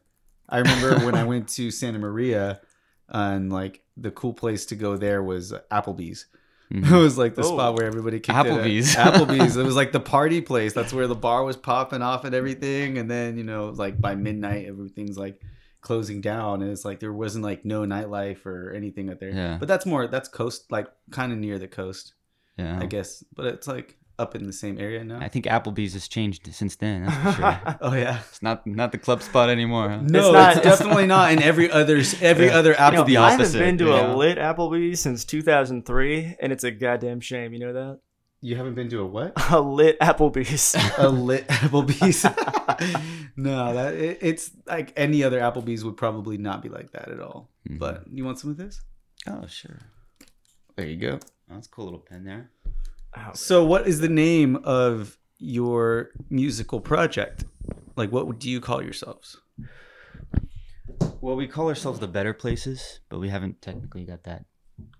i 0.48 0.58
remember 0.58 1.04
when 1.04 1.16
i 1.16 1.24
went 1.24 1.48
to 1.48 1.72
santa 1.72 1.98
maria 1.98 2.60
and 3.08 3.52
like 3.52 3.82
the 3.96 4.10
cool 4.10 4.32
place 4.34 4.66
to 4.66 4.74
go 4.76 4.96
there 4.96 5.22
was 5.22 5.52
applebee's 5.70 6.26
Mhm. 6.72 6.90
It 6.90 6.96
was 7.00 7.16
like 7.16 7.36
the 7.36 7.42
Oh. 7.44 7.54
spot 7.54 7.74
where 7.76 7.86
everybody 7.86 8.18
kicked 8.18 8.36
it 8.36 8.46
at. 8.46 8.46
Applebee's. 8.46 8.96
Applebee's. 9.06 9.56
It 9.62 9.64
was 9.64 9.76
like 9.76 9.92
the 9.92 10.00
party 10.00 10.40
place. 10.40 10.72
That's 10.72 10.92
where 10.92 11.06
the 11.06 11.14
bar 11.14 11.44
was 11.44 11.56
popping 11.56 12.02
off 12.02 12.24
and 12.24 12.34
everything. 12.34 12.98
And 12.98 13.08
then 13.08 13.36
you 13.38 13.44
know, 13.44 13.68
like 13.68 14.00
by 14.00 14.16
midnight, 14.16 14.66
everything's 14.66 15.16
like 15.16 15.40
closing 15.80 16.20
down, 16.20 16.62
and 16.62 16.72
it's 16.72 16.84
like 16.84 16.98
there 16.98 17.12
wasn't 17.12 17.44
like 17.44 17.64
no 17.64 17.82
nightlife 17.86 18.44
or 18.46 18.72
anything 18.72 19.10
up 19.10 19.20
there. 19.20 19.30
Yeah. 19.30 19.56
But 19.58 19.68
that's 19.68 19.86
more 19.86 20.08
that's 20.08 20.28
coast, 20.28 20.72
like 20.72 20.88
kind 21.12 21.30
of 21.32 21.38
near 21.38 21.60
the 21.60 21.68
coast, 21.68 22.14
yeah. 22.58 22.80
I 22.80 22.86
guess. 22.86 23.22
But 23.32 23.46
it's 23.46 23.68
like 23.68 23.96
up 24.18 24.34
in 24.34 24.46
the 24.46 24.52
same 24.52 24.78
area 24.80 25.04
now. 25.04 25.18
I 25.20 25.28
think 25.28 25.44
Applebee's 25.46 25.92
has 25.92 26.08
changed 26.08 26.48
since 26.54 26.76
then. 26.76 27.04
That's 27.04 27.36
for 27.36 27.42
sure. 27.42 27.76
oh 27.82 27.94
yeah. 27.94 28.20
It's 28.28 28.42
not 28.42 28.66
not 28.66 28.92
the 28.92 28.98
club 28.98 29.22
spot 29.22 29.50
anymore. 29.50 29.90
Huh? 29.90 30.00
No, 30.02 30.32
not- 30.32 30.56
it's 30.56 30.62
definitely 30.64 31.06
not. 31.06 31.30
And 31.32 31.42
every 31.42 31.70
other 31.70 32.02
every 32.20 32.46
Yeah. 32.46 32.56
other 32.58 32.70
You 32.70 32.76
know, 32.76 33.04
Applebee's. 33.04 33.16
I 33.16 33.30
haven't 33.32 33.52
been 33.52 33.78
to 33.78 33.84
you 33.84 33.92
a 33.94 34.16
lit 34.16 34.38
Applebee's 34.38 35.00
since 35.00 35.24
2003, 35.24 36.36
and 36.40 36.52
it's 36.52 36.64
a 36.64 36.70
goddamn 36.70 37.20
shame. 37.20 37.52
You 37.52 37.58
know 37.60 37.72
that? 37.72 38.00
You 38.42 38.56
haven't 38.56 38.74
been 38.74 38.88
to 38.90 39.00
a 39.00 39.06
what? 39.06 39.32
A 39.50 39.60
lit 39.60 39.98
Applebee's. 40.00 40.74
a 40.98 41.08
lit 41.08 41.46
Applebee's. 41.48 42.22
no, 43.36 43.74
that 43.74 43.94
it, 43.94 44.18
it's 44.20 44.50
like 44.66 44.92
any 44.96 45.24
other 45.24 45.40
Applebee's 45.40 45.84
would 45.84 45.96
probably 45.96 46.36
not 46.38 46.62
be 46.62 46.68
like 46.68 46.92
that 46.92 47.08
at 47.10 47.18
all. 47.20 47.50
Mhm. 47.68 47.78
But 47.78 48.04
you 48.12 48.24
want 48.24 48.38
some 48.38 48.50
of 48.50 48.56
this? 48.56 48.80
Oh 49.26 49.46
sure. 49.46 49.78
There 50.76 50.86
you 50.86 50.96
go. 50.96 51.18
Oh, 51.50 51.54
that's 51.54 51.66
a 51.66 51.70
cool 51.70 51.84
little 51.86 52.00
pen 52.00 52.24
there. 52.24 52.50
Oh, 53.16 53.30
So, 53.34 53.64
what 53.64 53.86
is 53.86 54.00
the 54.00 54.08
name 54.08 54.56
of 54.64 55.16
your 55.38 56.10
musical 56.30 56.80
project? 56.80 57.44
Like, 57.96 58.12
what 58.12 58.38
do 58.38 58.50
you 58.50 58.60
call 58.60 58.82
yourselves? 58.82 59.38
Well, 61.20 61.36
we 61.36 61.48
call 61.48 61.68
ourselves 61.68 61.98
the 61.98 62.08
Better 62.08 62.32
Places, 62.32 63.00
but 63.08 63.18
we 63.18 63.28
haven't 63.28 63.60
technically 63.62 64.04
got 64.04 64.24
that 64.24 64.44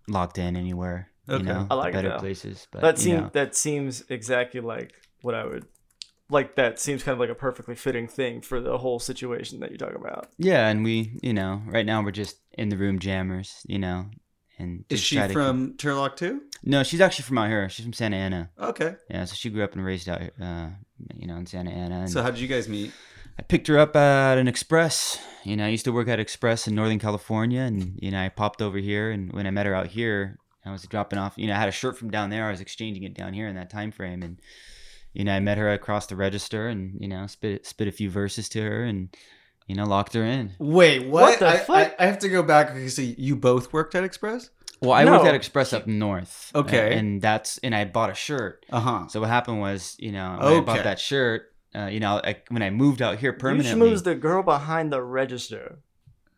locked 0.09 0.39
in 0.39 0.57
anywhere. 0.57 1.11
Okay. 1.29 1.39
You 1.39 1.45
know, 1.45 1.67
I 1.71 1.75
like 1.75 1.93
the 1.93 1.99
Better 1.99 2.09
though. 2.11 2.19
Places. 2.19 2.67
But 2.71 2.81
that 2.83 2.97
you 2.99 3.03
seems 3.03 3.21
know, 3.21 3.31
that 3.33 3.55
seems 3.55 4.05
exactly 4.09 4.61
like 4.61 4.95
what 5.23 5.35
I 5.35 5.45
would 5.45 5.67
like. 6.31 6.57
That 6.57 6.79
seems 6.79 7.03
kind 7.03 7.13
of 7.15 7.21
like 7.21 7.31
a 7.31 7.35
perfectly 7.35 7.75
fitting 7.75 8.09
thing 8.09 8.41
for 8.41 8.61
the 8.61 8.79
whole 8.79 8.99
situation 8.99 9.61
that 9.61 9.71
you're 9.71 9.79
talking 9.79 9.97
about. 10.01 10.29
yeah, 10.39 10.69
and 10.69 10.83
we, 10.85 11.19
you 11.23 11.35
know, 11.35 11.63
right 11.67 11.87
now 11.87 12.03
we're 12.03 12.11
just 12.13 12.39
in 12.53 12.69
the 12.71 12.77
room 12.77 12.99
jammers, 12.99 13.63
you 13.67 13.79
know, 13.79 14.07
and 14.59 14.85
Is 14.89 15.01
she 15.01 15.17
from 15.29 15.75
Turlock 15.75 16.17
too? 16.17 16.43
No, 16.63 16.83
she's 16.83 17.01
actually 17.01 17.25
from 17.25 17.39
out 17.39 17.49
here. 17.49 17.69
She's 17.69 17.85
from 17.85 17.93
Santa 17.93 18.17
Ana. 18.17 18.51
Okay. 18.59 18.97
Yeah, 19.11 19.25
so 19.25 19.35
she 19.35 19.51
grew 19.51 19.63
up 19.63 19.75
and 19.75 19.85
raised 19.85 20.09
out, 20.09 20.21
uh, 20.41 20.69
you 21.15 21.27
know, 21.27 21.37
in 21.37 21.47
Santa 21.47 21.71
Ana. 21.71 22.01
And 22.01 22.11
So, 22.11 22.23
how 22.23 22.31
did 22.31 22.41
you 22.41 22.49
guys 22.49 22.69
meet? 22.69 22.93
I 23.39 23.43
picked 23.43 23.67
her 23.67 23.79
up 23.79 23.95
at 23.95 24.39
an 24.39 24.49
Express. 24.49 25.19
You 25.45 25.57
know, 25.57 25.67
I 25.67 25.69
used 25.69 25.85
to 25.85 25.93
work 25.93 26.09
at 26.09 26.19
Express 26.19 26.67
in 26.67 26.75
Northern 26.75 26.99
California, 26.99 27.61
and 27.61 27.99
you 28.01 28.11
know, 28.11 28.21
I 28.21 28.31
popped 28.31 28.63
over 28.63 28.79
here, 28.79 29.11
and 29.11 29.33
when 29.33 29.47
I 29.47 29.51
met 29.51 29.67
her 29.67 29.75
out 29.75 29.89
here, 29.89 30.39
I 30.65 30.73
was 30.73 30.83
dropping 30.85 31.19
off. 31.19 31.35
You 31.37 31.47
know, 31.47 31.55
I 31.55 31.59
had 31.59 31.69
a 31.69 31.73
shirt 31.73 31.99
from 31.99 32.11
down 32.11 32.31
there. 32.31 32.47
I 32.47 32.51
was 32.51 32.61
exchanging 32.61 33.03
it 33.03 33.15
down 33.15 33.35
here 33.35 33.47
in 33.47 33.55
that 33.57 33.71
time 33.71 33.93
frame, 33.93 34.23
and 34.23 34.41
you 35.13 35.25
know, 35.25 35.35
I 35.35 35.41
met 35.41 35.59
her 35.59 35.71
across 35.73 36.07
the 36.07 36.17
register, 36.17 36.67
and 36.69 36.97
you 36.99 37.09
know, 37.09 37.27
spit 37.27 37.67
spit 37.67 37.89
a 37.89 37.93
few 37.93 38.11
verses 38.11 38.49
to 38.51 38.63
her, 38.63 38.85
and 38.85 39.15
you 39.67 39.75
know, 39.75 39.85
locked 39.85 40.15
her 40.15 40.25
in. 40.25 40.53
Wait, 40.59 41.07
what? 41.09 41.23
What 41.23 41.39
the 41.41 41.49
I, 41.49 41.57
fuck? 41.59 41.95
I, 41.99 42.05
I 42.05 42.07
have 42.07 42.19
to 42.21 42.29
go 42.29 42.43
back. 42.43 42.71
Okay, 42.71 42.89
so 42.89 43.03
you 43.03 43.37
both 43.37 43.73
worked 43.73 43.95
at 43.95 44.05
Express? 44.05 44.51
Well, 44.81 44.93
I 44.93 45.05
No. 45.05 45.13
worked 45.13 45.27
at 45.27 45.35
Express 45.35 45.73
up 45.73 45.87
north. 45.87 46.53
Okay. 46.55 46.97
and 46.99 47.21
that's 47.23 47.59
and 47.59 47.75
I 47.75 47.85
bought 47.85 48.11
a 48.11 48.15
shirt. 48.15 48.65
Uh 48.71 48.81
huh. 48.81 49.09
So 49.09 49.21
what 49.21 49.29
happened 49.31 49.61
was, 49.61 49.97
you 49.99 50.13
know, 50.13 50.37
when 50.41 50.53
I 50.59 50.61
bought 50.61 50.85
that 50.85 51.01
shirt, 51.01 51.53
uh, 51.75 51.87
you 51.87 51.99
know, 52.01 52.21
I, 52.23 52.37
when 52.49 52.63
I 52.63 52.71
moved 52.71 53.01
out 53.03 53.19
here 53.19 53.33
You 53.33 53.39
permanently. 53.39 53.91
schmoozed 53.91 54.05
the 54.05 54.15
girl 54.15 54.43
behind 54.43 54.93
the 54.93 55.03
register. 55.03 55.79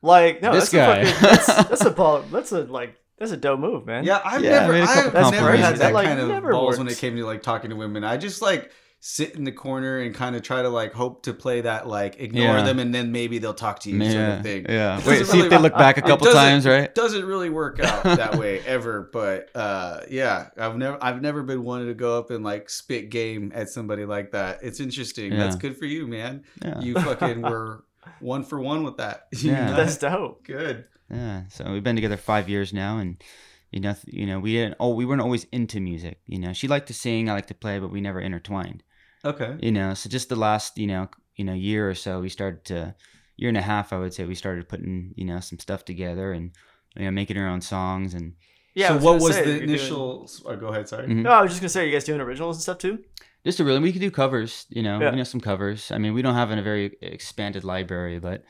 Like 0.03 0.41
no, 0.43 0.53
This 0.53 0.70
that's 0.70 0.87
guy. 0.87 0.97
a 0.99 1.07
fucking, 1.07 1.29
that's, 1.29 1.47
that's 1.68 1.85
a 1.85 1.91
ball. 1.91 2.22
That's 2.22 2.53
a 2.53 2.61
like 2.62 2.95
that's 3.18 3.33
a 3.33 3.37
dope 3.37 3.59
move, 3.59 3.85
man. 3.85 4.05
Yeah, 4.05 4.20
I've 4.24 4.45
Yeah, 4.45 4.51
I 4.51 4.61
never, 4.61 4.72
made 4.72 4.83
a 4.85 4.87
couple 4.87 5.20
I've 5.24 5.33
never 5.33 5.57
had 5.57 5.74
that 5.74 5.79
That, 5.79 5.93
like, 5.93 6.07
kind 6.07 6.20
of 6.20 6.29
never 6.29 6.53
balls 6.53 6.79
when 6.79 6.87
works. 6.87 6.97
it 6.99 7.01
came 7.01 7.16
to 7.16 7.24
like 7.26 7.43
talking 7.43 7.70
to 7.70 7.76
women. 7.76 8.05
I 8.05 8.16
just 8.16 8.41
like 8.41 8.70
sit 9.01 9.36
in 9.36 9.44
the 9.44 9.53
corner 9.53 10.01
and 10.01 10.12
kind 10.14 10.34
of 10.34 10.42
try 10.42 10.61
to 10.61 10.68
like 10.68 10.92
hope 10.92 11.22
to 11.22 11.32
play 11.32 11.61
that 11.61 11.86
like 11.86 12.16
ignore 12.18 12.57
Yeah. 12.57 12.62
them 12.64 12.80
and 12.80 12.92
then 12.92 13.12
maybe 13.12 13.38
they'll 13.38 13.55
talk 13.55 13.78
to 13.80 13.90
you 13.90 14.01
sort 14.03 14.12
yeah, 14.12 14.36
of 14.38 14.42
thing. 14.42 14.66
yeah. 14.68 14.96
Wait, 14.99 15.20
doesn't 15.20 15.26
see 15.26 15.40
if 15.40 15.51
they 15.51 15.59
look 15.59 15.74
back 15.74 15.99
a 15.99 16.03
couple 16.03 16.24
doesn't- 16.24 16.40
times, 16.40 16.66
right? 16.66 16.92
Doesn't 16.94 17.24
really 17.24 17.49
work 17.49 17.78
out 17.78 18.03
that 18.05 18.36
way 18.36 18.59
ever, 18.66 19.09
but 19.12 19.51
uh, 19.55 20.01
yeah, 20.11 20.49
I've 20.59 20.76
never 20.76 20.99
I've 21.01 21.22
never 21.22 21.42
been 21.44 21.62
wanted 21.62 21.86
to 21.86 21.94
go 21.94 22.18
up 22.18 22.30
and 22.30 22.42
like 22.44 22.68
spit 22.70 23.09
game 23.11 23.53
at 23.55 23.68
somebody 23.68 24.05
like 24.05 24.32
that. 24.32 24.59
It's 24.62 24.80
interesting. 24.80 25.30
That's 25.36 25.55
good 25.57 25.76
for 25.76 25.86
you, 25.86 26.07
man. 26.09 26.42
Yeah. 26.64 26.80
You 26.80 26.94
fucking 26.94 27.42
were 27.51 27.84
one 28.20 28.42
for 28.42 28.59
one 28.61 28.82
with 28.82 28.96
that. 28.96 29.28
Yeah. 29.38 29.76
that's 29.76 29.96
dope. 29.96 30.44
good. 30.44 30.86
Yeah. 31.09 31.44
So 31.51 31.70
we've 31.72 31.84
been 31.84 31.94
together 31.94 32.16
five 32.16 32.49
years 32.49 32.72
now, 32.72 32.99
and 32.99 33.22
you 33.70 33.78
know, 33.80 33.94
you 34.07 34.26
know, 34.26 34.40
we 34.40 34.55
didn't. 34.55 34.74
Oh, 34.80 34.94
we 34.94 35.05
weren't 35.07 35.20
always 35.20 35.44
into 35.53 35.78
music. 35.80 36.18
You 36.26 36.40
know, 36.40 36.53
she 36.53 36.66
liked 36.68 36.88
to 36.88 36.94
sing, 36.94 37.30
I 37.30 37.34
like 37.34 37.46
to 37.46 37.55
play, 37.55 37.78
but 37.78 37.90
we 37.92 38.01
never 38.01 38.20
intertwined. 38.20 38.82
Okay. 39.24 39.56
You 39.60 39.72
know, 39.72 39.94
so 39.94 40.08
just 40.08 40.28
the 40.28 40.36
last, 40.36 40.78
you 40.78 40.86
know, 40.86 41.08
you 41.36 41.44
know, 41.44 41.52
year 41.54 41.88
or 41.88 41.94
so, 41.94 42.20
we 42.20 42.28
started 42.28 42.64
to 42.66 42.94
year 43.36 43.48
and 43.48 43.58
a 43.58 43.62
half, 43.62 43.92
I 43.92 43.98
would 43.98 44.12
say, 44.14 44.24
we 44.24 44.34
started 44.34 44.68
putting, 44.68 45.12
you 45.16 45.24
know, 45.24 45.40
some 45.40 45.58
stuff 45.58 45.84
together 45.84 46.32
and 46.32 46.50
you 46.96 47.04
know, 47.04 47.10
making 47.10 47.36
our 47.38 47.48
own 47.48 47.60
songs 47.60 48.14
and. 48.14 48.34
Yeah. 48.74 48.94
I 48.94 48.98
so 48.98 49.04
what 49.04 49.20
was 49.20 49.34
say, 49.34 49.42
the 49.44 49.48
you're 49.50 49.58
doing- 49.60 49.68
initial? 49.70 50.30
Oh, 50.46 50.56
go 50.56 50.68
ahead. 50.68 50.88
Sorry. 50.88 51.06
Mhm. 51.08 51.22
No, 51.22 51.30
I 51.30 51.42
was 51.42 51.50
just 51.50 51.60
gonna 51.60 51.68
say, 51.68 51.82
are 51.82 51.86
you 51.86 51.92
guys 51.92 52.04
doing 52.04 52.20
originals 52.20 52.56
and 52.56 52.62
stuff 52.62 52.78
too? 52.78 52.98
just 53.44 53.60
a 53.60 53.64
really 53.64 53.78
we 53.78 53.92
could 53.92 54.00
do 54.02 54.10
covers 54.10 54.66
you 54.68 54.82
know 54.82 55.00
Yeah. 55.00 55.10
you 55.12 55.16
know 55.16 55.22
some 55.24 55.40
covers 55.40 55.90
i 55.92 55.96
mean 55.96 56.12
we 56.12 56.20
don't 56.22 56.34
have 56.34 56.50
a 56.50 56.60
very 56.60 56.96
expanded 57.00 57.64
library 57.64 58.18
but 58.18 58.44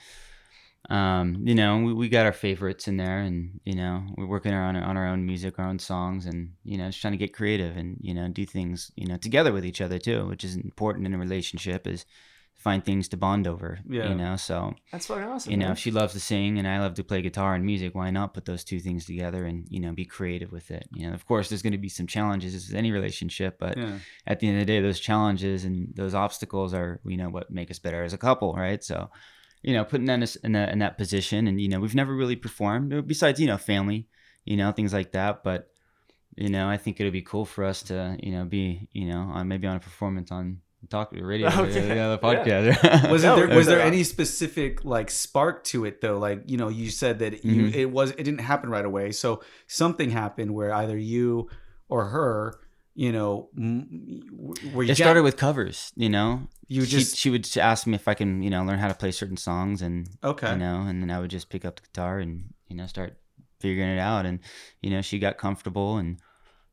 um 0.90 1.42
you 1.44 1.54
know 1.54 1.78
we, 1.78 1.92
we 1.92 2.08
got 2.08 2.24
our 2.24 2.32
favorites 2.32 2.88
in 2.88 2.96
there 2.96 3.18
and 3.20 3.60
you 3.64 3.74
know 3.74 4.02
we're 4.16 4.26
working 4.26 4.54
on 4.54 4.76
our, 4.76 4.82
on 4.82 4.96
our 4.96 5.06
own 5.08 5.26
music 5.26 5.58
our 5.58 5.66
own 5.66 5.78
songs 5.78 6.24
and 6.24 6.52
you 6.64 6.78
know 6.78 6.86
just 6.86 7.00
trying 7.00 7.12
to 7.12 7.18
get 7.18 7.34
creative 7.34 7.76
and 7.76 7.96
you 8.00 8.14
know 8.14 8.28
do 8.28 8.46
things 8.46 8.90
you 8.96 9.06
know 9.06 9.16
together 9.16 9.52
with 9.52 9.66
each 9.66 9.80
other 9.80 9.98
too 9.98 10.26
which 10.28 10.44
is 10.44 10.56
important 10.56 11.04
in 11.06 11.12
a 11.14 11.18
relationship 11.18 11.86
is 11.86 12.06
find 12.54 12.84
things 12.84 13.06
to 13.08 13.16
bond 13.16 13.46
over 13.46 13.78
Yeah. 13.88 14.08
you 14.08 14.14
know 14.16 14.36
so 14.36 14.74
That's 14.90 15.06
fucking 15.06 15.24
awesome. 15.24 15.50
you 15.52 15.56
know 15.58 15.70
if 15.72 15.78
she 15.78 15.90
loves 15.90 16.12
to 16.14 16.20
sing 16.20 16.58
and 16.58 16.66
i 16.66 16.80
love 16.80 16.94
to 16.94 17.04
play 17.04 17.22
guitar 17.22 17.54
and 17.54 17.64
music 17.64 17.94
why 17.94 18.10
not 18.10 18.34
put 18.34 18.46
those 18.46 18.64
two 18.64 18.80
things 18.80 19.04
together 19.04 19.44
and 19.44 19.66
you 19.68 19.78
know 19.80 19.92
be 19.92 20.04
creative 20.04 20.50
with 20.50 20.70
it 20.70 20.88
you 20.92 21.06
know 21.06 21.14
of 21.14 21.24
course 21.26 21.48
there's 21.48 21.62
going 21.62 21.72
to 21.72 21.78
be 21.78 21.88
some 21.88 22.06
challenges 22.06 22.54
as 22.54 22.66
with 22.66 22.76
any 22.76 22.90
relationship 22.92 23.58
but 23.60 23.76
Yeah. 23.76 23.98
at 24.26 24.40
the 24.40 24.48
end 24.48 24.56
of 24.60 24.66
the 24.66 24.72
day, 24.72 24.80
those 24.80 24.98
challenges 25.00 25.64
and 25.64 25.94
those 25.94 26.14
obstacles 26.14 26.72
are, 26.74 27.00
you 27.04 27.16
know, 27.16 27.28
what 27.30 27.50
make 27.50 27.70
us 27.70 27.78
better 27.78 28.02
as 28.02 28.12
a 28.12 28.18
couple, 28.18 28.54
right? 28.54 28.82
So, 28.84 29.08
you 29.62 29.74
know, 29.74 29.84
putting 29.84 30.06
that 30.06 30.14
in, 30.14 30.22
a- 30.22 30.46
in, 30.46 30.52
that, 30.52 30.68
in 30.70 30.78
that 30.80 30.98
position, 30.98 31.46
and 31.46 31.60
you 31.60 31.68
know, 31.68 31.80
we've 31.80 31.94
never 31.94 32.14
really 32.14 32.36
performed 32.36 32.92
uh, 32.94 33.00
besides, 33.02 33.40
you 33.40 33.46
know, 33.46 33.58
family, 33.58 34.06
you 34.44 34.56
know, 34.56 34.70
things 34.72 34.92
like 34.92 35.12
that. 35.12 35.42
But, 35.44 35.70
you 36.36 36.48
know, 36.48 36.68
I 36.68 36.76
think 36.76 37.00
it 37.00 37.04
would 37.04 37.12
be 37.12 37.22
cool 37.22 37.44
for 37.44 37.64
us 37.64 37.82
to, 37.84 38.16
you 38.22 38.32
know, 38.32 38.44
be, 38.44 38.88
you 38.92 39.06
know, 39.08 39.18
on 39.20 39.48
maybe 39.48 39.66
on 39.66 39.76
a 39.76 39.80
performance 39.80 40.30
on 40.30 40.60
talk 40.88 41.10
radio, 41.12 41.48
Okay. 41.56 41.88
yeah, 41.88 42.16
the 42.16 42.20
Yeah. 42.22 42.44
podcast. 42.44 43.10
was 43.10 43.24
No, 43.24 43.34
there, 43.46 43.48
was 43.56 43.66
there 43.66 43.80
any 43.80 44.04
specific 44.04 44.84
like 44.84 45.10
spark 45.10 45.64
to 45.64 45.84
it 45.84 46.00
though 46.00 46.18
like 46.20 46.44
you 46.46 46.56
know 46.56 46.68
you 46.68 46.88
said 46.88 47.18
that 47.18 47.44
you 47.44 47.64
Mhm. 47.64 47.74
it 47.74 47.86
was 47.86 48.12
it 48.12 48.18
didn't 48.22 48.38
happen 48.42 48.70
right 48.70 48.84
away 48.84 49.10
so 49.10 49.42
something 49.66 50.08
happened 50.10 50.54
where 50.54 50.72
either 50.72 50.96
you 50.96 51.48
or 51.88 52.04
her 52.04 52.60
you 52.98 53.12
know 53.12 53.48
m- 53.56 54.24
were 54.72 54.82
you 54.82 54.90
it 54.90 54.96
started 54.96 55.22
with 55.22 55.36
covers, 55.36 55.92
you 55.94 56.08
know. 56.08 56.48
you 56.66 56.84
she, 56.84 56.90
just 56.90 57.16
she 57.16 57.30
would 57.30 57.46
ask 57.56 57.86
me 57.86 57.94
if 57.94 58.08
I 58.08 58.14
can, 58.14 58.42
you 58.42 58.50
know, 58.50 58.64
learn 58.64 58.80
how 58.80 58.88
to 58.88 58.94
play 58.94 59.12
certain 59.12 59.36
songs, 59.36 59.82
and 59.82 60.08
okay 60.24 60.50
you 60.50 60.56
know, 60.56 60.80
and 60.80 61.00
then 61.00 61.08
I 61.08 61.20
would 61.20 61.30
just 61.30 61.48
pick 61.48 61.64
up 61.64 61.76
the 61.76 61.82
guitar 61.82 62.18
and 62.18 62.52
you 62.66 62.74
know 62.74 62.88
start 62.88 63.16
figuring 63.60 63.90
it 63.90 64.00
out, 64.00 64.26
and 64.26 64.40
you 64.82 64.90
know 64.90 65.00
she 65.00 65.20
got 65.20 65.38
comfortable, 65.38 65.98
and 65.98 66.18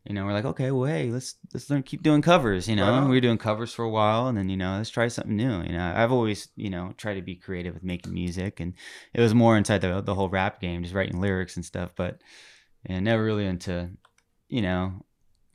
you 0.04 0.16
know 0.16 0.26
we're 0.26 0.34
like, 0.34 0.46
okay, 0.46 0.72
well, 0.72 0.92
hey, 0.92 1.12
let's 1.12 1.36
let's 1.54 1.70
learn 1.70 1.84
keep 1.84 2.02
doing 2.02 2.24
covers, 2.24 2.68
you 2.68 2.76
know. 2.76 2.90
Right 2.92 3.08
we 3.08 3.14
were 3.14 3.22
doing 3.22 3.38
covers 3.38 3.72
for 3.72 3.86
a 3.86 3.92
while, 3.92 4.26
and 4.26 4.36
then 4.36 4.50
you 4.50 4.58
know 4.58 4.78
let's 4.78 4.90
try 4.90 5.08
something 5.10 5.36
new. 5.36 5.62
You 5.62 5.74
know, 5.78 5.94
I've 5.96 6.12
always 6.12 6.48
you 6.56 6.72
know 6.72 6.96
tried 6.98 7.16
to 7.16 7.22
be 7.22 7.36
creative 7.36 7.76
with 7.76 7.84
making 7.84 8.16
music, 8.16 8.60
and 8.60 8.74
it 9.14 9.22
was 9.22 9.36
more 9.36 9.58
inside 9.60 9.82
the 9.82 10.02
the 10.02 10.16
whole 10.16 10.30
rap 10.30 10.60
game, 10.60 10.82
just 10.82 10.96
writing 10.96 11.22
lyrics 11.22 11.56
and 11.56 11.64
stuff, 11.64 11.92
but 11.96 12.20
and 12.84 13.06
never 13.06 13.24
really 13.24 13.46
into 13.46 13.92
you 14.50 14.64
know 14.64 15.06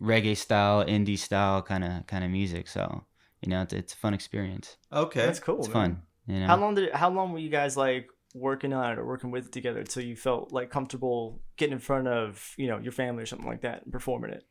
reggae 0.00 0.36
style, 0.36 0.84
indie 0.84 1.18
style 1.18 1.62
kind 1.62 1.84
of 1.84 2.06
kind 2.06 2.24
of 2.24 2.30
music. 2.30 2.68
So 2.68 3.04
you 3.42 3.48
know 3.50 3.62
it's, 3.62 3.72
it's 3.72 3.92
a 3.94 3.96
fun 3.96 4.14
experience. 4.14 4.76
okay 4.92 5.26
That's 5.26 5.40
cool. 5.40 5.58
It's 5.58 5.68
man. 5.68 5.74
fun. 5.74 6.02
You 6.26 6.40
know. 6.40 6.46
How 6.46 6.56
long 6.56 6.74
did? 6.74 6.92
How 6.92 7.10
long 7.10 7.32
were 7.32 7.38
you 7.38 7.50
guys 7.50 7.76
like 7.76 8.08
working 8.34 8.72
on 8.72 8.92
it 8.92 8.98
or 8.98 9.04
working 9.04 9.30
with 9.32 9.46
it 9.46 9.52
together 9.52 9.80
until 9.80 10.04
you 10.04 10.14
felt 10.14 10.52
like 10.52 10.70
comfortable 10.70 11.40
getting 11.56 11.72
in 11.72 11.78
front 11.80 12.06
of 12.06 12.54
you 12.56 12.68
know 12.68 12.78
your 12.78 12.92
family 12.92 13.22
or 13.22 13.26
something 13.26 13.48
like 13.48 13.62
that 13.62 13.82
and 13.82 13.92
performing 13.92 14.30
it? 14.30 14.44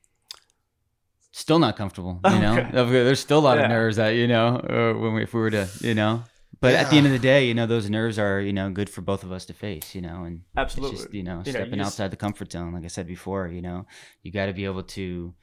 still 1.31 1.59
not 1.59 1.77
comfortable. 1.77 2.19
You 2.25 2.39
know, 2.45 2.57
Okay. 2.57 3.03
There's 3.03 3.19
still 3.19 3.39
a 3.39 3.45
lot 3.47 3.57
Yeah. 3.57 3.65
of 3.65 3.69
nerves 3.69 3.97
that 3.97 4.09
you 4.15 4.27
know 4.27 4.57
uh, 4.57 4.99
when 4.99 5.13
we, 5.13 5.23
if 5.23 5.33
we 5.33 5.39
were 5.39 5.51
to, 5.51 5.67
you 5.81 5.93
know. 5.93 6.23
But 6.61 6.73
at 6.75 6.89
the 6.89 6.97
end 6.97 7.05
of 7.05 7.13
the 7.13 7.19
day, 7.19 7.47
you 7.47 7.53
know, 7.53 7.65
those 7.65 7.89
nerves 7.89 8.19
are 8.19 8.41
you 8.41 8.51
know 8.53 8.69
good 8.69 8.89
for 8.89 9.01
both 9.01 9.23
of 9.23 9.31
us 9.31 9.45
to 9.45 9.53
face. 9.53 9.95
You 9.95 10.01
know, 10.01 10.23
and 10.25 10.41
Absolutely. 10.57 10.95
it's 10.95 11.03
just 11.03 11.13
you 11.13 11.23
know 11.23 11.31
You 11.31 11.37
know, 11.37 11.43
stepping 11.59 11.71
you 11.71 11.77
just- 11.77 11.87
outside 11.93 12.11
the 12.11 12.17
comfort 12.17 12.51
zone. 12.51 12.73
Like 12.73 12.83
I 12.83 12.87
said 12.87 13.07
before, 13.07 13.47
you 13.47 13.61
know, 13.61 13.85
you 14.23 14.31
got 14.31 14.47
to 14.47 14.53
be 14.53 14.65
able 14.65 14.83
to, 14.83 15.33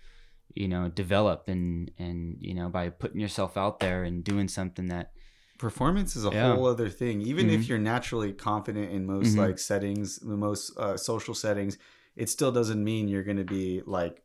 you 0.55 0.69
know, 0.69 0.89
develop 0.89 1.49
and 1.49 1.91
and 1.99 2.37
you 2.41 2.55
know 2.55 2.69
by 2.69 2.91
putting 2.91 3.21
yourself 3.21 3.57
out 3.57 3.81
there 3.81 4.05
and 4.05 4.23
doing 4.25 4.49
something 4.49 4.87
that 4.89 5.12
performance 5.59 6.17
is 6.17 6.27
a 6.27 6.31
Yeah. 6.31 6.55
whole 6.55 6.67
other 6.67 6.91
thing 6.91 7.23
even 7.23 7.49
if 7.49 7.62
Mhm. 7.62 7.69
you're 7.69 7.79
naturally 7.79 8.31
confident 8.35 8.93
in 8.93 9.07
most 9.07 9.35
Mhm. 9.35 9.39
like 9.39 9.59
settings 9.59 10.19
the 10.19 10.37
most 10.37 10.77
uh, 10.77 10.99
social 10.99 11.33
settings 11.35 11.79
it 12.14 12.29
still 12.29 12.53
doesn't 12.53 12.85
mean 12.85 13.09
you're 13.09 13.23
going 13.23 13.39
to 13.39 13.45
be 13.59 13.81
like 13.87 14.23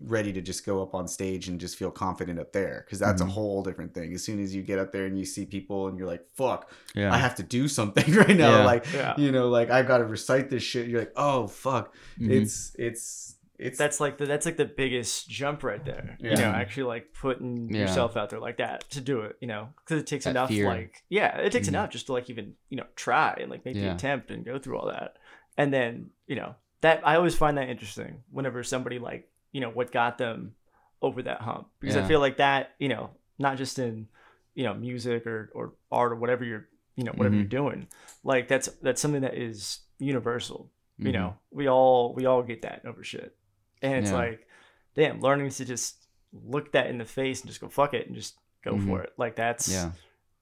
ready 0.00 0.32
to 0.32 0.40
just 0.40 0.64
go 0.64 0.82
up 0.82 0.94
on 0.94 1.08
stage 1.08 1.48
and 1.48 1.58
just 1.60 1.76
feel 1.76 1.90
confident 1.90 2.38
up 2.38 2.52
there 2.52 2.82
because 2.86 2.98
that's 2.98 3.20
Mhm. 3.22 3.26
a 3.26 3.30
whole 3.30 3.62
different 3.62 3.94
thing 3.94 4.12
as 4.14 4.22
soon 4.22 4.40
as 4.42 4.54
you 4.54 4.62
get 4.62 4.78
up 4.78 4.92
there 4.92 5.06
and 5.06 5.18
you 5.18 5.24
see 5.24 5.44
people 5.44 5.88
and 5.88 5.98
you're 5.98 6.06
like 6.06 6.24
fuck 6.34 6.70
yeah 6.94 7.12
i 7.12 7.18
have 7.18 7.34
to 7.34 7.42
do 7.42 7.66
something 7.66 8.14
right 8.14 8.36
now 8.36 8.58
Yeah. 8.58 8.64
like 8.64 8.86
Yeah. 8.92 9.14
you 9.18 9.32
know 9.32 9.48
like 9.48 9.70
i've 9.70 9.88
got 9.88 9.98
to 9.98 10.04
recite 10.04 10.50
this 10.50 10.62
shit 10.62 10.88
you're 10.88 11.00
like 11.00 11.12
oh 11.16 11.48
fuck 11.48 11.94
Mhm. 12.20 12.30
it's 12.30 12.74
it's 12.78 13.34
it's 13.58 13.76
That's 13.76 13.98
like 13.98 14.18
the 14.18 14.26
that's 14.26 14.46
like 14.46 14.56
the 14.56 14.66
biggest 14.66 15.28
jump 15.28 15.64
right 15.64 15.84
there. 15.84 16.16
You 16.20 16.36
know, 16.36 16.44
actually 16.44 16.84
like 16.84 17.12
putting 17.12 17.68
Yeah. 17.74 17.80
yourself 17.80 18.16
out 18.16 18.30
there 18.30 18.38
like 18.38 18.58
that 18.58 18.88
to 18.90 19.00
do 19.00 19.22
it. 19.22 19.34
You 19.40 19.48
know, 19.48 19.70
because 19.80 20.00
it 20.00 20.06
takes 20.06 20.26
That 20.26 20.30
enough 20.30 20.48
fear. 20.50 20.66
like 20.68 21.02
yeah, 21.08 21.38
it 21.38 21.50
takes 21.50 21.66
Mhm. 21.66 21.70
enough 21.70 21.90
just 21.90 22.06
to 22.06 22.12
like 22.12 22.30
even 22.30 22.54
you 22.68 22.76
know 22.76 22.86
try 22.94 23.36
and 23.40 23.50
like 23.50 23.64
maybe 23.64 23.80
Yeah. 23.80 23.94
attempt 23.96 24.30
and 24.30 24.44
go 24.44 24.60
through 24.60 24.78
all 24.78 24.86
that, 24.86 25.16
and 25.56 25.72
then 25.74 26.10
you 26.28 26.36
know 26.36 26.54
that 26.82 27.04
I 27.04 27.16
always 27.16 27.34
find 27.34 27.58
that 27.58 27.68
interesting 27.68 28.22
whenever 28.30 28.62
somebody 28.62 29.00
like 29.00 29.28
you 29.52 29.60
know 29.60 29.70
what 29.70 29.90
got 29.92 30.18
them 30.18 30.54
over 31.02 31.22
that 31.22 31.40
hump. 31.40 31.68
Because 31.80 31.96
I 31.96 32.06
feel 32.06 32.20
like 32.20 32.36
that 32.38 32.70
you 32.78 32.88
know 32.88 33.10
not 33.38 33.56
just 33.56 33.78
in 33.78 34.08
you 34.54 34.64
know 34.64 34.74
music 34.74 35.26
or 35.26 35.50
or 35.54 35.74
art 35.90 36.12
or 36.12 36.16
whatever 36.16 36.44
you're 36.44 36.68
you 36.96 37.04
know 37.04 37.12
whatever 37.12 37.34
Mhm. 37.36 37.38
you're 37.40 37.48
doing. 37.48 37.86
Like 38.24 38.48
that's 38.48 38.68
that's 38.82 39.00
something 39.00 39.22
that 39.22 39.34
is 39.36 39.80
universal 39.98 40.70
you 40.98 41.10
Mhm. 41.10 41.12
know 41.12 41.34
we 41.50 41.68
all 41.68 42.14
we 42.14 42.26
all 42.26 42.42
get 42.42 42.62
that 42.62 42.84
over 42.84 43.04
shit. 43.04 43.36
And 43.82 43.94
it's 43.96 44.10
Yeah. 44.10 44.16
like 44.16 44.46
damn 44.94 45.20
learning 45.20 45.50
to 45.50 45.64
just 45.64 46.06
look 46.32 46.72
that 46.72 46.88
in 46.88 46.98
the 46.98 47.04
face 47.04 47.40
and 47.40 47.48
just 47.48 47.60
go 47.60 47.68
fuck 47.68 47.94
it 47.94 48.06
and 48.06 48.16
just 48.16 48.36
go 48.64 48.74
Mhm. 48.74 48.86
for 48.86 49.02
it. 49.02 49.12
Like 49.16 49.36
that's 49.36 49.70
yeah. 49.72 49.92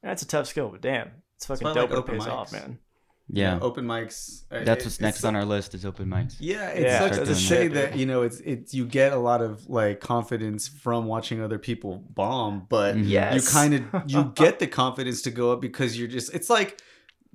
that's 0.03 0.23
a 0.23 0.27
tough 0.27 0.47
skill 0.47 0.71
but 0.71 0.81
damn 0.81 1.11
it's 1.37 1.45
fucking 1.47 1.67
why 1.67 1.75
dope 1.75 1.91
like 1.91 1.91
when 1.91 1.99
it 1.99 2.01
open 2.01 2.19
pays 2.19 2.27
off 2.27 2.53
man 2.53 2.79
yeah 3.29 3.59
open 3.61 3.85
mics 3.85 4.43
uh, 4.53 4.63
that's 4.63 4.83
it- 4.85 4.87
what's 4.87 5.01
next 5.01 5.25
on 5.25 5.35
our 5.35 5.45
list 5.45 5.75
is 5.75 5.85
open 5.85 6.07
mics 6.09 6.37
Yeah, 6.39 6.69
it's 6.69 6.81
Yeah. 6.83 6.99
such 7.01 7.13
Start 7.15 7.29
it's 7.29 7.39
a 7.39 7.43
shame 7.43 7.73
that. 7.73 7.91
that 7.93 7.99
you 7.99 8.07
know 8.07 8.23
it's 8.23 8.39
it's 8.41 8.73
you 8.73 8.87
get 8.87 9.13
a 9.13 9.17
lot 9.19 9.43
of 9.43 9.69
like 9.69 10.01
confidence 10.01 10.69
from 10.69 11.07
watching 11.07 11.41
other 11.43 11.59
people 11.59 12.05
bomb, 12.15 12.67
but 12.69 12.95
Mhm. 12.97 13.09
yes 13.09 13.35
you 13.35 13.51
kind 13.53 13.75
of 13.75 13.83
you 14.11 14.33
get 14.37 14.59
the 14.61 14.67
confidence 14.69 15.23
to 15.23 15.31
go 15.33 15.53
up 15.53 15.61
because 15.61 15.99
you're 15.99 16.09
just 16.09 16.33
it's 16.35 16.49
like 16.49 16.81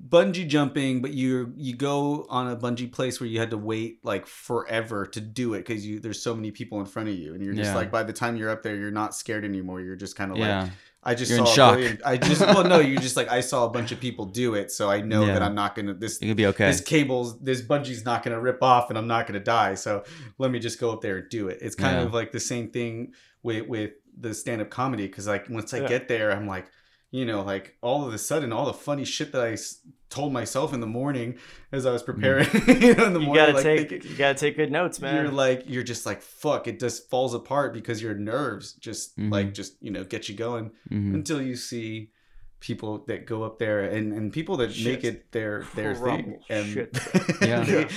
bungee 0.10 0.48
jumping, 0.48 1.02
but 1.02 1.14
you 1.14 1.54
you 1.58 1.76
go 1.76 2.26
on 2.30 2.48
a 2.50 2.56
bungee 2.56 2.92
place 2.92 3.20
where 3.20 3.28
you 3.30 3.40
had 3.40 3.52
to 3.52 3.58
wait 3.58 4.00
like 4.04 4.26
forever 4.26 5.06
to 5.06 5.20
do 5.22 5.54
it 5.54 5.60
because 5.60 5.86
you 5.86 6.00
there's 6.00 6.22
so 6.22 6.34
many 6.34 6.52
people 6.52 6.80
in 6.80 6.86
front 6.86 7.10
of 7.10 7.16
you, 7.16 7.34
and 7.36 7.44
you're 7.44 7.54
just 7.54 7.72
Yeah. 7.72 7.76
like 7.76 7.92
by 7.92 8.04
the 8.04 8.14
time 8.14 8.36
you're 8.38 8.50
up 8.50 8.64
there, 8.64 8.76
you're 8.76 8.90
not 8.92 9.14
scared 9.14 9.46
anymore. 9.46 9.80
You're 9.82 9.96
just 9.98 10.16
kind 10.16 10.32
of 10.32 10.38
like 10.38 10.48
yeah 10.48 10.70
I 11.04 11.16
just 11.16 11.32
You're 11.32 11.46
saw 11.48 11.74
a 11.74 11.82
shock. 11.84 11.98
I 12.06 12.18
just 12.18 12.42
well 12.42 12.64
no, 12.64 12.80
you 12.80 12.98
just 13.00 13.18
like 13.18 13.28
I 13.30 13.42
saw 13.42 13.66
a 13.66 13.70
bunch 13.70 13.92
of 13.92 14.00
people 14.00 14.26
do 14.26 14.54
it, 14.54 14.72
so 14.72 14.90
I 14.90 15.02
know 15.02 15.26
Yeah. 15.26 15.34
that 15.34 15.42
I'm 15.42 15.56
not 15.56 15.74
gonna 15.76 15.94
this 15.96 16.18
it 16.20 16.28
could 16.28 16.38
be 16.38 16.46
okay 16.48 16.68
this 16.68 16.80
cable's 16.82 17.40
this 17.40 17.62
bungee's 17.62 18.06
not 18.06 18.24
going 18.24 18.36
to 18.36 18.42
rip 18.42 18.62
off 18.62 18.90
and 18.90 18.98
i'm 19.00 19.08
not 19.08 19.26
going 19.26 19.34
to 19.40 19.44
die 19.44 19.74
so 19.76 20.04
let 20.38 20.52
me 20.52 20.60
just 20.60 20.80
go 20.80 20.92
up 20.92 21.02
there 21.02 21.18
and 21.18 21.30
do 21.30 21.48
it 21.48 21.58
it's 21.62 21.76
kind 21.76 21.98
Yeah. 21.98 22.04
of 22.04 22.14
like 22.14 22.32
the 22.32 22.40
same 22.40 22.70
thing 22.70 23.14
with 23.42 23.68
with 23.68 23.92
the 24.20 24.34
stand-up 24.34 24.70
comedy 24.70 25.08
because 25.08 25.26
like 25.28 25.50
once 25.50 25.74
i 25.74 25.80
Yeah. 25.80 25.88
get 25.88 26.08
there 26.08 26.32
i'm 26.32 26.46
like 26.48 26.68
you 27.12 27.26
know, 27.26 27.42
like 27.44 27.78
all 27.82 28.08
of 28.08 28.14
a 28.14 28.18
sudden, 28.18 28.52
all 28.54 28.66
the 28.66 28.74
funny 28.74 29.04
shit 29.06 29.32
that 29.34 29.42
I 29.42 29.52
s- 29.54 29.80
told 30.10 30.34
myself 30.34 30.74
in 30.74 30.80
the 30.80 30.88
morning 30.88 31.38
as 31.72 31.86
I 31.86 31.92
was 31.92 32.04
preparing, 32.04 32.48
you 32.68 32.96
know, 32.96 33.06
in 33.06 33.14
the 33.14 33.20
You 33.20 33.26
morning, 33.28 33.34
gotta 33.36 33.54
like, 33.54 33.64
take 33.64 33.90
thinking- 33.90 34.12
you 34.12 34.18
gotta 34.18 34.38
take 34.40 34.56
good 34.58 34.72
notes, 34.72 35.00
man. 35.00 35.16
you're 35.16 35.32
like 35.32 35.64
you're 35.68 35.84
just 35.84 36.06
like 36.06 36.22
fuck 36.22 36.68
it 36.68 36.80
just 36.80 37.10
falls 37.10 37.34
apart 37.34 37.74
because 37.74 38.02
your 38.02 38.14
nerves 38.16 38.74
just 38.74 39.18
Mhm. 39.18 39.32
like 39.32 39.54
just 39.54 39.76
you 39.82 39.92
know 39.92 40.04
get 40.04 40.28
you 40.30 40.36
going 40.36 40.72
Mhm. 40.92 41.14
until 41.14 41.42
you 41.42 41.56
see 41.56 42.12
people 42.60 43.04
that 43.08 43.26
go 43.26 43.44
up 43.44 43.58
there 43.58 43.80
and 43.82 44.14
and 44.14 44.32
people 44.32 44.56
that 44.58 44.70
make 44.84 45.04
it 45.04 45.32
their 45.32 45.66
their 45.76 45.96
thing 45.96 46.40
and 46.50 46.66
shit. 46.68 46.98
Yeah. 47.42 47.62
they, 47.64 47.88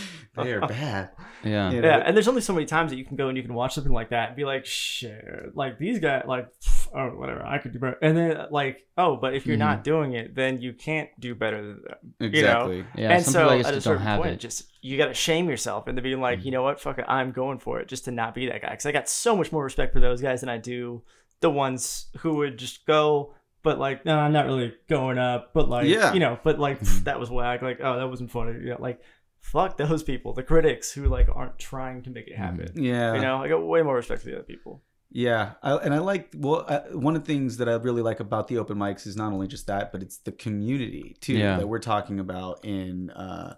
they 0.42 0.52
are 0.54 0.60
bad 0.66 1.10
Yeah. 1.44 1.70
you 1.70 1.80
know? 1.82 1.88
yeah, 1.88 1.98
and 2.06 2.16
there's 2.16 2.28
only 2.28 2.40
so 2.40 2.54
many 2.54 2.64
times 2.66 2.90
that 2.90 2.96
you 2.96 3.04
can 3.04 3.16
go 3.16 3.28
and 3.28 3.36
you 3.36 3.42
can 3.42 3.52
watch 3.54 3.74
something 3.74 3.92
like 3.92 4.08
that 4.10 4.28
and 4.28 4.36
be 4.36 4.44
like, 4.44 4.64
shit, 4.64 5.54
like 5.54 5.78
these 5.78 5.98
guys, 5.98 6.24
like, 6.26 6.46
pff, 6.60 6.73
oh, 6.94 7.08
whatever, 7.10 7.44
I 7.44 7.58
could 7.58 7.72
do 7.72 7.78
better. 7.78 7.98
And 8.00 8.16
then, 8.16 8.46
like, 8.50 8.86
oh, 8.96 9.16
but 9.16 9.34
if 9.34 9.46
you're 9.46 9.56
Mhm. 9.56 9.60
not 9.60 9.84
doing 9.84 10.12
it, 10.12 10.34
then 10.34 10.60
you 10.60 10.72
can't 10.72 11.08
do 11.18 11.34
better 11.34 11.60
than 11.60 11.82
them. 11.82 12.14
exactly 12.20 12.84
Yeah. 12.94 13.12
and 13.12 13.24
so 13.24 13.48
at 13.48 13.54
a 13.54 13.58
just 13.58 13.72
don't 13.72 13.80
certain 13.80 14.02
have 14.02 14.20
point, 14.20 14.32
it. 14.34 14.40
just 14.40 14.70
you 14.80 14.96
got 14.96 15.06
to 15.06 15.14
shame 15.14 15.48
yourself 15.48 15.88
into 15.88 16.02
being 16.02 16.20
like, 16.20 16.40
Mhm. 16.40 16.44
you 16.44 16.50
know 16.52 16.62
what, 16.62 16.78
fuck 16.80 16.98
it, 16.98 17.04
I'm 17.08 17.32
going 17.32 17.58
for 17.58 17.80
it, 17.80 17.88
just 17.88 18.04
to 18.04 18.10
not 18.10 18.34
be 18.34 18.46
that 18.46 18.62
guy. 18.62 18.70
Because 18.70 18.86
I 18.86 18.92
got 18.92 19.08
so 19.08 19.36
much 19.36 19.50
more 19.52 19.64
respect 19.64 19.92
for 19.92 20.00
those 20.00 20.20
guys 20.22 20.40
than 20.40 20.48
I 20.48 20.58
do 20.58 21.02
the 21.40 21.50
ones 21.50 22.10
who 22.18 22.36
would 22.36 22.58
just 22.58 22.86
go, 22.86 23.34
but 23.62 23.78
like, 23.78 24.04
no, 24.04 24.18
I'm 24.18 24.32
not 24.32 24.46
really 24.46 24.74
going 24.88 25.18
up, 25.18 25.52
but 25.52 25.68
like, 25.68 25.86
Yeah. 25.88 26.12
you 26.12 26.20
know, 26.20 26.38
but 26.44 26.58
like 26.58 26.80
Mhm. 26.80 27.04
that 27.04 27.18
was 27.18 27.30
whack. 27.30 27.60
Like, 27.62 27.80
oh, 27.82 27.98
that 27.98 28.08
wasn't 28.08 28.30
funny. 28.30 28.52
You 28.60 28.70
know, 28.70 28.76
like, 28.78 29.00
fuck 29.40 29.76
those 29.76 30.02
people, 30.02 30.32
the 30.32 30.42
critics 30.42 30.92
who 30.92 31.04
like 31.06 31.28
aren't 31.34 31.58
trying 31.58 32.02
to 32.02 32.10
make 32.10 32.28
it 32.28 32.36
happen. 32.36 32.68
yeah 32.76 33.14
You 33.14 33.20
know, 33.20 33.42
I 33.42 33.48
got 33.48 33.58
way 33.66 33.82
more 33.82 33.96
respect 33.96 34.22
for 34.22 34.28
the 34.28 34.34
other 34.36 34.44
people. 34.44 34.82
Yeah, 35.16 35.52
I, 35.62 35.76
and 35.76 35.94
I 35.94 35.98
like 35.98 36.30
well, 36.36 36.64
uh, 36.68 36.80
one 36.92 37.14
of 37.14 37.24
the 37.24 37.32
things 37.32 37.58
that 37.58 37.68
I 37.68 37.74
really 37.74 38.02
like 38.02 38.18
about 38.18 38.48
the 38.48 38.58
open 38.58 38.76
mics 38.76 39.06
is 39.06 39.16
not 39.16 39.32
only 39.32 39.46
just 39.46 39.68
that, 39.68 39.92
but 39.92 40.02
it's 40.02 40.16
the 40.18 40.32
community 40.32 41.16
too 41.20 41.34
Yeah. 41.34 41.56
that 41.58 41.68
we're 41.68 41.78
talking 41.78 42.18
about 42.18 42.64
in, 42.64 43.10
uh, 43.10 43.54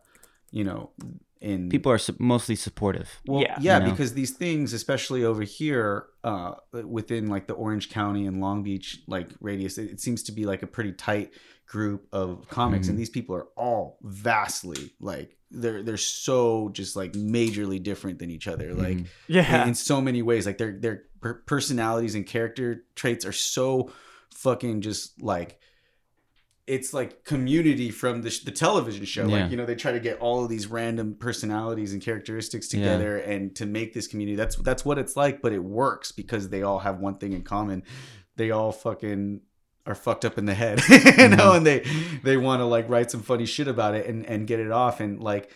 you 0.51 0.65
know, 0.65 0.91
in 1.41 1.71
People 1.71 1.91
are 1.93 1.99
su- 1.99 2.15
mostly 2.19 2.57
supportive. 2.57 3.09
Well, 3.27 3.41
Yeah. 3.41 3.57
yeah, 3.61 3.79
You 3.79 3.85
know? 3.85 3.91
because 3.91 4.13
these 4.13 4.33
things, 4.33 4.75
especially 4.75 5.25
over 5.25 5.43
here, 5.45 6.07
uh, 6.25 6.55
within 6.73 7.29
like 7.29 7.47
the 7.47 7.55
Orange 7.55 7.89
County 7.89 8.27
and 8.27 8.39
Long 8.41 8.63
Beach 8.63 9.03
like 9.07 9.31
radius, 9.41 9.79
it, 9.79 9.91
it 9.93 10.01
seems 10.01 10.23
to 10.25 10.33
be 10.33 10.45
like 10.45 10.63
a 10.63 10.67
pretty 10.67 10.93
tight 10.93 11.31
group 11.67 12.07
of 12.13 12.47
comics, 12.49 12.87
Mhm. 12.87 12.91
and 12.91 12.99
these 12.99 13.11
people 13.11 13.35
are 13.35 13.49
all 13.57 13.99
vastly 14.03 14.93
like 15.01 15.37
they're 15.51 15.83
they're 15.83 15.97
so 15.97 16.69
just 16.71 16.97
like 16.97 17.13
majorly 17.13 17.81
different 17.83 18.19
than 18.19 18.31
each 18.31 18.49
other, 18.49 18.75
like 18.75 18.97
Mhm. 18.99 19.07
Yeah. 19.29 19.63
in, 19.63 19.69
in 19.69 19.75
so 19.75 20.01
many 20.01 20.21
ways. 20.23 20.45
Like 20.47 20.59
their 20.59 20.73
their 20.79 21.05
per- 21.27 21.43
personalities 21.47 22.15
and 22.15 22.27
character 22.27 22.85
traits 22.95 23.25
are 23.27 23.33
so 23.33 23.91
fucking 24.35 24.81
just 24.81 25.23
like 25.23 25.59
it's 26.67 26.93
like 26.93 27.25
community 27.25 27.91
from 27.91 28.23
the, 28.23 28.31
sh- 28.31 28.41
the 28.41 28.51
television 28.51 29.05
show 29.05 29.27
Yeah. 29.27 29.43
like 29.43 29.51
you 29.51 29.57
know 29.57 29.67
they 29.67 29.77
try 29.77 29.93
to 29.93 30.01
get 30.01 30.19
all 30.19 30.43
of 30.43 30.51
these 30.51 30.67
random 30.67 31.15
personalities 31.15 31.93
and 31.93 32.03
characteristics 32.03 32.73
Yeah. 32.73 32.81
together 32.81 33.17
and 33.19 33.55
to 33.57 33.67
make 33.67 33.95
this 33.95 34.07
community 34.09 34.37
that's 34.37 34.57
that's 34.57 34.85
what 34.85 34.99
it's 34.99 35.17
like 35.17 35.41
but 35.43 35.53
it 35.53 35.63
works 35.63 36.13
because 36.13 36.49
they 36.49 36.63
all 36.63 36.81
have 36.81 36.99
one 36.99 37.19
thing 37.19 37.33
in 37.33 37.43
common 37.43 37.83
they 38.37 38.51
all 38.51 38.73
fucking 38.73 39.41
are 39.87 39.95
fucked 39.95 40.25
up 40.25 40.37
in 40.39 40.47
the 40.47 40.55
head 40.55 40.81
you 40.89 41.29
know 41.29 41.53
Mhm. 41.53 41.57
and 41.59 41.67
they 41.67 41.85
they 42.25 42.37
want 42.37 42.61
to 42.61 42.65
like 42.67 42.89
write 42.89 43.11
some 43.11 43.23
funny 43.23 43.47
shit 43.47 43.69
about 43.69 43.95
it 43.95 44.07
and 44.07 44.27
and 44.27 44.47
get 44.49 44.59
it 44.59 44.73
off 44.73 44.99
and 45.01 45.21
like 45.23 45.51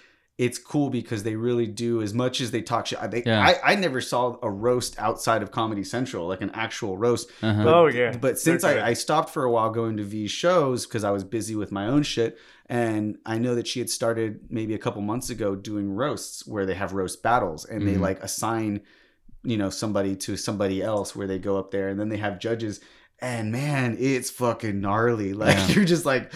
it's 0.47 0.59
cool 0.59 0.88
because 0.88 1.22
they 1.22 1.36
really 1.36 1.66
do 1.66 2.01
as 2.01 2.14
much 2.14 2.41
as 2.41 2.51
they 2.51 2.62
talk 2.62 2.86
shit. 2.86 2.99
I, 2.99 3.07
they, 3.09 3.22
Yeah. 3.26 3.41
I, 3.47 3.72
I 3.72 3.74
never 3.74 4.01
saw 4.01 4.38
a 4.43 4.51
roast 4.51 4.99
outside 4.99 5.43
of 5.43 5.51
Comedy 5.51 5.84
Central, 5.84 6.26
like 6.26 6.41
an 6.41 6.51
actual 6.55 6.97
roast. 6.97 7.28
Uh-huh. 7.43 7.64
But, 7.64 7.74
Oh, 7.74 7.86
yeah. 7.88 8.16
But 8.16 8.38
since 8.38 8.64
I, 8.64 8.74
I 8.91 8.93
stopped 8.95 9.28
for 9.34 9.45
a 9.45 9.51
while 9.51 9.68
going 9.68 9.99
to 9.99 10.03
V's 10.03 10.30
shows 10.30 10.86
because 10.86 11.05
I 11.05 11.11
was 11.11 11.24
busy 11.24 11.55
with 11.57 11.70
my 11.72 11.86
own 11.88 12.03
shit, 12.05 12.38
and 12.70 13.18
I 13.26 13.36
know 13.38 13.55
that 13.57 13.66
she 13.66 13.80
had 13.80 13.91
started 13.91 14.41
maybe 14.49 14.72
a 14.74 14.78
couple 14.78 15.03
months 15.03 15.28
ago 15.28 15.55
doing 15.55 15.91
roasts 15.95 16.47
where 16.47 16.64
they 16.64 16.74
have 16.74 16.95
roast 16.95 17.22
battles 17.22 17.66
and 17.66 17.86
they 17.86 17.97
Mhm. 17.97 18.01
like 18.01 18.22
assign, 18.22 18.80
you 19.43 19.59
know, 19.59 19.68
somebody 19.68 20.16
to 20.24 20.36
somebody 20.38 20.80
else 20.80 21.14
where 21.14 21.26
they 21.26 21.38
go 21.38 21.59
up 21.59 21.70
there 21.70 21.88
and 21.91 22.01
then 22.01 22.09
they 22.09 22.16
have 22.16 22.38
judges. 22.38 22.80
And 23.20 23.53
man, 23.53 23.99
it's 24.01 24.30
fucking 24.30 24.80
gnarly. 24.80 25.34
Like 25.34 25.59
Yeah. 25.59 25.68
you're 25.74 25.84
just 25.84 26.07
like, 26.07 26.32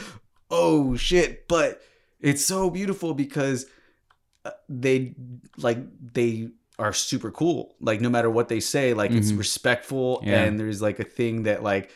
oh 0.50 0.94
shit. 0.96 1.48
But 1.48 1.80
it's 2.20 2.44
so 2.44 2.68
beautiful 2.68 3.14
because 3.14 3.64
they 4.68 5.14
like 5.56 5.78
they 6.12 6.48
are 6.78 6.92
super 6.92 7.30
cool. 7.30 7.76
Like 7.80 8.00
no 8.00 8.10
matter 8.10 8.30
what 8.30 8.48
they 8.48 8.60
say, 8.60 8.94
like 8.94 9.14
it's 9.14 9.30
Mhm. 9.30 9.38
respectful 9.38 10.22
Yeah. 10.22 10.50
and 10.50 10.58
there's 10.58 10.82
like 10.82 10.98
a 11.00 11.04
thing 11.04 11.44
that 11.44 11.62
like 11.62 11.90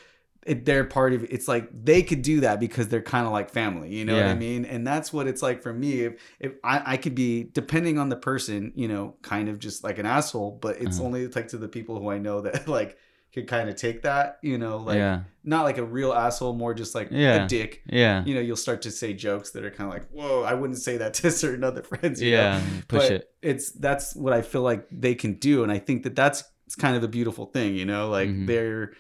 it, 0.46 0.64
they're 0.64 0.84
part 0.84 1.12
of 1.12 1.24
it's 1.24 1.48
like 1.48 1.68
they 1.72 2.02
could 2.02 2.22
do 2.22 2.40
that 2.40 2.60
because 2.60 2.88
they're 2.88 3.02
kind 3.02 3.26
of 3.26 3.32
like 3.32 3.50
family 3.50 3.94
you 3.94 4.04
know 4.04 4.16
what 4.16 4.26
i 4.26 4.34
mean 4.34 4.64
and 4.64 4.86
that's 4.86 5.12
what 5.12 5.26
it's 5.26 5.42
like 5.42 5.62
for 5.62 5.72
me 5.74 6.02
if 6.02 6.22
if 6.38 6.52
I, 6.64 6.94
I 6.94 6.96
could 6.96 7.14
be 7.14 7.44
depending 7.52 7.98
on 7.98 8.08
the 8.08 8.16
person 8.16 8.72
you 8.74 8.88
know 8.88 9.16
kind 9.20 9.48
of 9.48 9.58
just 9.58 9.84
like 9.84 9.98
an 9.98 10.06
asshole 10.06 10.52
but 10.62 10.80
it's 10.80 11.00
Uh-huh. 11.00 11.00
only 11.00 11.26
like 11.28 11.48
to 11.48 11.58
the 11.58 11.68
people 11.68 11.98
who 12.00 12.08
i 12.10 12.18
know 12.18 12.40
that 12.42 12.66
like 12.68 12.96
could 13.38 13.48
kind 13.48 13.68
of 13.68 13.76
take 13.76 14.02
that 14.02 14.38
you 14.42 14.58
know 14.58 14.76
like 14.78 14.96
yeah. 14.96 15.20
not 15.44 15.62
like 15.64 15.78
a 15.78 15.84
real 15.84 16.12
asshole 16.12 16.52
more 16.52 16.74
just 16.74 16.94
like 16.94 17.08
Yeah. 17.10 17.44
a 17.44 17.48
dick 17.48 17.82
Yeah. 17.86 18.24
you 18.24 18.34
know 18.34 18.40
you'll 18.40 18.56
start 18.56 18.82
to 18.82 18.90
say 18.90 19.12
jokes 19.14 19.50
that 19.52 19.64
are 19.64 19.70
kind 19.70 19.88
of 19.88 19.94
like 19.94 20.08
whoa 20.10 20.42
i 20.42 20.54
wouldn't 20.54 20.78
say 20.78 20.96
that 20.98 21.14
to 21.18 21.30
certain 21.30 21.64
other 21.64 21.82
friends 21.82 22.20
you 22.22 22.32
know? 22.32 22.36
Yeah. 22.42 22.60
Push 22.88 23.02
but 23.08 23.12
it. 23.12 23.30
it's 23.42 23.70
that's 23.72 24.14
what 24.16 24.32
I 24.32 24.42
feel 24.42 24.62
like 24.62 24.86
they 24.90 25.14
can 25.14 25.34
do, 25.34 25.62
and 25.62 25.70
I 25.72 25.78
think 25.78 26.02
that 26.04 26.16
that's 26.16 26.42
it's 26.66 26.74
kind 26.76 26.96
of 26.96 27.02
a 27.02 27.08
beautiful 27.08 27.46
thing, 27.46 27.74
you 27.76 27.84
know. 27.86 28.08
Like 28.10 28.28
Mhm. 28.28 28.46
they're 28.46 28.92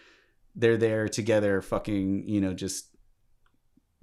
they're 0.54 0.76
there 0.76 1.08
together, 1.08 1.60
fucking, 1.62 2.28
you 2.28 2.40
know, 2.40 2.52
just 2.54 2.88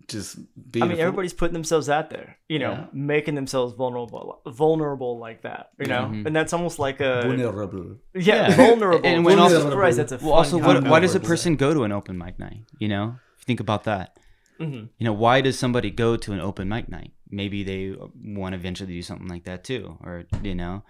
just 0.08 0.38
being. 0.72 0.84
I 0.84 0.88
mean, 0.88 0.99
everybody's 0.99 1.34
putting 1.34 1.53
themselves 1.53 1.89
out 1.89 2.10
there, 2.10 2.38
you 2.47 2.60
know, 2.60 2.72
Yeah. 2.72 2.86
making 2.93 3.36
themselves 3.36 3.74
vulnerable, 3.74 4.41
vulnerable 4.47 5.18
like 5.20 5.41
that, 5.43 5.72
you 5.80 5.88
know, 5.88 6.03
Mhm. 6.12 6.26
and 6.28 6.36
that's 6.36 6.53
almost 6.53 6.78
like 6.80 6.99
a 7.01 7.22
vulnerable. 7.24 7.97
yeah, 8.14 8.49
Yeah. 8.49 8.56
vulnerable. 8.56 9.06
And 9.06 9.26
when 9.26 9.38
Jesus 9.38 9.64
also- 9.64 9.76
Christ, 9.76 9.97
that's 9.97 10.12
a 10.12 10.18
Well, 10.18 10.34
also, 10.34 10.58
what, 10.60 10.84
why 10.88 10.99
does 10.99 11.16
a 11.16 11.20
person 11.20 11.56
go 11.56 11.74
to 11.74 11.84
an 11.84 11.91
open 11.91 12.18
mic 12.18 12.38
night? 12.39 12.64
You 12.80 12.88
know, 12.88 13.16
think 13.45 13.60
about 13.60 13.84
that. 13.86 14.18
say. 14.58 14.66
Mhm. 14.66 14.89
You 14.99 15.06
know, 15.06 15.14
why 15.14 15.41
does 15.41 15.60
somebody 15.60 15.91
go 15.91 16.16
to 16.16 16.32
an 16.32 16.39
open 16.39 16.70
mic 16.70 16.88
night? 16.88 17.12
Maybe 17.30 17.64
they 17.64 17.93
want 18.24 18.53
to 18.53 18.58
eventually 18.58 18.93
do 18.93 19.01
something 19.01 19.28
like 19.28 19.43
that 19.45 19.64
too, 19.66 19.97
or 20.01 20.24
you 20.43 20.56
know, 20.56 20.84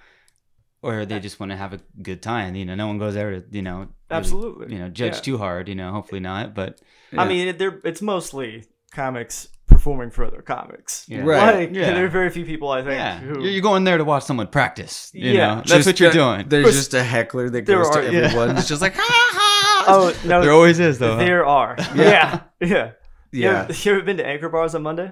or 0.83 1.03
they 1.05 1.19
just 1.19 1.39
want 1.39 1.51
to 1.51 1.55
have 1.57 1.73
a 1.73 1.79
good 2.03 2.21
time. 2.21 2.53
You 2.53 2.63
know, 2.65 2.75
no 2.75 2.85
one 2.85 2.99
goes 2.99 3.15
there 3.15 3.31
to 3.31 3.43
you 3.51 3.63
know, 3.63 3.77
really, 3.77 3.89
Absolutely. 4.11 4.71
you 4.73 4.79
know, 4.79 4.89
judge 4.89 5.15
Yeah. 5.15 5.21
too 5.21 5.37
hard. 5.39 5.67
You 5.67 5.73
know, 5.73 5.91
hopefully 5.91 6.21
not. 6.21 6.53
But 6.53 6.79
I 7.17 7.27
mean, 7.27 7.47
it- 7.47 7.57
they're 7.57 7.81
it's 7.83 8.03
mostly 8.03 8.65
comics 8.95 9.49
performing 9.67 10.09
for 10.11 10.23
other 10.25 10.41
comics. 10.41 11.05
Yeah. 11.07 11.21
Right. 11.21 11.55
Like, 11.55 11.69
Yeah. 11.75 11.93
there 11.93 12.05
are 12.05 12.09
very 12.09 12.29
few 12.29 12.45
people 12.45 12.69
I 12.69 12.81
think 12.81 12.91
yeah, 12.93 13.19
who. 13.19 13.41
you're, 13.41 13.51
you're 13.51 13.61
going 13.61 13.83
there 13.83 13.97
to 13.97 14.03
watch 14.03 14.23
someone 14.23 14.47
practice. 14.47 15.11
You 15.13 15.31
Yeah. 15.31 15.47
know, 15.47 15.55
that's 15.57 15.69
Just 15.71 15.87
what 15.87 15.99
you're 15.99 16.09
a- 16.11 16.13
doing. 16.13 16.47
There's 16.49 16.75
just 16.75 16.93
a 16.93 17.03
heckler 17.03 17.49
that 17.49 17.65
There 17.65 17.77
goes 17.77 17.89
to 17.91 17.99
are- 17.99 18.03
yeah. 18.11 18.19
everyone. 18.21 18.57
It's 18.57 18.67
just 18.67 18.81
like, 18.81 18.95
ha 18.97 19.03
ha. 19.03 19.85
oh 19.87 20.15
no, 20.27 20.41
There 20.41 20.51
always 20.51 20.79
is 20.79 20.97
though. 20.99 21.13
huh? 21.17 21.23
there 21.25 21.45
are. 21.45 21.75
Yeah, 21.95 22.41
yeah. 22.61 22.91
You 23.31 23.43
yeah. 23.43 23.63
ever, 23.63 23.73
you 23.73 23.91
ever 23.91 24.01
been 24.03 24.17
to 24.17 24.25
Anchor 24.25 24.49
Bars 24.49 24.73
on 24.75 24.83
Monday? 24.83 25.11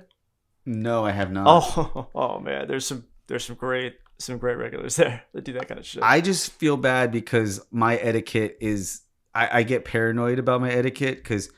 No, 0.66 1.04
I 1.06 1.12
have 1.12 1.32
not. 1.32 1.46
Oh, 1.48 2.08
oh 2.16 2.40
man, 2.40 2.68
there's 2.68 2.86
some 2.86 3.06
there's 3.28 3.44
some 3.44 3.56
great 3.58 3.96
some 4.20 4.38
great 4.38 4.58
regulars 4.58 4.96
there 4.96 5.24
that 5.34 5.44
do 5.44 5.54
that 5.54 5.68
kind 5.68 5.80
of 5.80 5.86
shit. 5.86 6.02
I 6.04 6.22
just 6.22 6.52
feel 6.54 6.78
bad 6.78 7.12
because 7.12 7.60
my 7.72 7.98
etiquette 7.98 8.58
is 8.62 9.02
I, 9.36 9.60
I 9.60 9.64
get 9.64 9.84
paranoid 9.84 10.40
about 10.40 10.62
my 10.62 10.72
etiquette 10.72 11.18
because 11.18 11.50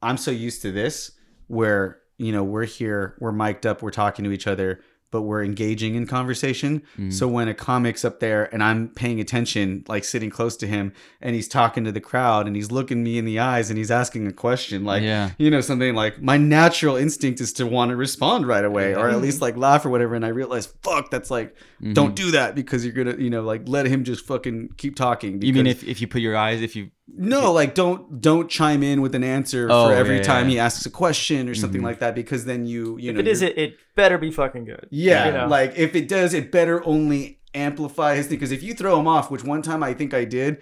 I'm 0.00 0.16
so 0.18 0.30
used 0.30 0.62
to 0.62 0.70
this 0.70 1.12
where 1.48 1.98
you 2.18 2.32
know 2.32 2.44
we're 2.44 2.64
here, 2.64 3.14
we're 3.20 3.32
mic'd 3.32 3.66
up, 3.66 3.82
we're 3.82 3.90
talking 3.90 4.24
to 4.24 4.32
each 4.32 4.46
other, 4.46 4.80
but 5.10 5.22
we're 5.22 5.42
engaging 5.42 5.94
in 5.94 6.06
conversation. 6.06 6.82
Mm. 6.98 7.10
So 7.12 7.26
when 7.28 7.48
a 7.48 7.54
comic's 7.54 8.04
up 8.04 8.20
there 8.20 8.52
and 8.52 8.62
I'm 8.62 8.88
paying 8.88 9.20
attention, 9.20 9.84
like 9.88 10.04
sitting 10.04 10.28
close 10.28 10.54
to 10.58 10.66
him, 10.66 10.92
and 11.22 11.34
he's 11.34 11.48
talking 11.48 11.84
to 11.84 11.92
the 11.92 12.00
crowd 12.00 12.46
and 12.46 12.54
he's 12.56 12.70
looking 12.70 13.02
me 13.02 13.16
in 13.18 13.24
the 13.24 13.38
eyes 13.38 13.70
and 13.70 13.78
he's 13.78 13.90
asking 13.90 14.26
a 14.26 14.32
question, 14.32 14.84
like 14.84 15.02
yeah, 15.02 15.30
you 15.38 15.50
know 15.50 15.60
something 15.62 15.94
like 15.94 16.20
my 16.20 16.36
natural 16.36 16.96
instinct 16.96 17.40
is 17.40 17.52
to 17.54 17.66
want 17.66 17.90
to 17.90 17.96
respond 17.96 18.46
right 18.46 18.64
away 18.64 18.94
or 18.94 19.08
at 19.08 19.20
least 19.22 19.40
like 19.40 19.56
laugh 19.56 19.86
or 19.86 19.90
whatever 19.90 20.14
and 20.14 20.24
i 20.26 20.28
realize 20.28 20.66
fuck 20.82 21.10
that's 21.10 21.30
like 21.30 21.54
Mhm. 21.82 21.94
don't 21.94 22.14
do 22.16 22.32
that 22.32 22.54
because 22.56 22.84
you're 22.84 22.92
gonna 22.92 23.16
you 23.16 23.30
know 23.30 23.42
like 23.42 23.62
let 23.68 23.86
him 23.86 24.02
just 24.04 24.26
fucking 24.26 24.70
keep 24.76 24.96
talking 24.96 25.40
You 25.40 25.52
mean 25.54 25.66
if, 25.68 25.84
if 25.84 26.00
you 26.00 26.08
put 26.08 26.20
your 26.20 26.36
eyes 26.36 26.60
if 26.60 26.74
you 26.76 26.90
no 27.16 27.52
like 27.52 27.74
don't 27.74 28.20
don't 28.20 28.48
chime 28.50 28.82
in 28.82 29.00
with 29.00 29.14
an 29.14 29.24
answer 29.24 29.68
Oh, 29.70 29.88
for 29.88 29.94
every 29.94 30.16
yeah, 30.16 30.22
time 30.22 30.46
yeah. 30.48 30.52
he 30.52 30.58
asks 30.60 30.84
a 30.86 30.90
question 30.90 31.48
or 31.48 31.54
something 31.54 31.80
Mhm. 31.80 31.84
like 31.84 31.98
that 32.00 32.14
because 32.14 32.44
then 32.44 32.66
you 32.66 32.98
you 32.98 33.10
if 33.10 33.14
know 33.16 33.20
it 33.20 33.28
is, 33.28 33.42
it, 33.42 33.56
it 33.58 33.76
better 33.96 34.18
be 34.18 34.30
fucking 34.30 34.64
good. 34.64 34.86
yeah 34.90 35.26
You 35.26 35.32
know? 35.32 35.46
like 35.48 35.72
if 35.76 35.94
it 35.96 36.08
does 36.08 36.34
it 36.34 36.52
better 36.52 36.84
only 36.86 37.40
amplify 37.54 38.14
his 38.14 38.26
thing 38.26 38.36
because 38.36 38.52
if 38.52 38.62
you 38.62 38.74
throw 38.74 39.00
him 39.00 39.08
off 39.08 39.30
which 39.30 39.42
one 39.42 39.62
time 39.62 39.82
i 39.82 39.94
think 39.94 40.12
i 40.12 40.24
did 40.24 40.58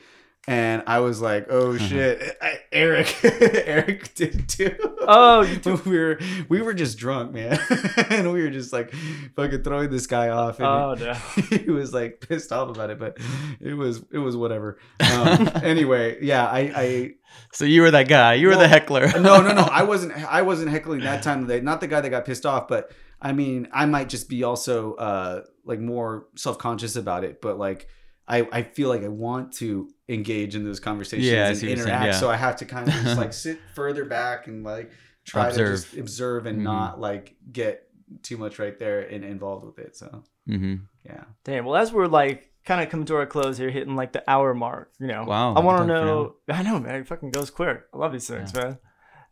and 0.48 0.82
I 0.86 1.00
was 1.00 1.20
like, 1.20 1.46
"Oh 1.50 1.76
shit, 1.76 2.36
I, 2.40 2.58
Eric, 2.70 3.16
Eric 3.24 4.14
did 4.14 4.48
too." 4.48 4.76
Oh, 5.00 5.42
you 5.42 5.80
we 5.86 5.98
were 5.98 6.18
we 6.48 6.62
were 6.62 6.74
just 6.74 6.98
drunk, 6.98 7.32
man, 7.32 7.58
and 8.10 8.32
we 8.32 8.42
were 8.42 8.50
just 8.50 8.72
like 8.72 8.92
fucking 9.36 9.62
throwing 9.62 9.90
this 9.90 10.06
guy 10.06 10.28
off, 10.28 10.58
and 10.58 10.66
Oh 10.68 10.94
no. 10.94 11.14
he 11.56 11.70
was 11.70 11.92
like 11.92 12.20
pissed 12.20 12.52
off 12.52 12.70
about 12.70 12.90
it, 12.90 12.98
but 12.98 13.18
it 13.60 13.74
was 13.74 14.02
it 14.12 14.18
was 14.18 14.36
whatever. 14.36 14.78
Um, 15.00 15.50
anyway, 15.62 16.18
yeah, 16.22 16.46
I 16.46 16.58
I 16.74 17.10
So 17.52 17.64
you 17.64 17.82
were 17.82 17.90
that 17.90 18.08
guy. 18.08 18.34
You 18.34 18.46
were 18.48 18.52
Well, 18.52 18.60
the 18.60 18.68
heckler. 18.68 19.06
no 19.20 19.40
no 19.42 19.52
no 19.52 19.62
I 19.70 19.82
wasn't 19.82 20.12
I 20.12 20.42
wasn't 20.42 20.70
heckling 20.70 21.00
that 21.00 21.22
time 21.22 21.42
of 21.42 21.48
the 21.48 21.54
day. 21.54 21.60
Not 21.60 21.80
the 21.80 21.86
guy 21.88 22.00
that 22.00 22.10
got 22.10 22.24
pissed 22.24 22.46
off, 22.46 22.68
but 22.68 22.92
I 23.20 23.32
mean 23.32 23.68
I 23.72 23.86
might 23.86 24.08
just 24.08 24.28
be 24.28 24.44
also 24.44 24.94
uh 24.94 25.42
like 25.64 25.80
more 25.80 26.26
self 26.36 26.58
conscious 26.58 26.94
about 26.96 27.24
it, 27.24 27.40
but 27.42 27.58
like. 27.58 27.88
I, 28.28 28.46
I 28.52 28.62
feel 28.62 28.88
like 28.88 29.02
I 29.02 29.08
want 29.08 29.52
to 29.54 29.88
engage 30.08 30.56
in 30.56 30.64
those 30.64 30.80
conversations 30.80 31.26
Yeah, 31.30 31.48
and 31.48 31.56
see 31.56 31.66
saying, 31.66 31.78
interact, 31.78 32.06
yeah. 32.06 32.18
so 32.20 32.28
I 32.30 32.36
have 32.36 32.56
to 32.56 32.64
kind 32.64 32.88
of 32.88 32.94
just 32.94 33.16
like 33.16 33.32
sit 33.46 33.58
further 33.74 34.04
back 34.04 34.46
and 34.48 34.64
like 34.64 34.90
try 35.24 35.48
Observe. 35.48 35.66
to 35.68 35.82
just 35.82 35.96
observe 35.96 36.46
and 36.46 36.60
Mhm. 36.60 36.64
not 36.64 37.00
like 37.00 37.36
get 37.52 37.88
too 38.22 38.36
much 38.36 38.58
right 38.58 38.78
there 38.78 39.00
and 39.00 39.24
involved 39.24 39.64
with 39.64 39.78
it. 39.78 39.96
So 39.96 40.22
hmm 40.46 40.76
yeah, 41.04 41.24
Damn. 41.44 41.64
Well, 41.64 41.76
as 41.76 41.92
we're 41.92 42.06
like 42.08 42.50
kind 42.64 42.82
of 42.82 42.88
coming 42.90 43.06
to 43.06 43.14
our 43.16 43.26
close 43.26 43.58
here, 43.58 43.70
hitting 43.70 43.94
like 43.94 44.12
the 44.12 44.28
hour 44.28 44.54
mark, 44.54 44.92
you 44.98 45.06
know. 45.06 45.24
Wow, 45.24 45.54
I 45.54 45.60
want 45.60 45.78
to 45.78 45.86
done 45.86 46.04
know. 46.04 46.34
I 46.48 46.62
know, 46.64 46.80
man. 46.80 46.96
It 46.96 47.06
fucking 47.06 47.30
goes 47.30 47.50
quick. 47.50 47.82
I 47.94 47.96
love 47.96 48.12
these 48.12 48.26
things, 48.28 48.52
man. 48.54 48.78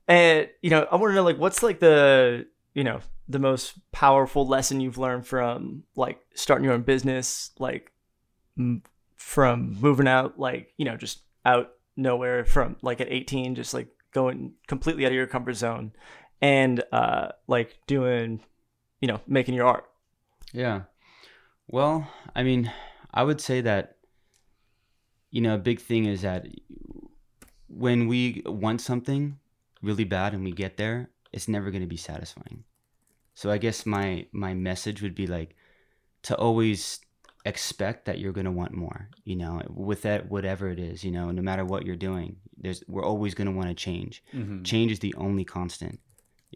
And 0.07 0.49
you 0.62 0.71
know, 0.71 0.87
I 0.91 0.97
want 0.97 1.11
to 1.11 1.15
know 1.16 1.25
like 1.25 1.39
what's 1.39 1.62
like 1.62 1.81
the 1.81 2.47
you 2.75 2.85
know 2.85 3.01
the 3.29 3.39
most 3.39 3.79
powerful 3.91 4.47
lesson 4.47 4.81
you've 4.81 4.99
learned 4.99 5.27
from 5.27 5.83
like 5.97 6.19
starting 6.35 6.65
your 6.65 6.75
own 6.75 6.83
business, 6.83 7.51
like 7.59 7.83
m- 7.85 7.94
from 9.17 9.77
moving 9.81 10.09
out, 10.09 10.39
like 10.39 10.73
you 10.77 10.85
know, 10.85 10.97
just 10.97 11.21
out 11.45 11.73
nowhere 11.97 12.45
from 12.45 12.77
like 12.83 13.01
at 13.01 13.11
18, 13.11 13.55
just 13.55 13.75
like 13.75 13.89
going 14.13 14.55
completely 14.67 15.05
out 15.05 15.13
of 15.13 15.15
your 15.15 15.27
comfort 15.27 15.55
zone, 15.55 15.93
and 16.41 16.83
uh 16.93 17.29
like 17.47 17.79
doing, 17.87 18.41
you 19.01 19.09
know, 19.09 19.21
making 19.27 19.55
your 19.55 19.67
art. 19.67 19.85
Yeah. 20.53 20.83
Well, 21.67 22.09
I 22.35 22.43
mean, 22.43 22.71
I 23.13 23.23
would 23.23 23.41
say 23.41 23.61
that, 23.63 23.97
you 25.31 25.41
know, 25.41 25.55
a 25.55 25.59
big 25.59 25.81
thing 25.81 26.05
is 26.05 26.23
that 26.23 26.47
when 27.69 28.07
we 28.07 28.43
want 28.45 28.81
something 28.81 29.39
really 29.83 30.05
bad 30.05 30.35
and 30.35 30.45
we 30.45 30.53
get 30.53 30.77
there, 30.77 31.11
it's 31.33 31.49
never 31.49 31.71
going 31.71 31.83
to 31.83 31.89
be 31.89 31.97
satisfying. 31.97 32.65
So 33.35 33.51
I 33.51 33.59
guess 33.59 33.85
my 33.85 34.27
my 34.33 34.55
message 34.55 35.03
would 35.03 35.15
be 35.15 35.27
like 35.27 35.57
to 36.23 36.37
always 36.37 37.01
expect 37.45 38.07
that 38.07 38.19
you're 38.19 38.33
going 38.33 38.47
to 38.47 38.51
want 38.51 38.73
more, 38.73 39.09
you 39.25 39.37
know, 39.37 39.61
with 39.69 40.03
that 40.03 40.31
whatever 40.31 40.71
it 40.71 40.79
is, 40.79 41.05
you 41.05 41.11
know, 41.11 41.31
no 41.31 41.43
matter 41.43 41.65
what 41.65 41.85
you're 41.85 41.97
doing. 41.97 42.37
There's 42.57 42.83
we're 42.89 43.05
always 43.05 43.35
going 43.35 43.47
to 43.47 43.53
want 43.53 43.69
to 43.69 43.75
change 43.75 44.23
mm-hmm. 44.33 44.62
change 44.62 44.91
is 44.91 45.01
the 45.01 45.15
only 45.19 45.45
constant 45.45 46.01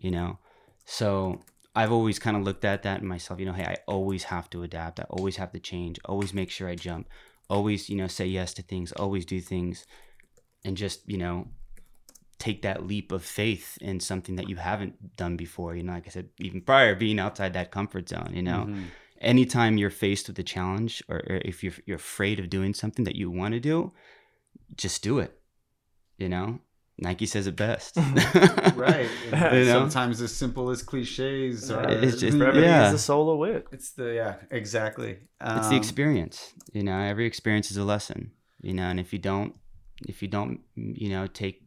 you 0.02 0.10
know 0.10 0.39
so 0.85 1.40
i've 1.74 1.93
always 1.93 2.19
kind 2.19 2.36
of 2.36 2.43
looked 2.43 2.65
at 2.65 2.82
that 2.82 3.01
in 3.01 3.06
myself 3.06 3.39
you 3.40 3.47
know 3.47 3.52
hey 3.52 3.65
i 3.65 3.77
always 3.86 4.24
have 4.24 4.48
to 4.51 4.62
adapt 4.62 5.01
i 5.01 5.05
always 5.10 5.36
have 5.36 5.52
to 5.52 5.60
change 5.60 5.98
always 6.05 6.32
make 6.32 6.51
sure 6.51 6.69
i 6.69 6.74
jump 6.74 7.09
always 7.51 7.89
you 7.89 7.97
know 7.97 8.06
say 8.06 8.27
yes 8.27 8.55
to 8.55 8.62
things 8.62 8.93
always 8.93 9.24
do 9.24 9.40
things 9.40 9.86
and 10.65 10.77
just 10.77 11.09
you 11.09 11.19
know 11.19 11.48
take 12.39 12.62
that 12.62 12.86
leap 12.86 13.10
of 13.10 13.24
faith 13.24 13.77
in 13.81 13.98
something 13.98 14.36
that 14.36 14.48
you 14.48 14.56
haven't 14.56 15.16
done 15.16 15.36
before 15.36 15.74
you 15.74 15.82
know 15.82 15.93
like 15.93 16.06
i 16.06 16.10
said 16.10 16.28
even 16.39 16.60
prior 16.60 16.94
being 16.94 17.19
outside 17.19 17.52
that 17.52 17.70
comfort 17.70 18.09
zone 18.09 18.31
you 18.32 18.43
know 18.43 18.66
Mm-hmm. 18.69 18.85
Anytime 19.20 19.77
you're 19.78 19.90
faced 19.90 20.28
with 20.28 20.39
a 20.39 20.43
challenge 20.43 21.03
or, 21.09 21.16
or 21.16 21.40
if 21.45 21.62
you're, 21.65 21.73
you're 21.86 21.97
afraid 21.97 22.39
of 22.39 22.49
doing 22.51 22.74
something 22.74 23.05
that 23.05 23.16
you 23.16 23.31
want 23.31 23.53
to 23.55 23.61
do 23.61 23.93
just 24.77 25.03
do 25.03 25.19
it 25.19 25.39
you 26.19 26.28
know 26.28 26.59
nike 26.99 27.27
says 27.27 27.47
it 27.47 27.57
best 27.57 27.97
right. 28.77 29.09
You 29.27 29.31
know? 29.31 29.65
Sometimes 29.65 30.20
as 30.20 30.35
simple 30.35 30.70
as 30.70 30.82
cliches. 30.82 31.70
Or, 31.70 31.82
It's 31.89 32.20
just- 32.20 32.39
Brevity 32.39 32.66
yeah. 32.66 32.86
is 32.86 32.93
the 32.93 32.99
soul 32.99 33.31
of 33.32 33.39
wit. 33.39 33.66
It's 33.73 33.90
the 33.93 34.15
yeah, 34.15 34.35
exactly. 34.51 35.19
it's 35.40 35.69
the 35.69 35.74
Um, 35.77 35.81
experience 35.82 36.53
you 36.73 36.82
know 36.82 36.99
every 36.99 37.27
experience 37.27 37.70
is 37.70 37.77
a 37.77 37.85
lesson 37.85 38.32
you 38.62 38.74
know 38.74 38.85
and 38.89 38.99
if 39.01 39.12
you 39.12 39.19
don't 39.19 39.55
if 40.09 40.23
you 40.23 40.28
don't 40.28 40.61
you 40.74 41.09
know 41.11 41.27
take 41.27 41.62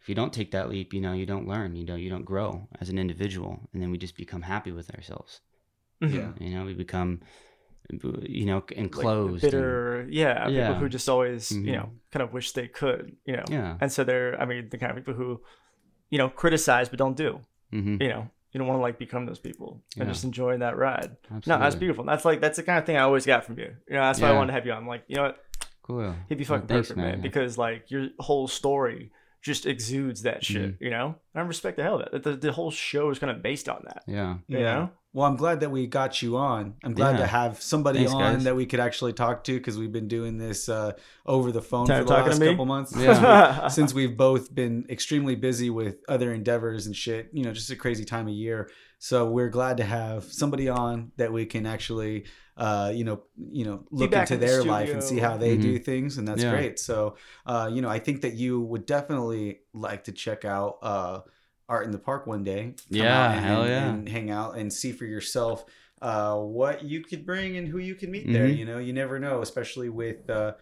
if 0.00 0.08
you 0.08 0.14
don't 0.14 0.32
take 0.32 0.50
that 0.52 0.68
leap 0.68 0.92
you 0.92 1.00
know 1.00 1.12
you 1.12 1.26
don't 1.26 1.46
learn 1.48 1.74
you 1.76 1.84
know 1.84 1.96
you 1.96 2.10
don't 2.10 2.24
grow 2.24 2.66
as 2.80 2.88
an 2.88 2.98
individual 2.98 3.60
and 3.72 3.80
then 3.82 3.90
we 3.90 3.96
just 3.98 4.16
become 4.16 4.42
happy 4.42 4.72
with 4.72 4.94
ourselves 4.94 5.40
Yeah. 6.02 6.32
you 6.40 6.54
know 6.54 6.64
we 6.64 6.74
become 6.74 7.20
you 8.22 8.46
know 8.46 8.56
Like 8.56 8.72
enclosed 8.72 9.44
and- 9.44 9.52
bitter, 9.52 10.06
yeah, 10.10 10.34
people 10.46 10.52
Yeah. 10.54 10.74
who 10.78 10.88
just 10.88 11.08
always, 11.08 11.50
you 11.52 11.60
Mhm. 11.62 11.76
know, 11.76 11.90
kind 12.10 12.22
of 12.22 12.32
wish 12.32 12.52
they 12.52 12.68
could, 12.68 13.16
you 13.26 13.36
know. 13.36 13.44
yeah 13.50 13.76
And 13.80 13.92
so 13.92 14.02
they're, 14.04 14.40
I 14.40 14.44
mean, 14.46 14.68
the 14.70 14.78
kind 14.78 14.90
of 14.90 14.96
people 14.96 15.14
who, 15.14 15.40
you 16.10 16.18
know, 16.18 16.28
criticize 16.28 16.88
but 16.88 16.98
don't 16.98 17.16
do. 17.16 17.40
hmm 17.70 17.96
You 18.00 18.08
know, 18.08 18.30
you 18.52 18.58
don't 18.58 18.66
want 18.66 18.78
to 18.78 18.82
like 18.82 18.98
become 18.98 19.26
those 19.26 19.38
people 19.40 19.82
and 19.98 20.06
Yeah. 20.06 20.12
just 20.12 20.24
enjoy 20.24 20.58
that 20.58 20.76
ride. 20.76 21.16
No, 21.46 21.58
that's 21.58 21.74
beautiful. 21.74 22.04
That's 22.04 22.24
like 22.24 22.40
that's 22.40 22.56
the 22.56 22.62
kind 22.62 22.78
of 22.78 22.86
thing 22.86 22.96
I 22.96 23.00
always 23.00 23.26
got 23.26 23.44
from 23.44 23.58
you. 23.58 23.70
You 23.88 23.94
know, 23.96 24.02
that's 24.02 24.20
why 24.20 24.28
I 24.28 24.32
wanted 24.32 24.48
to 24.48 24.52
have 24.54 24.64
you 24.66 24.72
on. 24.72 24.78
I'm 24.78 24.86
like, 24.88 25.04
you 25.08 25.16
know 25.16 25.24
what, 25.24 25.44
cool 25.82 26.14
he'd 26.28 26.36
be 26.38 26.44
Well, 26.44 26.58
fucking 26.60 26.68
thanks, 26.68 26.88
perfect, 26.88 26.96
man, 27.04 27.12
man. 27.16 27.20
because 27.20 27.58
like 27.58 27.90
your 27.90 28.08
whole 28.20 28.46
story 28.48 29.10
just 29.42 29.66
exudes 29.66 30.22
that 30.22 30.44
shit. 30.44 30.74
Mm-hmm. 30.74 30.84
You 30.84 30.90
know, 30.90 31.06
and 31.34 31.42
I 31.42 31.46
respect 31.46 31.76
the 31.76 31.82
hell 31.82 32.00
of 32.00 32.14
it. 32.14 32.22
The, 32.22 32.36
the 32.36 32.52
whole 32.52 32.70
show 32.70 33.10
is 33.10 33.18
kind 33.18 33.30
of 33.30 33.42
based 33.42 33.68
on 33.68 33.82
that. 33.86 34.04
yeah 34.06 34.36
You 34.46 34.58
Yeah. 34.58 34.74
know? 34.74 34.90
Well, 35.14 35.26
I'm 35.26 35.36
glad 35.36 35.60
that 35.60 35.70
we 35.70 35.86
got 35.88 36.22
you 36.22 36.38
on. 36.38 36.74
I'm 36.82 36.94
glad 36.94 37.12
Yeah. 37.16 37.18
to 37.18 37.26
have 37.26 37.60
somebody 37.60 37.98
Thanks, 37.98 38.12
on 38.14 38.34
guys. 38.36 38.44
that 38.44 38.56
we 38.56 38.64
could 38.64 38.80
actually 38.80 39.12
talk 39.12 39.44
to 39.44 39.52
because 39.58 39.76
we've 39.76 39.92
been 39.92 40.08
doing 40.08 40.38
this 40.38 40.70
uh, 40.70 40.92
over 41.26 41.52
the 41.52 41.60
phone 41.60 41.86
Tired 41.86 42.06
for 42.06 42.14
the 42.14 42.22
last 42.30 42.40
couple 42.40 42.64
months. 42.64 42.94
Yeah. 42.96 43.68
Since 43.78 43.92
we've 43.92 44.16
both 44.16 44.54
been 44.54 44.86
extremely 44.88 45.34
busy 45.34 45.68
with 45.68 45.96
other 46.08 46.32
endeavors 46.32 46.86
and 46.86 46.96
shit, 46.96 47.28
you 47.34 47.44
know, 47.44 47.52
just 47.52 47.70
a 47.70 47.76
crazy 47.76 48.04
time 48.06 48.26
of 48.26 48.32
year. 48.32 48.70
So 49.02 49.28
we're 49.28 49.48
glad 49.48 49.78
to 49.78 49.84
have 49.84 50.22
somebody 50.22 50.68
on 50.68 51.10
that 51.16 51.32
we 51.32 51.44
can 51.44 51.66
actually, 51.66 52.26
uh, 52.56 52.92
you 52.94 53.02
know, 53.02 53.24
you 53.50 53.64
know, 53.64 53.84
look 53.90 54.12
back 54.12 54.30
into 54.30 54.34
in 54.34 54.40
the 54.40 54.46
their 54.46 54.62
life 54.62 54.92
and 54.92 55.02
see 55.02 55.18
how 55.18 55.36
they 55.36 55.58
Mhm. 55.58 55.60
do 55.60 55.78
things, 55.80 56.18
and 56.18 56.28
that's 56.28 56.44
Yeah. 56.44 56.50
great. 56.50 56.78
So, 56.78 57.16
uh, 57.44 57.68
you 57.74 57.82
know, 57.82 57.88
I 57.88 57.98
think 57.98 58.20
that 58.20 58.34
you 58.34 58.60
would 58.60 58.86
definitely 58.86 59.62
like 59.72 60.04
to 60.04 60.12
check 60.12 60.44
out 60.44 60.78
uh, 60.82 61.22
Art 61.68 61.84
in 61.84 61.90
the 61.90 61.98
Park 61.98 62.28
one 62.28 62.44
day. 62.44 62.74
Come 62.92 63.00
Yeah, 63.00 63.18
out 63.24 63.34
and, 63.34 63.44
hell 63.44 63.66
yeah. 63.66 63.88
and 63.88 64.08
hang 64.08 64.30
out 64.30 64.56
and 64.56 64.72
see 64.72 64.92
for 64.92 65.04
yourself 65.04 65.64
uh, 66.00 66.36
what 66.36 66.84
you 66.84 67.02
could 67.02 67.26
bring 67.26 67.56
and 67.56 67.66
who 67.66 67.78
you 67.78 67.96
can 67.96 68.08
meet 68.12 68.32
there. 68.32 68.46
Mhm. 68.46 68.56
You 68.58 68.64
know, 68.66 68.78
you 68.78 68.92
never 68.92 69.18
know, 69.18 69.42
especially 69.42 69.88
with 69.88 70.30
uh, 70.30 70.54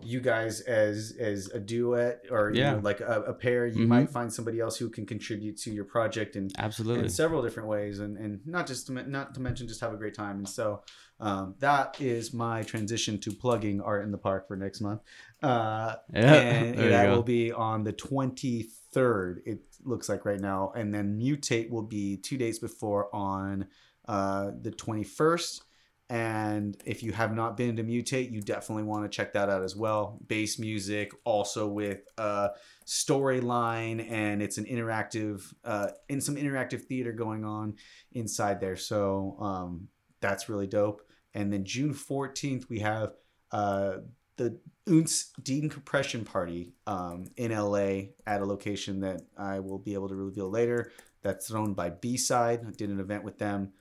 you 0.00 0.20
guys 0.20 0.60
as 0.60 1.12
as 1.18 1.48
a 1.52 1.58
duet 1.58 2.22
or 2.30 2.50
you 2.50 2.60
Yeah. 2.60 2.74
know, 2.74 2.78
like 2.80 3.00
a, 3.00 3.22
a 3.26 3.34
pair. 3.34 3.66
You 3.66 3.84
Mhm. 3.84 3.88
might 3.88 4.10
find 4.10 4.32
somebody 4.32 4.60
else 4.60 4.76
who 4.76 4.88
can 4.90 5.04
contribute 5.06 5.56
to 5.58 5.70
your 5.72 5.84
project 5.84 6.36
and 6.36 6.52
absolutely 6.58 7.04
in 7.04 7.08
several 7.10 7.42
different 7.42 7.68
ways, 7.68 7.98
and 7.98 8.16
and 8.16 8.40
not 8.46 8.66
just 8.66 8.86
to, 8.86 8.92
not 8.92 9.34
to 9.34 9.40
mention 9.40 9.66
just 9.66 9.80
have 9.80 9.92
a 9.92 9.96
great 9.96 10.14
time. 10.14 10.38
And 10.38 10.48
so 10.48 10.82
um, 11.20 11.56
that 11.58 12.00
is 12.00 12.32
my 12.32 12.62
transition 12.62 13.18
to 13.18 13.32
plugging 13.32 13.80
art 13.80 14.04
in 14.04 14.12
the 14.12 14.18
park 14.18 14.46
for 14.46 14.56
next 14.56 14.80
month. 14.80 15.00
Uh, 15.42 15.96
yeah 16.14 16.34
and 16.34 16.78
that 16.92 17.06
go. 17.06 17.14
will 17.16 17.22
be 17.24 17.50
on 17.50 17.82
the 17.82 17.92
23rd 17.92 19.38
it 19.46 19.60
looks 19.84 20.08
like 20.08 20.24
right 20.24 20.40
now 20.40 20.72
and 20.74 20.92
then 20.94 21.18
mutate 21.18 21.70
will 21.70 21.82
be 21.82 22.16
two 22.16 22.36
days 22.36 22.58
before 22.58 23.14
on 23.14 23.66
uh, 24.08 24.50
the 24.62 24.70
21st 24.70 25.60
and 26.10 26.80
if 26.86 27.02
you 27.02 27.12
have 27.12 27.34
not 27.34 27.56
been 27.56 27.76
to 27.76 27.84
mutate 27.84 28.32
you 28.32 28.40
definitely 28.40 28.82
want 28.82 29.04
to 29.04 29.14
check 29.14 29.32
that 29.32 29.48
out 29.48 29.62
as 29.62 29.76
well 29.76 30.18
bass 30.26 30.58
music 30.58 31.12
also 31.24 31.66
with 31.66 32.00
a 32.16 32.50
storyline 32.86 34.10
and 34.10 34.42
it's 34.42 34.58
an 34.58 34.64
interactive 34.64 35.52
uh, 35.64 35.88
in 36.08 36.20
some 36.20 36.36
interactive 36.36 36.82
theater 36.82 37.12
going 37.12 37.44
on 37.44 37.74
inside 38.12 38.60
there 38.60 38.76
so 38.76 39.36
um, 39.40 39.88
that's 40.20 40.48
really 40.48 40.66
dope 40.66 41.02
and 41.34 41.52
then 41.52 41.64
june 41.64 41.92
14th 41.92 42.68
we 42.68 42.78
have 42.78 43.12
uh, 43.52 43.98
the 44.38 44.58
Unz 44.86 45.30
decompression 45.42 46.24
party 46.24 46.72
um, 46.86 47.26
in 47.36 47.50
LA 47.50 48.12
at 48.26 48.40
a 48.40 48.46
location 48.46 49.00
that 49.00 49.20
I 49.36 49.60
will 49.60 49.78
be 49.78 49.94
able 49.94 50.08
to 50.08 50.14
reveal 50.14 50.48
later. 50.48 50.92
That's 51.22 51.48
thrown 51.48 51.74
by 51.74 51.90
B 51.90 52.16
Side. 52.16 52.60
I 52.66 52.70
did 52.70 52.88
an 52.88 53.00
event 53.00 53.24
with 53.24 53.38
them 53.38 53.72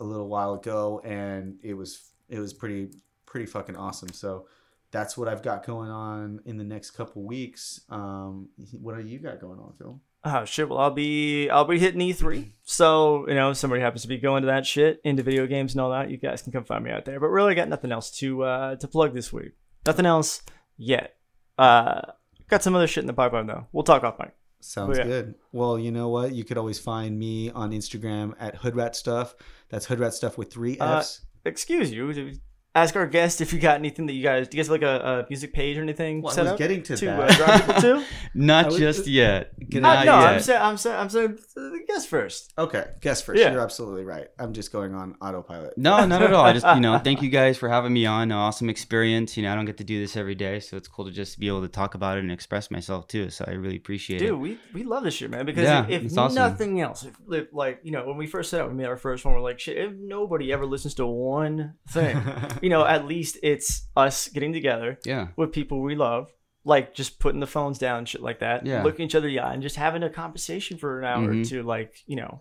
a 0.00 0.04
little 0.04 0.28
while 0.28 0.54
ago, 0.54 1.00
and 1.04 1.58
it 1.62 1.74
was 1.74 2.10
it 2.28 2.38
was 2.38 2.52
pretty 2.52 2.90
pretty 3.24 3.46
fucking 3.46 3.76
awesome. 3.76 4.12
So 4.12 4.46
that's 4.90 5.16
what 5.16 5.28
I've 5.28 5.42
got 5.42 5.66
going 5.66 5.90
on 5.90 6.40
in 6.44 6.56
the 6.56 6.64
next 6.64 6.92
couple 6.92 7.22
weeks. 7.22 7.80
Um, 7.90 8.48
what 8.72 8.96
do 8.96 9.06
you 9.06 9.18
got 9.18 9.40
going 9.40 9.58
on, 9.58 9.74
Phil? 9.78 10.00
Oh 10.24 10.44
shit! 10.44 10.68
Well, 10.68 10.78
I'll 10.78 10.90
be 10.90 11.48
I'll 11.50 11.64
be 11.64 11.78
hitting 11.78 12.00
E3. 12.00 12.52
So 12.68 13.28
you 13.28 13.34
know, 13.34 13.50
if 13.50 13.58
somebody 13.58 13.80
happens 13.80 14.02
to 14.02 14.08
be 14.08 14.18
going 14.18 14.42
to 14.42 14.46
that 14.46 14.66
shit 14.66 15.00
into 15.04 15.22
video 15.22 15.46
games 15.46 15.72
and 15.72 15.80
all 15.80 15.90
that, 15.90 16.10
you 16.10 16.16
guys 16.16 16.42
can 16.42 16.50
come 16.50 16.64
find 16.64 16.82
me 16.82 16.90
out 16.90 17.04
there. 17.04 17.20
But 17.20 17.28
really, 17.28 17.52
I 17.52 17.54
got 17.54 17.68
nothing 17.68 17.92
else 17.92 18.10
to 18.18 18.42
uh, 18.42 18.76
to 18.76 18.88
plug 18.88 19.14
this 19.14 19.32
week. 19.32 19.52
Nothing 19.86 20.04
else 20.04 20.42
yet. 20.76 21.16
Uh, 21.56 22.02
got 22.48 22.64
some 22.64 22.74
other 22.74 22.88
shit 22.88 23.04
in 23.04 23.06
the 23.06 23.12
pipeline 23.12 23.46
though. 23.46 23.68
We'll 23.72 23.84
talk 23.84 24.02
off 24.02 24.18
mic. 24.18 24.34
Sounds 24.60 24.98
yeah. 24.98 25.04
good. 25.04 25.34
Well, 25.52 25.78
you 25.78 25.92
know 25.92 26.08
what? 26.08 26.34
You 26.34 26.44
could 26.44 26.58
always 26.58 26.78
find 26.78 27.18
me 27.18 27.50
on 27.50 27.70
Instagram 27.70 28.34
at 28.40 28.56
Hoodrat 28.56 28.94
Stuff. 28.94 29.34
That's 29.68 29.86
Hoodrat 29.86 30.12
Stuff 30.12 30.38
with 30.38 30.52
three 30.52 30.78
Uh, 30.78 30.98
F's. 30.98 31.22
Excuse 31.44 31.92
you. 31.92 32.34
Ask 32.76 32.94
our 32.94 33.06
guest 33.06 33.40
if 33.40 33.52
you 33.52 33.58
got 33.58 33.76
anything 33.76 34.06
that 34.06 34.12
you 34.12 34.22
guys 34.22 34.46
do 34.48 34.56
you 34.56 34.62
guys 34.62 34.68
have 34.68 34.72
like 34.80 34.82
a, 34.82 35.24
a 35.24 35.26
music 35.30 35.52
page 35.52 35.76
or 35.78 35.82
anything 35.82 36.20
Well, 36.22 36.32
I 36.32 36.34
set 36.36 36.42
was 36.44 36.52
up 36.52 36.58
getting 36.58 36.82
to 36.84 36.96
to 36.96 37.06
that. 37.06 37.30
uh, 37.30 37.34
drive 37.36 37.66
people 37.66 37.80
to? 37.82 38.04
Not 38.34 38.64
I 38.66 38.68
was- 38.68 38.78
just 38.78 39.06
yet. 39.06 39.58
Get 39.68 39.82
Uh, 39.84 39.94
Not 39.94 40.06
no, 40.06 40.20
yet. 40.20 40.28
I'm 40.34 40.40
saying 40.40 40.62
I'm 40.62 40.76
saying 40.76 40.96
I'm 40.96 41.08
saying 41.08 41.38
the 41.54 41.80
guest 41.88 42.08
first. 42.08 42.52
Okay, 42.58 42.84
guess 43.00 43.22
first. 43.22 43.40
Yeah. 43.40 43.52
You're 43.52 43.62
absolutely 43.62 44.04
right. 44.04 44.28
I'm 44.38 44.52
just 44.52 44.70
going 44.72 44.94
on 44.94 45.16
autopilot. 45.22 45.76
No, 45.78 46.04
not 46.06 46.22
at 46.22 46.32
all. 46.32 46.44
I 46.44 46.52
just, 46.52 46.66
you 46.66 46.80
know, 46.80 46.98
thank 47.04 47.22
you 47.22 47.30
guys 47.30 47.56
for 47.58 47.68
having 47.68 47.92
me 47.92 48.04
on. 48.06 48.30
An 48.30 48.32
awesome 48.32 48.68
experience. 48.68 49.36
You 49.36 49.42
know, 49.44 49.52
I 49.52 49.54
don't 49.56 49.64
get 49.64 49.78
to 49.78 49.84
do 49.84 49.98
this 50.00 50.16
every 50.16 50.34
day, 50.34 50.60
so 50.60 50.76
it's 50.76 50.86
cool 50.88 51.04
to 51.06 51.10
just 51.10 51.38
be 51.40 51.48
able 51.48 51.62
to 51.62 51.68
talk 51.68 51.94
about 51.94 52.18
it 52.18 52.20
and 52.20 52.30
express 52.30 52.70
myself 52.70 53.08
too. 53.08 53.30
So 53.30 53.44
I 53.48 53.52
really 53.52 53.76
appreciate 53.76 54.18
Dude, 54.18 54.28
it. 54.28 54.30
Dude 54.32 54.40
we, 54.40 54.58
we 54.74 54.82
love 54.84 55.02
this 55.04 55.14
shit, 55.14 55.30
man. 55.30 55.46
Because 55.46 55.64
Yeah, 55.64 55.84
if, 55.84 55.90
if 55.90 56.02
it's 56.04 56.16
awesome. 56.16 56.34
nothing 56.36 56.80
else, 56.80 57.04
if, 57.04 57.14
if 57.30 57.46
like 57.52 57.80
you 57.82 57.90
know, 57.92 58.04
when 58.06 58.16
we 58.18 58.26
first 58.26 58.50
set 58.50 58.60
out, 58.60 58.68
we 58.68 58.74
made 58.74 58.86
our 58.86 58.96
first 58.98 59.24
one. 59.24 59.34
We're 59.34 59.40
like, 59.40 59.58
shit. 59.58 59.76
If 59.78 59.92
nobody 59.94 60.52
ever 60.52 60.66
listens 60.66 60.94
to 60.94 61.06
one 61.06 61.74
thing, 61.88 62.20
you 62.66 62.70
know, 62.70 62.84
at 62.84 63.06
least 63.06 63.38
it's 63.44 63.86
us 63.96 64.26
getting 64.26 64.52
together 64.52 64.98
Yeah. 65.04 65.28
with 65.36 65.52
people 65.52 65.80
we 65.82 65.94
love, 65.94 66.32
like 66.64 66.94
just 66.94 67.20
putting 67.20 67.38
the 67.38 67.46
phones 67.46 67.78
down, 67.78 68.06
shit 68.06 68.20
like 68.22 68.40
that. 68.40 68.66
Yeah. 68.66 68.82
looking 68.82 69.06
each 69.06 69.14
other 69.14 69.28
in 69.28 69.34
the 69.34 69.40
eye 69.40 69.52
and 69.54 69.62
just 69.62 69.76
having 69.76 70.02
a 70.02 70.10
conversation 70.10 70.76
for 70.78 70.98
an 70.98 71.04
hour 71.04 71.30
or 71.30 71.34
Mhm. 71.34 71.48
two, 71.48 71.62
like 71.62 71.94
you 72.06 72.16
know, 72.16 72.40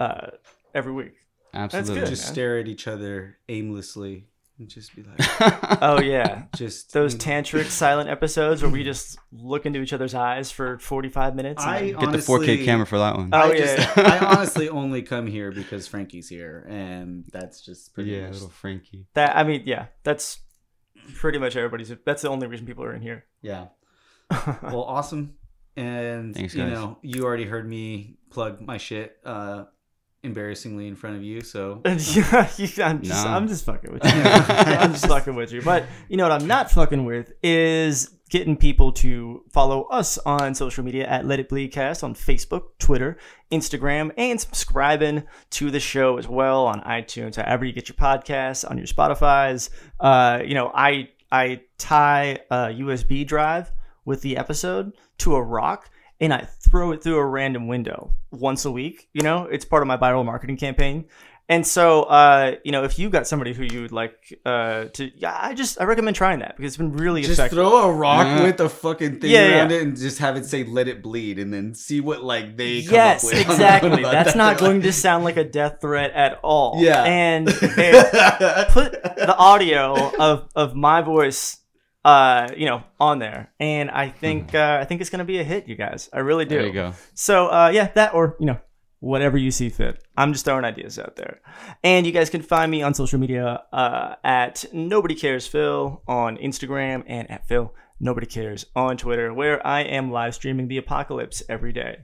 uh, 0.00 0.28
every 0.74 0.92
week. 0.92 1.12
Absolutely. 1.52 2.00
good. 2.00 2.08
just 2.08 2.24
man. 2.24 2.32
stare 2.32 2.58
at 2.58 2.68
each 2.68 2.86
other 2.88 3.36
aimlessly 3.50 4.28
and 4.58 4.68
just 4.68 4.94
be 4.96 5.02
like, 5.04 5.18
Oh 5.82 6.00
yeah. 6.00 6.44
just 6.56 6.92
Those 6.92 7.12
you 7.12 7.18
know. 7.18 7.24
tantric 7.24 7.66
silent 7.66 8.08
episodes 8.10 8.60
where 8.62 8.70
we 8.70 8.82
just 8.84 9.18
look 9.32 9.66
into 9.66 9.80
each 9.80 9.92
other's 9.92 10.14
eyes 10.14 10.50
for 10.50 10.78
45 10.78 11.34
minutes. 11.36 11.62
and 11.62 11.70
I 11.70 11.80
then- 11.92 12.00
Get 12.00 12.12
the 12.12 12.18
4K 12.18 12.64
camera 12.64 12.86
for 12.86 12.98
that 12.98 13.16
one. 13.16 13.30
Oh, 13.32 13.38
I, 13.38 13.52
yeah. 13.54 13.76
just, 13.76 13.98
I 13.98 14.18
honestly 14.36 14.68
only 14.68 15.02
come 15.02 15.26
here 15.26 15.50
because 15.52 15.86
Frankie's 15.86 16.28
here, 16.28 16.66
and 16.68 17.24
that's 17.32 17.60
just 17.64 17.94
pretty 17.94 18.10
yeah, 18.10 18.24
much. 18.26 18.32
little 18.34 18.48
Frankie. 18.50 19.06
that 19.14 19.36
I 19.36 19.44
mean, 19.44 19.62
yeah, 19.66 19.86
that's 20.04 20.40
pretty 21.14 21.38
much 21.38 21.56
everybody's. 21.56 21.92
That's 22.04 22.22
the 22.22 22.28
only 22.30 22.46
reason 22.48 22.66
people 22.66 22.84
are 22.84 22.92
in 22.94 23.02
here. 23.02 23.24
Yeah. 23.42 23.68
Well, 24.62 24.82
awesome. 24.84 25.34
And 25.76 26.34
Thanks, 26.34 26.54
you 26.54 26.64
know, 26.66 26.98
you 27.02 27.24
already 27.24 27.44
heard 27.44 27.66
me 27.68 28.16
plug 28.30 28.60
my 28.60 28.76
shit 28.78 29.16
uh 29.24 29.64
embarrassingly 30.28 30.86
in 30.86 30.94
front 30.94 31.16
of 31.16 31.22
you, 31.22 31.40
so 31.40 31.80
Yeah, 31.84 32.88
I'm 32.88 33.02
just, 33.02 33.24
Nah. 33.24 33.36
I'm 33.36 33.48
just 33.48 33.64
fucking 33.64 33.92
with 33.92 34.04
you. 34.04 34.10
I'm 34.22 34.92
just 34.92 35.06
fucking 35.06 35.34
with 35.34 35.52
you. 35.52 35.62
But 35.62 35.86
you 36.08 36.16
know 36.16 36.28
what 36.28 36.40
I'm 36.40 36.46
not 36.46 36.70
fucking 36.70 37.04
with 37.04 37.32
is 37.42 38.10
getting 38.30 38.56
people 38.56 38.92
to 38.92 39.42
follow 39.50 39.84
us 39.84 40.18
on 40.18 40.54
social 40.54 40.84
media 40.84 41.06
at 41.06 41.24
Let 41.24 41.40
It 41.40 41.48
Bleed 41.48 41.68
Cast 41.68 42.04
on 42.04 42.14
Facebook, 42.14 42.64
Twitter, 42.78 43.16
Instagram, 43.50 44.12
and 44.18 44.38
subscribing 44.40 45.24
to 45.50 45.70
the 45.70 45.80
show 45.80 46.18
as 46.18 46.28
well 46.28 46.66
on 46.66 46.82
iTunes, 46.82 47.36
however 47.36 47.64
you 47.64 47.72
get 47.72 47.88
your 47.88 47.96
podcasts, 47.96 48.68
on 48.70 48.76
your 48.76 48.86
Spotify's. 48.86 49.70
Uh, 49.98 50.42
you 50.44 50.54
know, 50.54 50.70
I 50.74 51.08
I 51.32 51.62
tie 51.78 52.40
a 52.50 52.56
USB 52.68 53.26
drive 53.26 53.72
with 54.04 54.22
the 54.22 54.36
episode 54.36 54.92
to 55.18 55.34
a 55.34 55.42
rock 55.42 55.90
and 56.20 56.32
I 56.32 56.48
throw 56.70 56.92
it 56.92 57.02
through 57.02 57.16
a 57.18 57.26
random 57.26 57.66
window 57.68 58.12
once 58.30 58.64
a 58.64 58.70
week. 58.70 59.08
You 59.12 59.22
know, 59.22 59.44
it's 59.44 59.64
part 59.64 59.82
of 59.82 59.86
my 59.88 59.96
viral 59.96 60.24
marketing 60.24 60.56
campaign. 60.56 61.06
And 61.50 61.66
so, 61.66 62.02
uh, 62.02 62.56
you 62.62 62.72
know, 62.72 62.84
if 62.84 62.98
you 62.98 63.08
got 63.08 63.26
somebody 63.26 63.54
who 63.54 63.62
you 63.62 63.80
would 63.80 63.90
like 63.92 64.38
uh, 64.44 64.84
to, 64.92 65.10
yeah, 65.16 65.34
I 65.40 65.54
just 65.54 65.80
I 65.80 65.84
recommend 65.84 66.14
trying 66.14 66.40
that 66.40 66.54
because 66.54 66.72
it's 66.72 66.76
been 66.76 66.92
really 66.92 67.22
effective. 67.22 67.36
just 67.36 67.38
effective. 67.54 67.56
throw 67.56 67.88
a 67.88 67.92
rock 67.94 68.26
Yeah. 68.26 68.42
with 68.42 68.60
a 68.60 68.68
fucking 68.68 69.20
thing 69.20 69.30
Yeah, 69.30 69.60
around 69.60 69.70
yeah. 69.70 69.78
it 69.78 69.82
and 69.82 69.96
just 69.96 70.18
have 70.18 70.36
it 70.36 70.44
say 70.44 70.64
"Let 70.64 70.88
it 70.88 71.02
bleed" 71.02 71.38
and 71.38 71.50
then 71.50 71.72
see 71.74 72.02
what 72.02 72.22
like 72.22 72.58
they 72.58 72.82
come 72.82 72.92
yes, 72.92 73.24
up 73.24 73.30
with. 73.32 73.40
exactly. 73.50 74.02
That's 74.02 74.32
that. 74.34 74.36
not 74.36 74.58
going 74.58 74.82
to 74.82 74.92
sound 74.92 75.24
like 75.24 75.38
a 75.38 75.44
death 75.44 75.80
threat 75.80 76.10
at 76.12 76.38
all. 76.42 76.82
Yeah. 76.82 77.04
and 77.04 77.48
it, 77.52 78.68
put 78.68 78.92
the 78.92 79.34
audio 79.34 80.12
of 80.18 80.50
of 80.54 80.74
my 80.76 81.00
voice 81.00 81.56
uh 82.08 82.48
you 82.56 82.66
know 82.70 82.80
on 83.08 83.18
there. 83.18 83.40
And 83.60 83.90
i 83.90 84.06
think 84.22 84.54
uh 84.54 84.78
i 84.80 84.84
think 84.86 85.00
it's 85.00 85.10
gonna 85.10 85.24
be 85.34 85.38
a 85.38 85.44
hit 85.52 85.68
you 85.68 85.76
guys. 85.76 86.08
I 86.12 86.20
really 86.30 86.44
do. 86.52 86.56
There 86.56 86.66
you 86.66 86.72
go. 86.84 86.92
so 87.14 87.34
uh 87.48 87.70
yeah 87.78 87.88
that 87.98 88.14
or 88.14 88.36
you 88.40 88.46
know 88.46 88.58
whatever 89.00 89.36
you 89.38 89.50
see 89.58 89.68
fit. 89.68 89.94
I'm 90.16 90.32
just 90.32 90.44
throwing 90.44 90.64
ideas 90.64 90.98
out 90.98 91.14
there. 91.14 91.40
And 91.84 92.04
you 92.04 92.10
guys 92.18 92.30
can 92.30 92.42
find 92.42 92.68
me 92.70 92.82
on 92.82 92.94
social 92.94 93.18
media 93.24 93.62
uh 93.72 94.14
at 94.24 94.64
nobody 94.72 95.14
cares 95.14 95.46
phil 95.46 96.02
on 96.08 96.36
instagram 96.38 96.98
and 97.06 97.30
at 97.30 97.46
phil 97.48 97.66
nobody 98.00 98.26
cares 98.26 98.60
on 98.74 98.96
twitter 98.96 99.28
where 99.40 99.56
i 99.66 99.80
am 99.98 100.10
live 100.18 100.34
streaming 100.34 100.66
the 100.68 100.78
apocalypse 100.84 101.42
every 101.48 101.72
day. 101.72 101.94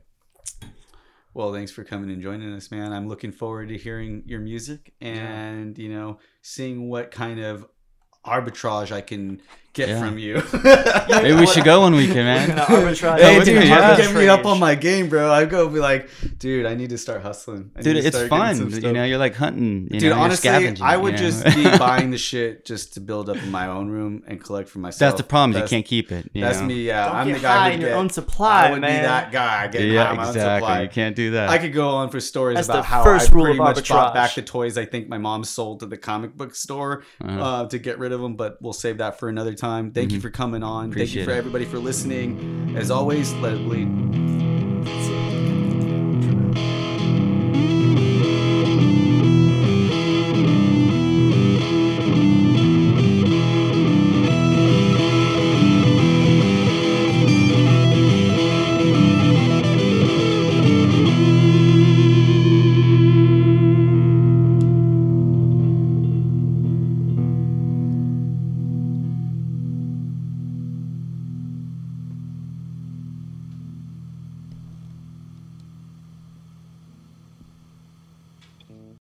Well, 1.36 1.52
thanks 1.52 1.72
for 1.72 1.82
coming 1.82 2.10
and 2.12 2.22
joining 2.22 2.52
us, 2.54 2.70
man. 2.70 2.92
I'm 2.92 3.08
looking 3.08 3.32
forward 3.32 3.68
to 3.70 3.76
hearing 3.76 4.22
your 4.24 4.38
music 4.40 4.92
and 5.00 5.76
you 5.84 5.88
know 5.94 6.18
seeing 6.42 6.88
what 6.88 7.10
kind 7.10 7.40
of 7.40 7.66
arbitrage 8.24 8.92
I 8.92 9.00
can 9.00 9.42
get 9.74 9.88
Yeah. 9.88 9.98
from 10.00 10.18
you. 10.18 10.42
Maybe 11.08 11.34
we 11.34 11.46
should 11.46 11.64
go 11.64 11.80
one 11.80 11.94
weekend, 11.94 12.24
man. 12.24 12.48
Gonna 12.56 12.94
Hey, 12.94 13.34
dude, 13.36 13.44
dude, 13.44 13.62
you 13.64 13.68
yeah. 13.68 13.96
get 13.96 14.14
me 14.14 14.28
up 14.28 14.46
on 14.46 14.58
my 14.58 14.74
game, 14.74 15.08
bro. 15.08 15.30
I 15.32 15.44
go 15.44 15.68
be 15.68 15.80
like, 15.80 16.08
dude, 16.38 16.64
I 16.64 16.74
need 16.74 16.90
to 16.90 16.98
start 16.98 17.22
hustling. 17.22 17.70
I 17.76 17.82
Dude, 17.82 17.96
it's 17.96 18.20
fun. 18.28 18.70
You 18.70 18.92
know, 18.92 19.04
you're 19.04 19.18
like 19.18 19.34
hunting. 19.34 19.88
You 19.90 20.00
Dude, 20.00 20.10
know, 20.10 20.18
honestly, 20.20 20.48
I 20.80 20.96
would 20.96 21.18
you 21.18 21.24
know? 21.26 21.30
just 21.30 21.44
be 21.56 21.64
buying 21.78 22.10
the 22.10 22.18
shit 22.18 22.64
just 22.64 22.94
to 22.94 23.00
build 23.00 23.28
up 23.28 23.36
in 23.36 23.50
my 23.50 23.66
own 23.66 23.88
room 23.88 24.22
and 24.26 24.42
collect 24.42 24.68
for 24.68 24.78
myself. 24.78 25.10
That's 25.10 25.20
the 25.22 25.28
problem. 25.28 25.52
That's, 25.52 25.70
you 25.70 25.76
can't 25.76 25.86
keep 25.86 26.12
it. 26.12 26.30
you 26.32 26.40
That's 26.42 26.60
know? 26.60 26.66
me. 26.66 26.82
Yeah, 26.84 27.06
Don't 27.06 27.16
I'm 27.16 27.26
get 27.26 27.34
the 27.34 27.40
guy 27.42 27.68
who 27.70 27.74
in 27.74 27.80
your 27.80 27.90
get- 27.90 27.96
own 27.98 28.10
supply, 28.10 28.68
I 28.68 28.70
would 28.70 28.80
man. 28.80 29.02
be 29.02 29.06
that 29.06 29.32
guy 29.32 29.66
getting 29.68 29.92
Yeah, 29.92 30.10
on 30.10 30.16
my 30.16 30.22
own 30.24 30.28
exactly. 30.30 30.66
supply. 30.66 30.82
You 30.82 30.88
can't 30.88 31.16
do 31.16 31.30
that. 31.32 31.48
I 31.50 31.58
could 31.58 31.72
go 31.72 31.88
on 31.88 32.10
for 32.10 32.20
stories 32.20 32.56
That's 32.56 32.68
about 32.68 32.76
the 32.78 32.82
how 32.84 33.04
first 33.04 33.30
I 33.30 33.34
rule 33.34 33.44
pretty 33.46 33.58
of 33.58 33.64
much 33.64 33.88
bought 33.88 34.12
arbitrage. 34.12 34.14
back 34.14 34.34
the 34.34 34.42
toys 34.42 34.78
I 34.78 34.84
think 34.84 35.08
my 35.08 35.18
mom 35.18 35.42
sold 35.44 35.80
to 35.80 35.86
the 35.86 35.96
comic 35.96 36.36
book 36.36 36.54
store 36.54 37.02
Uh-huh. 37.20 37.40
uh, 37.42 37.68
to 37.68 37.78
get 37.78 37.98
rid 37.98 38.12
of 38.12 38.20
them, 38.20 38.36
but 38.36 38.56
we'll 38.62 38.72
save 38.72 38.98
that 38.98 39.18
for 39.18 39.28
another 39.28 39.54
time. 39.54 39.63
Thank 39.64 40.12
you 40.12 40.18
Mhm. 40.18 40.22
for 40.22 40.30
coming 40.30 40.62
on. 40.62 40.92
Thank 40.92 41.14
you 41.14 41.24
for 41.24 41.30
everybody 41.32 41.64
for 41.64 41.78
listening. 41.78 42.74
As 42.76 42.90
always, 42.90 43.32
let 43.34 43.54
it 43.54 43.64
bleed. 43.64 44.33